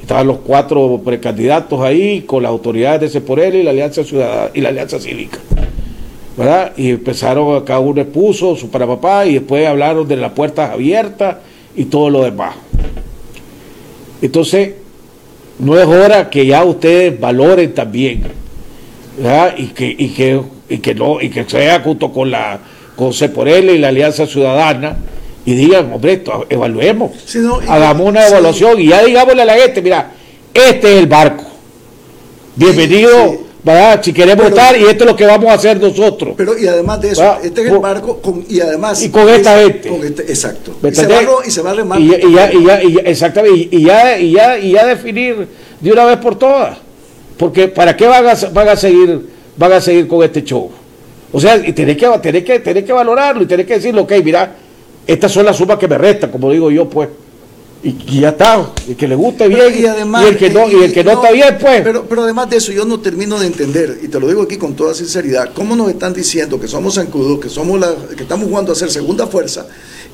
Estaban 0.02 0.26
los 0.26 0.38
cuatro 0.38 1.00
precandidatos 1.02 1.80
ahí 1.80 2.22
con 2.22 2.42
las 2.42 2.50
autoridades 2.50 3.00
de 3.00 3.08
Seporel 3.08 3.54
y 3.54 3.62
la 3.62 3.70
Alianza 3.70 4.04
Ciudadana 4.04 4.50
y 4.52 4.60
la 4.60 4.68
Alianza 4.68 4.98
Cívica. 4.98 5.38
¿Verdad? 6.36 6.72
Y 6.76 6.90
empezaron, 6.90 7.64
cada 7.64 7.80
uno 7.80 8.00
expuso 8.00 8.56
su 8.56 8.70
para 8.70 8.86
papá 8.86 9.26
y 9.26 9.34
después 9.34 9.66
hablaron 9.66 10.06
de 10.06 10.16
las 10.16 10.32
puertas 10.32 10.70
abiertas 10.70 11.36
y 11.76 11.84
todo 11.86 12.10
lo 12.10 12.22
demás. 12.22 12.54
Entonces, 14.22 14.74
no 15.58 15.78
es 15.78 15.86
hora 15.86 16.30
que 16.30 16.46
ya 16.46 16.64
ustedes 16.64 17.18
valoren 17.18 17.74
también, 17.74 18.22
¿verdad? 19.16 19.54
Y 19.56 19.66
que, 19.68 19.94
y 19.96 20.08
que, 20.08 20.40
y 20.68 20.78
que 20.78 20.94
no, 20.94 21.20
y 21.20 21.30
que 21.30 21.44
sea 21.44 21.80
junto 21.80 22.12
con 22.12 22.30
la 22.30 22.60
con 23.00 23.14
Ceporel 23.14 23.70
y 23.70 23.78
la 23.78 23.88
Alianza 23.88 24.26
Ciudadana 24.26 24.98
y 25.46 25.54
digan, 25.54 25.90
hombre, 25.90 26.22
evaluemos, 26.50 27.12
hagamos 27.66 28.06
una 28.06 28.26
evaluación 28.26 28.78
y 28.78 28.88
ya 28.88 29.02
digámosle 29.02 29.40
a 29.40 29.46
la 29.46 29.54
gente, 29.54 29.80
mira, 29.80 30.10
este 30.52 30.92
es 30.92 30.98
el 30.98 31.06
barco. 31.06 31.44
Bienvenido 32.56 33.49
si 34.02 34.12
queremos 34.12 34.46
estar 34.46 34.76
y 34.76 34.84
esto 34.84 35.04
es 35.04 35.10
lo 35.10 35.16
que 35.16 35.26
vamos 35.26 35.50
a 35.50 35.54
hacer 35.54 35.80
nosotros. 35.80 36.34
Pero 36.36 36.58
y 36.58 36.66
además 36.66 37.00
de 37.00 37.10
eso, 37.10 37.38
este 37.42 37.62
es 37.62 37.72
el 37.72 37.78
barco 37.78 38.18
con, 38.18 38.44
y 38.48 38.60
además 38.60 39.02
y 39.02 39.10
con 39.10 39.28
esta 39.28 39.58
gente. 39.58 39.88
Este, 40.06 40.22
exacto. 40.22 40.76
Y 40.82 40.94
se, 40.94 41.06
va, 41.06 41.20
y 41.46 41.50
se 41.50 41.62
va 41.62 41.70
a 41.70 41.74
remar. 41.74 42.00
Y, 42.00 42.10
ya, 42.10 42.18
y, 42.18 42.32
ya, 42.64 42.82
y, 42.82 42.94
ya, 42.94 43.00
exactamente, 43.02 43.68
y, 43.70 43.82
ya, 43.82 44.18
y, 44.18 44.32
ya, 44.32 44.58
y 44.58 44.72
ya 44.72 44.86
definir 44.86 45.46
de 45.80 45.92
una 45.92 46.04
vez 46.04 46.18
por 46.18 46.38
todas. 46.38 46.78
Porque 47.36 47.68
¿para 47.68 47.96
qué 47.96 48.06
van 48.06 48.26
a, 48.26 48.34
van 48.52 48.68
a 48.68 48.76
seguir 48.76 49.28
van 49.56 49.72
a 49.72 49.80
seguir 49.80 50.06
con 50.06 50.22
este 50.22 50.42
show? 50.42 50.70
O 51.32 51.40
sea, 51.40 51.56
y 51.56 51.72
tenés 51.72 51.96
que, 51.96 52.08
tenés 52.20 52.44
que, 52.44 52.58
tenés 52.58 52.84
que 52.84 52.92
valorarlo 52.92 53.42
y 53.42 53.46
tenés 53.46 53.66
que 53.66 53.74
decirlo, 53.74 54.02
ok, 54.02 54.12
mira, 54.24 54.52
estas 55.06 55.30
son 55.30 55.46
las 55.46 55.56
sumas 55.56 55.78
que 55.78 55.86
me 55.86 55.96
restan, 55.96 56.30
como 56.30 56.50
digo 56.50 56.70
yo, 56.70 56.88
pues 56.88 57.08
y, 57.82 58.20
ya 58.20 58.30
está, 58.30 58.72
el 58.86 58.94
que 58.94 59.08
le 59.08 59.14
guste 59.14 59.48
bien 59.48 59.74
y, 59.78 59.86
además, 59.86 60.26
el 60.26 60.36
que 60.36 60.50
no, 60.50 60.68
y 60.68 60.84
el 60.84 60.92
que 60.92 61.02
no, 61.02 61.12
está 61.12 61.30
bien, 61.30 61.56
pues. 61.58 61.80
Pero, 61.82 62.04
pero 62.06 62.24
además 62.24 62.50
de 62.50 62.58
eso, 62.58 62.72
yo 62.72 62.84
no 62.84 63.00
termino 63.00 63.38
de 63.38 63.46
entender, 63.46 64.00
y 64.02 64.08
te 64.08 64.20
lo 64.20 64.28
digo 64.28 64.42
aquí 64.42 64.58
con 64.58 64.74
toda 64.74 64.94
sinceridad, 64.94 65.50
cómo 65.54 65.74
nos 65.74 65.88
están 65.88 66.12
diciendo 66.12 66.60
que 66.60 66.68
somos 66.68 66.96
zancudos, 66.96 67.40
que 67.40 67.48
somos 67.48 67.80
la, 67.80 67.94
que 68.14 68.22
estamos 68.22 68.48
jugando 68.48 68.72
a 68.72 68.74
ser 68.74 68.90
segunda 68.90 69.26
fuerza, 69.26 69.66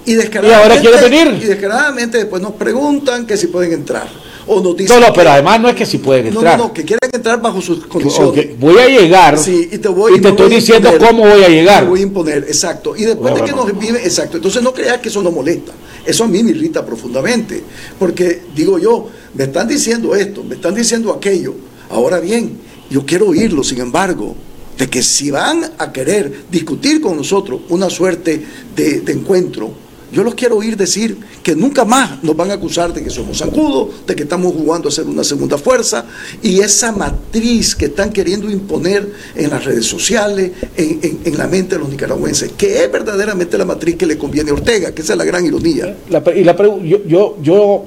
y 0.05 0.15
descaradamente, 0.15 0.87
ahora 0.87 1.03
venir. 1.03 1.41
Y 1.43 1.47
descaradamente 1.47 2.19
después 2.19 2.41
nos 2.41 2.53
preguntan 2.53 3.27
que 3.27 3.37
si 3.37 3.49
pueden 3.49 3.73
entrar. 3.73 4.09
O 4.49 4.61
nos 4.61 4.77
dicen 4.77 5.01
no, 5.01 5.09
no, 5.09 5.13
pero 5.13 5.31
además 5.31 5.61
no 5.61 5.69
es 5.69 5.75
que 5.75 5.85
si 5.85 5.99
pueden 5.99 6.29
entrar. 6.29 6.57
No, 6.57 6.67
no, 6.67 6.73
que 6.73 6.85
quieren 6.85 7.11
entrar 7.13 7.43
bajo 7.43 7.61
sus 7.61 7.85
condiciones. 7.87 8.57
Voy 8.61 8.79
a 8.79 8.87
llegar 8.87 9.37
sí, 9.37 9.71
y 9.73 9.79
te, 9.79 9.89
voy, 9.89 10.17
y 10.17 10.21
te 10.21 10.29
estoy 10.29 10.51
diciendo 10.51 10.93
cómo 11.01 11.27
voy 11.27 11.43
a 11.43 11.49
llegar. 11.49 11.83
Te 11.83 11.89
voy 11.89 11.99
a 11.99 12.03
imponer, 12.05 12.45
exacto. 12.45 12.95
Y 12.97 13.03
después 13.03 13.35
de 13.35 13.43
que 13.43 13.51
nos 13.51 13.77
vive, 13.77 13.99
exacto. 14.05 14.37
Entonces 14.37 14.63
no 14.63 14.73
creas 14.73 14.99
que 14.99 15.09
eso 15.09 15.21
nos 15.21 15.33
molesta. 15.33 15.73
Eso 16.07 16.25
a 16.25 16.29
mí 16.29 16.43
me 16.43 16.51
irrita 16.51 16.87
profundamente, 16.87 17.63
porque 17.99 18.43
digo 18.55 18.79
yo, 18.79 19.09
me 19.35 19.45
están 19.45 19.67
diciendo 19.67 20.15
esto, 20.15 20.45
me 20.45 20.55
están 20.55 20.75
diciendo 20.75 21.13
aquello. 21.13 21.55
Ahora 21.91 22.21
bien, 22.21 22.59
yo 22.89 23.05
quiero 23.05 23.29
oírlo, 23.29 23.65
sin 23.65 23.81
embargo, 23.81 24.37
de 24.79 24.89
que 24.89 25.03
si 25.03 25.31
van 25.31 25.65
a 25.79 25.93
querer 25.93 26.45
discutir 26.51 27.01
con 27.01 27.17
nosotros 27.17 27.63
una 27.71 27.91
suerte 27.91 28.45
de, 28.75 29.03
encuentro, 29.13 29.73
yo 30.13 30.23
los 30.23 30.35
quiero 30.35 30.57
oír 30.57 30.77
decir 30.77 31.17
que 31.43 31.55
nunca 31.55 31.85
más 31.85 32.23
nos 32.23 32.37
van 32.37 32.51
a 32.51 32.55
acusar 32.55 32.93
de 32.93 33.03
que 33.03 33.11
somos 33.11 33.39
zancudos, 33.39 34.07
de 34.07 34.15
que 34.15 34.23
estamos 34.23 34.53
jugando 34.53 34.89
a 34.89 34.93
ser 34.93 35.07
una 35.07 35.25
segunda 35.25 35.59
fuerza, 35.59 36.05
y 36.43 36.61
esa 36.61 36.93
matriz 36.93 37.75
que 37.75 37.87
están 37.87 38.13
queriendo 38.13 38.51
imponer 38.51 39.11
en 39.35 39.51
las 39.51 39.65
redes 39.65 39.87
sociales, 39.87 40.53
en, 40.77 41.37
la 41.37 41.47
mente 41.49 41.75
de 41.75 41.81
los 41.81 41.89
nicaragüenses, 41.89 42.53
que 42.53 42.85
es 42.85 42.93
verdaderamente 42.93 43.59
la 43.59 43.65
matriz 43.65 43.97
que 43.97 44.07
le 44.07 44.17
conviene 44.17 44.51
a 44.51 44.55
Ortega, 44.55 44.93
que 44.93 45.03
esa 45.03 45.15
es 45.15 45.19
la 45.19 45.25
gran 45.25 45.45
ironía. 45.45 45.97
y 46.35 46.45
la 46.45 46.57
yo, 46.57 47.05
yo, 47.05 47.37
yo, 47.43 47.85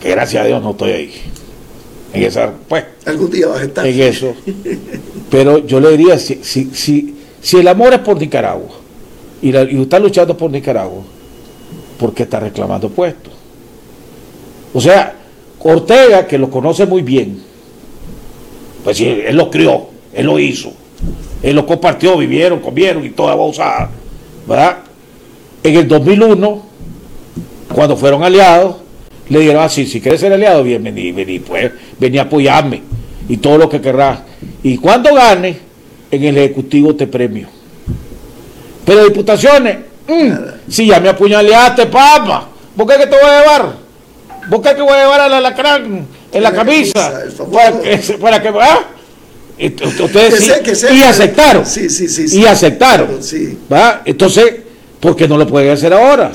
que 0.00 0.10
gracias 0.10 0.44
a 0.44 0.46
Dios 0.46 0.62
no 0.62 0.70
estoy 0.70 0.90
ahí. 0.92 1.12
En 2.12 2.22
esa, 2.22 2.52
pues, 2.68 2.84
algún 3.06 3.30
día 3.30 3.48
vas 3.48 3.60
a 3.60 3.64
estar. 3.64 3.86
En 3.86 4.00
eso. 4.00 4.34
Pero 5.30 5.58
yo 5.66 5.80
le 5.80 5.90
diría, 5.90 6.16
si, 6.18 6.38
si, 6.42 6.70
si, 6.72 7.16
si 7.42 7.56
el 7.56 7.66
amor 7.66 7.92
es 7.92 7.98
por 7.98 8.16
Nicaragua, 8.16 8.83
y, 9.44 9.52
la, 9.52 9.60
está 9.62 9.98
luchando 9.98 10.34
por 10.34 10.50
Nicaragua 10.50 11.02
porque 11.98 12.22
está 12.22 12.40
reclamando 12.40 12.88
puestos. 12.88 13.32
O 14.72 14.80
sea, 14.80 15.14
Ortega, 15.60 16.26
que 16.26 16.38
lo 16.38 16.50
conoce 16.50 16.86
muy 16.86 17.02
bien, 17.02 17.42
pues 18.82 18.96
sí, 18.96 19.06
él 19.06 19.36
lo 19.36 19.50
crió, 19.50 19.88
él 20.14 20.26
lo 20.26 20.38
hizo, 20.38 20.72
él 21.42 21.56
lo 21.56 21.66
compartió, 21.66 22.16
vivieron, 22.16 22.60
comieron 22.60 23.04
y 23.04 23.10
toda 23.10 23.34
usada, 23.34 23.90
¿verdad? 24.48 24.78
En 25.62 25.76
el 25.76 25.88
2001, 25.88 26.62
cuando 27.74 27.96
fueron 27.96 28.24
aliados, 28.24 28.76
le 29.28 29.40
dijeron 29.40 29.62
así, 29.62 29.82
ah, 29.82 29.86
si 29.86 30.00
quieres 30.00 30.20
ser 30.20 30.32
aliado, 30.32 30.62
bien, 30.64 30.82
vení, 30.82 31.12
vení, 31.12 31.38
pues, 31.38 31.70
vení 31.98 32.16
a 32.16 32.22
apoyarme 32.22 32.82
y 33.28 33.36
todo 33.36 33.58
lo 33.58 33.68
que 33.68 33.80
querrás. 33.80 34.20
Y 34.62 34.78
cuando 34.78 35.14
gane, 35.14 35.56
en 36.10 36.24
el 36.24 36.38
Ejecutivo 36.38 36.94
te 36.94 37.06
premio. 37.06 37.53
Pero 38.84 39.04
diputaciones, 39.04 39.78
mm, 40.06 40.32
si 40.68 40.86
ya 40.86 41.00
me 41.00 41.08
apuñaleaste, 41.08 41.86
papá, 41.86 42.48
¿por 42.76 42.86
qué 42.86 42.98
que 42.98 43.06
te 43.06 43.16
voy 43.16 43.30
a 43.30 43.40
llevar? 43.40 43.84
¿Por 44.50 44.62
qué 44.62 44.74
que 44.74 44.82
voy 44.82 44.92
a 44.92 45.02
llevar 45.02 45.20
al 45.20 45.34
alacrán 45.34 46.06
en 46.32 46.42
la 46.42 46.52
camisa? 46.52 47.22
Para 47.50 47.80
que, 47.80 47.98
para 48.20 48.42
que 48.42 48.48
¿ah? 48.48 48.84
Ustedes 49.56 50.80
sí, 50.80 50.86
y 50.94 51.02
aceptaron. 51.02 51.64
Sí, 51.64 51.88
sí, 51.88 52.08
sí, 52.08 52.38
y 52.38 52.44
aceptaron. 52.44 53.20
¿va? 53.72 54.02
Entonces, 54.04 54.52
¿por 54.98 55.14
qué 55.14 55.28
no 55.28 55.36
lo 55.38 55.46
pueden 55.46 55.72
hacer 55.72 55.92
ahora? 55.92 56.32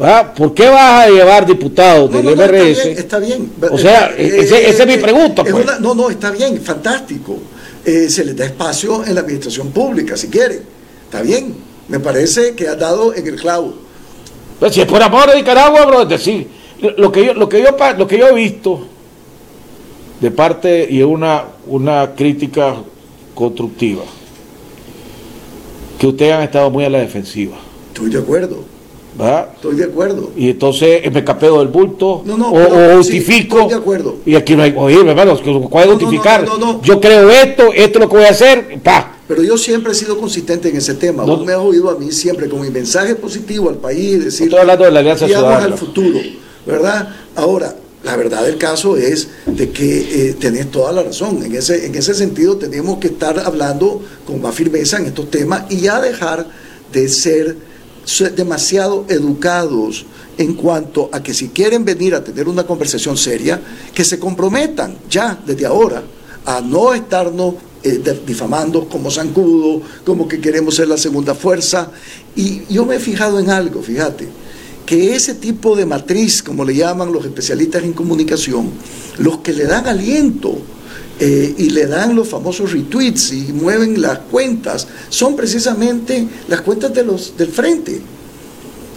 ¿va? 0.00 0.32
¿Por 0.32 0.54
qué 0.54 0.68
vas 0.68 1.06
a 1.06 1.10
llevar 1.10 1.44
diputados 1.44 2.10
del 2.12 2.36
MRS? 2.36 2.86
Está 2.86 3.18
bien, 3.18 3.50
O 3.70 3.76
sea, 3.76 4.12
eh, 4.16 4.40
eh, 4.40 4.68
esa 4.68 4.82
es 4.82 4.86
mi 4.86 4.94
eh, 4.94 4.98
pregunta. 4.98 5.42
Pues. 5.42 5.80
no, 5.80 5.94
no, 5.94 6.08
está 6.08 6.30
bien, 6.30 6.60
fantástico. 6.62 7.36
se 7.84 8.24
les 8.24 8.36
da 8.36 8.44
espacio 8.44 9.04
en 9.04 9.14
la 9.14 9.22
administración 9.22 9.70
pública, 9.70 10.16
si 10.16 10.28
quieren. 10.28 10.60
Está 11.04 11.22
bien. 11.22 11.65
Me 11.88 12.00
parece 12.00 12.54
que 12.54 12.68
ha 12.68 12.74
dado 12.74 13.14
en 13.14 13.26
el 13.26 13.36
clavo. 13.36 13.74
Pues 14.58 14.74
si 14.74 14.80
es 14.80 14.86
por 14.86 15.02
amor 15.02 15.30
a 15.30 15.34
Nicaragua, 15.34 15.84
bro, 15.86 16.02
es 16.02 16.08
decir, 16.08 16.48
lo 16.80 17.12
que 17.12 17.26
yo, 17.26 17.34
lo 17.34 17.48
que 17.48 17.62
yo, 17.62 17.68
lo 17.96 18.06
que 18.06 18.18
yo 18.18 18.28
he 18.28 18.34
visto 18.34 18.80
de 20.20 20.30
parte 20.30 20.86
y 20.90 21.02
una, 21.02 21.44
una 21.66 22.14
crítica 22.14 22.76
constructiva, 23.34 24.02
que 25.98 26.06
ustedes 26.06 26.32
han 26.32 26.42
estado 26.42 26.70
muy 26.70 26.84
a 26.84 26.90
la 26.90 26.98
defensiva. 26.98 27.56
Estoy 27.92 28.10
de 28.10 28.18
acuerdo. 28.18 28.64
¿verdad? 29.16 29.48
Estoy 29.54 29.76
de 29.76 29.84
acuerdo. 29.84 30.30
Y 30.36 30.50
entonces 30.50 31.10
me 31.10 31.24
capeo 31.24 31.58
del 31.60 31.68
bulto 31.68 32.22
No, 32.24 32.36
no, 32.36 32.50
o, 32.50 32.52
pero 32.52 32.98
o 33.00 33.02
sí, 33.02 33.18
justifico. 33.18 33.56
estoy 33.60 33.70
de 33.74 33.80
acuerdo. 33.80 34.16
Y 34.26 34.34
aquí 34.34 34.54
no 34.54 34.62
hay, 34.62 34.74
oye, 34.76 35.00
hermanos, 35.00 35.40
¿cuál 35.70 35.88
es 35.88 35.94
justificar? 35.94 36.44
no, 36.44 36.58
no, 36.58 36.72
no. 36.74 36.82
Yo 36.82 37.00
creo 37.00 37.30
esto, 37.30 37.72
esto 37.72 37.98
es 37.98 38.04
lo 38.04 38.08
que 38.10 38.16
voy 38.16 38.26
a 38.26 38.30
hacer, 38.30 38.80
pa. 38.82 39.15
Pero 39.28 39.42
yo 39.42 39.58
siempre 39.58 39.92
he 39.92 39.94
sido 39.94 40.18
consistente 40.18 40.68
en 40.68 40.76
ese 40.76 40.94
tema. 40.94 41.24
No. 41.24 41.36
Vos 41.36 41.46
me 41.46 41.52
has 41.52 41.58
oído 41.58 41.90
a 41.90 41.98
mí 41.98 42.12
siempre 42.12 42.48
con 42.48 42.60
mi 42.60 42.70
mensaje 42.70 43.14
positivo 43.16 43.68
al 43.68 43.76
país, 43.76 44.24
decir, 44.24 44.46
Estoy 44.46 44.60
hablando 44.60 44.84
de 44.84 44.90
la 44.92 45.00
Alianza 45.00 45.26
"Guiamos 45.26 45.46
Ciudadana". 45.48 45.72
al 45.74 45.78
futuro, 45.78 46.18
¿verdad? 46.64 47.08
Ahora, 47.34 47.74
la 48.04 48.14
verdad 48.16 48.44
del 48.44 48.56
caso 48.56 48.96
es 48.96 49.28
de 49.46 49.70
que 49.70 50.28
eh, 50.30 50.34
tenés 50.34 50.70
toda 50.70 50.92
la 50.92 51.02
razón. 51.02 51.42
En 51.42 51.52
ese, 51.56 51.86
en 51.86 51.94
ese 51.96 52.14
sentido 52.14 52.56
tenemos 52.56 52.98
que 52.98 53.08
estar 53.08 53.40
hablando 53.40 54.00
con 54.24 54.40
más 54.40 54.54
firmeza 54.54 54.98
en 54.98 55.06
estos 55.06 55.28
temas 55.30 55.64
y 55.70 55.78
ya 55.80 56.00
dejar 56.00 56.46
de 56.92 57.08
ser 57.08 57.56
se- 58.04 58.30
demasiado 58.30 59.04
educados 59.08 60.06
en 60.38 60.54
cuanto 60.54 61.08
a 61.12 61.20
que 61.20 61.34
si 61.34 61.48
quieren 61.48 61.84
venir 61.84 62.14
a 62.14 62.22
tener 62.22 62.46
una 62.48 62.64
conversación 62.64 63.16
seria, 63.16 63.60
que 63.92 64.04
se 64.04 64.20
comprometan 64.20 64.98
ya 65.10 65.36
desde 65.44 65.66
ahora 65.66 66.02
a 66.44 66.60
no 66.60 66.94
estarnos 66.94 67.54
eh, 67.86 68.20
difamando 68.26 68.88
como 68.88 69.10
zancudo, 69.10 69.82
como 70.04 70.26
que 70.26 70.40
queremos 70.40 70.74
ser 70.74 70.88
la 70.88 70.96
segunda 70.96 71.34
fuerza. 71.34 71.90
Y 72.34 72.62
yo 72.68 72.84
me 72.84 72.96
he 72.96 72.98
fijado 72.98 73.38
en 73.38 73.50
algo, 73.50 73.82
fíjate, 73.82 74.28
que 74.84 75.14
ese 75.14 75.34
tipo 75.34 75.76
de 75.76 75.86
matriz, 75.86 76.42
como 76.42 76.64
le 76.64 76.74
llaman 76.74 77.12
los 77.12 77.24
especialistas 77.24 77.84
en 77.84 77.92
comunicación, 77.92 78.70
los 79.18 79.38
que 79.38 79.52
le 79.52 79.64
dan 79.64 79.86
aliento 79.86 80.58
eh, 81.18 81.54
y 81.56 81.70
le 81.70 81.86
dan 81.86 82.14
los 82.14 82.28
famosos 82.28 82.72
retweets 82.72 83.32
y 83.32 83.52
mueven 83.52 84.00
las 84.00 84.18
cuentas, 84.18 84.86
son 85.08 85.36
precisamente 85.36 86.26
las 86.48 86.60
cuentas 86.62 86.92
de 86.92 87.04
los 87.04 87.36
del 87.36 87.48
frente. 87.48 88.00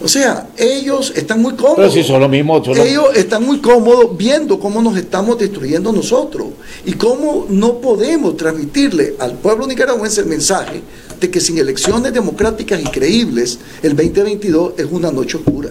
O 0.02 0.08
sea, 0.08 0.48
ellos 0.58 1.12
están 1.16 1.42
muy 1.42 1.54
cómodos. 1.56 1.76
Pero 1.78 1.92
si 1.92 2.04
son 2.04 2.22
lo 2.22 2.30
mismo, 2.30 2.64
son 2.64 2.78
lo- 2.78 2.84
Ellos 2.84 3.06
están 3.16 3.46
muy 3.46 3.60
cómodos 3.60 4.16
viendo 4.18 4.58
cómo 4.60 4.82
nos 4.82 4.98
estamos 4.98 5.38
destruyendo 5.38 5.92
nosotros 5.92 6.48
y 6.86 6.94
cómo 6.94 7.46
no 7.50 7.80
podemos 7.80 8.38
transmitirle 8.38 9.16
al 9.20 9.34
pueblo 9.34 9.68
nicaragüense 9.68 10.22
el 10.22 10.28
mensaje 10.28 10.82
de 11.20 11.30
que 11.30 11.42
sin 11.42 11.58
elecciones 11.58 12.14
democráticas 12.14 12.80
y 12.82 12.86
creíbles, 12.86 13.60
el 13.84 13.96
2022 13.96 14.74
es 14.78 14.86
una 14.90 15.12
noche 15.12 15.36
oscura 15.38 15.70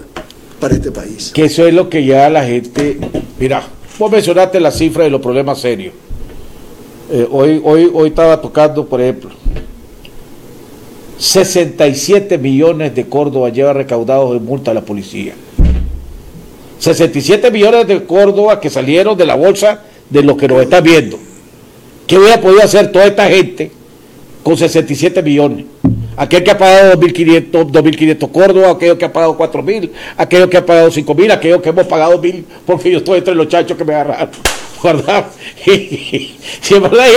para 0.60 0.74
este 0.74 0.90
país. 0.90 1.30
que 1.32 1.44
eso 1.46 1.66
es 1.66 1.72
lo 1.72 1.88
que 1.88 2.04
ya 2.04 2.28
la 2.28 2.44
gente. 2.44 2.98
Mira, 3.38 3.66
vos 3.98 4.10
mencionaste 4.12 4.60
la 4.60 4.70
cifra 4.70 5.04
de 5.04 5.10
los 5.10 5.22
problemas 5.22 5.58
serios. 5.60 5.94
Eh, 7.10 7.26
hoy, 7.30 7.60
hoy, 7.64 7.90
hoy 7.94 8.08
estaba 8.10 8.38
tocando, 8.42 8.84
por 8.84 9.00
ejemplo, 9.00 9.30
67 11.18 12.38
millones 12.38 12.94
de 12.94 13.06
Córdoba 13.06 13.48
lleva 13.48 13.72
recaudados 13.72 14.36
en 14.36 14.44
multa 14.44 14.70
a 14.70 14.74
la 14.74 14.82
policía. 14.82 15.34
67 16.78 17.50
millones 17.50 17.88
de 17.88 18.04
Córdoba 18.04 18.60
que 18.60 18.70
salieron 18.70 19.18
de 19.18 19.26
la 19.26 19.34
bolsa 19.34 19.82
de 20.08 20.22
lo 20.22 20.36
que 20.36 20.46
nos 20.46 20.62
está 20.62 20.80
viendo. 20.80 21.18
¿Qué 22.06 22.16
hubiera 22.16 22.40
podido 22.40 22.62
hacer 22.62 22.92
toda 22.92 23.06
esta 23.06 23.28
gente 23.28 23.72
con 24.44 24.56
67 24.56 25.20
millones? 25.22 25.66
Aquel 26.16 26.42
que 26.42 26.52
ha 26.52 26.58
pagado 26.58 27.00
2.500 27.00 27.50
2.500 27.70 28.30
Córdoba, 28.30 28.70
aquello 28.70 28.96
que 28.96 29.04
ha 29.04 29.12
pagado 29.12 29.36
4.000, 29.36 29.90
aquello 30.16 30.48
que 30.48 30.56
ha 30.56 30.66
pagado 30.66 30.90
5.000, 30.90 31.32
aquello 31.32 31.60
que 31.60 31.68
hemos 31.68 31.86
pagado 31.86 32.20
1.000 32.22 32.44
porque 32.64 32.90
yo 32.90 32.98
estoy 32.98 33.18
entre 33.18 33.34
los 33.34 33.48
chachos 33.48 33.76
que 33.76 33.84
me 33.84 33.94
agarraron. 33.94 34.30
¿Verdad? 34.82 35.26
Si 35.64 36.36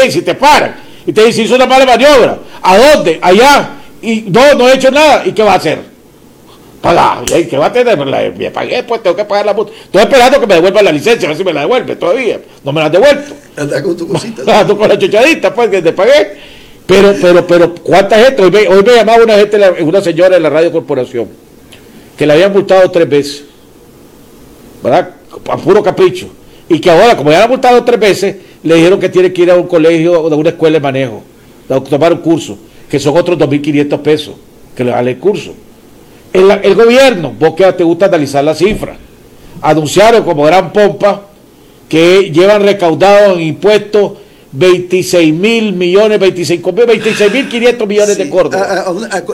si 0.09 0.21
te 0.23 0.33
paran 0.33 0.75
y 1.05 1.13
te 1.13 1.23
dicen, 1.23 1.45
hizo 1.45 1.55
una 1.55 1.67
mala 1.67 1.85
maniobra, 1.85 2.39
¿a 2.61 2.77
dónde? 2.77 3.19
Allá. 3.21 3.80
Y 4.01 4.21
no, 4.27 4.53
no 4.55 4.69
he 4.69 4.75
hecho 4.75 4.91
nada. 4.91 5.23
¿Y 5.25 5.31
qué 5.31 5.43
va 5.43 5.53
a 5.53 5.55
hacer? 5.55 5.79
Pagar. 6.81 7.23
¿Y 7.37 7.45
qué 7.45 7.57
va 7.57 7.67
a 7.67 7.73
tener? 7.73 7.97
Me 8.35 8.51
pagué, 8.51 8.83
pues 8.83 9.03
tengo 9.03 9.15
que 9.15 9.25
pagar 9.25 9.45
la 9.45 9.53
multa. 9.53 9.71
Estoy 9.83 10.01
esperando 10.01 10.39
que 10.39 10.47
me 10.47 10.55
devuelvan 10.55 10.85
la 10.85 10.91
licencia, 10.91 11.27
a 11.27 11.29
ver 11.29 11.37
si 11.37 11.43
me 11.43 11.53
la 11.53 11.61
devuelve 11.61 11.95
todavía. 11.95 12.39
No 12.63 12.71
me 12.71 12.79
la 12.79 12.87
han 12.87 12.91
devuelto. 12.91 13.33
Anda 13.55 13.83
con 13.83 13.95
tu 13.95 14.07
cosita. 14.07 14.59
Ando 14.59 14.77
con 14.77 14.89
la 14.89 14.97
chuchadita, 14.97 15.53
pues, 15.53 15.69
que 15.69 15.81
te 15.81 15.93
pagué. 15.93 16.37
Pero, 16.87 17.13
pero, 17.21 17.47
pero, 17.47 17.75
¿cuánta 17.75 18.17
gente? 18.17 18.41
Hoy 18.41 18.51
me, 18.51 18.67
hoy 18.67 18.83
me 18.83 18.95
llamaba 18.95 19.23
una 19.23 19.35
gente, 19.35 19.57
una 19.81 20.01
señora 20.01 20.35
de 20.35 20.41
la 20.41 20.49
Radio 20.49 20.71
Corporación, 20.71 21.27
que 22.17 22.25
la 22.25 22.33
habían 22.33 22.51
multado 22.51 22.89
tres 22.89 23.07
veces, 23.07 23.43
¿verdad? 24.83 25.11
A 25.49 25.57
puro 25.57 25.81
capricho. 25.83 26.27
Y 26.67 26.79
que 26.79 26.89
ahora, 26.89 27.15
como 27.15 27.31
ya 27.31 27.37
la 27.37 27.43
han 27.45 27.49
multado 27.49 27.83
tres 27.85 27.99
veces, 27.99 28.35
le 28.63 28.75
dijeron 28.75 28.99
que 28.99 29.09
tiene 29.09 29.31
que 29.31 29.41
ir 29.43 29.51
a 29.51 29.55
un 29.55 29.67
colegio 29.67 30.19
o 30.19 30.33
a 30.33 30.35
una 30.35 30.49
escuela 30.49 30.75
de 30.75 30.81
manejo, 30.81 31.23
a 31.69 31.79
tomar 31.79 32.11
un 32.13 32.19
curso, 32.19 32.57
que 32.91 32.99
son 32.99 33.15
otros 33.17 33.37
2.500 33.37 33.99
pesos, 34.01 34.35
que 34.75 34.83
le 34.83 34.91
vale 34.91 35.11
el 35.11 35.17
curso. 35.17 35.53
El, 36.33 36.51
el 36.51 36.75
gobierno, 36.75 37.33
vos 37.39 37.55
que 37.55 37.63
te 37.71 37.85
gusta 37.85 38.07
analizar 38.07 38.43
las 38.43 38.57
cifras, 38.57 38.97
anunciaron 39.61 40.23
como 40.23 40.43
gran 40.43 40.73
pompa 40.73 41.21
que 41.87 42.29
llevan 42.31 42.63
recaudado 42.63 43.35
en 43.35 43.41
impuestos 43.41 44.13
26 44.51 45.33
mil 45.33 45.71
millones, 45.71 46.19
25 46.19 46.71
mil, 46.73 46.85
26 46.85 47.31
mil 47.33 47.47
500 47.47 47.87
millones 47.87 48.15
Sí, 48.17 48.23
de 48.23 48.29
Córdoba. 48.29 48.85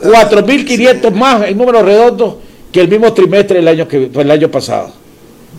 4 0.03 0.43
mil 0.43 0.63
500 0.63 1.13
más 1.15 1.47
en 1.47 1.57
números 1.57 1.83
redondos 1.83 2.35
que 2.71 2.81
el 2.81 2.87
mismo 2.87 3.11
trimestre 3.11 3.57
del 3.57 3.67
año, 3.67 3.87
que, 3.87 4.11
el 4.13 4.31
año 4.31 4.51
pasado. 4.51 4.91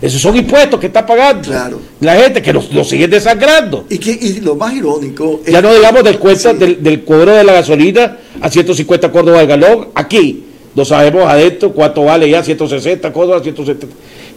Esos 0.00 0.20
son 0.22 0.36
impuestos 0.36 0.78
que 0.78 0.86
está 0.86 1.04
pagando 1.04 1.48
Claro. 1.48 1.80
la 2.00 2.14
gente 2.14 2.40
que 2.40 2.52
los, 2.52 2.72
los 2.72 2.88
siguen 2.88 3.10
desangrando. 3.10 3.84
Y, 3.90 3.98
que, 3.98 4.12
y 4.12 4.40
lo 4.40 4.54
más 4.54 4.72
irónico 4.74 5.40
es 5.44 5.52
Ya 5.52 5.60
no 5.60 5.74
digamos 5.74 6.04
del 6.04 6.18
cuento 6.18 6.52
Sí. 6.52 6.56
del, 6.56 6.82
del 6.82 7.04
cobro 7.04 7.32
de 7.32 7.42
la 7.42 7.52
gasolina 7.54 8.16
a 8.40 8.48
150 8.48 9.10
Córdoba 9.10 9.40
al 9.40 9.46
galón. 9.48 9.88
Aquí 9.94 10.44
no 10.76 10.84
sabemos 10.84 11.24
adentro 11.28 11.72
cuánto 11.72 12.04
vale 12.04 12.30
ya 12.30 12.44
160 12.44 13.12
Córdoba, 13.12 13.40
170. 13.42 13.86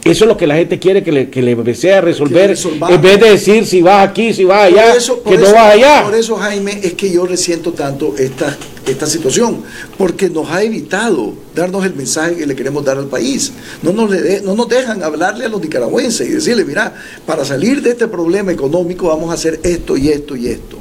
Eso 0.04 0.24
es 0.24 0.28
lo 0.28 0.36
que 0.36 0.47
la 0.47 0.56
gente 0.56 0.80
quiere 0.80 1.04
que 1.04 1.12
le, 1.12 1.30
que 1.30 1.43
le 1.43 1.52
empecé 1.52 1.93
a 1.93 2.02
resolver. 2.02 2.49
En 2.95 3.02
vez 3.02 3.20
de 3.20 3.30
decir 3.32 3.66
si 3.68 3.82
vas 3.84 4.10
aquí, 4.10 4.34
si 4.34 4.43
vas 4.43 4.64
allá, 4.64 4.95
eso- 4.95 5.22
que 5.22 5.38
no 5.38 5.54
vas 5.54 5.74
allá. 5.76 6.04
Por 6.06 6.16
eso, 6.16 6.36
Jaime, 6.38 6.80
es 6.82 6.93
que 6.93 7.12
yo 7.12 7.26
resiento 7.28 7.72
tanto 7.74 8.16
esta, 8.18 8.58
esta 8.88 9.06
situación, 9.06 9.62
porque 9.99 10.28
nos 10.30 10.49
ha 10.49 10.64
evitado 10.64 11.34
darnos 11.54 11.86
el 11.86 11.93
mensaje 11.93 12.36
que 12.36 12.47
le 12.47 12.56
queremos 12.56 12.84
dar 12.84 12.97
al 12.97 13.06
país. 13.08 13.52
No 13.84 13.93
nos, 13.93 14.10
le 14.10 14.22
de- 14.22 14.41
no 14.41 14.56
nos 14.56 14.68
dejan 14.68 15.04
hablarle 15.04 15.45
a 15.45 15.49
los 15.49 15.62
nicaragüenses 15.62 16.28
y 16.28 16.32
decirle, 16.32 16.66
mira, 16.66 16.95
para 17.28 17.45
salir 17.45 17.84
de 17.84 17.91
este 17.91 18.08
problema 18.08 18.52
económico 18.52 19.08
vamos 19.10 19.30
a 19.30 19.34
hacer 19.34 19.60
esto 19.62 19.95
y 19.97 20.10
esto 20.10 20.36
y 20.36 20.47
esto. 20.47 20.78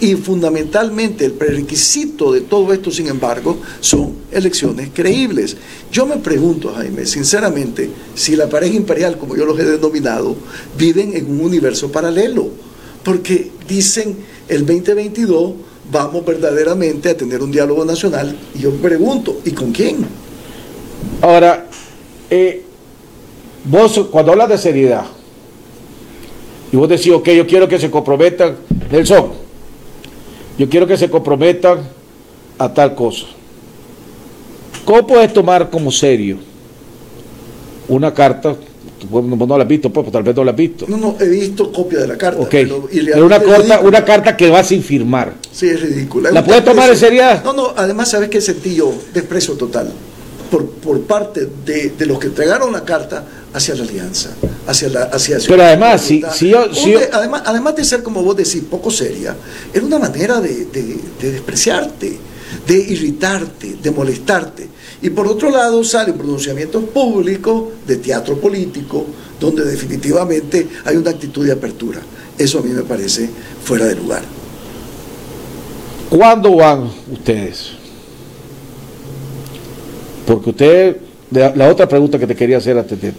Y 0.00 0.14
fundamentalmente 0.14 1.24
el 1.24 1.32
prerequisito 1.32 2.32
de 2.32 2.42
todo 2.42 2.72
esto, 2.72 2.90
sin 2.90 3.08
embargo, 3.08 3.58
son 3.80 4.14
elecciones 4.30 4.90
creíbles. 4.92 5.56
Yo 5.90 6.06
me 6.06 6.16
pregunto, 6.16 6.72
Jaime, 6.74 7.06
sinceramente, 7.06 7.90
si 8.14 8.36
la 8.36 8.48
pareja 8.48 8.74
imperial, 8.74 9.18
como 9.18 9.36
yo 9.36 9.44
los 9.44 9.58
he 9.58 9.64
denominado, 9.64 10.36
viven 10.76 11.16
en 11.16 11.30
un 11.30 11.40
universo 11.40 11.90
paralelo. 11.90 12.50
Porque 13.02 13.50
dicen 13.66 14.16
el 14.48 14.64
2022 14.66 15.52
vamos 15.90 16.24
verdaderamente 16.24 17.10
a 17.10 17.16
tener 17.16 17.42
un 17.42 17.50
diálogo 17.50 17.84
nacional. 17.84 18.36
Y 18.54 18.60
yo 18.60 18.70
pregunto, 18.72 19.40
¿y 19.44 19.50
con 19.50 19.72
quién? 19.72 20.06
Ahora, 21.20 21.66
eh, 22.30 22.62
vos 23.64 24.06
cuando 24.10 24.32
hablas 24.32 24.48
de 24.48 24.58
seriedad, 24.58 25.04
y 26.72 26.76
vos 26.76 26.88
decís, 26.88 27.12
ok, 27.12 27.28
yo 27.30 27.46
quiero 27.46 27.68
que 27.68 27.78
se 27.78 27.90
comprometan, 27.90 28.56
Nelson, 28.90 29.30
yo 30.58 30.68
quiero 30.68 30.86
que 30.86 30.96
se 30.96 31.08
comprometan 31.10 31.80
a 32.58 32.72
tal 32.72 32.94
cosa. 32.94 33.26
¿Cómo 34.84 35.06
puedes 35.06 35.32
tomar 35.32 35.70
como 35.70 35.90
serio 35.90 36.38
una 37.88 38.12
carta? 38.12 38.56
No 39.10 39.20
no 39.22 39.56
la 39.58 39.64
has 39.64 39.68
visto, 39.68 39.92
pues, 39.92 40.04
pues, 40.04 40.12
tal 40.12 40.22
vez 40.22 40.34
no 40.34 40.44
la 40.44 40.52
has 40.52 40.56
visto. 40.56 40.86
No, 40.88 40.96
no, 40.96 41.16
he 41.20 41.28
visto 41.28 41.72
copia 41.72 42.00
de 42.00 42.06
la 42.06 42.16
carta. 42.16 42.40
Ok, 42.40 42.50
pero- 42.50 42.88
una, 43.24 43.38
ridículo. 43.38 43.80
una 43.88 44.04
carta 44.04 44.36
que 44.36 44.48
va 44.48 44.62
sin 44.62 44.82
firmar. 44.82 45.34
Sí, 45.50 45.68
es 45.68 45.80
ridícula. 45.80 46.30
¿La 46.30 46.40
Es 46.40 46.46
un 46.46 46.48
puede 46.48 46.62
tomar 46.62 46.90
en 46.90 46.96
seriedad? 46.96 47.42
No, 47.44 47.52
no, 47.52 47.72
además, 47.76 48.10
¿sabes 48.10 48.28
qué 48.28 48.40
sentí 48.40 48.76
yo? 48.76 48.92
Desprecio 49.12 49.54
total. 49.54 49.92
Por, 50.52 50.66
por 50.68 51.00
parte 51.04 51.48
de, 51.64 51.94
de 51.98 52.04
los 52.06 52.18
que 52.18 52.26
entregaron 52.26 52.70
la 52.72 52.84
carta 52.84 53.24
hacia 53.54 53.74
la 53.74 53.84
alianza, 53.84 54.30
hacia 54.66 54.88
la 54.90 55.04
hacia 55.04 55.38
Pero 55.48 55.62
además, 55.62 56.02
si- 56.02 56.22
si 56.36 56.50
yo- 56.50 56.98
además, 57.10 57.42
además 57.46 57.74
de 57.74 57.84
ser, 57.86 58.02
como 58.02 58.22
vos 58.22 58.36
decís, 58.36 58.62
poco 58.70 58.90
seria, 58.90 59.34
era 59.72 59.82
una 59.86 59.98
manera 59.98 60.42
de, 60.42 60.66
de- 60.66 60.98
de 61.20 61.32
despreciarte, 61.32 62.18
de 62.66 62.74
irritarte, 62.76 63.76
de 63.82 63.90
molestarte. 63.90 64.68
Y 65.00 65.08
por 65.08 65.26
otro 65.26 65.48
lado 65.50 65.82
salen 65.84 66.18
pronunciamientos 66.18 66.84
públicos 66.84 67.70
de 67.86 67.96
teatro 67.96 68.38
político, 68.38 69.06
donde 69.40 69.64
definitivamente 69.64 70.68
hay 70.84 70.96
una 70.96 71.10
actitud 71.12 71.46
de 71.46 71.52
apertura. 71.52 72.00
Eso 72.36 72.58
a 72.58 72.62
mí 72.62 72.68
me 72.74 72.82
parece 72.82 73.26
fuera 73.64 73.86
de 73.86 73.94
lugar. 73.94 74.22
¿Cuándo 76.10 76.56
van 76.56 76.90
ustedes? 77.10 77.70
Porque 80.26 80.50
usted, 80.50 80.96
la, 81.30 81.68
otra 81.68 81.88
pregunta 81.88 82.18
que 82.18 82.26
te 82.26 82.34
quería 82.34 82.58
hacer 82.58 82.78
antes 82.78 83.00
de 83.00 83.12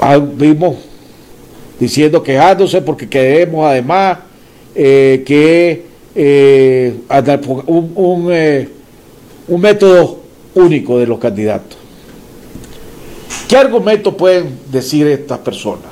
ah, 0.00 0.18
vimos 0.18 0.76
diciendo, 1.78 2.22
quejándose 2.22 2.82
porque 2.82 3.08
queremos 3.08 3.66
además 3.66 4.18
eh, 4.74 5.22
que 5.26 5.86
eh, 6.14 6.94
un, 7.66 7.92
un, 7.94 8.28
eh, 8.30 8.68
un 9.48 9.60
método 9.60 10.18
único 10.54 10.98
de 10.98 11.06
los 11.06 11.18
candidatos. 11.18 11.78
¿Qué 13.48 13.56
argumento 13.56 14.16
pueden 14.16 14.58
decir 14.70 15.06
estas 15.06 15.38
personas 15.38 15.90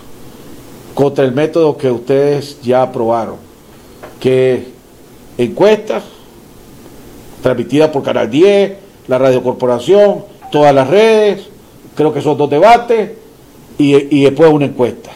contra 0.94 1.24
el 1.24 1.32
método 1.32 1.76
que 1.76 1.90
ustedes 1.90 2.61
ya 2.62 2.82
aprobaron? 2.82 3.36
Que 4.20 4.68
encuestas 5.36 6.04
transmitidas 7.42 7.90
por 7.90 8.02
Canal 8.02 8.30
10, 8.30 8.72
la 9.09 9.18
Radio 9.18 9.42
Corporación, 9.42 10.24
todas 10.52 10.74
las 10.74 10.88
redes, 10.88 11.48
creo 11.94 12.12
que 12.12 12.22
son 12.22 12.38
dos 12.38 12.48
debates 12.48 13.11
y, 13.76 14.16
y 14.16 14.24
después 14.24 14.52
una 14.52 14.66
encuesta. 14.66 15.11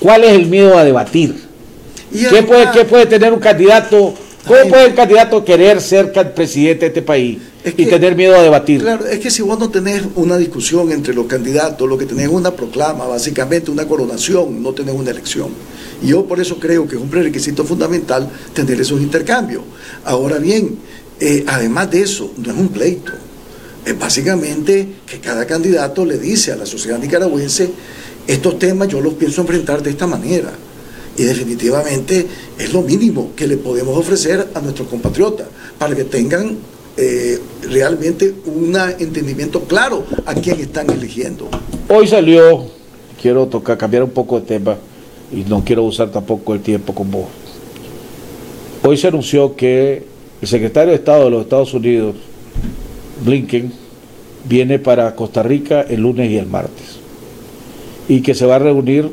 ¿Cuál 0.00 0.24
es 0.24 0.32
el 0.32 0.46
miedo 0.46 0.76
a 0.78 0.84
debatir? 0.84 1.46
¿Qué, 2.12 2.42
puede, 2.42 2.70
¿Qué 2.70 2.84
puede 2.84 3.06
tener 3.06 3.32
un 3.32 3.40
candidato? 3.40 4.14
¿Cómo 4.46 4.68
puede 4.68 4.86
el 4.86 4.94
candidato 4.94 5.44
querer 5.44 5.80
ser 5.80 6.12
presidente 6.32 6.80
de 6.80 6.86
este 6.86 7.02
país 7.02 7.38
y 7.64 7.86
tener 7.86 8.14
miedo 8.14 8.36
a 8.36 8.42
debatir? 8.42 8.80
Claro, 8.80 9.04
es 9.04 9.18
que 9.18 9.28
si 9.28 9.42
vos 9.42 9.58
no 9.58 9.70
tenés 9.70 10.02
una 10.14 10.36
discusión 10.36 10.92
entre 10.92 11.12
los 11.14 11.26
candidatos, 11.26 11.88
lo 11.88 11.98
que 11.98 12.06
tenés 12.06 12.26
es 12.26 12.30
una 12.30 12.52
proclama, 12.52 13.06
básicamente 13.06 13.72
una 13.72 13.88
coronación, 13.88 14.62
no 14.62 14.72
tenés 14.72 14.94
una 14.94 15.10
elección. 15.10 15.48
Y 16.00 16.08
yo 16.08 16.24
por 16.26 16.38
eso 16.38 16.60
creo 16.60 16.86
que 16.86 16.94
es 16.94 17.02
un 17.02 17.08
prerequisito 17.08 17.64
fundamental 17.64 18.28
tener 18.54 18.80
esos 18.80 19.00
intercambios. 19.00 19.62
Ahora 20.04 20.38
bien, 20.38 20.78
eh, 21.20 21.44
además 21.46 21.90
de 21.90 22.02
eso, 22.02 22.32
no 22.36 22.52
es 22.52 22.58
un 22.58 22.68
pleito. 22.68 23.12
Es 23.84 23.98
básicamente 23.98 24.88
que 25.06 25.20
cada 25.20 25.46
candidato 25.46 26.04
le 26.04 26.18
dice 26.18 26.52
a 26.52 26.56
la 26.56 26.66
sociedad 26.66 26.98
nicaragüense, 26.98 27.70
estos 28.26 28.58
temas 28.58 28.88
yo 28.88 29.00
los 29.00 29.14
pienso 29.14 29.42
enfrentar 29.42 29.82
de 29.82 29.90
esta 29.90 30.06
manera 30.06 30.52
y 31.16 31.22
definitivamente 31.22 32.26
es 32.58 32.72
lo 32.72 32.82
mínimo 32.82 33.30
que 33.36 33.46
le 33.46 33.56
podemos 33.56 33.96
ofrecer 33.96 34.48
a 34.54 34.60
nuestros 34.60 34.88
compatriotas 34.88 35.46
para 35.78 35.94
que 35.94 36.04
tengan 36.04 36.56
eh, 36.96 37.38
realmente 37.62 38.34
un 38.46 38.76
entendimiento 38.98 39.62
claro 39.62 40.04
a 40.24 40.34
quién 40.34 40.60
están 40.60 40.90
eligiendo. 40.90 41.48
Hoy 41.88 42.06
salió, 42.06 42.66
quiero 43.20 43.46
tocar, 43.46 43.78
cambiar 43.78 44.02
un 44.02 44.10
poco 44.10 44.40
de 44.40 44.46
tema 44.46 44.76
y 45.32 45.44
no 45.48 45.64
quiero 45.64 45.84
usar 45.84 46.10
tampoco 46.10 46.54
el 46.54 46.60
tiempo 46.60 46.94
con 46.94 47.10
vos. 47.10 47.26
Hoy 48.82 48.96
se 48.96 49.08
anunció 49.08 49.56
que 49.56 50.15
el 50.46 50.50
secretario 50.50 50.90
de 50.90 50.98
Estado 50.98 51.24
de 51.24 51.30
los 51.30 51.42
Estados 51.42 51.74
Unidos, 51.74 52.14
Blinken, 53.24 53.72
viene 54.44 54.78
para 54.78 55.12
Costa 55.16 55.42
Rica 55.42 55.84
el 55.88 56.02
lunes 56.02 56.30
y 56.30 56.38
el 56.38 56.46
martes 56.46 57.00
y 58.08 58.20
que 58.20 58.32
se 58.32 58.46
va 58.46 58.54
a 58.54 58.58
reunir 58.60 59.10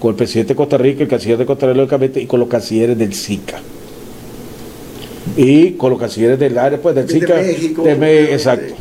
con 0.00 0.12
el 0.12 0.16
presidente 0.16 0.54
de 0.54 0.56
Costa 0.56 0.78
Rica, 0.78 1.02
el 1.02 1.10
canciller 1.10 1.36
de 1.36 1.44
Costa 1.44 1.66
Rica, 1.66 1.76
lógicamente, 1.76 2.22
y 2.22 2.26
con 2.26 2.40
los 2.40 2.48
cancilleres 2.48 2.96
del 2.96 3.12
SICA. 3.12 3.60
Y 5.36 5.72
con 5.72 5.90
los 5.90 6.00
cancilleres 6.00 6.38
del 6.38 6.56
área, 6.56 6.80
pues 6.80 6.94
del 6.94 7.06
SICA. 7.06 7.34
De 7.34 7.42
México. 7.42 7.86
exacto. 7.86 8.74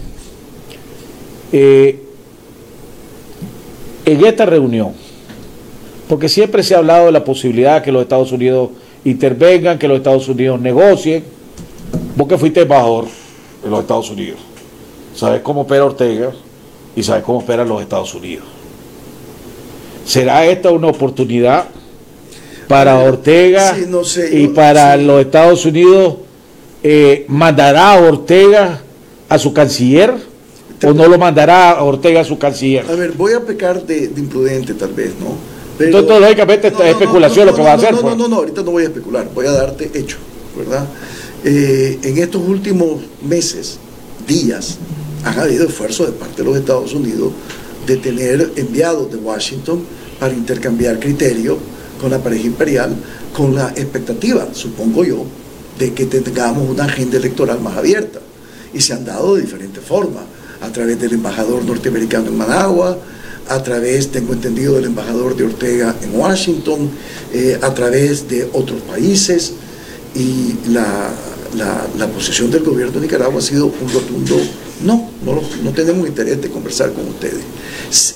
Eh, 1.51 1.99
en 4.05 4.25
esta 4.25 4.45
reunión, 4.45 4.93
porque 6.07 6.29
siempre 6.29 6.63
se 6.63 6.73
ha 6.73 6.77
hablado 6.77 7.07
de 7.07 7.11
la 7.11 7.25
posibilidad 7.25 7.79
de 7.79 7.81
que 7.83 7.91
los 7.91 8.03
Estados 8.03 8.31
Unidos 8.31 8.69
intervengan, 9.03 9.77
que 9.77 9.89
los 9.89 9.97
Estados 9.97 10.29
Unidos 10.29 10.61
negocien. 10.61 11.40
Vos 12.15 12.27
que 12.27 12.37
fuiste 12.37 12.61
embajador 12.61 13.05
de 13.63 13.69
los 13.69 13.81
Estados 13.81 14.09
Unidos, 14.09 14.39
sabes 15.15 15.41
cómo 15.41 15.61
opera 15.61 15.85
Ortega 15.85 16.31
y 16.95 17.03
sabes 17.03 17.23
cómo 17.23 17.39
operan 17.39 17.69
los 17.69 17.81
Estados 17.81 18.13
Unidos. 18.13 18.45
¿Será 20.05 20.45
esta 20.45 20.71
una 20.71 20.87
oportunidad 20.87 21.65
para 22.67 22.99
Ortega 22.99 23.77
y 24.31 24.47
para 24.47 24.97
los 24.97 25.21
Estados 25.21 25.65
Unidos? 25.65 26.15
Eh, 26.83 27.25
¿Mandará 27.27 27.93
a 27.93 28.01
Ortega 28.01 28.81
a 29.29 29.37
su 29.37 29.53
canciller 29.53 30.13
o 30.83 30.93
no 30.93 31.07
lo 31.07 31.17
mandará 31.17 31.71
a 31.71 31.83
Ortega 31.83 32.21
a 32.21 32.23
su 32.25 32.37
canciller? 32.37 32.85
A 32.89 32.95
ver, 32.95 33.11
voy 33.11 33.33
a 33.33 33.39
pecar 33.41 33.85
de, 33.85 34.11
imprudente 34.17 34.73
tal 34.73 34.93
vez, 34.93 35.13
¿no? 35.19 35.35
Entonces, 35.83 36.19
lógicamente, 36.19 36.67
esta 36.67 36.85
es 36.85 36.91
especulación 36.91 37.47
lo 37.47 37.55
que 37.55 37.61
va 37.61 37.71
a 37.71 37.75
hacer. 37.75 37.93
No, 37.93 38.01
pues. 38.01 38.17
no, 38.17 38.27
no, 38.27 38.35
ahorita 38.37 38.61
no 38.61 38.71
voy 38.71 38.83
a 38.83 38.87
especular, 38.87 39.27
voy 39.33 39.47
a 39.47 39.51
darte 39.51 39.89
hecho, 39.93 40.17
¿verdad? 40.57 40.85
Eh, 41.43 41.99
en 42.03 42.17
estos 42.19 42.47
últimos 42.47 43.01
meses, 43.23 43.79
días, 44.27 44.77
han 45.23 45.39
habido 45.39 45.67
esfuerzos 45.67 46.07
de 46.07 46.13
parte 46.13 46.37
de 46.37 46.43
los 46.43 46.57
Estados 46.57 46.93
Unidos 46.93 47.31
de 47.87 47.97
tener 47.97 48.51
enviados 48.55 49.11
de 49.11 49.17
Washington 49.17 49.83
para 50.19 50.33
intercambiar 50.33 50.99
criterios 50.99 51.57
con 51.99 52.11
la 52.11 52.19
pareja 52.19 52.45
imperial, 52.45 52.95
con 53.33 53.55
la 53.55 53.69
expectativa, 53.69 54.49
supongo 54.53 55.03
yo, 55.03 55.25
de 55.79 55.93
que 55.93 56.05
tengamos 56.05 56.69
una 56.69 56.85
agenda 56.85 57.17
electoral 57.17 57.59
más 57.59 57.75
abierta. 57.75 58.19
Y 58.73 58.81
se 58.81 58.93
han 58.93 59.03
dado 59.03 59.35
de 59.35 59.41
diferentes 59.41 59.83
formas, 59.83 60.23
a 60.61 60.71
través 60.71 60.99
del 60.99 61.13
embajador 61.13 61.65
norteamericano 61.65 62.27
en 62.27 62.37
Managua, 62.37 62.97
a 63.49 63.63
través, 63.63 64.11
tengo 64.11 64.33
entendido, 64.33 64.75
del 64.75 64.85
embajador 64.85 65.35
de 65.35 65.45
Ortega 65.45 65.95
en 66.03 66.15
Washington, 66.17 66.89
eh, 67.33 67.57
a 67.61 67.73
través 67.73 68.29
de 68.29 68.47
otros 68.53 68.79
países, 68.81 69.53
y 70.13 70.55
la, 70.69 71.11
la, 71.55 72.07
posición 72.07 72.51
del 72.51 72.63
gobierno 72.63 72.93
de 72.93 73.01
Nicaragua 73.01 73.39
ha 73.39 73.41
sido 73.41 73.65
un 73.67 73.93
rotundo 73.93 74.37
no, 74.83 75.11
no, 75.23 75.41
no 75.63 75.71
tenemos 75.71 76.07
interés 76.07 76.41
de 76.41 76.49
conversar 76.49 76.91
con 76.93 77.07
ustedes. 77.07 77.43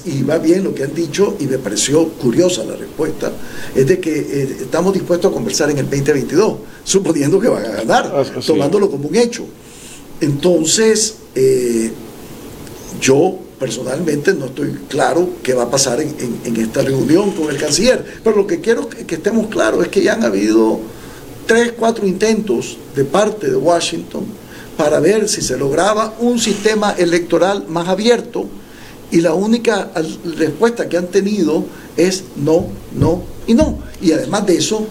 Y 0.06 0.24
va 0.24 0.38
bien 0.38 0.64
lo 0.64 0.74
que 0.74 0.84
han 0.84 0.96
dicho 0.96 1.36
y 1.40 1.46
me 1.46 1.58
pareció 1.58 2.08
curiosa 2.10 2.64
la 2.64 2.76
respuesta, 2.76 3.32
es 3.76 3.86
de 3.86 4.00
que 4.00 4.18
eh, 4.18 4.58
estamos 4.62 4.94
dispuestos 4.94 5.32
a 5.32 5.34
conversar 5.34 5.70
en 5.70 5.78
el 5.80 5.86
2022, 5.86 6.58
suponiendo 6.84 7.40
que 7.40 7.50
van 7.50 7.66
a 7.66 7.70
ganar, 7.70 8.14
ah, 8.16 8.40
tomándolo 8.46 8.90
como 8.90 9.08
un 9.10 9.16
hecho. 9.16 9.46
Entonces, 10.22 11.16
eh, 11.36 11.92
yo 13.00 13.38
personalmente 13.60 14.34
no 14.34 14.46
estoy 14.46 14.72
claro 14.90 15.30
qué 15.44 15.54
va 15.54 15.64
a 15.64 15.72
pasar 15.72 16.02
en, 16.02 16.16
en, 16.44 16.56
esta 16.58 16.82
reunión 16.82 17.32
con 17.32 17.50
el 17.50 17.58
canciller, 17.58 18.04
pero 18.24 18.36
lo 18.36 18.48
que 18.48 18.60
quiero 18.60 18.90
que, 18.90 19.06
que 19.06 19.16
estemos 19.16 19.48
claros 19.48 19.84
es 19.84 19.90
que 19.90 20.02
ya 20.02 20.14
han 20.14 20.24
habido 20.24 20.80
tres, 21.46 21.74
cuatro 21.78 22.06
intentos 22.06 22.78
de 22.96 23.06
parte 23.06 23.50
de 23.50 23.56
Washington 23.56 24.26
para 24.78 25.00
ver 25.00 25.30
si 25.30 25.42
se 25.42 25.58
lograba 25.58 26.14
un 26.20 26.40
sistema 26.40 26.96
electoral 26.98 27.66
más 27.68 27.88
abierto 27.88 28.46
y 29.12 29.22
la 29.22 29.34
única 29.34 29.92
respuesta 30.38 30.90
que 30.90 30.98
han 30.98 31.08
tenido 31.08 31.64
es 31.96 32.24
no, 32.36 32.68
no 32.94 33.24
y 33.48 33.54
no. 33.54 33.78
Y 34.02 34.12
además 34.12 34.46
de 34.46 34.58
eso, 34.58 34.86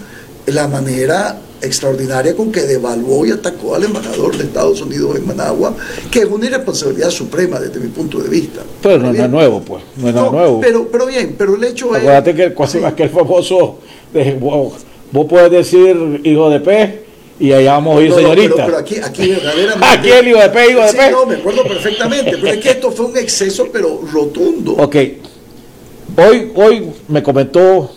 la 0.46 0.68
manera 0.68 1.40
extraordinaria 1.60 2.36
con 2.36 2.52
que 2.52 2.62
devaluó 2.62 3.24
y 3.24 3.30
atacó 3.30 3.74
al 3.74 3.84
embajador 3.84 4.36
de 4.36 4.44
Estados 4.44 4.80
Unidos 4.82 5.16
en 5.16 5.26
Managua, 5.26 5.74
que 6.10 6.20
es 6.20 6.26
una 6.26 6.46
irresponsabilidad 6.46 7.10
suprema 7.10 7.58
desde 7.58 7.80
mi 7.80 7.88
punto 7.88 8.18
de 8.18 8.28
vista. 8.28 8.60
Pero 8.82 8.98
no 8.98 9.10
es 9.10 9.30
nuevo, 9.30 9.62
pues, 9.62 9.82
no 9.96 10.08
es 10.08 10.14
nuevo. 10.14 10.60
Pero, 10.60 10.88
pero 10.88 11.06
bien, 11.06 11.34
pero 11.36 11.56
el 11.56 11.64
hecho 11.64 11.94
es... 11.96 12.02
Acuérdate 12.02 12.34
que, 12.34 12.86
aquel 12.86 13.10
famoso, 13.10 13.78
de, 14.12 14.34
vos, 14.34 14.74
vos 15.14 15.26
puedes 15.28 15.48
decir 15.48 16.20
hijo 16.24 16.50
de 16.50 16.58
pez, 16.58 16.90
y 17.38 17.52
allá 17.52 17.74
vamos 17.74 17.98
a 17.98 18.02
ir, 18.02 18.12
señorita. 18.12 18.66
Pero, 18.66 18.78
aquí, 18.78 18.96
aquí 18.96 19.28
verdaderamente. 19.28 19.86
aquí 19.86 20.10
el 20.10 20.28
hijo 20.28 20.40
de 20.40 20.48
pe, 20.50 20.70
hijo 20.70 20.80
de 20.80 20.88
sí, 20.88 20.96
No, 21.12 21.26
me 21.26 21.36
acuerdo 21.36 21.62
perfectamente. 21.62 22.30
Pero 22.32 22.48
es 22.48 22.58
que 22.58 22.70
esto 22.70 22.90
fue 22.90 23.06
un 23.06 23.16
exceso, 23.16 23.68
pero 23.72 24.00
rotundo. 24.12 24.72
Ok. 24.72 24.96
Hoy, 26.16 26.52
hoy 26.56 26.92
me 27.06 27.22
comentó 27.22 27.92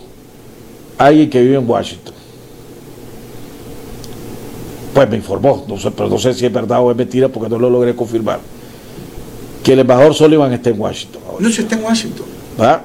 alguien 0.96 1.28
que 1.28 1.40
vive 1.40 1.56
en 1.56 1.68
Washington. 1.68 2.14
Pues 4.94 5.10
me 5.10 5.16
informó, 5.16 5.64
no 5.68 5.78
sé, 5.78 5.90
pero 5.90 6.08
no 6.08 6.18
sé 6.18 6.34
si 6.34 6.46
es 6.46 6.52
verdad 6.52 6.80
o 6.80 6.90
es 6.90 6.96
mentira 6.96 7.28
porque 7.28 7.48
no 7.48 7.58
lo 7.58 7.68
logré 7.68 7.94
confirmar. 7.96 8.38
Que 9.62 9.72
el 9.72 9.80
embajador 9.80 10.14
Sullivan 10.14 10.52
está 10.52 10.70
en 10.70 10.80
Washington. 10.80 11.22
No, 11.38 11.48
si 11.50 11.62
está 11.62 11.74
en 11.76 11.84
Washington. 11.84 12.26
¿Ah? 12.58 12.82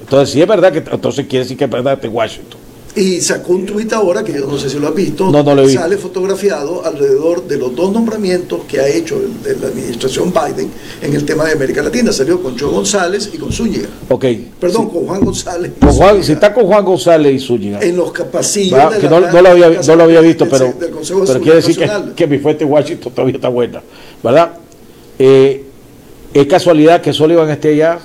Entonces, 0.00 0.30
si 0.30 0.42
es 0.42 0.48
verdad 0.48 0.70
que 0.72 0.78
entonces 0.78 1.26
quiere 1.26 1.44
decir 1.44 1.56
que 1.56 1.64
es 1.64 1.70
verdad 1.70 1.92
que 1.92 1.94
está 1.96 2.06
en 2.06 2.14
Washington. 2.14 2.59
Y 2.96 3.20
sacó 3.20 3.52
un 3.52 3.66
tuit 3.66 3.92
ahora, 3.92 4.24
que 4.24 4.32
yo 4.32 4.46
no 4.46 4.58
sé 4.58 4.68
si 4.68 4.78
lo 4.78 4.88
has 4.88 4.94
visto, 4.94 5.30
no, 5.30 5.42
no 5.44 5.68
sale 5.68 5.96
fotografiado 5.96 6.84
alrededor 6.84 7.46
de 7.46 7.56
los 7.56 7.74
dos 7.76 7.92
nombramientos 7.92 8.62
que 8.66 8.80
ha 8.80 8.88
hecho 8.88 9.20
la 9.44 9.68
administración 9.68 10.32
Biden 10.32 10.70
en 11.00 11.14
el 11.14 11.24
tema 11.24 11.44
de 11.44 11.52
América 11.52 11.82
Latina. 11.82 12.12
Salió 12.12 12.42
con 12.42 12.58
Joe 12.58 12.70
González 12.70 13.30
y 13.32 13.38
con 13.38 13.52
Zúñiga. 13.52 13.88
Ok. 14.08 14.24
Perdón, 14.58 14.90
con 14.90 15.06
Juan 15.06 15.20
González. 15.20 15.72
Con 15.78 15.90
Juan, 15.90 16.24
si 16.24 16.32
está 16.32 16.52
con 16.52 16.66
Juan 16.66 16.84
González 16.84 17.32
y 17.32 17.38
Zúñiga. 17.38 17.80
En 17.80 17.96
los 17.96 18.10
pasillos. 18.10 18.94
que 18.96 19.08
no, 19.08 19.20
lo 19.20 19.48
había, 19.48 19.70
no, 19.70 19.96
lo 19.96 20.04
había, 20.04 20.20
visto, 20.20 20.48
pero, 20.48 20.74
pero 20.78 21.40
quiere 21.40 21.56
decir 21.56 21.76
que, 21.76 21.88
que, 22.16 22.26
mi 22.26 22.38
fuente 22.38 22.64
en 22.64 22.70
Washington 22.70 23.12
todavía 23.12 23.36
está 23.36 23.48
buena. 23.48 23.82
¿Verdad? 24.22 24.54
Eh, 25.18 25.64
es 26.34 26.46
casualidad 26.46 27.00
que 27.00 27.12
Sullivan 27.12 27.50
esté 27.50 27.70
allá 27.74 28.00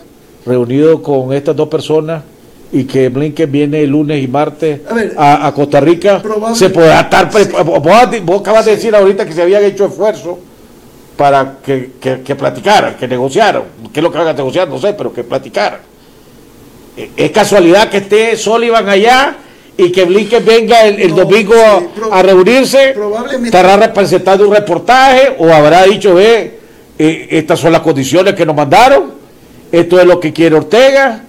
reunido 0.46 1.02
con 1.02 1.34
estas 1.34 1.56
dos 1.56 1.70
personas 1.70 2.24
y 2.72 2.84
que 2.86 3.10
Blinken 3.10 3.52
viene 3.52 3.82
el 3.84 3.90
lunes 3.92 4.24
y 4.24 4.28
martes 4.28 4.82
a, 5.18 5.52
Costa 5.56 5.80
Rica, 5.80 6.22
se 6.54 6.70
podrá 6.70 7.02
estar. 7.02 7.30
Vos, 8.24 8.42
acabas 8.42 8.66
de 8.66 8.76
decir 8.76 8.96
ahorita 8.96 9.26
que 9.26 9.34
se 9.34 9.42
habían 9.42 9.64
hecho 9.64 9.86
esfuerzos 9.86 10.38
para 11.16 11.58
que, 11.64 11.92
que, 12.02 12.36
platicaran, 12.36 12.96
que 12.96 13.08
negociaran. 13.08 13.64
¿Qué 13.94 14.00
es 14.00 14.04
lo 14.04 14.12
que 14.12 14.18
van 14.18 14.28
a 14.28 14.34
negociar? 14.34 14.68
No 14.68 14.78
sé, 14.80 14.94
pero 14.94 15.14
que 15.14 15.24
platicaran. 15.24 15.80
eh, 16.98 17.12
es 17.16 17.32
casualidad 17.32 17.90
que 17.90 17.98
esté 17.98 18.36
Sullivan 18.36 18.90
allá 18.90 19.38
y 19.78 19.92
que 19.92 20.06
Blinken 20.06 20.46
venga 20.46 20.84
el, 20.86 21.14
domingo 21.14 21.54
a, 22.12 22.22
reunirse, 22.22 22.92
probablemente, 22.94 23.48
estará 23.48 23.76
representando 23.76 24.48
un 24.48 24.56
reportaje 24.56 25.36
o 25.38 25.52
habrá 25.54 25.84
dicho, 25.84 26.16
ve, 26.16 26.60
eh, 26.98 27.28
estas 27.32 27.60
son 27.60 27.74
las 27.74 27.82
condiciones 27.82 28.36
que 28.36 28.46
nos 28.46 28.56
mandaron, 28.56 29.14
esto 29.72 30.00
es 30.00 30.06
lo 30.06 30.20
que 30.20 30.32
quiere 30.32 30.56
Ortega, 30.56 31.24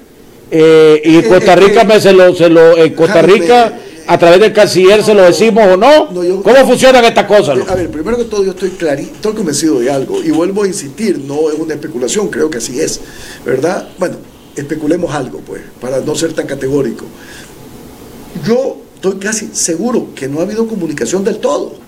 eh, 0.50 1.02
y 1.04 1.16
en 1.16 1.22
Costa 1.22 1.56
Rica 1.56 1.84
me 1.84 2.00
se 2.00 2.12
lo, 2.12 2.34
se 2.34 2.48
lo 2.48 2.76
en 2.76 2.94
Costa 2.94 3.22
Rica 3.22 3.78
a 4.06 4.18
través 4.18 4.40
del 4.40 4.52
canciller 4.52 5.02
se 5.02 5.14
lo 5.14 5.22
decimos 5.22 5.64
o 5.66 5.76
no. 5.76 6.08
¿Cómo 6.42 6.66
funcionan 6.66 7.04
estas 7.04 7.26
cosas? 7.26 7.58
A 7.68 7.74
ver, 7.74 7.90
primero 7.90 8.16
que 8.16 8.24
todo 8.24 8.44
yo 8.44 8.52
estoy 8.52 8.70
clarito, 8.70 9.14
estoy 9.14 9.34
convencido 9.34 9.80
de 9.80 9.90
algo 9.90 10.22
y 10.22 10.30
vuelvo 10.30 10.62
a 10.62 10.66
insistir, 10.66 11.18
no 11.18 11.50
es 11.50 11.58
una 11.58 11.74
especulación, 11.74 12.28
creo 12.28 12.48
que 12.48 12.58
así 12.58 12.80
es, 12.80 13.00
¿verdad? 13.44 13.88
Bueno, 13.98 14.16
especulemos 14.54 15.12
algo, 15.12 15.40
pues, 15.40 15.62
para 15.80 16.00
no 16.00 16.14
ser 16.14 16.32
tan 16.32 16.46
categórico. 16.46 17.04
Yo 18.46 18.78
estoy 18.94 19.16
casi 19.18 19.50
seguro 19.52 20.08
que 20.14 20.28
no 20.28 20.40
ha 20.40 20.42
habido 20.42 20.66
comunicación 20.66 21.24
del 21.24 21.38
todo. 21.38 21.85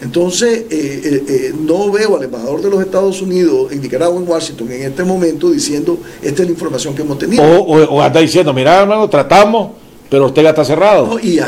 Entonces, 0.00 0.64
eh, 0.70 1.00
eh, 1.04 1.24
eh, 1.26 1.54
no 1.58 1.90
veo 1.90 2.16
al 2.16 2.24
embajador 2.24 2.60
de 2.60 2.68
los 2.68 2.82
Estados 2.82 3.22
Unidos 3.22 3.72
en 3.72 3.80
Nicaragua, 3.80 4.20
en 4.20 4.28
Washington, 4.28 4.70
en 4.70 4.82
este 4.82 5.04
momento 5.04 5.50
diciendo, 5.50 5.98
esta 6.22 6.42
es 6.42 6.48
la 6.48 6.52
información 6.52 6.94
que 6.94 7.02
hemos 7.02 7.18
tenido. 7.18 7.42
O, 7.42 8.02
anda 8.02 8.20
diciendo, 8.20 8.52
mira, 8.52 8.82
hermano, 8.82 9.08
tratamos, 9.08 9.72
pero 10.10 10.26
Ortega 10.26 10.50
está 10.50 10.64
cerrado. 10.64 11.18
y, 11.18 11.38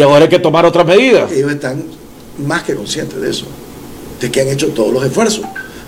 ahora 0.00 0.24
hay 0.24 0.28
que 0.28 0.38
tomar 0.38 0.64
otras 0.64 0.86
medidas. 0.86 1.30
Ellos 1.30 1.52
están 1.52 1.82
más 2.46 2.62
que 2.62 2.74
conscientes 2.74 3.20
de 3.20 3.30
eso, 3.30 3.46
de 4.20 4.30
que 4.30 4.40
han 4.40 4.48
hecho 4.48 4.68
todos 4.68 4.92
los 4.92 5.04
esfuerzos, 5.04 5.44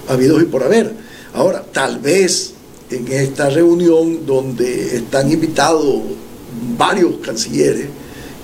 habidos 0.07 0.43
y 0.43 0.45
por 0.45 0.62
haber. 0.62 0.93
Ahora, 1.33 1.64
tal 1.73 2.01
vez 2.01 2.53
en 2.91 3.11
esta 3.11 3.49
reunión 3.49 4.27
donde 4.27 4.97
están 4.97 5.33
invitados 5.33 5.87
varios 6.77 7.14
cancilleres, 7.23 7.87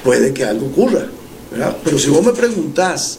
puede 0.03 0.33
que 0.33 0.45
algo 0.45 0.66
ocurra. 0.66 1.07
Pero 1.85 1.99
si 1.99 2.09
vos 2.09 2.24
me 2.24 2.33
preguntás 2.33 3.18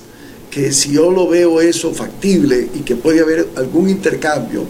que 0.52 0.72
si 0.72 0.94
yo 0.94 1.12
lo 1.12 1.28
veo 1.28 1.62
eso 1.62 1.94
factible 1.94 2.70
y 2.74 2.80
que 2.80 2.96
puede 2.96 3.22
haber 3.22 3.48
algún 3.56 3.90
intercambio, 3.90 4.64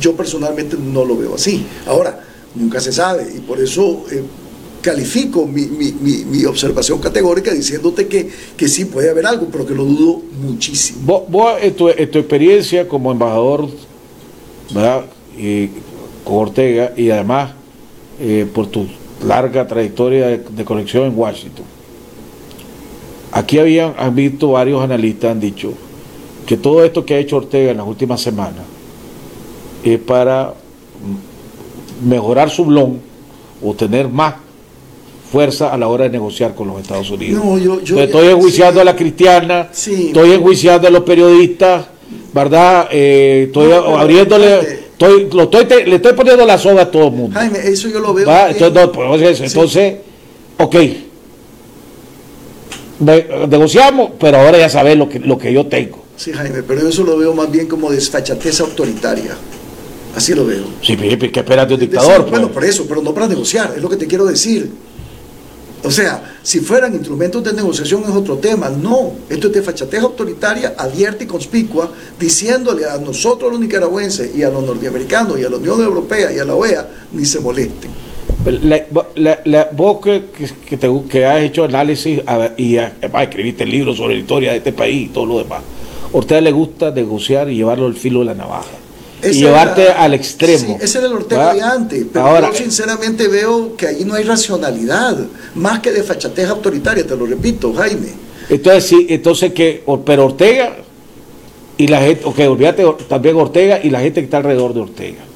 yo 0.00 0.14
personalmente 0.14 0.76
no 0.76 1.04
lo 1.04 1.16
veo 1.16 1.34
así. 1.34 1.64
Ahora, 1.86 2.24
nunca 2.54 2.80
se 2.80 2.92
sabe 2.92 3.26
y 3.36 3.40
por 3.40 3.60
eso 3.60 4.04
eh, 4.10 4.22
califico 4.80 5.46
mi, 5.46 6.44
observación 6.44 6.98
categórica 6.98 7.52
diciéndote 7.52 8.08
que, 8.08 8.28
que 8.56 8.68
sí 8.68 8.86
puede 8.86 9.10
haber 9.10 9.26
algo, 9.26 9.48
pero 9.52 9.66
que 9.66 9.74
lo 9.74 9.84
dudo 9.84 10.22
muchísimo. 10.40 11.26
Vos, 11.28 11.58
en, 11.60 11.74
tu, 11.74 11.88
experiencia 11.88 12.88
como 12.88 13.12
embajador, 13.12 13.68
¿verdad? 14.72 15.04
con 16.24 16.36
Ortega 16.36 16.92
y 16.96 17.10
además 17.10 17.52
eh, 18.20 18.46
por 18.52 18.66
tu 18.66 18.86
larga 19.26 19.66
trayectoria 19.66 20.28
de, 20.28 20.64
conexión 20.64 21.04
en 21.04 21.18
Washington. 21.18 21.64
Aquí 23.40 23.58
habían 23.58 23.94
han 23.96 24.14
visto 24.14 24.50
varios 24.50 24.82
analistas 24.82 25.32
han 25.32 25.40
dicho 25.40 25.72
que 26.46 26.58
todo 26.58 26.84
esto 26.84 27.06
que 27.06 27.14
ha 27.14 27.18
hecho 27.18 27.36
Ortega 27.36 27.70
en 27.70 27.78
las 27.78 27.86
últimas 27.86 28.20
semanas 28.20 28.64
es 29.82 29.98
para 29.98 30.52
mejorar 32.04 32.50
su 32.50 32.66
blon 32.66 33.00
o 33.62 33.72
tener 33.74 34.08
más 34.08 34.34
fuerza 35.32 35.72
a 35.72 35.78
la 35.78 35.88
hora 35.88 36.04
de 36.04 36.10
negociar 36.10 36.54
con 36.54 36.68
los 36.68 36.80
Estados 36.80 37.10
Unidos. 37.10 37.42
estoy 37.98 38.28
enjuiciando 38.28 38.80
a 38.80 38.84
la 38.84 38.94
cristiana, 38.94 39.70
estoy 39.72 40.32
enjuiciando 40.32 40.88
a 40.88 40.90
los 40.90 41.04
periodistas, 41.04 41.86
¿verdad? 42.34 42.88
Eh, 42.90 43.44
estoy 43.46 43.72
abriéndole 43.72 44.80
Estoy, 45.00 45.30
lo 45.32 45.44
estoy, 45.44 45.64
le 45.86 45.96
estoy 45.96 46.12
poniendo 46.12 46.44
la 46.44 46.58
soga 46.58 46.82
a 46.82 46.90
todo 46.90 47.06
el 47.06 47.12
mundo. 47.12 47.40
Jaime, 47.40 47.58
eso 47.64 47.88
yo 47.88 48.00
lo 48.00 48.12
veo. 48.12 48.28
Entonces, 48.50 49.40
entonces, 49.40 49.94
ok. 50.58 50.76
Negociamos, 53.00 54.12
pero 54.18 54.38
ahora 54.38 54.58
ya 54.58 54.68
sabes 54.68 54.96
lo 54.96 55.08
que, 55.08 55.18
lo 55.18 55.38
que 55.38 55.52
yo 55.52 55.66
tengo. 55.66 56.04
Sí, 56.16 56.32
Jaime, 56.32 56.62
pero 56.62 56.86
eso 56.86 57.02
lo 57.02 57.16
veo 57.16 57.32
más 57.34 57.50
bien 57.50 57.66
como 57.66 57.90
desfachatez 57.90 58.60
autoritaria. 58.60 59.36
Así 60.14 60.34
lo 60.34 60.44
veo. 60.44 60.64
Sí, 60.82 60.96
¿qué 60.96 61.40
esperas 61.40 61.68
de 61.68 61.74
un 61.74 61.80
dictador? 61.80 62.28
bueno, 62.28 62.48
pues? 62.48 62.54
por 62.54 62.64
eso, 62.64 62.86
pero 62.88 63.00
no 63.00 63.14
para 63.14 63.28
negociar, 63.28 63.72
es 63.76 63.82
lo 63.82 63.88
que 63.88 63.96
te 63.96 64.06
quiero 64.06 64.26
decir. 64.26 64.70
O 65.82 65.90
sea, 65.90 66.38
si 66.42 66.60
fueran 66.60 66.92
instrumentos 66.92 67.42
de 67.42 67.54
negociación 67.54 68.02
es 68.02 68.10
otro 68.10 68.36
tema. 68.36 68.68
No, 68.68 69.12
esto 69.30 69.46
es 69.46 69.54
de 69.54 69.62
fachatez 69.62 70.00
autoritaria, 70.02 70.74
abierta 70.76 71.24
y 71.24 71.26
conspicua, 71.26 71.90
diciéndole 72.18 72.84
a 72.84 72.98
nosotros 72.98 73.50
los 73.50 73.60
nicaragüenses 73.60 74.34
y 74.36 74.42
a 74.42 74.50
los 74.50 74.62
norteamericanos 74.62 75.38
y 75.38 75.44
a 75.44 75.48
la 75.48 75.56
Unión 75.56 75.80
Europea 75.80 76.32
y 76.32 76.38
a 76.38 76.44
la 76.44 76.54
OEA, 76.54 76.86
ni 77.12 77.24
se 77.24 77.40
molesten. 77.40 78.09
Vos 79.72 79.98
que, 80.00 80.22
que, 81.10 81.26
has 81.26 81.42
hecho 81.42 81.64
análisis 81.64 82.20
y 82.56 82.76
escribiste 82.76 83.66
libros 83.66 83.96
sobre 83.96 84.14
la 84.14 84.20
historia 84.20 84.50
de 84.52 84.58
este 84.58 84.72
país 84.72 85.06
y 85.06 85.08
todo 85.08 85.26
lo 85.26 85.38
demás, 85.38 85.62
¿a 86.12 86.16
usted 86.16 86.40
le 86.42 86.52
gusta 86.52 86.90
negociar 86.90 87.50
y 87.50 87.56
llevarlo 87.56 87.86
al 87.86 87.94
filo 87.94 88.20
de 88.20 88.26
la 88.26 88.34
navaja? 88.34 88.80
y 89.22 89.32
llevarte 89.32 89.88
al 89.88 90.14
extremo. 90.14 90.78
ese 90.80 90.98
es 90.98 91.04
el 91.04 91.12
Ortega 91.12 91.54
de 91.54 91.62
antes, 91.62 92.06
pero 92.12 92.40
yo 92.40 92.54
sinceramente 92.54 93.28
veo 93.28 93.76
que 93.76 93.88
ahí 93.88 94.04
no 94.04 94.14
hay 94.14 94.24
racionalidad, 94.24 95.18
más 95.54 95.80
que 95.80 95.92
de 95.92 96.02
fachatez 96.02 96.48
autoritaria, 96.48 97.06
te 97.06 97.16
lo 97.16 97.26
repito, 97.26 97.72
Jaime. 97.74 98.08
Entonces, 98.48 98.84
sí, 98.84 99.06
entonces 99.08 99.52
que, 99.52 99.84
pero 100.04 100.26
Ortega 100.26 100.76
y 101.76 101.86
la 101.86 102.00
gente, 102.00 102.24
ok, 102.24 102.38
olvídate 102.48 102.84
también 103.08 103.36
Ortega 103.36 103.80
y 103.82 103.90
la 103.90 104.00
gente 104.00 104.20
que 104.20 104.24
está 104.24 104.38
alrededor 104.38 104.74
de 104.74 104.80
Ortega. 104.80 105.29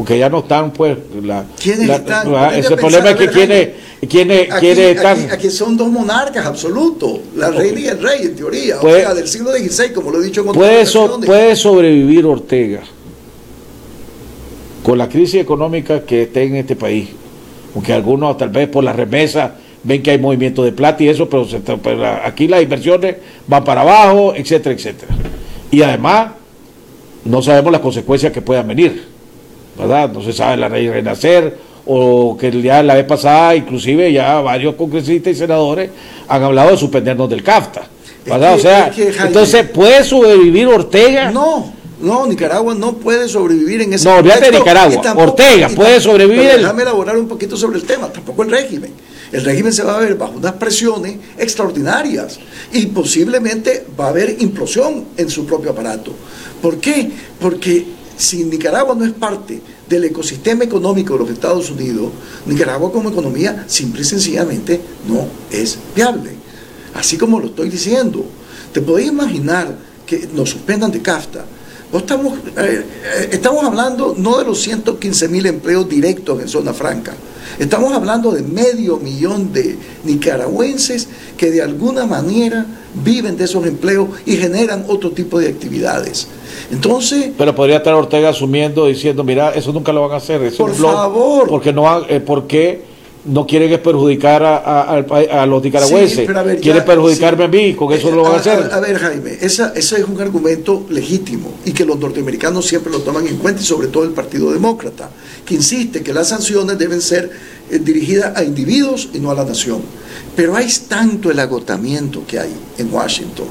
Porque 0.00 0.18
ya 0.18 0.30
no 0.30 0.38
están, 0.38 0.72
pues, 0.72 0.96
la, 1.22 1.44
¿Quiénes 1.62 1.90
están? 1.90 2.54
ese 2.54 2.74
problema 2.74 3.10
es 3.10 3.16
que 3.16 3.28
quienes, 3.28 3.68
quienes, 4.08 4.50
aquí, 4.50 4.68
están. 4.68 5.30
Aquí, 5.30 5.50
son 5.50 5.76
dos 5.76 5.88
monarcas 5.88 6.46
absolutos, 6.46 7.20
la 7.36 7.50
reina 7.50 7.80
y 7.80 7.86
el 7.88 8.02
rey, 8.02 8.22
en 8.22 8.34
teoría, 8.34 8.80
o 8.80 8.90
sea, 8.90 9.12
del 9.12 9.28
siglo 9.28 9.52
XVI, 9.52 9.92
como 9.92 10.10
lo 10.10 10.22
he 10.22 10.24
dicho 10.24 10.40
en 10.40 10.48
otras 10.48 10.90
puede, 10.90 11.26
puede 11.26 11.54
sobrevivir 11.54 12.24
Ortega 12.24 12.80
con 14.82 14.96
la 14.96 15.06
crisis 15.06 15.42
económica 15.42 16.00
que 16.06 16.22
está 16.22 16.40
en 16.40 16.56
este 16.56 16.76
país, 16.76 17.10
aunque 17.74 17.92
algunos 17.92 18.38
tal 18.38 18.48
vez 18.48 18.70
por 18.70 18.82
la 18.82 18.94
remesa 18.94 19.56
ven 19.82 20.02
que 20.02 20.12
hay 20.12 20.18
movimiento 20.18 20.64
de 20.64 20.72
plata 20.72 21.02
y 21.02 21.10
eso, 21.10 21.28
pero, 21.28 21.46
aquí 22.24 22.48
las 22.48 22.62
inversiones 22.62 23.16
van 23.46 23.64
para 23.64 23.82
abajo, 23.82 24.32
etcétera, 24.34 24.74
etcétera. 24.74 25.14
Y 25.70 25.82
además, 25.82 26.30
no 27.26 27.42
sabemos 27.42 27.70
las 27.70 27.82
consecuencias 27.82 28.32
que 28.32 28.40
puedan 28.40 28.66
venir, 28.66 29.19
¿verdad? 29.80 30.10
No 30.10 30.22
se 30.22 30.32
sabe 30.32 30.56
la 30.56 30.68
ley 30.68 30.88
renacer, 30.88 31.56
o 31.86 32.36
que 32.38 32.50
ya 32.62 32.82
la 32.82 32.94
vez 32.94 33.04
pasada, 33.04 33.56
inclusive 33.56 34.12
ya 34.12 34.40
varios 34.40 34.74
congresistas 34.74 35.32
y 35.32 35.36
senadores 35.36 35.90
han 36.28 36.42
hablado 36.42 36.70
de 36.70 36.76
suspendernos 36.76 37.28
del 37.28 37.42
CAFTA, 37.42 37.82
¿verdad? 38.26 38.54
o 38.54 38.58
sea, 38.58 38.92
entonces, 39.26 39.68
¿puede 39.68 40.04
sobrevivir 40.04 40.66
Ortega? 40.66 41.30
No 41.30 41.80
no, 42.00 42.26
Nicaragua 42.26 42.74
no 42.74 42.94
puede 42.96 43.28
sobrevivir 43.28 43.82
en 43.82 43.92
ese 43.92 44.08
No, 44.08 44.16
olvídate 44.16 44.50
de 44.50 44.58
Nicaragua. 44.58 45.14
Ortega 45.16 45.68
puede 45.68 46.00
sobrevivir. 46.00 46.52
Déjame 46.56 46.82
elaborar 46.82 47.16
un 47.16 47.28
poquito 47.28 47.56
sobre 47.56 47.78
el 47.78 47.84
tema, 47.84 48.10
tampoco 48.10 48.42
el 48.42 48.50
régimen. 48.50 48.90
El 49.30 49.44
régimen 49.44 49.72
se 49.72 49.84
va 49.84 49.96
a 49.96 50.00
ver 50.00 50.16
bajo 50.16 50.32
unas 50.32 50.54
presiones 50.54 51.16
extraordinarias 51.38 52.40
y 52.72 52.86
posiblemente 52.86 53.86
va 53.98 54.06
a 54.06 54.08
haber 54.08 54.36
implosión 54.40 55.08
en 55.16 55.30
su 55.30 55.46
propio 55.46 55.70
aparato. 55.70 56.12
¿Por 56.60 56.78
qué? 56.78 57.10
Porque 57.38 57.84
si 58.20 58.44
Nicaragua 58.44 58.94
no 58.94 59.04
es 59.04 59.12
parte 59.12 59.60
del 59.88 60.04
ecosistema 60.04 60.64
económico 60.64 61.14
de 61.14 61.20
los 61.20 61.30
Estados 61.30 61.70
Unidos, 61.70 62.10
Nicaragua 62.46 62.92
como 62.92 63.10
economía 63.10 63.64
simple 63.66 64.02
y 64.02 64.04
sencillamente 64.04 64.80
no 65.08 65.26
es 65.50 65.78
viable. 65.94 66.30
Así 66.94 67.16
como 67.16 67.40
lo 67.40 67.46
estoy 67.46 67.70
diciendo. 67.70 68.24
¿Te 68.72 68.80
podéis 68.80 69.08
imaginar 69.08 69.76
que 70.06 70.28
nos 70.32 70.50
suspendan 70.50 70.92
de 70.92 71.02
CAFTA? 71.02 71.44
Estamos, 71.98 72.38
eh, 72.56 72.84
eh, 73.04 73.28
estamos 73.32 73.64
hablando 73.64 74.14
no 74.16 74.38
de 74.38 74.44
los 74.44 74.60
115 74.62 75.28
mil 75.28 75.46
empleos 75.46 75.88
directos 75.88 76.40
en 76.40 76.48
zona 76.48 76.72
franca, 76.72 77.12
estamos 77.58 77.92
hablando 77.92 78.30
de 78.30 78.42
medio 78.42 78.98
millón 78.98 79.52
de 79.52 79.76
nicaragüenses 80.04 81.08
que 81.36 81.50
de 81.50 81.62
alguna 81.62 82.06
manera 82.06 82.66
viven 82.94 83.36
de 83.36 83.44
esos 83.44 83.66
empleos 83.66 84.08
y 84.26 84.36
generan 84.36 84.84
otro 84.88 85.10
tipo 85.10 85.38
de 85.38 85.48
actividades. 85.48 86.28
Entonces... 86.70 87.30
Pero 87.36 87.54
podría 87.54 87.78
estar 87.78 87.94
Ortega 87.94 88.30
asumiendo, 88.30 88.86
diciendo, 88.86 89.24
mira, 89.24 89.50
eso 89.50 89.72
nunca 89.72 89.92
lo 89.92 90.02
van 90.02 90.12
a 90.12 90.16
hacer. 90.16 90.52
por 90.56 90.74
favor. 90.74 91.48
Porque 91.48 91.72
no, 91.72 92.06
eh, 92.08 92.20
porque 92.20 92.89
no 93.24 93.46
quieren 93.46 93.80
perjudicar 93.82 94.42
a, 94.42 95.46
los 95.46 95.62
nicaragüenses, 95.62 96.28
quieren 96.60 96.84
perjudicarme 96.84 97.44
a 97.44 97.48
mí, 97.48 97.74
con 97.74 97.92
eso 97.92 98.10
lo 98.10 98.22
van 98.22 98.34
a, 98.34 98.36
hacer. 98.36 98.70
A, 98.72 98.80
ver, 98.80 98.98
Jaime, 98.98 99.36
esa, 99.40 99.72
ese 99.74 100.00
es 100.00 100.04
un 100.04 100.20
argumento 100.20 100.86
legítimo 100.88 101.54
y 101.64 101.72
que 101.72 101.84
los 101.84 101.98
norteamericanos 101.98 102.66
siempre 102.66 102.90
lo 102.90 103.00
toman 103.00 103.26
en 103.26 103.36
cuenta 103.36 103.60
y 103.60 103.64
sobre 103.64 103.88
todo 103.88 104.04
el 104.04 104.10
Partido 104.10 104.52
Demócrata, 104.52 105.10
que 105.44 105.54
insiste 105.54 106.02
que 106.02 106.14
las 106.14 106.28
sanciones 106.28 106.78
deben 106.78 107.02
ser 107.02 107.30
eh, 107.70 107.78
dirigidas 107.78 108.36
a 108.36 108.42
individuos 108.42 109.10
y 109.12 109.18
no 109.18 109.30
a 109.30 109.34
la 109.34 109.44
nación. 109.44 109.82
Pero 110.34 110.56
hay 110.56 110.68
tanto 110.88 111.30
el 111.30 111.38
agotamiento 111.38 112.24
que 112.26 112.38
hay 112.38 112.52
en 112.78 112.92
Washington 112.92 113.46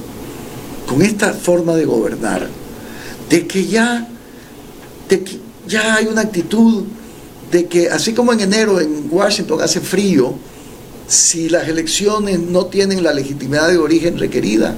con 0.87 1.03
esta 1.03 1.33
forma 1.33 1.75
de 1.75 1.85
gobernar, 1.85 2.47
de 3.29 3.45
que 3.45 3.67
ya, 3.67 4.07
de 5.07 5.23
que 5.23 5.39
ya 5.67 5.95
hay 5.95 6.07
una 6.07 6.21
actitud 6.21 6.85
de 7.51 7.65
que 7.65 7.89
así 7.89 8.13
como 8.13 8.33
en 8.33 8.41
enero 8.41 8.79
en 8.79 9.07
Washington 9.09 9.61
hace 9.61 9.81
frío, 9.81 10.33
si 11.07 11.49
las 11.49 11.67
elecciones 11.67 12.39
no 12.39 12.67
tienen 12.67 13.03
la 13.03 13.13
legitimidad 13.13 13.69
de 13.69 13.77
origen 13.77 14.19
requerida, 14.19 14.75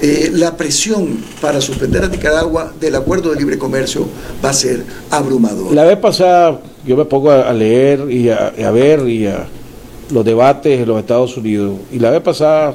eh, 0.00 0.30
la 0.32 0.56
presión 0.56 1.24
para 1.40 1.60
suspender 1.60 2.04
a 2.04 2.08
Nicaragua 2.08 2.72
del 2.80 2.94
acuerdo 2.94 3.30
de 3.30 3.36
libre 3.36 3.58
comercio 3.58 4.06
va 4.44 4.50
a 4.50 4.52
ser 4.52 4.84
abrumadora. 5.10 5.74
La 5.74 5.82
vez 5.82 5.98
pasada 5.98 6.60
yo 6.86 6.96
me 6.96 7.04
pongo 7.04 7.32
a, 7.32 7.52
leer 7.52 8.08
y 8.08 8.28
a, 8.30 8.70
ver 8.70 9.08
y 9.08 9.26
a 9.26 9.48
los 10.12 10.24
debates 10.24 10.80
en 10.80 10.86
los 10.86 11.00
Estados 11.00 11.36
Unidos 11.36 11.78
y 11.90 11.98
la 11.98 12.10
vez 12.10 12.20
pasada 12.20 12.74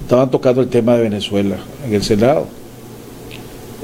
estaban 0.00 0.30
tocando 0.30 0.62
el 0.62 0.68
tema 0.68 0.96
de 0.96 1.02
Venezuela 1.02 1.58
en 1.86 1.92
el 1.92 2.02
Senado, 2.02 2.46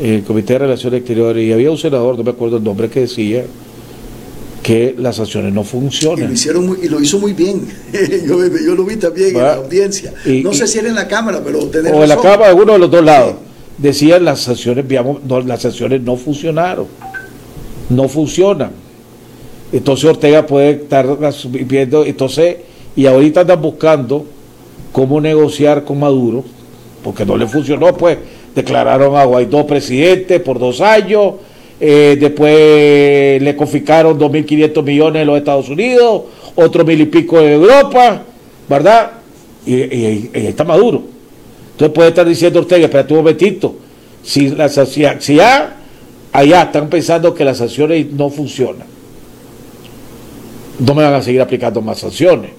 en 0.01 0.15
el 0.15 0.25
Comité 0.25 0.55
de 0.55 0.61
Relaciones 0.61 1.01
Exteriores 1.01 1.47
y 1.47 1.53
había 1.53 1.71
un 1.71 1.77
senador, 1.77 2.17
no 2.17 2.25
me 2.25 2.31
acuerdo 2.31 2.57
el 2.57 2.65
nombre, 2.65 2.89
que 2.89 3.01
decía 3.01 3.45
que 4.63 4.95
las 4.97 5.17
sanciones 5.17 5.53
no 5.53 5.65
funcionan. 5.65 6.25
Y 6.25 6.29
lo, 6.29 6.33
hicieron 6.33 6.79
y 6.81 6.89
lo 6.89 7.01
hizo 7.01 7.19
muy 7.19 7.33
bien. 7.33 7.67
yo, 8.27 8.75
lo 8.75 8.85
vi 8.85 8.97
también 8.97 9.37
en 9.37 9.43
la 9.43 9.55
audiencia. 9.55 10.15
no 10.43 10.53
sé 10.53 10.67
si 10.67 10.79
era 10.79 10.89
en 10.89 10.95
la 10.95 11.09
Cámara, 11.09 11.43
pero 11.45 11.61
O 11.61 12.03
en 12.03 12.09
la 12.09 12.17
Cámara, 12.17 12.49
de 12.49 12.55
uno 12.55 12.75
de 12.75 12.79
los 12.79 12.91
dos 12.91 13.05
lados. 13.05 13.35
Decían 13.79 14.25
las 14.25 14.41
sanciones, 14.41 14.85
no, 15.27 15.41
las 15.41 15.63
sanciones 15.63 16.01
no 16.03 16.17
funcionaron. 16.17 16.87
No 17.89 18.09
funcionan. 18.09 18.71
Entonces 19.73 20.05
Ortega 20.05 20.47
puede 20.47 20.71
estar 20.71 21.07
viendo, 21.49 22.05
entonces, 22.05 22.57
y 22.95 23.07
ahorita 23.07 23.41
andan 23.41 23.61
buscando 23.61 24.27
cómo 24.93 25.21
negociar 25.21 25.85
con 25.85 25.99
Maduro, 25.99 26.45
porque 27.03 27.25
no 27.25 27.37
le 27.39 27.47
funcionó, 27.47 27.97
pues 27.97 28.19
declararon 28.55 29.17
a 29.17 29.25
Guaidó 29.25 29.67
presidente 29.67 30.41
por 30.41 30.59
dos 30.59 30.83
años, 30.83 31.35
eh, 31.85 32.17
después 32.17 33.43
le 33.43 33.57
confiscaron 33.57 34.17
2.500 34.17 34.85
millones 34.85 35.23
en 35.23 35.27
los 35.27 35.37
Estados 35.37 35.69
Unidos, 35.69 36.23
otro 36.55 36.85
mil 36.85 37.01
y 37.01 37.07
pico 37.07 37.41
en 37.41 37.55
Europa, 37.55 38.23
¿verdad? 38.69 39.11
Y, 39.67 40.31
está 40.33 40.63
Maduro. 40.63 41.03
Entonces 41.73 41.93
puede 41.93 42.11
estar 42.11 42.25
diciendo 42.25 42.61
Ortega, 42.61 42.85
espérate 42.85 43.13
un 43.15 43.19
momentito, 43.19 43.75
si, 44.23 44.51
la, 44.51 44.69
si, 44.69 45.03
si 45.19 45.35
ya 45.35 45.75
allá 46.31 46.63
están 46.63 46.89
pensando 46.89 47.35
que 47.35 47.45
las 47.45 47.59
sanciones 47.59 48.13
no 48.13 48.31
funcionan, 48.31 48.87
no 50.79 50.95
me 50.95 51.03
van 51.03 51.15
a 51.15 51.23
seguir 51.23 51.41
aplicando 51.41 51.83
más 51.83 51.99
sanciones. 51.99 52.53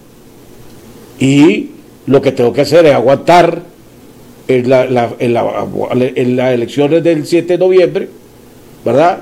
Y 1.17 1.69
lo 2.07 2.21
que 2.21 2.33
tengo 2.33 2.51
que 2.51 2.59
hacer 2.59 2.87
es 2.87 2.93
aguantar 2.93 3.61
en, 4.49 4.69
la, 4.69 5.15
en 5.17 6.35
las 6.35 6.53
elecciones 6.53 7.01
del 7.01 7.25
7 7.25 7.53
de 7.53 7.57
noviembre, 7.57 8.09
¿verdad? 8.83 9.19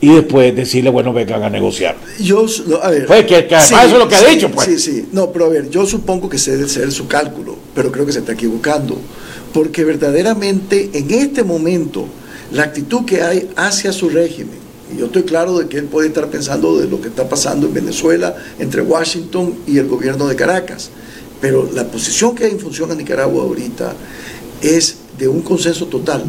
Y 0.00 0.14
después 0.14 0.54
decirle, 0.54 0.90
bueno, 0.90 1.12
vengan 1.12 1.42
a 1.42 1.50
negociar. 1.50 1.96
Yo, 2.20 2.46
a 2.82 2.90
ver. 2.90 3.06
Pues 3.06 3.24
que, 3.24 3.36
además 3.36 3.84
eso 3.84 3.94
es 3.94 3.98
lo 3.98 4.08
que 4.08 4.16
ha 4.16 4.24
dicho, 4.24 4.50
pues. 4.50 4.66
Sí, 4.66 4.78
sí. 4.78 5.08
No, 5.12 5.32
pero 5.32 5.46
a 5.46 5.48
ver, 5.48 5.70
yo 5.70 5.86
supongo 5.86 6.28
que 6.28 6.38
se 6.38 6.56
debe 6.56 6.68
ser 6.68 6.92
su 6.92 7.08
cálculo, 7.08 7.56
pero 7.74 7.90
creo 7.90 8.04
que 8.04 8.12
se 8.12 8.18
está 8.18 8.32
equivocando. 8.32 8.98
Porque 9.54 9.84
verdaderamente 9.84 10.90
en 10.92 11.10
este 11.10 11.44
momento, 11.44 12.06
la 12.52 12.64
actitud 12.64 13.06
que 13.06 13.22
hay 13.22 13.48
hacia 13.56 13.90
su 13.92 14.10
régimen, 14.10 14.66
y 14.94 14.98
yo 14.98 15.06
estoy 15.06 15.22
claro 15.22 15.58
de 15.58 15.66
que 15.66 15.78
él 15.78 15.86
puede 15.86 16.08
estar 16.08 16.28
pensando 16.28 16.78
de 16.78 16.88
lo 16.88 17.00
que 17.00 17.08
está 17.08 17.28
pasando 17.28 17.66
en 17.66 17.74
Venezuela 17.74 18.36
entre 18.58 18.82
Washington 18.82 19.54
y 19.66 19.78
el 19.78 19.88
gobierno 19.88 20.28
de 20.28 20.36
Caracas, 20.36 20.90
pero 21.40 21.68
la 21.72 21.84
posición 21.84 22.34
que 22.34 22.44
hay 22.44 22.52
en 22.52 22.60
función 22.60 22.90
a 22.90 22.94
Nicaragua 22.94 23.42
ahorita 23.42 23.94
es 24.60 24.96
de 25.18 25.26
un 25.26 25.40
consenso 25.40 25.86
total 25.86 26.24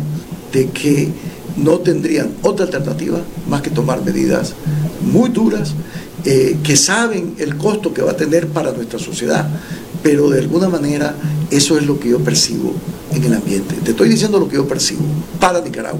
de 0.52 0.70
que 0.70 1.10
no 1.58 1.80
tendrían 1.80 2.32
otra 2.42 2.66
alternativa 2.66 3.20
más 3.50 3.62
que 3.62 3.70
tomar 3.70 4.04
medidas 4.04 4.54
muy 5.02 5.30
duras 5.30 5.74
eh, 6.26 6.58
que 6.64 6.76
saben 6.76 7.36
el 7.38 7.58
costo 7.58 7.94
que 7.94 8.02
va 8.02 8.12
a 8.12 8.18
tener 8.18 8.48
para 8.48 8.72
nuestra 8.72 9.00
sociedad, 9.00 9.48
pero 10.04 10.30
de 10.30 10.40
alguna 10.40 10.68
manera 10.68 11.16
eso 11.52 11.78
es 11.78 11.86
lo 11.86 12.00
que 12.00 12.10
yo 12.10 12.20
percibo 12.20 12.74
en 13.14 13.24
el 13.24 13.34
ambiente. 13.34 13.76
Te 13.84 13.92
estoy 13.92 14.10
diciendo 14.10 14.40
lo 14.40 14.48
que 14.48 14.56
yo 14.56 14.68
percibo 14.68 15.04
para 15.40 15.62
Nicaragua. 15.62 16.00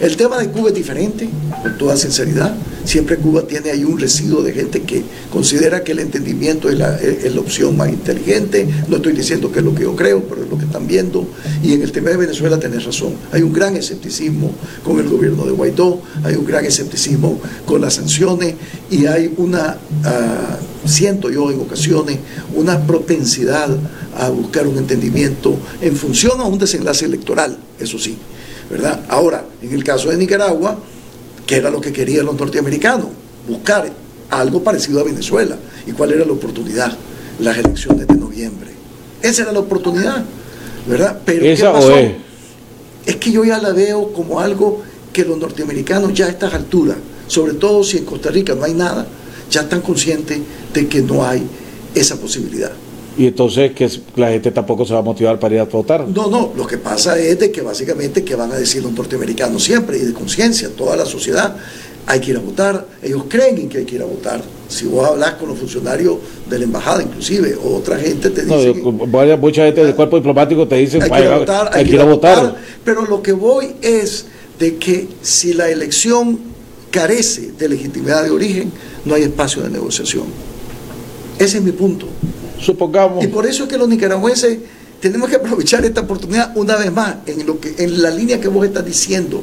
El 0.00 0.16
tema 0.16 0.38
de 0.38 0.48
Cuba 0.48 0.68
es 0.68 0.74
diferente, 0.74 1.28
con 1.62 1.76
toda 1.76 1.96
sinceridad. 1.96 2.54
Siempre 2.84 3.16
Cuba 3.16 3.42
tiene 3.42 3.70
ahí 3.70 3.84
un 3.84 3.98
residuo 3.98 4.42
de 4.42 4.52
gente 4.52 4.82
que 4.82 5.02
considera 5.30 5.82
que 5.82 5.92
el 5.92 5.98
entendimiento 5.98 6.70
es 6.70 6.78
la, 6.78 6.96
es 6.96 7.34
la 7.34 7.40
opción 7.40 7.76
más 7.76 7.88
inteligente. 7.88 8.66
No 8.88 8.96
estoy 8.96 9.12
diciendo 9.12 9.50
que 9.50 9.58
es 9.58 9.64
lo 9.64 9.74
que 9.74 9.82
yo 9.82 9.96
creo, 9.96 10.22
pero 10.22 10.44
es 10.44 10.50
lo 10.50 10.56
que 10.56 10.64
están 10.64 10.86
viendo. 10.86 11.26
Y 11.62 11.72
en 11.72 11.82
el 11.82 11.92
tema 11.92 12.10
de 12.10 12.16
Venezuela 12.16 12.58
tenés 12.58 12.84
razón. 12.84 13.14
Hay 13.32 13.42
un 13.42 13.52
gran 13.52 13.76
escepticismo 13.76 14.52
con 14.84 14.98
el 15.00 15.08
gobierno 15.08 15.44
de 15.44 15.52
Guaidó, 15.52 16.00
hay 16.22 16.36
un 16.36 16.44
gran 16.44 16.64
escepticismo 16.64 17.40
con 17.66 17.80
las 17.80 17.94
sanciones 17.94 18.54
y 18.90 19.06
hay 19.06 19.34
una, 19.36 19.78
ah, 20.04 20.58
siento 20.84 21.30
yo 21.30 21.50
en 21.50 21.60
ocasiones, 21.60 22.18
una 22.54 22.86
propensidad 22.86 23.68
a 24.18 24.28
buscar 24.30 24.66
un 24.66 24.76
entendimiento 24.76 25.56
en 25.80 25.94
función 25.94 26.40
a 26.40 26.44
un 26.44 26.58
desenlace 26.58 27.04
electoral, 27.04 27.56
eso 27.78 27.98
sí. 27.98 28.18
¿verdad? 28.68 29.00
Ahora, 29.08 29.44
en 29.62 29.72
el 29.72 29.84
caso 29.84 30.10
de 30.10 30.16
Nicaragua, 30.16 30.76
¿qué 31.46 31.56
era 31.56 31.70
lo 31.70 31.80
que 31.80 31.92
querían 31.92 32.26
los 32.26 32.36
norteamericanos? 32.36 33.06
Buscar 33.48 33.90
algo 34.30 34.62
parecido 34.62 35.00
a 35.00 35.04
Venezuela. 35.04 35.56
¿Y 35.86 35.92
cuál 35.92 36.12
era 36.12 36.24
la 36.24 36.32
oportunidad? 36.32 36.92
Las 37.38 37.56
elecciones 37.56 38.06
de 38.06 38.16
noviembre. 38.16 38.70
Esa 39.22 39.42
era 39.42 39.52
la 39.52 39.60
oportunidad, 39.60 40.24
¿verdad? 40.86 41.20
Pero 41.24 41.42
¿qué 41.42 41.62
pasó? 41.62 41.96
Es? 41.96 42.12
es 43.06 43.16
que 43.16 43.30
yo 43.30 43.44
ya 43.44 43.58
la 43.58 43.72
veo 43.72 44.12
como 44.12 44.40
algo 44.40 44.82
que 45.12 45.24
los 45.24 45.38
norteamericanos 45.38 46.12
ya 46.12 46.26
a 46.26 46.28
estas 46.28 46.52
alturas, 46.52 46.96
sobre 47.28 47.54
todo 47.54 47.84
si 47.84 47.98
en 47.98 48.04
Costa 48.04 48.30
Rica 48.30 48.54
no 48.54 48.64
hay 48.64 48.74
nada, 48.74 49.06
ya 49.48 49.62
están 49.62 49.80
conscientes 49.80 50.40
de 50.74 50.88
que 50.88 51.00
no 51.00 51.24
hay 51.24 51.46
esa 51.94 52.16
posibilidad 52.16 52.72
y 53.18 53.26
entonces 53.26 53.72
que 53.72 53.90
la 54.14 54.28
gente 54.30 54.52
tampoco 54.52 54.86
se 54.86 54.94
va 54.94 55.00
a 55.00 55.02
motivar 55.02 55.40
para 55.40 55.56
ir 55.56 55.60
a 55.60 55.64
votar. 55.64 56.06
No, 56.08 56.28
no, 56.30 56.52
lo 56.56 56.64
que 56.64 56.78
pasa 56.78 57.18
es 57.18 57.36
de 57.40 57.50
que 57.50 57.62
básicamente 57.62 58.22
que 58.22 58.36
van 58.36 58.52
a 58.52 58.54
decir 58.54 58.80
los 58.80 58.92
norteamericanos 58.92 59.64
siempre 59.64 59.98
y 59.98 60.02
de 60.02 60.12
conciencia, 60.12 60.70
toda 60.76 60.96
la 60.96 61.04
sociedad, 61.04 61.56
hay 62.06 62.20
que 62.20 62.30
ir 62.30 62.36
a 62.36 62.40
votar, 62.40 62.86
ellos 63.02 63.24
creen 63.28 63.58
en 63.58 63.68
que 63.68 63.78
hay 63.78 63.84
que 63.84 63.96
ir 63.96 64.02
a 64.02 64.04
votar. 64.04 64.40
Si 64.68 64.86
vos 64.86 65.04
hablas 65.04 65.32
con 65.32 65.48
los 65.48 65.58
funcionarios 65.58 66.16
de 66.48 66.58
la 66.60 66.64
embajada, 66.64 67.02
inclusive, 67.02 67.56
o 67.56 67.74
otra 67.74 67.98
gente 67.98 68.30
te 68.30 68.44
dice... 68.44 68.74
No, 68.84 69.36
mucha 69.36 69.64
gente 69.64 69.84
del 69.84 69.96
cuerpo 69.96 70.16
diplomático 70.16 70.68
te 70.68 70.76
dice 70.76 71.02
hay 71.02 71.10
que 71.10 71.20
ir 71.20 71.26
a 71.26 71.38
votar, 71.38 71.70
hay, 71.72 71.84
que 71.84 71.94
ir 71.94 72.00
a 72.00 72.04
votar. 72.04 72.56
Pero 72.84 73.04
lo 73.04 73.20
que 73.20 73.32
voy 73.32 73.74
es 73.82 74.26
de 74.60 74.76
que 74.76 75.08
si 75.22 75.54
la 75.54 75.68
elección 75.68 76.38
carece 76.92 77.50
de 77.58 77.68
legitimidad 77.68 78.22
de 78.22 78.30
origen, 78.30 78.70
no 79.04 79.16
hay 79.16 79.24
espacio 79.24 79.62
de 79.62 79.70
negociación. 79.70 80.26
Ese 81.40 81.58
es 81.58 81.64
mi 81.64 81.72
punto 81.72 82.06
supongamos. 82.60 83.24
Y 83.24 83.28
por 83.28 83.46
eso 83.46 83.64
es 83.64 83.68
que 83.68 83.78
los 83.78 83.88
nicaragüenses 83.88 84.58
tenemos 85.00 85.28
que 85.30 85.36
aprovechar 85.36 85.84
esta 85.84 86.00
oportunidad 86.00 86.56
una 86.56 86.76
vez 86.76 86.92
más 86.92 87.16
en, 87.26 87.46
lo 87.46 87.60
que, 87.60 87.74
en 87.78 88.02
la 88.02 88.10
línea 88.10 88.40
que 88.40 88.48
vos 88.48 88.66
estás 88.66 88.84
diciendo, 88.84 89.42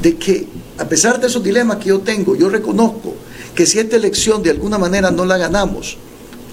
de 0.00 0.16
que 0.16 0.46
a 0.78 0.88
pesar 0.88 1.20
de 1.20 1.26
esos 1.26 1.42
dilemas 1.42 1.78
que 1.78 1.88
yo 1.88 2.00
tengo, 2.00 2.36
yo 2.36 2.48
reconozco 2.48 3.14
que 3.54 3.66
si 3.66 3.78
esta 3.78 3.96
elección 3.96 4.42
de 4.42 4.50
alguna 4.50 4.78
manera 4.78 5.10
no 5.10 5.24
la 5.24 5.36
ganamos, 5.36 5.96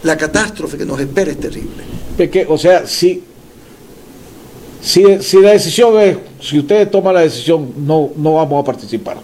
la 0.04 0.18
catástrofe 0.18 0.78
que 0.78 0.86
nos 0.86 1.00
espera 1.00 1.32
es 1.32 1.40
terrible. 1.40 1.84
que 2.18 2.46
o 2.48 2.58
sea, 2.58 2.88
si, 2.88 3.24
si, 4.82 5.22
si 5.22 5.42
la 5.42 5.52
decisión 5.52 6.00
es, 6.00 6.18
si 6.42 6.60
ustedes 6.60 6.90
toman 6.90 7.14
la 7.14 7.22
decisión, 7.22 7.74
no, 7.78 8.12
no 8.16 8.34
vamos 8.36 8.62
a 8.62 8.66
participar. 8.66 9.18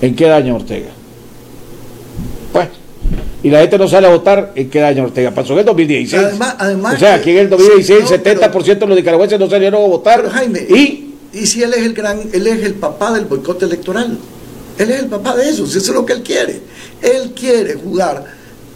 ¿En 0.00 0.14
qué 0.14 0.26
daño 0.26 0.56
Ortega? 0.56 0.90
Y 3.44 3.50
la 3.50 3.60
gente 3.60 3.76
no 3.76 3.86
sale 3.86 4.06
a 4.06 4.10
votar, 4.10 4.52
¿en 4.54 4.70
qué 4.70 4.82
año 4.82 5.04
Ortega? 5.04 5.30
Pasó 5.30 5.52
en 5.52 5.58
el 5.58 5.64
2016. 5.66 6.22
Además, 6.24 6.56
además 6.58 6.94
o 6.94 6.98
sea, 6.98 7.14
aquí 7.16 7.30
en 7.30 7.36
el 7.36 7.50
2016 7.50 8.10
el 8.10 8.40
70% 8.40 8.78
de 8.78 8.86
los 8.86 8.96
nicaragüenses 8.96 9.38
no 9.38 9.50
salieron 9.50 9.82
a 9.82 9.86
votar. 9.86 10.26
Jaime, 10.30 10.60
y, 10.60 11.14
y 11.34 11.46
si 11.46 11.62
él 11.62 11.74
es 11.74 11.84
el 11.84 11.92
gran, 11.92 12.22
él 12.32 12.46
es 12.46 12.64
el 12.64 12.72
papá 12.72 13.12
del 13.12 13.26
boicot 13.26 13.62
electoral. 13.62 14.16
Él 14.78 14.90
es 14.90 14.98
el 14.98 15.08
papá 15.08 15.36
de 15.36 15.50
eso, 15.50 15.66
si 15.66 15.76
eso 15.76 15.90
es 15.90 15.94
lo 15.94 16.06
que 16.06 16.14
él 16.14 16.22
quiere. 16.22 16.58
Él 17.02 17.32
quiere 17.38 17.74
jugar. 17.74 18.24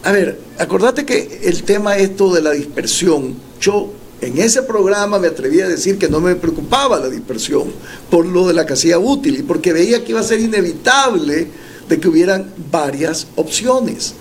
A 0.03 0.11
ver, 0.11 0.39
acordate 0.59 1.03
que 1.03 1.41
el 1.45 1.63
tema 1.63 1.97
esto 1.97 2.31
de 2.31 2.43
la 2.43 2.51
dispersión, 2.51 3.33
yo 3.59 3.91
en 4.21 4.37
ese 4.37 4.61
programa 4.61 5.17
me 5.17 5.29
atreví 5.29 5.61
a 5.61 5.67
decir 5.67 5.97
que 5.97 6.09
no 6.09 6.19
me 6.19 6.35
preocupaba 6.35 6.99
la 6.99 7.09
dispersión 7.09 7.71
por 8.11 8.23
lo 8.23 8.47
de 8.47 8.53
la 8.53 8.67
casilla 8.67 8.99
útil 8.99 9.39
y 9.39 9.41
porque 9.41 9.73
veía 9.73 10.03
que 10.03 10.11
iba 10.11 10.19
a 10.19 10.23
ser 10.23 10.39
inevitable 10.39 11.47
de 11.89 11.99
que 11.99 12.07
hubieran 12.07 12.53
varias 12.71 13.25
opciones. 13.35 14.13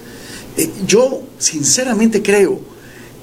Eh, 0.59 0.68
yo 0.86 1.22
sinceramente 1.39 2.20
creo 2.20 2.60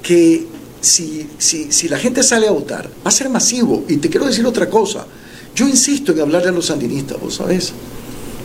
que 0.02 0.46
si, 0.80 1.28
si, 1.38 1.70
si 1.70 1.88
la 1.88 1.98
gente 1.98 2.22
sale 2.22 2.48
a 2.48 2.50
votar, 2.50 2.86
va 2.86 3.08
a 3.08 3.10
ser 3.10 3.28
masivo. 3.28 3.84
Y 3.88 3.98
te 3.98 4.08
quiero 4.08 4.26
decir 4.26 4.44
otra 4.46 4.68
cosa. 4.70 5.06
Yo 5.54 5.68
insisto 5.68 6.12
en 6.12 6.20
hablarle 6.20 6.48
a 6.48 6.52
los 6.52 6.66
sandinistas, 6.66 7.20
vos 7.20 7.34
sabés. 7.34 7.72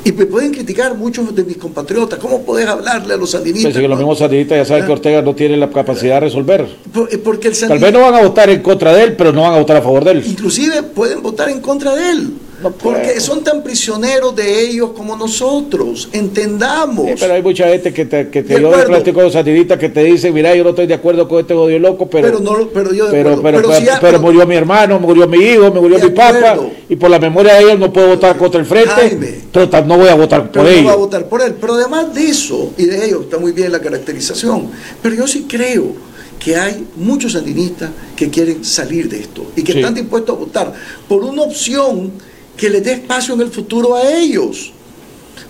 Y 0.04 0.12
me 0.14 0.26
pueden 0.26 0.52
criticar 0.52 0.96
muchos 0.96 1.34
de 1.36 1.44
mis 1.44 1.58
compatriotas. 1.58 2.18
¿Cómo 2.18 2.42
podés 2.42 2.68
hablarle 2.68 3.14
a 3.14 3.18
los 3.18 3.32
sandinistas? 3.32 3.72
Pensé 3.72 3.82
que 3.82 3.88
los 3.88 3.98
mismos 3.98 4.18
sandinistas 4.18 4.58
ya 4.58 4.66
saben 4.66 4.86
que 4.86 4.92
Ortega 4.92 5.22
no 5.22 5.36
tiene 5.36 5.58
la 5.58 5.70
capacidad 5.70 6.16
de 6.16 6.20
resolver. 6.22 6.68
Eh, 7.12 7.18
porque 7.20 7.52
Tal 7.52 7.78
vez 7.78 7.94
no 7.94 8.02
van 8.02 8.16
a 8.16 8.22
votar 8.22 8.50
en 8.50 8.62
contra 8.62 8.94
de 8.94 9.04
él, 9.04 9.16
pero 9.16 9.32
no 9.32 9.44
van 9.44 9.54
a 9.54 9.58
votar 9.60 9.78
a 9.78 9.82
favor 9.82 10.04
de 10.04 10.12
él. 10.12 10.24
Inclusive 10.26 10.84
pueden 10.84 11.22
votar 11.22 11.50
en 11.50 11.62
contra 11.62 11.96
de 11.96 12.10
él. 12.10 12.34
Porque 12.70 13.20
son 13.20 13.44
tan 13.44 13.64
prisioneros 13.64 14.36
de 14.36 14.62
ellos 14.62 14.92
como 14.96 15.16
nosotros. 15.16 16.10
Entendamos. 16.12 17.12
pero 17.20 17.34
hay 17.34 17.42
mucha 17.42 17.68
gente 17.68 17.94
que 17.94 18.06
te, 18.06 18.30
que 18.30 18.44
te 18.44 18.60
dio 18.60 18.74
el 18.78 18.86
plástico 18.86 19.30
satiritas 19.30 19.78
que 19.78 19.90
te 19.90 20.04
dice, 20.04 20.32
mira, 20.32 20.56
yo 20.56 20.64
no 20.64 20.72
estoy 20.72 20.88
de 20.88 20.94
acuerdo 20.94 21.28
con 21.28 21.40
este 21.40 21.54
odio 21.54 21.80
loco, 21.80 22.10
pero 22.10 22.28
pero, 22.28 22.40
no, 22.40 22.68
pero, 22.70 22.94
yo 22.94 23.10
pero, 23.10 23.42
pero, 23.42 23.62
pero, 24.00 24.20
murió 24.20 24.46
mi 24.46 24.56
hermano, 24.56 25.00
murió 25.00 25.28
mi 25.28 25.38
hijo, 25.38 25.72
me 25.72 25.80
murió 25.80 26.00
mi 26.00 26.10
papá, 26.10 26.60
y 26.90 26.96
por 26.96 27.10
la 27.10 27.20
memoria 27.20 27.56
de 27.56 27.64
ellos 27.64 27.80
no 27.80 27.92
puedo 27.92 28.10
votar 28.10 28.38
contra 28.38 28.60
el 28.60 28.66
frente, 28.66 29.42
pero 29.52 29.86
no 29.86 29.98
voy 29.98 30.10
a 30.10 30.16
votar 30.16 30.52
por 30.52 30.68
ellos. 30.68 30.84
No 30.84 30.84
voy 30.84 30.94
a 30.94 30.98
votar 30.98 31.26
por 31.26 31.42
él. 31.42 31.56
Pero 31.60 31.74
además 31.76 32.14
de 32.14 32.28
eso, 32.28 32.74
y 32.78 32.86
de 32.86 33.06
ello 33.06 33.22
está 33.22 33.38
muy 33.38 33.52
bien 33.52 33.72
la 33.72 33.80
caracterización, 33.80 34.70
pero 35.02 35.16
yo 35.16 35.28
sí 35.28 35.46
creo 35.48 36.12
que 36.44 36.56
hay 36.56 36.88
muchos 36.96 37.34
sandinistas 37.34 37.92
que 38.16 38.30
quieren 38.30 38.66
salir 38.66 39.08
de 39.08 39.20
esto 39.20 39.52
y 39.56 39.64
que 39.64 39.74
están 39.74 39.94
dispuestos 39.94 40.36
a 40.36 40.40
votar 40.40 40.74
por 41.08 41.24
una 41.24 41.44
opción 41.44 42.12
que 42.58 42.70
les 42.70 42.84
dé 42.84 42.94
espacio 42.94 43.34
en 43.34 43.42
el 43.42 43.50
futuro 43.50 43.96
a 43.96 44.12
ellos. 44.12 44.72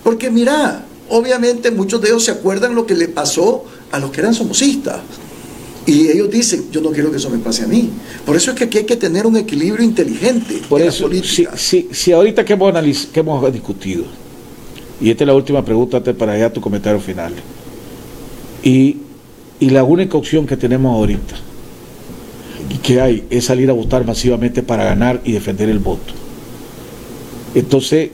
Porque 0.02 0.30
mira, 0.30 0.84
obviamente 1.08 1.70
muchos 1.70 2.00
de 2.00 2.08
ellos 2.08 2.24
se 2.24 2.30
acuerdan 2.30 2.74
lo 2.74 2.86
que 2.86 2.94
le 2.94 3.08
pasó 3.08 3.64
a 3.90 3.98
los 3.98 4.10
que 4.10 4.20
eran 4.20 4.34
somosistas. 4.34 5.00
Y 5.84 6.08
ellos 6.08 6.30
dicen, 6.30 6.66
yo 6.70 6.80
no 6.80 6.90
quiero 6.90 7.10
que 7.10 7.16
eso 7.16 7.28
me 7.28 7.38
pase 7.38 7.64
a 7.64 7.66
mí. 7.66 7.90
Por 8.24 8.36
eso 8.36 8.52
es 8.52 8.56
que 8.56 8.64
aquí 8.64 8.78
hay 8.78 8.84
que 8.84 8.96
tener 8.96 9.26
un 9.26 9.36
equilibrio 9.36 9.84
inteligente 9.84 10.62
Por 10.68 10.80
eso, 10.80 11.10
Si, 11.56 11.88
si, 11.90 12.12
ahorita 12.12 12.44
que 12.44 12.52
hemos, 12.52 12.72
que 13.06 13.20
hemos 13.20 13.52
discutido, 13.52 14.04
y 15.00 15.10
esta 15.10 15.24
es 15.24 15.28
la 15.28 15.34
última 15.34 15.64
pregunta 15.64 16.00
para 16.00 16.38
ya 16.38 16.52
tu 16.52 16.60
comentario 16.60 17.00
final, 17.00 17.32
y 18.62 18.96
y 19.62 19.70
la 19.70 19.84
única 19.84 20.18
opción 20.18 20.44
que 20.44 20.56
tenemos 20.56 20.92
ahorita 20.92 21.36
y 22.68 22.78
que 22.78 23.00
hay 23.00 23.24
es 23.30 23.44
salir 23.44 23.70
a 23.70 23.72
votar 23.72 24.04
masivamente 24.04 24.60
para 24.60 24.82
ganar 24.82 25.20
y 25.24 25.30
defender 25.30 25.68
el 25.68 25.78
voto. 25.78 26.12
Entonces, 27.54 28.10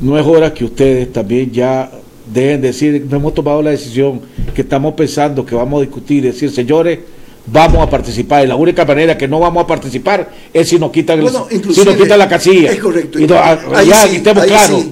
no 0.00 0.18
es 0.18 0.26
hora 0.26 0.54
que 0.54 0.64
ustedes 0.64 1.12
también 1.12 1.50
ya 1.50 1.90
dejen 2.32 2.60
de 2.60 2.68
decir, 2.68 3.06
no 3.08 3.16
hemos 3.16 3.34
tomado 3.34 3.62
la 3.62 3.70
decisión 3.70 4.20
que 4.54 4.62
estamos 4.62 4.94
pensando, 4.94 5.44
que 5.44 5.54
vamos 5.54 5.78
a 5.78 5.80
discutir, 5.82 6.22
decir, 6.22 6.50
señores, 6.50 6.98
vamos 7.46 7.82
a 7.82 7.88
participar. 7.90 8.44
Y 8.44 8.46
la 8.46 8.56
única 8.56 8.84
manera 8.84 9.16
que 9.16 9.26
no 9.26 9.40
vamos 9.40 9.64
a 9.64 9.66
participar 9.66 10.30
es 10.52 10.68
si 10.68 10.78
nos 10.78 10.90
quitan, 10.90 11.20
si 11.26 11.84
nos 11.84 11.96
quitan 11.96 12.18
la 12.18 12.28
casilla. 12.28 12.70
Es 12.70 12.78
correcto. 12.78 13.18
Y 13.18 13.26
ya, 13.26 14.04
estemos 14.04 14.44
claros. 14.44 14.84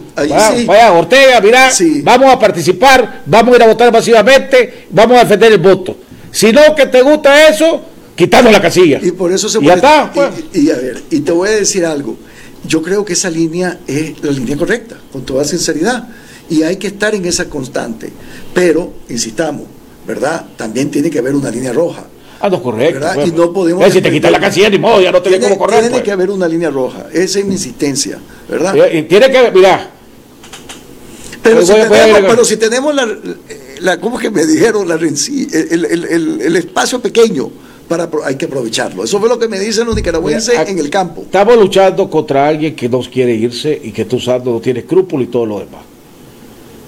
vaya, 0.67 0.93
Ortega, 0.93 1.41
mira, 1.41 1.71
vamos 2.03 2.33
a 2.33 2.39
participar, 2.39 3.23
vamos 3.27 3.55
a 3.55 3.57
ir 3.57 3.63
a 3.63 3.67
votar 3.67 3.93
masivamente, 3.93 4.87
vamos 4.91 5.19
a 5.19 5.25
defender 5.25 5.53
el 5.53 5.59
voto. 5.59 5.97
Si 6.31 6.53
no 6.53 6.75
que 6.75 6.87
te 6.87 7.03
gusta 7.03 7.49
eso, 7.49 7.81
quitamos 8.15 8.53
la 8.53 8.61
casilla. 8.61 9.01
Y 9.03 9.13
por 9.13 9.33
eso 9.33 9.49
se 9.49 9.63
y 9.63 9.69
está, 9.69 10.11
pues. 10.13 10.31
y, 10.53 10.71
a 10.71 10.77
ver, 10.77 11.03
y 11.11 11.21
te 11.21 11.33
voy 11.33 11.49
a 11.49 11.53
decir 11.53 11.85
algo. 11.85 12.17
Yo 12.67 12.83
creo 12.83 13.05
que 13.05 13.13
esa 13.15 13.31
línea 13.31 13.81
es 13.87 14.23
la 14.23 14.33
línea 14.33 14.57
correcta, 14.57 14.97
con 15.13 15.25
toda 15.25 15.45
sinceridad. 15.45 16.09
Y 16.49 16.63
hay 16.63 16.77
que 16.77 16.89
estar 16.89 17.15
en 17.15 17.25
esa 17.27 17.49
constante. 17.49 18.11
Pero, 18.55 18.93
insistamos, 19.09 19.67
¿verdad? 20.07 20.47
También 20.57 20.91
tiene 20.91 21.11
que 21.11 21.19
haber 21.19 21.35
una 21.35 21.51
línea 21.51 21.73
roja 21.73 22.07
Ah, 22.41 22.49
no, 22.49 22.63
correcto. 22.63 23.07
Pues. 23.15 23.29
y 23.29 23.33
no 23.33 23.53
podemos. 23.53 23.93
si 23.93 24.01
te 24.01 24.11
quitas 24.11 24.31
la 24.31 24.41
casilla, 24.41 24.69
ni 24.69 24.79
modo, 24.79 25.01
ya 25.01 25.11
no 25.11 25.23
tenés 25.23 25.41
cómo 25.41 25.59
correr. 25.59 25.81
Tiene 25.81 25.91
pues. 25.91 26.03
que 26.03 26.13
haber 26.13 26.31
una 26.31 26.47
línea 26.47 26.71
roja. 26.71 27.07
Esa 27.13 27.39
es 27.39 27.45
mi 27.45 27.55
insistencia, 27.55 28.19
¿verdad? 28.49 28.75
Y 28.93 29.03
tiene 29.03 29.31
que, 29.31 29.51
mira. 29.53 29.91
Pero, 31.43 31.65
si, 31.65 31.73
tenemos, 31.73 32.21
pero 32.29 32.45
si 32.45 32.57
tenemos 32.57 32.95
la, 32.95 33.09
la, 33.79 34.01
¿cómo 34.01 34.19
que 34.19 34.31
me 34.31 34.45
dijeron? 34.45 34.89
La, 34.89 34.97
el, 34.97 35.85
el, 35.85 36.41
el, 36.41 36.57
espacio 36.57 37.01
pequeño, 37.01 37.51
para, 37.89 38.09
hay 38.25 38.37
que 38.37 38.47
aprovecharlo. 38.47 39.05
Eso 39.05 39.19
fue 39.19 39.29
lo 39.29 39.39
que 39.39 39.49
me 39.49 39.59
dicen 39.59 39.87
los 39.87 39.97
nicaragüenses 39.97 40.69
en 40.69 40.79
el 40.79 40.91
campo. 40.91 41.23
Estamos 41.23 41.57
luchando 41.57 42.09
contra 42.11 42.49
alguien 42.49 42.75
que 42.75 42.89
no 42.89 43.01
quiere 43.01 43.35
irse 43.35 43.81
y 43.83 43.93
que 43.93 44.05
tú 44.05 44.19
sabes 44.21 44.45
no 44.45 44.61
tiene 44.61 44.81
escrúpulos 44.81 45.29
y 45.29 45.31
todo 45.31 45.47
lo 45.47 45.59
demás. 45.61 45.83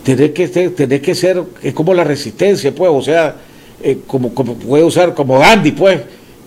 Tenés 0.05 0.31
que, 0.31 0.49
tenés 0.49 1.01
que 1.03 1.15
ser, 1.15 1.43
es 1.63 1.75
como 1.75 1.93
la 1.93 2.05
resistencia, 2.05 2.75
pues, 2.75 2.91
o 2.93 3.03
sea, 3.03 3.37
eh, 3.83 3.99
como, 4.07 4.35
como 4.35 4.55
puede 4.55 4.83
usar 4.83 5.15
como 5.15 5.39
Gandhi, 5.39 5.73
pues, 5.73 6.01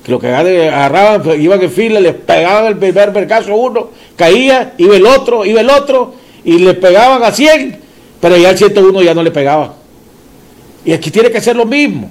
que 0.04 0.12
lo 0.12 0.20
que 0.20 0.28
agarraban, 0.28 1.40
iban 1.40 1.62
en 1.62 1.72
fila, 1.72 2.00
les 2.00 2.16
pegaban 2.16 2.68
el 2.68 2.78
primer 2.78 3.12
vergazo 3.12 3.56
uno, 3.56 3.92
caía, 4.16 4.74
iba 4.78 4.96
el 4.96 5.06
otro, 5.06 5.46
iba 5.46 5.62
el 5.62 5.70
otro, 5.70 6.14
y 6.44 6.58
le 6.58 6.74
pegaban 6.74 7.24
a 7.24 7.32
100, 7.32 7.78
pero 8.20 8.36
ya 8.38 8.50
al 8.50 8.58
101 8.58 9.02
ya 9.04 9.14
no 9.14 9.22
le 9.22 9.32
pegaba. 9.32 9.76
Y 10.84 10.94
aquí 10.94 11.12
tiene 11.12 11.30
que 11.30 11.40
ser 11.40 11.56
lo 11.56 11.66
mismo. 11.66 12.10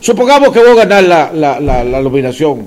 Supongamos 0.00 0.50
que 0.52 0.60
vos 0.60 0.76
ganás 0.76 1.04
la, 1.04 1.30
la, 1.32 1.60
la, 1.60 1.84
la 1.84 2.00
nominación, 2.00 2.66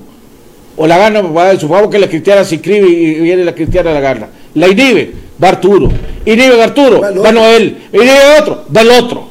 o 0.75 0.87
la 0.87 0.97
gana, 0.97 1.21
supongamos 1.59 1.91
que 1.91 1.99
la 1.99 2.07
cristiana 2.07 2.43
se 2.43 2.55
inscribe 2.55 2.87
y 2.87 3.19
viene 3.19 3.43
la 3.43 3.53
cristiana 3.53 3.91
la 3.91 3.99
gana. 3.99 4.27
La 4.55 4.67
inhibe, 4.67 5.13
va 5.41 5.49
Arturo. 5.49 5.89
Inhibe 6.25 6.61
a 6.61 6.65
Arturo, 6.65 7.01
va 7.01 7.31
Noel. 7.31 7.77
Inhibe 7.93 8.39
otro, 8.39 8.65
va 8.75 8.81
el 8.81 8.91
otro. 8.91 9.27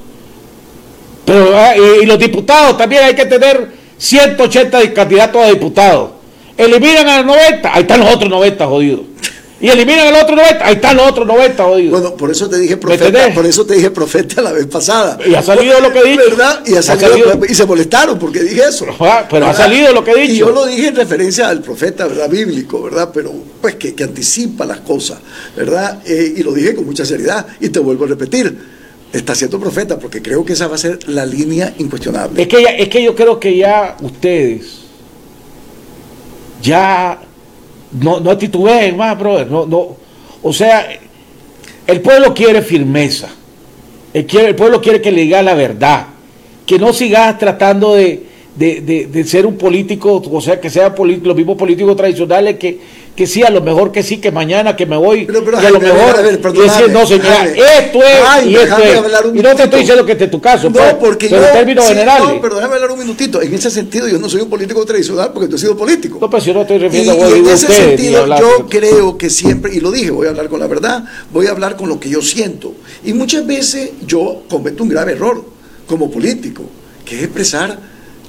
Ah, 1.29 1.75
y, 1.77 2.07
los 2.07 2.19
diputados 2.19 2.77
también 2.77 3.05
hay 3.05 3.15
que 3.15 3.27
tener 3.27 3.69
180 3.99 4.93
candidatos 4.93 5.43
a 5.43 5.49
diputados. 5.49 6.11
Eliminan 6.57 7.09
a 7.09 7.19
los 7.19 7.27
90, 7.27 7.75
ahí 7.75 7.83
están 7.83 8.01
los 8.01 8.15
otros 8.15 8.31
90 8.31 8.67
jodidos. 8.67 9.01
Y 9.61 9.69
eliminan 9.69 10.09
a 10.09 10.11
los 10.11 10.23
otros 10.23 10.39
90, 10.39 10.67
ahí 10.67 10.75
están 10.75 10.97
los 10.97 11.11
otros 11.11 11.27
90 11.27 11.65
jodidos. 11.65 12.01
Bueno, 12.01 12.17
por 12.17 12.31
eso 12.31 12.49
te 12.49 12.59
dije 12.59 12.79
profeta, 12.79 13.35
por 13.35 13.45
eso 13.45 13.67
te 13.67 13.75
dije 13.75 13.91
profeta 13.91 14.41
la 14.41 14.53
vez 14.53 14.67
pasada. 14.67 15.19
Y 15.27 15.35
ha 15.35 15.43
salido 15.43 15.81
lo 15.81 15.93
que 15.93 16.03
dije. 16.03 16.17
¿Verdad? 16.17 16.63
Y, 16.67 16.75
ha 16.77 16.83
salido, 16.83 17.39
y 17.47 17.55
se 17.55 17.67
molestaron 17.67 18.19
porque 18.19 18.41
dije 18.41 18.63
eso. 18.67 18.87
Ah, 19.01 19.27
pero 19.29 19.47
ha 19.47 19.55
salido 19.55 19.93
lo 19.93 20.03
que 20.03 20.13
he 20.13 20.21
dicho. 20.23 20.33
Y 20.33 20.39
yo 20.39 20.51
lo 20.51 20.65
dije 20.65 20.89
en 20.89 20.97
referencia 20.97 21.49
al 21.49 21.61
profeta, 21.61 22.07
¿verdad? 22.07 22.31
Bíblico, 22.31 22.83
¿verdad? 22.83 23.11
Pero 23.13 23.33
pues 23.61 23.75
que, 23.75 23.95
anticipa 24.03 24.65
las 24.65 24.81
cosas, 24.81 25.19
¿verdad? 25.55 26.01
Eh, 26.07 26.35
y 26.39 26.43
lo 26.43 26.53
dije 26.53 26.75
con 26.75 26.87
mucha 26.87 27.05
seriedad. 27.05 27.47
Y 27.61 27.69
te 27.69 27.81
vuelvo 27.81 28.07
a 28.07 28.09
repetir 28.09 28.81
está 29.13 29.35
siendo 29.35 29.59
profeta, 29.59 29.99
porque 29.99 30.23
creo 30.23 30.45
que 30.45 30.53
esa 30.53 30.69
va 30.69 30.77
a 30.77 30.79
ser 30.79 31.09
la 31.09 31.27
línea 31.27 31.75
incuestionable. 31.79 32.43
Es 32.43 32.49
que, 32.49 32.65
es 32.79 32.89
que 32.89 33.03
yo 33.03 33.15
creo 33.17 33.41
que 33.41 33.57
ya 33.57 33.97
ustedes 34.01 34.81
ya 36.63 37.21
no, 37.93 38.21
no 38.21 38.37
titubeen 38.37 38.97
más, 38.97 39.19
brother. 39.19 39.51
No, 39.51 39.67
no, 39.67 39.97
o 40.43 40.53
sea, 40.53 40.87
el 41.87 42.01
pueblo 42.01 42.33
quiere 42.35 42.63
firmeza. 42.63 43.29
El, 44.13 44.27
quiere, 44.27 44.49
el 44.49 44.57
pueblo 44.57 44.81
quiere 44.81 45.01
que 45.01 45.11
le 45.11 45.23
diga 45.23 45.43
la 45.43 45.55
verdad. 45.55 46.07
Que 46.67 46.79
no 46.79 46.93
sigas 46.93 47.39
tratando 47.39 47.95
de, 47.95 48.23
de, 48.57 49.09
de, 49.11 49.25
ser 49.25 49.47
un 49.47 49.57
político, 49.57 50.23
o 50.31 50.41
sea, 50.41 50.61
que 50.61 50.71
sea 50.71 50.95
los 50.97 51.37
mismos 51.37 51.57
políticos 51.57 51.97
tradicionales 51.97 52.59
que 52.59 52.79
que 53.21 53.27
sí, 53.27 53.43
a 53.43 53.51
lo 53.51 53.61
mejor 53.61 53.93
que 53.93 54.03
sí, 54.03 54.17
que 54.17 54.33
mañana 54.33 54.75
que 54.75 54.87
me 54.87 54.97
voy, 54.97 55.27
pero, 55.27 55.45
pero, 55.45 55.61
y 55.63 55.67
a 55.67 55.71
lo 55.71 55.79
mejor 55.79 56.17
a 56.17 56.23
ver, 56.23 56.41
decir, 56.41 56.91
no 56.91 57.07
señora, 57.07 57.45
esto 57.45 57.99
es 58.03 58.47
y 58.47 58.57
esto 58.57 58.79
es. 58.79 59.35
Y 59.35 59.43
no 59.43 59.55
te 59.55 59.65
estoy 59.65 59.81
diciendo 59.81 60.07
que 60.07 60.13
este 60.13 60.25
es 60.25 60.31
tu 60.31 60.41
caso, 60.41 60.71
no, 60.71 60.77
pues, 60.77 60.95
porque 60.95 61.29
pero 61.29 61.43
yo, 61.43 61.49
en 61.49 61.53
términos 61.53 61.87
generales. 61.87 62.29
No, 62.29 62.41
pero 62.41 62.55
déjame 62.55 62.77
hablar 62.77 62.93
un 62.93 62.99
minutito. 62.99 63.43
En 63.43 63.53
ese 63.53 63.71
sentido, 63.71 64.09
yo 64.09 64.19
no 64.19 64.27
soy 64.31 64.41
un 64.41 64.49
político 64.49 64.83
tradicional 64.87 65.33
porque 65.35 65.49
tú 65.49 65.57
has 65.57 65.61
sido 65.61 65.77
político. 65.77 66.17
No, 66.19 66.31
pues 66.31 66.47
yo 66.47 66.55
no 66.55 66.63
estoy 66.63 66.79
refiriendo 66.79 67.15
y, 67.15 67.21
a 67.21 67.37
y 67.37 67.41
en 67.41 67.47
ese 67.47 67.67
sentido, 67.67 68.27
yo 68.39 68.67
creo 68.71 69.19
que 69.19 69.29
siempre, 69.29 69.75
y 69.75 69.81
lo 69.81 69.91
dije, 69.91 70.11
voy 70.11 70.27
a 70.27 70.31
hablar 70.31 70.49
con 70.49 70.59
la 70.59 70.67
verdad, 70.67 71.05
voy 71.31 71.47
a 71.47 71.51
hablar 71.51 71.77
con 71.77 71.91
lo 71.91 72.01
que 72.01 72.09
yo 72.09 72.23
siento. 72.23 72.73
Y 73.05 73.13
muchas 73.13 73.47
veces 73.47 73.91
yo 74.07 74.45
cometo 74.49 74.83
un 74.83 74.89
grave 74.89 75.13
error 75.13 75.45
como 75.87 76.11
político, 76.11 76.63
que 77.05 77.17
es 77.17 77.25
expresar 77.25 77.81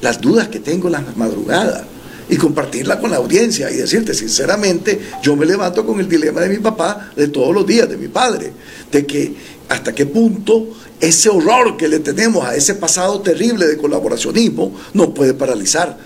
las 0.02 0.20
dudas 0.20 0.50
que 0.50 0.60
tengo 0.60 0.88
en 0.90 0.92
las 0.92 1.16
madrugadas 1.16 1.84
y 2.32 2.38
compartirla 2.38 2.98
con 2.98 3.12
la 3.12 3.18
audiencia 3.18 3.70
y 3.70 3.76
decirte 3.76 4.14
sinceramente, 4.14 5.00
yo 5.22 5.36
me 5.36 5.46
levanto 5.46 5.86
con 5.86 6.00
el 6.00 6.08
dilema 6.08 6.40
de 6.40 6.48
mi 6.48 6.60
papá 6.60 7.12
de 7.14 7.28
todos 7.28 7.54
los 7.54 7.68
días, 7.68 7.90
de 7.90 7.98
mi 7.98 8.08
padre, 8.08 8.54
de 8.90 9.06
que 9.06 9.34
hasta 9.68 9.94
qué 9.94 10.06
punto 10.06 10.70
ese 11.02 11.28
horror 11.28 11.76
que 11.76 11.90
le 11.90 12.00
tenemos 12.00 12.46
a 12.46 12.56
ese 12.56 12.76
pasado 12.76 13.20
terrible 13.20 13.68
de 13.68 13.76
colaboracionismo 13.78 14.74
nos 14.94 15.10
puede 15.10 15.34
paralizar. 15.34 15.98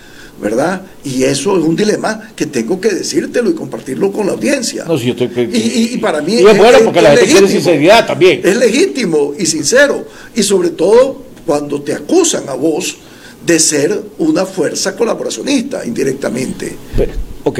¿verdad? 0.42 0.82
Y 1.06 1.24
eso 1.24 1.58
es 1.58 1.64
un 1.64 1.78
dilema 1.78 2.32
que 2.36 2.46
tengo 2.48 2.82
que 2.82 2.90
decírtelo 2.90 3.50
y 3.50 3.54
compartirlo 3.54 4.12
con 4.12 4.26
la 4.26 4.34
audiencia. 4.34 4.84
No, 4.84 4.98
yo 4.98 5.14
estoy... 5.14 5.50
y, 5.54 5.98
para 6.00 6.20
mí 6.22 6.36
es, 6.36 6.58
bueno 6.58 6.80
porque 6.84 7.02
la 7.02 7.12
gente 7.16 7.32
quiere 7.32 7.48
sinceridad 7.48 8.06
también. 8.06 8.42
Es 8.44 8.58
legítimo 8.58 9.34
y 9.40 9.46
sincero. 9.46 10.06
Y 10.36 10.44
sobre 10.44 10.72
todo 10.72 11.24
cuando 11.46 11.82
te 11.82 11.94
acusan 11.94 12.50
a 12.50 12.54
vos 12.54 12.98
de 13.46 13.60
ser 13.60 14.02
una 14.18 14.46
fuerza 14.46 14.96
colaboracionista 14.96 15.86
indirectamente. 15.86 16.76
ok. 17.44 17.60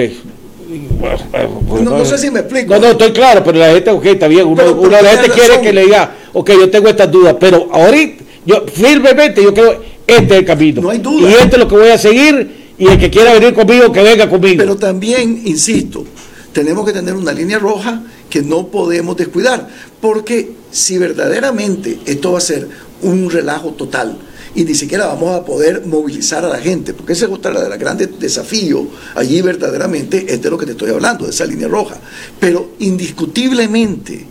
no, 1.82 2.06
sé 2.06 2.18
si 2.18 2.32
me 2.32 2.40
explico. 2.40 2.74
No, 2.74 2.80
no, 2.80 2.88
estoy 2.92 3.12
claro, 3.12 3.44
pero 3.44 3.60
la 3.60 3.72
gente, 3.72 3.92
ok, 3.92 4.06
está 4.06 4.28
bien. 4.28 4.48
Uno, 4.48 4.64
de 4.64 5.02
la 5.02 5.10
gente 5.10 5.30
quiere 5.30 5.62
que 5.62 5.72
le 5.72 5.84
diga, 5.84 6.16
ok, 6.34 6.52
yo 6.52 6.70
tengo 6.70 6.90
estas 6.90 7.12
dudas, 7.12 7.36
pero 7.40 7.70
ahorita, 7.72 8.24
yo 8.46 8.66
firmemente, 8.72 9.44
yo 9.44 9.54
creo, 9.54 9.84
este 10.08 10.34
es 10.34 10.40
el 10.40 10.46
camino. 10.46 10.82
No 10.82 10.90
hay 10.90 11.00
duda. 11.00 11.30
Y 11.30 11.34
este 11.34 11.56
es 11.56 11.58
lo 11.58 11.68
que 11.68 11.76
voy 11.76 11.90
a 11.90 11.98
seguir, 11.98 12.74
y 12.78 12.88
el 12.88 12.98
que 12.98 13.10
quiera 13.10 13.34
venir 13.34 13.54
conmigo, 13.54 13.92
que 13.92 14.02
venga 14.02 14.30
conmigo. 14.30 14.58
Pero 14.58 14.76
también, 14.76 15.44
insisto, 15.46 16.06
tenemos 16.52 16.86
que 16.86 16.94
tener 16.94 17.14
una 17.14 17.32
línea 17.32 17.60
roja 17.60 18.02
que 18.30 18.42
no 18.42 18.68
podemos 18.68 19.16
descuidar, 19.18 19.68
porque 20.02 20.52
si 20.72 20.98
verdaderamente 20.98 22.00
esto 22.06 22.32
va 22.32 22.40
a 22.40 22.42
ser 22.42 22.68
un 23.02 23.30
relajo 23.30 23.72
total, 23.72 24.18
y 24.56 24.64
ni 24.64 24.74
siquiera 24.74 25.08
vamos 25.08 25.36
a 25.36 25.44
poder 25.44 25.86
movilizar 25.86 26.44
a 26.46 26.50
la 26.50 26.60
gente, 26.60 26.94
porque 26.94 27.14
ese 27.14 27.26
es 27.26 27.32
otro 27.32 27.60
de 27.60 27.70
los 27.70 27.78
grandes 27.78 28.18
desafíos 28.20 28.86
allí 29.16 29.42
verdaderamente 29.42 30.26
es 30.28 30.42
de 30.42 30.50
lo 30.50 30.58
que 30.58 30.66
te 30.66 30.72
estoy 30.72 30.92
hablando, 30.92 31.26
de 31.26 31.32
esa 31.32 31.46
línea 31.46 31.68
roja. 31.68 31.98
Pero 32.40 32.72
indiscutiblemente 32.80 34.26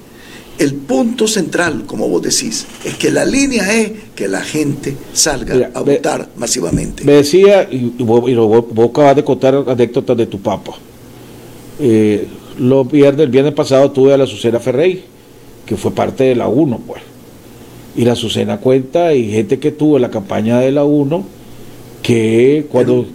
el 0.58 0.74
punto 0.74 1.26
central, 1.26 1.84
como 1.86 2.08
vos 2.08 2.22
decís, 2.22 2.66
es 2.84 2.94
que 2.94 3.10
la 3.10 3.24
línea 3.24 3.74
es 3.74 3.92
que 4.14 4.28
la 4.28 4.40
gente 4.40 4.96
salga 5.12 5.70
a 5.74 5.80
votar 5.80 6.28
masivamente. 6.36 7.04
Me 7.04 7.14
decía, 7.14 7.68
y, 7.70 7.92
vos, 7.98 8.24
acabas 8.88 9.16
de 9.16 9.24
contar 9.24 9.64
anécdotas 9.66 10.16
de 10.16 10.26
tu 10.26 10.40
papá. 10.40 10.72
Eh, 11.80 12.28
los 12.58 12.90
viernes, 12.90 13.24
el 13.24 13.30
viernes 13.30 13.52
pasado 13.52 13.90
tuve 13.90 14.14
a 14.14 14.16
la 14.16 14.24
Azucena 14.24 14.60
Ferrey, 14.60 15.04
que 15.66 15.76
fue 15.76 15.90
parte 15.90 16.24
de 16.24 16.36
la 16.36 16.46
1, 16.46 16.80
pues. 16.86 17.02
Y 17.96 18.04
la 18.04 18.12
Azucena 18.12 18.58
cuenta, 18.58 19.14
y 19.14 19.30
gente 19.30 19.58
que 19.58 19.70
tuvo 19.70 19.98
la 19.98 20.10
campaña 20.10 20.58
de 20.58 20.72
la 20.72 20.84
1, 20.84 21.24
que 22.02 22.66
cuando 22.70 23.06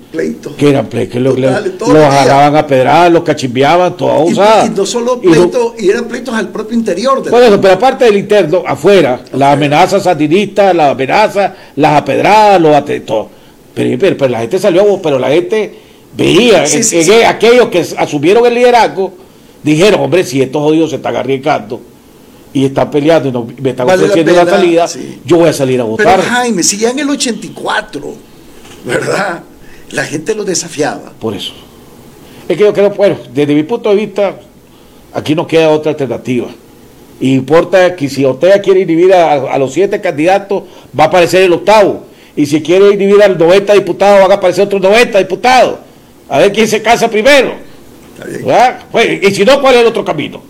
que 0.58 0.70
eran 0.70 0.88
pleitos 0.88 1.14
que 1.14 1.20
los, 1.20 1.38
agarraban 1.38 2.56
a 2.56 2.66
pedradas, 2.66 3.12
los 3.12 3.24
cachimbeaban, 3.24 3.96
toda 3.96 4.18
usada. 4.20 4.66
Y, 4.66 4.70
no 4.72 4.86
solo 4.86 5.22
pleitos, 5.22 5.74
y, 5.78 5.90
eran 5.90 6.06
pleitos 6.06 6.34
al 6.34 6.48
propio 6.50 6.76
interior. 6.76 7.22
De 7.22 7.30
bueno, 7.30 7.62
pero 7.62 7.76
aparte 7.76 8.06
del 8.06 8.18
interno, 8.18 8.64
afuera, 8.66 9.22
las 9.34 9.54
amenazas 9.54 10.04
sandinistas, 10.04 10.74
las 10.74 10.92
amenazas, 10.92 11.52
las 11.76 12.02
apedradas, 12.02 12.60
los 12.60 12.76
atentos. 12.76 13.28
Pero, 13.76 14.16
pero, 14.18 14.28
la 14.28 14.40
gente 14.40 14.58
salió, 14.58 15.00
pero 15.04 15.20
la 15.20 15.30
gente 15.30 15.72
veía, 16.18 16.64
aquellos 17.28 17.68
que 17.68 17.86
asumieron 17.96 18.44
el 18.48 18.56
liderazgo, 18.56 19.14
dijeron, 19.62 20.02
hombre, 20.02 20.24
si 20.24 20.42
estos 20.42 20.64
jodidos 20.64 20.90
se 20.90 20.96
están 20.96 21.16
arriesgando 21.16 21.80
y 22.54 22.66
están 22.66 22.90
peleando 22.90 23.30
y 23.30 23.32
no, 23.32 23.48
me 23.62 23.70
están 23.72 23.90
ofreciendo 23.90 24.32
la, 24.32 24.46
salida, 24.46 24.88
yo 25.26 25.38
voy 25.38 25.50
a 25.50 25.54
salir 25.54 25.80
a 25.80 25.84
votar. 25.84 26.20
Pero 26.20 26.30
Jaime, 26.30 26.64
si 26.64 26.78
ya 26.78 26.90
en 26.90 27.00
el 27.00 27.10
84 27.10 28.30
¿verdad? 28.86 29.44
La 29.92 30.04
gente 30.06 30.36
lo 30.36 30.44
desafiaba. 30.44 31.12
Por 31.20 31.34
eso. 31.34 31.54
Es 32.48 32.58
que 32.58 32.64
yo 32.64 32.74
creo, 32.74 32.90
bueno, 32.92 33.18
desde 33.34 33.54
mi 33.54 33.64
punto 33.64 33.90
de 33.90 33.96
vista, 33.96 34.36
aquí 35.14 35.36
no 35.36 35.48
queda 35.48 35.70
otra 35.70 35.92
alternativa. 35.92 36.48
Y 37.20 37.34
importa 37.34 37.96
que 37.96 38.08
si 38.08 38.24
Ortega 38.24 38.60
quiere 38.60 38.82
inhibir 38.82 39.14
a, 39.14 39.58
los 39.58 39.74
siete 39.74 40.00
candidatos, 40.00 40.64
va 40.98 41.06
a 41.06 41.08
aparecer 41.08 41.44
el 41.44 41.54
octavo. 41.54 42.06
Y 42.36 42.46
si 42.46 42.62
quiere 42.62 42.94
inhibir 42.94 43.22
a 43.22 43.28
los 43.28 43.38
90 43.38 43.74
diputados, 43.74 44.22
van 44.22 44.32
a 44.32 44.36
aparecer 44.36 44.66
otros 44.66 44.82
90 44.82 45.20
diputados. 45.20 45.80
A 46.30 46.40
ver 46.40 46.54
quién 46.54 46.68
se 46.68 46.82
casa 46.82 47.10
primero. 47.10 47.54
Pues, 48.92 49.24
y 49.24 49.36
si 49.36 49.44
no, 49.44 49.60
¿cuál 49.60 49.76
es 49.76 49.82
el 49.82 49.88
otro 49.88 50.06
camino? 50.06 50.42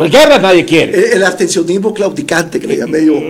Pues 0.00 0.10
guerra 0.10 0.38
nadie 0.38 0.64
quiere. 0.64 1.12
El, 1.12 1.22
abstencionismo 1.22 1.92
claudicante 1.92 2.58
que 2.58 2.66
le 2.66 2.78
llamé 2.78 3.04
yo. 3.04 3.20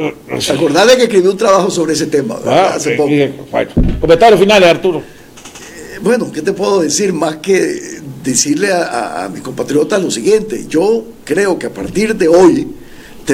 Acordate 0.54 0.96
que 0.96 1.02
escribí 1.02 1.26
un 1.26 1.36
trabajo 1.36 1.68
sobre 1.68 1.94
ese 1.94 2.06
tema 2.06 2.38
ah, 2.46 2.74
hace 2.76 2.92
poco. 2.92 3.10
bueno, 3.50 3.72
comentarios 4.00 4.38
finales, 4.38 4.68
Arturo. 4.68 4.98
Eh, 4.98 5.98
bueno, 6.00 6.30
¿qué 6.30 6.42
te 6.42 6.52
puedo 6.52 6.80
decir 6.80 7.12
más 7.12 7.38
que 7.38 7.98
decirle 8.22 8.70
a, 8.70 9.24
a 9.24 9.28
mis 9.28 9.42
compatriotas 9.42 10.00
lo 10.00 10.12
siguiente? 10.12 10.66
Yo 10.68 11.06
creo 11.24 11.58
que 11.58 11.66
a 11.66 11.74
partir 11.74 12.14
de 12.14 12.28
hoy 12.28 12.68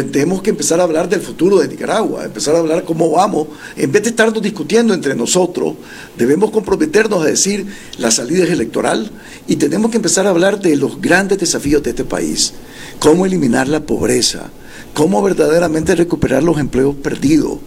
tenemos 0.02 0.42
que 0.42 0.50
empezar 0.50 0.80
a 0.80 0.82
hablar 0.82 1.08
del 1.08 1.20
futuro 1.20 1.58
de 1.58 1.68
Nicaragua, 1.68 2.24
empezar 2.24 2.54
a 2.54 2.58
hablar 2.58 2.84
cómo 2.84 3.10
vamos. 3.10 3.48
En 3.76 3.90
vez 3.92 4.02
de 4.02 4.10
estarnos 4.10 4.42
discutiendo 4.42 4.92
entre 4.94 5.14
nosotros, 5.14 5.74
debemos 6.16 6.50
comprometernos 6.50 7.22
a 7.22 7.26
decir 7.26 7.66
la 7.98 8.10
salida 8.10 8.44
es 8.44 8.50
electoral 8.50 9.10
y 9.46 9.56
tenemos 9.56 9.90
que 9.90 9.98
empezar 9.98 10.26
a 10.26 10.30
hablar 10.30 10.60
de 10.60 10.76
los 10.76 11.00
grandes 11.00 11.38
desafíos 11.38 11.82
de 11.82 11.90
este 11.90 12.04
país. 12.04 12.52
Cómo 12.98 13.26
eliminar 13.26 13.68
la 13.68 13.80
pobreza, 13.80 14.50
cómo 14.96 15.20
verdaderamente 15.20 15.94
recuperar 15.94 16.42
los 16.42 16.58
empleos 16.58 16.94
perdidos, 16.94 17.58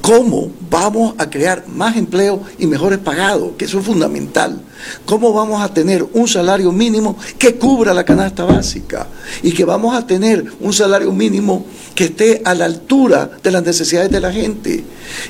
cómo 0.00 0.50
vamos 0.70 1.14
a 1.18 1.28
crear 1.28 1.68
más 1.68 1.98
empleo 1.98 2.40
y 2.58 2.66
mejores 2.66 2.98
pagados, 2.98 3.50
que 3.58 3.66
eso 3.66 3.80
es 3.80 3.84
fundamental, 3.84 4.62
cómo 5.04 5.34
vamos 5.34 5.60
a 5.60 5.74
tener 5.74 6.02
un 6.14 6.26
salario 6.26 6.72
mínimo 6.72 7.18
que 7.38 7.56
cubra 7.56 7.92
la 7.92 8.06
canasta 8.06 8.46
básica 8.46 9.06
y 9.42 9.52
que 9.52 9.66
vamos 9.66 9.94
a 9.94 10.06
tener 10.06 10.46
un 10.60 10.72
salario 10.72 11.12
mínimo 11.12 11.66
que 11.94 12.04
esté 12.04 12.40
a 12.42 12.54
la 12.54 12.64
altura 12.64 13.32
de 13.42 13.50
las 13.50 13.64
necesidades 13.64 14.10
de 14.10 14.20
la 14.20 14.32
gente. 14.32 14.82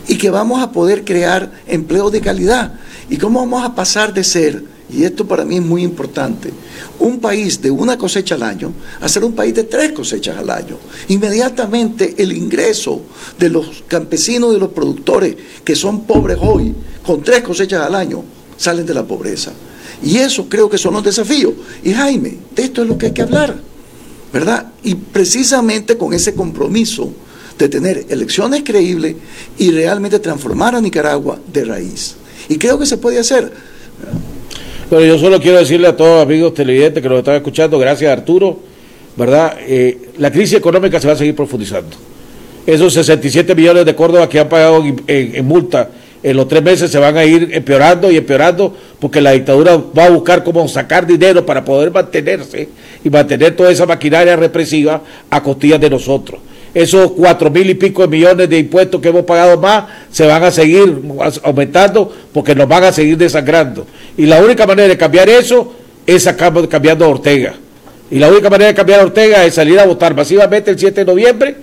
Y 0.07 0.17
que 0.17 0.31
vamos 0.31 0.63
a 0.63 0.71
poder 0.71 1.05
crear 1.05 1.51
empleos 1.67 2.13
de 2.13 2.21
calidad. 2.21 2.75
Y 3.11 3.17
cómo 3.17 3.41
vamos 3.41 3.65
a 3.65 3.75
pasar 3.75 4.15
de 4.15 4.23
ser 4.23 4.63
y 4.91 5.05
esto 5.05 5.27
para 5.27 5.45
mí 5.45 5.57
es 5.57 5.63
muy 5.63 5.83
importante, 5.83 6.51
un 6.99 7.21
país 7.21 7.61
de 7.61 7.71
una 7.71 7.99
cosecha 7.99 8.37
al 8.37 8.43
año 8.43 8.73
a 9.01 9.09
ser 9.09 9.25
un 9.25 9.35
país 9.35 9.55
de 9.55 9.65
tres 9.65 9.93
cosechas 9.93 10.37
al 10.39 10.49
año. 10.49 10.79
Inmediatamente 11.09 12.15
el 12.17 12.33
ingreso 12.33 13.03
de 13.39 13.51
los 13.51 13.85
campesinos 13.87 14.51
y 14.51 14.55
de 14.55 14.61
los 14.61 14.71
productores 14.71 15.37
que 15.63 15.77
son 15.77 16.05
pobres 16.05 16.39
hoy, 16.41 16.75
con 17.05 17.23
tres 17.23 17.43
cosechas 17.43 17.87
al 17.87 17.95
año, 17.95 18.25
salen 18.57 18.87
de 18.87 18.95
la 18.95 19.07
pobreza. 19.07 19.53
Y 20.03 20.17
eso 20.17 20.49
creo 20.49 20.71
que 20.71 20.79
son 20.79 20.95
los 20.95 21.05
desafíos. 21.05 21.53
Y 21.85 21.93
Jaime, 21.93 22.39
de 22.55 22.65
esto 22.65 22.83
es 22.83 22.89
lo 22.89 22.97
que 22.97 23.07
hay 23.07 23.13
que 23.13 23.23
hablar, 23.23 23.61
¿verdad? 24.33 24.73
Y 24.83 24.95
precisamente 24.95 25.99
con 25.99 26.15
ese 26.15 26.35
compromiso 26.35 27.13
de 27.59 27.69
tener 27.69 28.07
elecciones 28.09 28.63
creíbles 28.65 29.17
y 29.59 29.71
realmente 29.71 30.19
transformar 30.21 30.77
a 30.77 30.81
Nicaragua 30.81 31.39
de 31.53 31.65
raíz. 31.65 32.15
Y 32.49 32.57
creo 32.57 32.79
que 32.79 32.87
se 32.87 32.97
puede 32.97 33.19
hacer. 33.19 33.53
Pero 34.89 35.05
yo 35.05 35.19
solo 35.19 35.39
quiero 35.41 35.59
decirle 35.59 35.89
a 35.89 35.97
todos 35.97 36.17
los 36.17 36.23
amigos 36.23 36.55
televidentes 36.55 37.03
que 37.03 37.09
nos 37.09 37.19
están 37.19 37.37
escuchando, 37.37 37.79
gracias 37.79 38.11
Arturo, 38.11 38.59
¿verdad? 39.17 39.57
Eh, 39.61 40.13
la 40.17 40.31
crisis 40.31 40.57
económica 40.57 40.99
se 40.99 41.07
va 41.07 41.13
a 41.13 41.17
seguir 41.17 41.37
profundizando. 41.37 41.95
Esos 42.67 42.95
67 42.95 43.55
millones 43.55 43.85
de 43.85 43.95
Córdoba 43.95 44.29
que 44.29 44.41
han 44.41 44.49
pagado 44.49 44.83
en, 45.07 45.47
multa 45.47 45.91
en 46.23 46.37
los 46.37 46.49
tres 46.49 46.63
meses 46.63 46.91
se 46.91 46.99
van 46.99 47.17
a 47.17 47.25
ir 47.25 47.51
empeorando 47.53 48.11
y 48.11 48.17
empeorando 48.17 48.75
porque 48.99 49.21
la 49.21 49.33
dictadura 49.33 49.77
va 49.77 50.07
a 50.07 50.11
buscar 50.11 50.43
cómo 50.43 50.67
sacar 50.67 51.07
dinero 51.07 51.45
para 51.45 51.65
poder 51.65 51.91
mantenerse 51.91 52.69
y 53.05 53.11
mantener 53.11 53.55
toda 53.57 53.71
esa 53.71 53.87
maquinaria 53.87 54.37
represiva 54.37 55.03
a 55.31 55.43
costillas 55.43 55.81
de 55.81 55.91
nosotros 55.91 56.41
esos 56.75 57.13
cuatro 57.13 57.51
mil 57.51 57.69
y 57.71 57.75
pico 57.75 58.03
de 58.03 58.09
millones 58.09 58.49
de 58.49 58.59
impuestos 58.59 59.01
que 59.01 59.09
hemos 59.09 59.25
pagado 59.25 59.59
más 59.59 59.85
se 60.11 60.27
van 60.27 60.45
a 60.45 60.51
seguir 60.51 61.03
aumentando 61.43 62.13
porque 62.33 62.55
nos 62.55 62.69
van 62.69 62.85
a 62.85 62.93
seguir 62.93 63.17
desangrando. 63.17 63.87
Y 64.17 64.27
la 64.27 64.43
única 64.43 64.67
manera 64.67 64.89
de 64.89 64.97
cambiar 64.97 65.29
eso 65.29 65.75
es 66.07 66.29
cambiando 66.69 67.05
a 67.05 67.09
Ortega. 67.09 67.55
Y 68.11 68.19
la 68.19 68.29
única 68.29 68.49
manera 68.49 68.69
de 68.69 68.75
cambiar 68.75 69.01
a 69.01 69.05
Ortega 69.05 69.45
es 69.45 69.55
salir 69.55 69.79
a 69.79 69.87
votar 69.87 70.15
masivamente 70.15 70.71
el 70.71 70.79
7 70.79 71.01
de 71.01 71.07
noviembre 71.07 71.57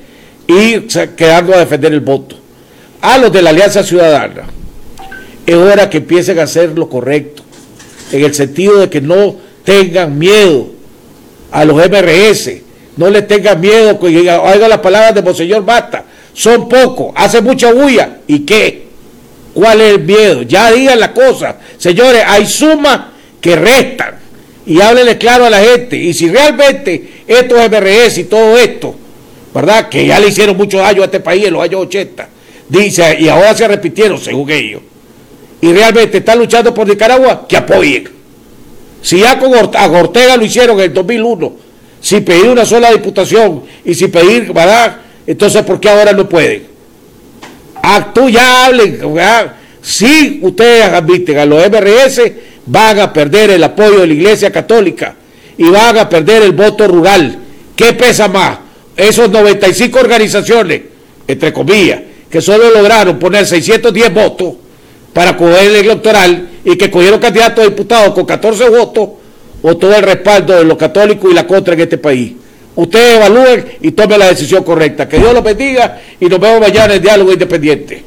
y 0.48 0.82
quedando 1.16 1.54
a 1.54 1.60
defender 1.60 1.94
el 1.94 2.02
voto. 2.02 2.38
A 3.02 3.18
los 3.18 3.32
de 3.32 3.42
la 3.42 3.50
Alianza 3.50 3.84
Ciudadana, 3.84 4.44
es 5.46 5.56
hora 5.56 5.90
que 5.90 5.98
empiecen 5.98 6.40
a 6.40 6.44
hacer 6.44 6.78
lo 6.78 6.90
correcto, 6.90 7.44
en 8.12 8.24
el 8.24 8.34
sentido 8.34 8.80
de 8.80 8.90
que 8.90 9.02
no 9.02 9.36
tengan 9.64 10.18
miedo 10.18 10.70
a 11.52 11.66
los 11.66 11.78
MRS, 11.78 12.52
no 12.98 13.10
le 13.10 13.24
tengan 13.24 13.60
miedo, 13.60 13.98
oiga 14.02 14.68
las 14.68 14.80
palabras 14.80 15.14
de 15.16 15.22
Monseñor 15.22 15.66
Basta. 15.66 16.06
Son 16.34 16.70
pocos, 16.70 17.14
hace 17.16 17.42
mucha 17.42 17.74
bulla. 17.74 18.18
¿Y 18.28 18.40
qué? 18.40 18.86
¿Cuál 19.54 19.82
es 19.82 19.94
el 19.94 20.00
miedo? 20.02 20.42
Ya 20.44 20.72
digan 20.72 21.00
la 21.00 21.14
cosa. 21.14 21.58
Señores, 21.78 22.24
hay 22.26 22.46
sumas 22.46 23.00
que 23.42 23.56
restan. 23.56 24.16
Y 24.66 24.82
háblenle 24.82 25.18
claro 25.18 25.46
a 25.46 25.50
la 25.50 25.60
gente. 25.60 25.96
Y 25.96 26.14
si 26.14 26.30
realmente 26.30 27.24
estos 27.28 27.58
MRS 27.70 28.18
y 28.18 28.24
todo 28.26 28.58
esto, 28.58 28.96
¿verdad? 29.54 29.90
Que 29.90 30.08
ya 30.08 30.20
le 30.20 30.30
hicieron 30.30 30.58
mucho 30.58 30.80
daño 30.80 31.02
a 31.02 31.06
este 31.06 31.20
país 31.20 31.46
en 31.46 31.54
los 31.54 31.64
años 31.64 31.82
80, 31.82 32.28
dice, 32.68 33.18
y 33.20 33.30
ahora 33.30 33.56
se 33.56 33.68
repitieron 33.68 34.20
según 34.20 34.50
ellos. 34.50 34.82
Y 35.62 35.72
realmente 35.72 36.18
están 36.18 36.40
luchando 36.40 36.74
por 36.74 36.88
Nicaragua, 36.88 37.46
que 37.48 37.58
apoyen. 37.58 38.10
Si 39.02 39.20
ya 39.20 39.38
con 39.38 39.54
Ortega 39.54 40.36
lo 40.36 40.44
hicieron 40.44 40.80
en 40.80 40.86
el 40.86 40.94
2001 40.94 41.65
sin 42.06 42.24
pedir 42.24 42.50
una 42.50 42.64
sola 42.68 42.92
diputación 42.92 43.64
y 43.84 43.96
sin 43.96 44.12
pedir, 44.12 44.54
¿verdad? 44.54 44.98
Entonces, 45.26 45.64
¿por 45.64 45.80
qué 45.80 45.90
ahora 45.90 46.14
no 46.14 46.30
pueden? 46.30 46.68
Actú 47.82 48.30
ya 48.30 48.68
hablen, 48.68 49.00
Si 49.82 50.38
ustedes 50.44 50.84
admiten 50.84 51.40
a 51.40 51.48
los 51.48 51.68
MRS, 51.68 52.22
van 52.68 53.00
a 53.00 53.12
perder 53.12 53.50
el 53.50 53.64
apoyo 53.64 54.02
de 54.02 54.06
la 54.06 54.14
Iglesia 54.14 54.52
Católica 54.52 55.16
y 55.58 55.64
van 55.64 55.98
a 55.98 56.08
perder 56.08 56.44
el 56.44 56.52
voto 56.52 56.88
rural. 56.88 57.40
¿Qué 57.76 57.94
pesa 57.94 58.28
más? 58.28 58.60
Esos 58.96 59.32
95 59.32 60.00
organizaciones, 60.00 60.82
entre 61.28 61.52
comillas, 61.52 62.02
que 62.30 62.40
solo 62.40 62.70
lograron 62.70 63.18
poner 63.18 63.48
610 63.48 64.14
votos 64.14 64.54
para 65.12 65.36
coger 65.36 65.70
el 65.70 65.76
electoral 65.78 66.50
y 66.64 66.76
que 66.78 66.92
cogieron 66.92 67.20
candidatos 67.20 67.66
a 67.66 67.68
diputados 67.68 68.14
con 68.14 68.28
14 68.28 68.70
votos 68.70 69.10
o 69.68 69.76
todo 69.78 69.96
el 69.96 70.04
respaldo 70.04 70.56
de 70.56 70.64
los 70.64 70.78
católicos 70.78 71.32
y 71.32 71.34
la 71.34 71.48
contra 71.48 71.74
en 71.74 71.80
este 71.80 71.98
país. 71.98 72.34
Ustedes 72.76 73.16
evalúen 73.16 73.66
y 73.82 73.92
tomen 73.94 74.20
la 74.20 74.28
decisión 74.28 74.64
correcta. 74.64 75.10
Que 75.10 75.18
Dios 75.18 75.34
los 75.34 75.44
bendiga 75.44 76.00
y 76.20 76.28
nos 76.28 76.40
vemos 76.40 76.62
mañana 76.62 76.94
en 76.94 77.02
Diálogo 77.02 77.34
Independiente. 77.34 78.04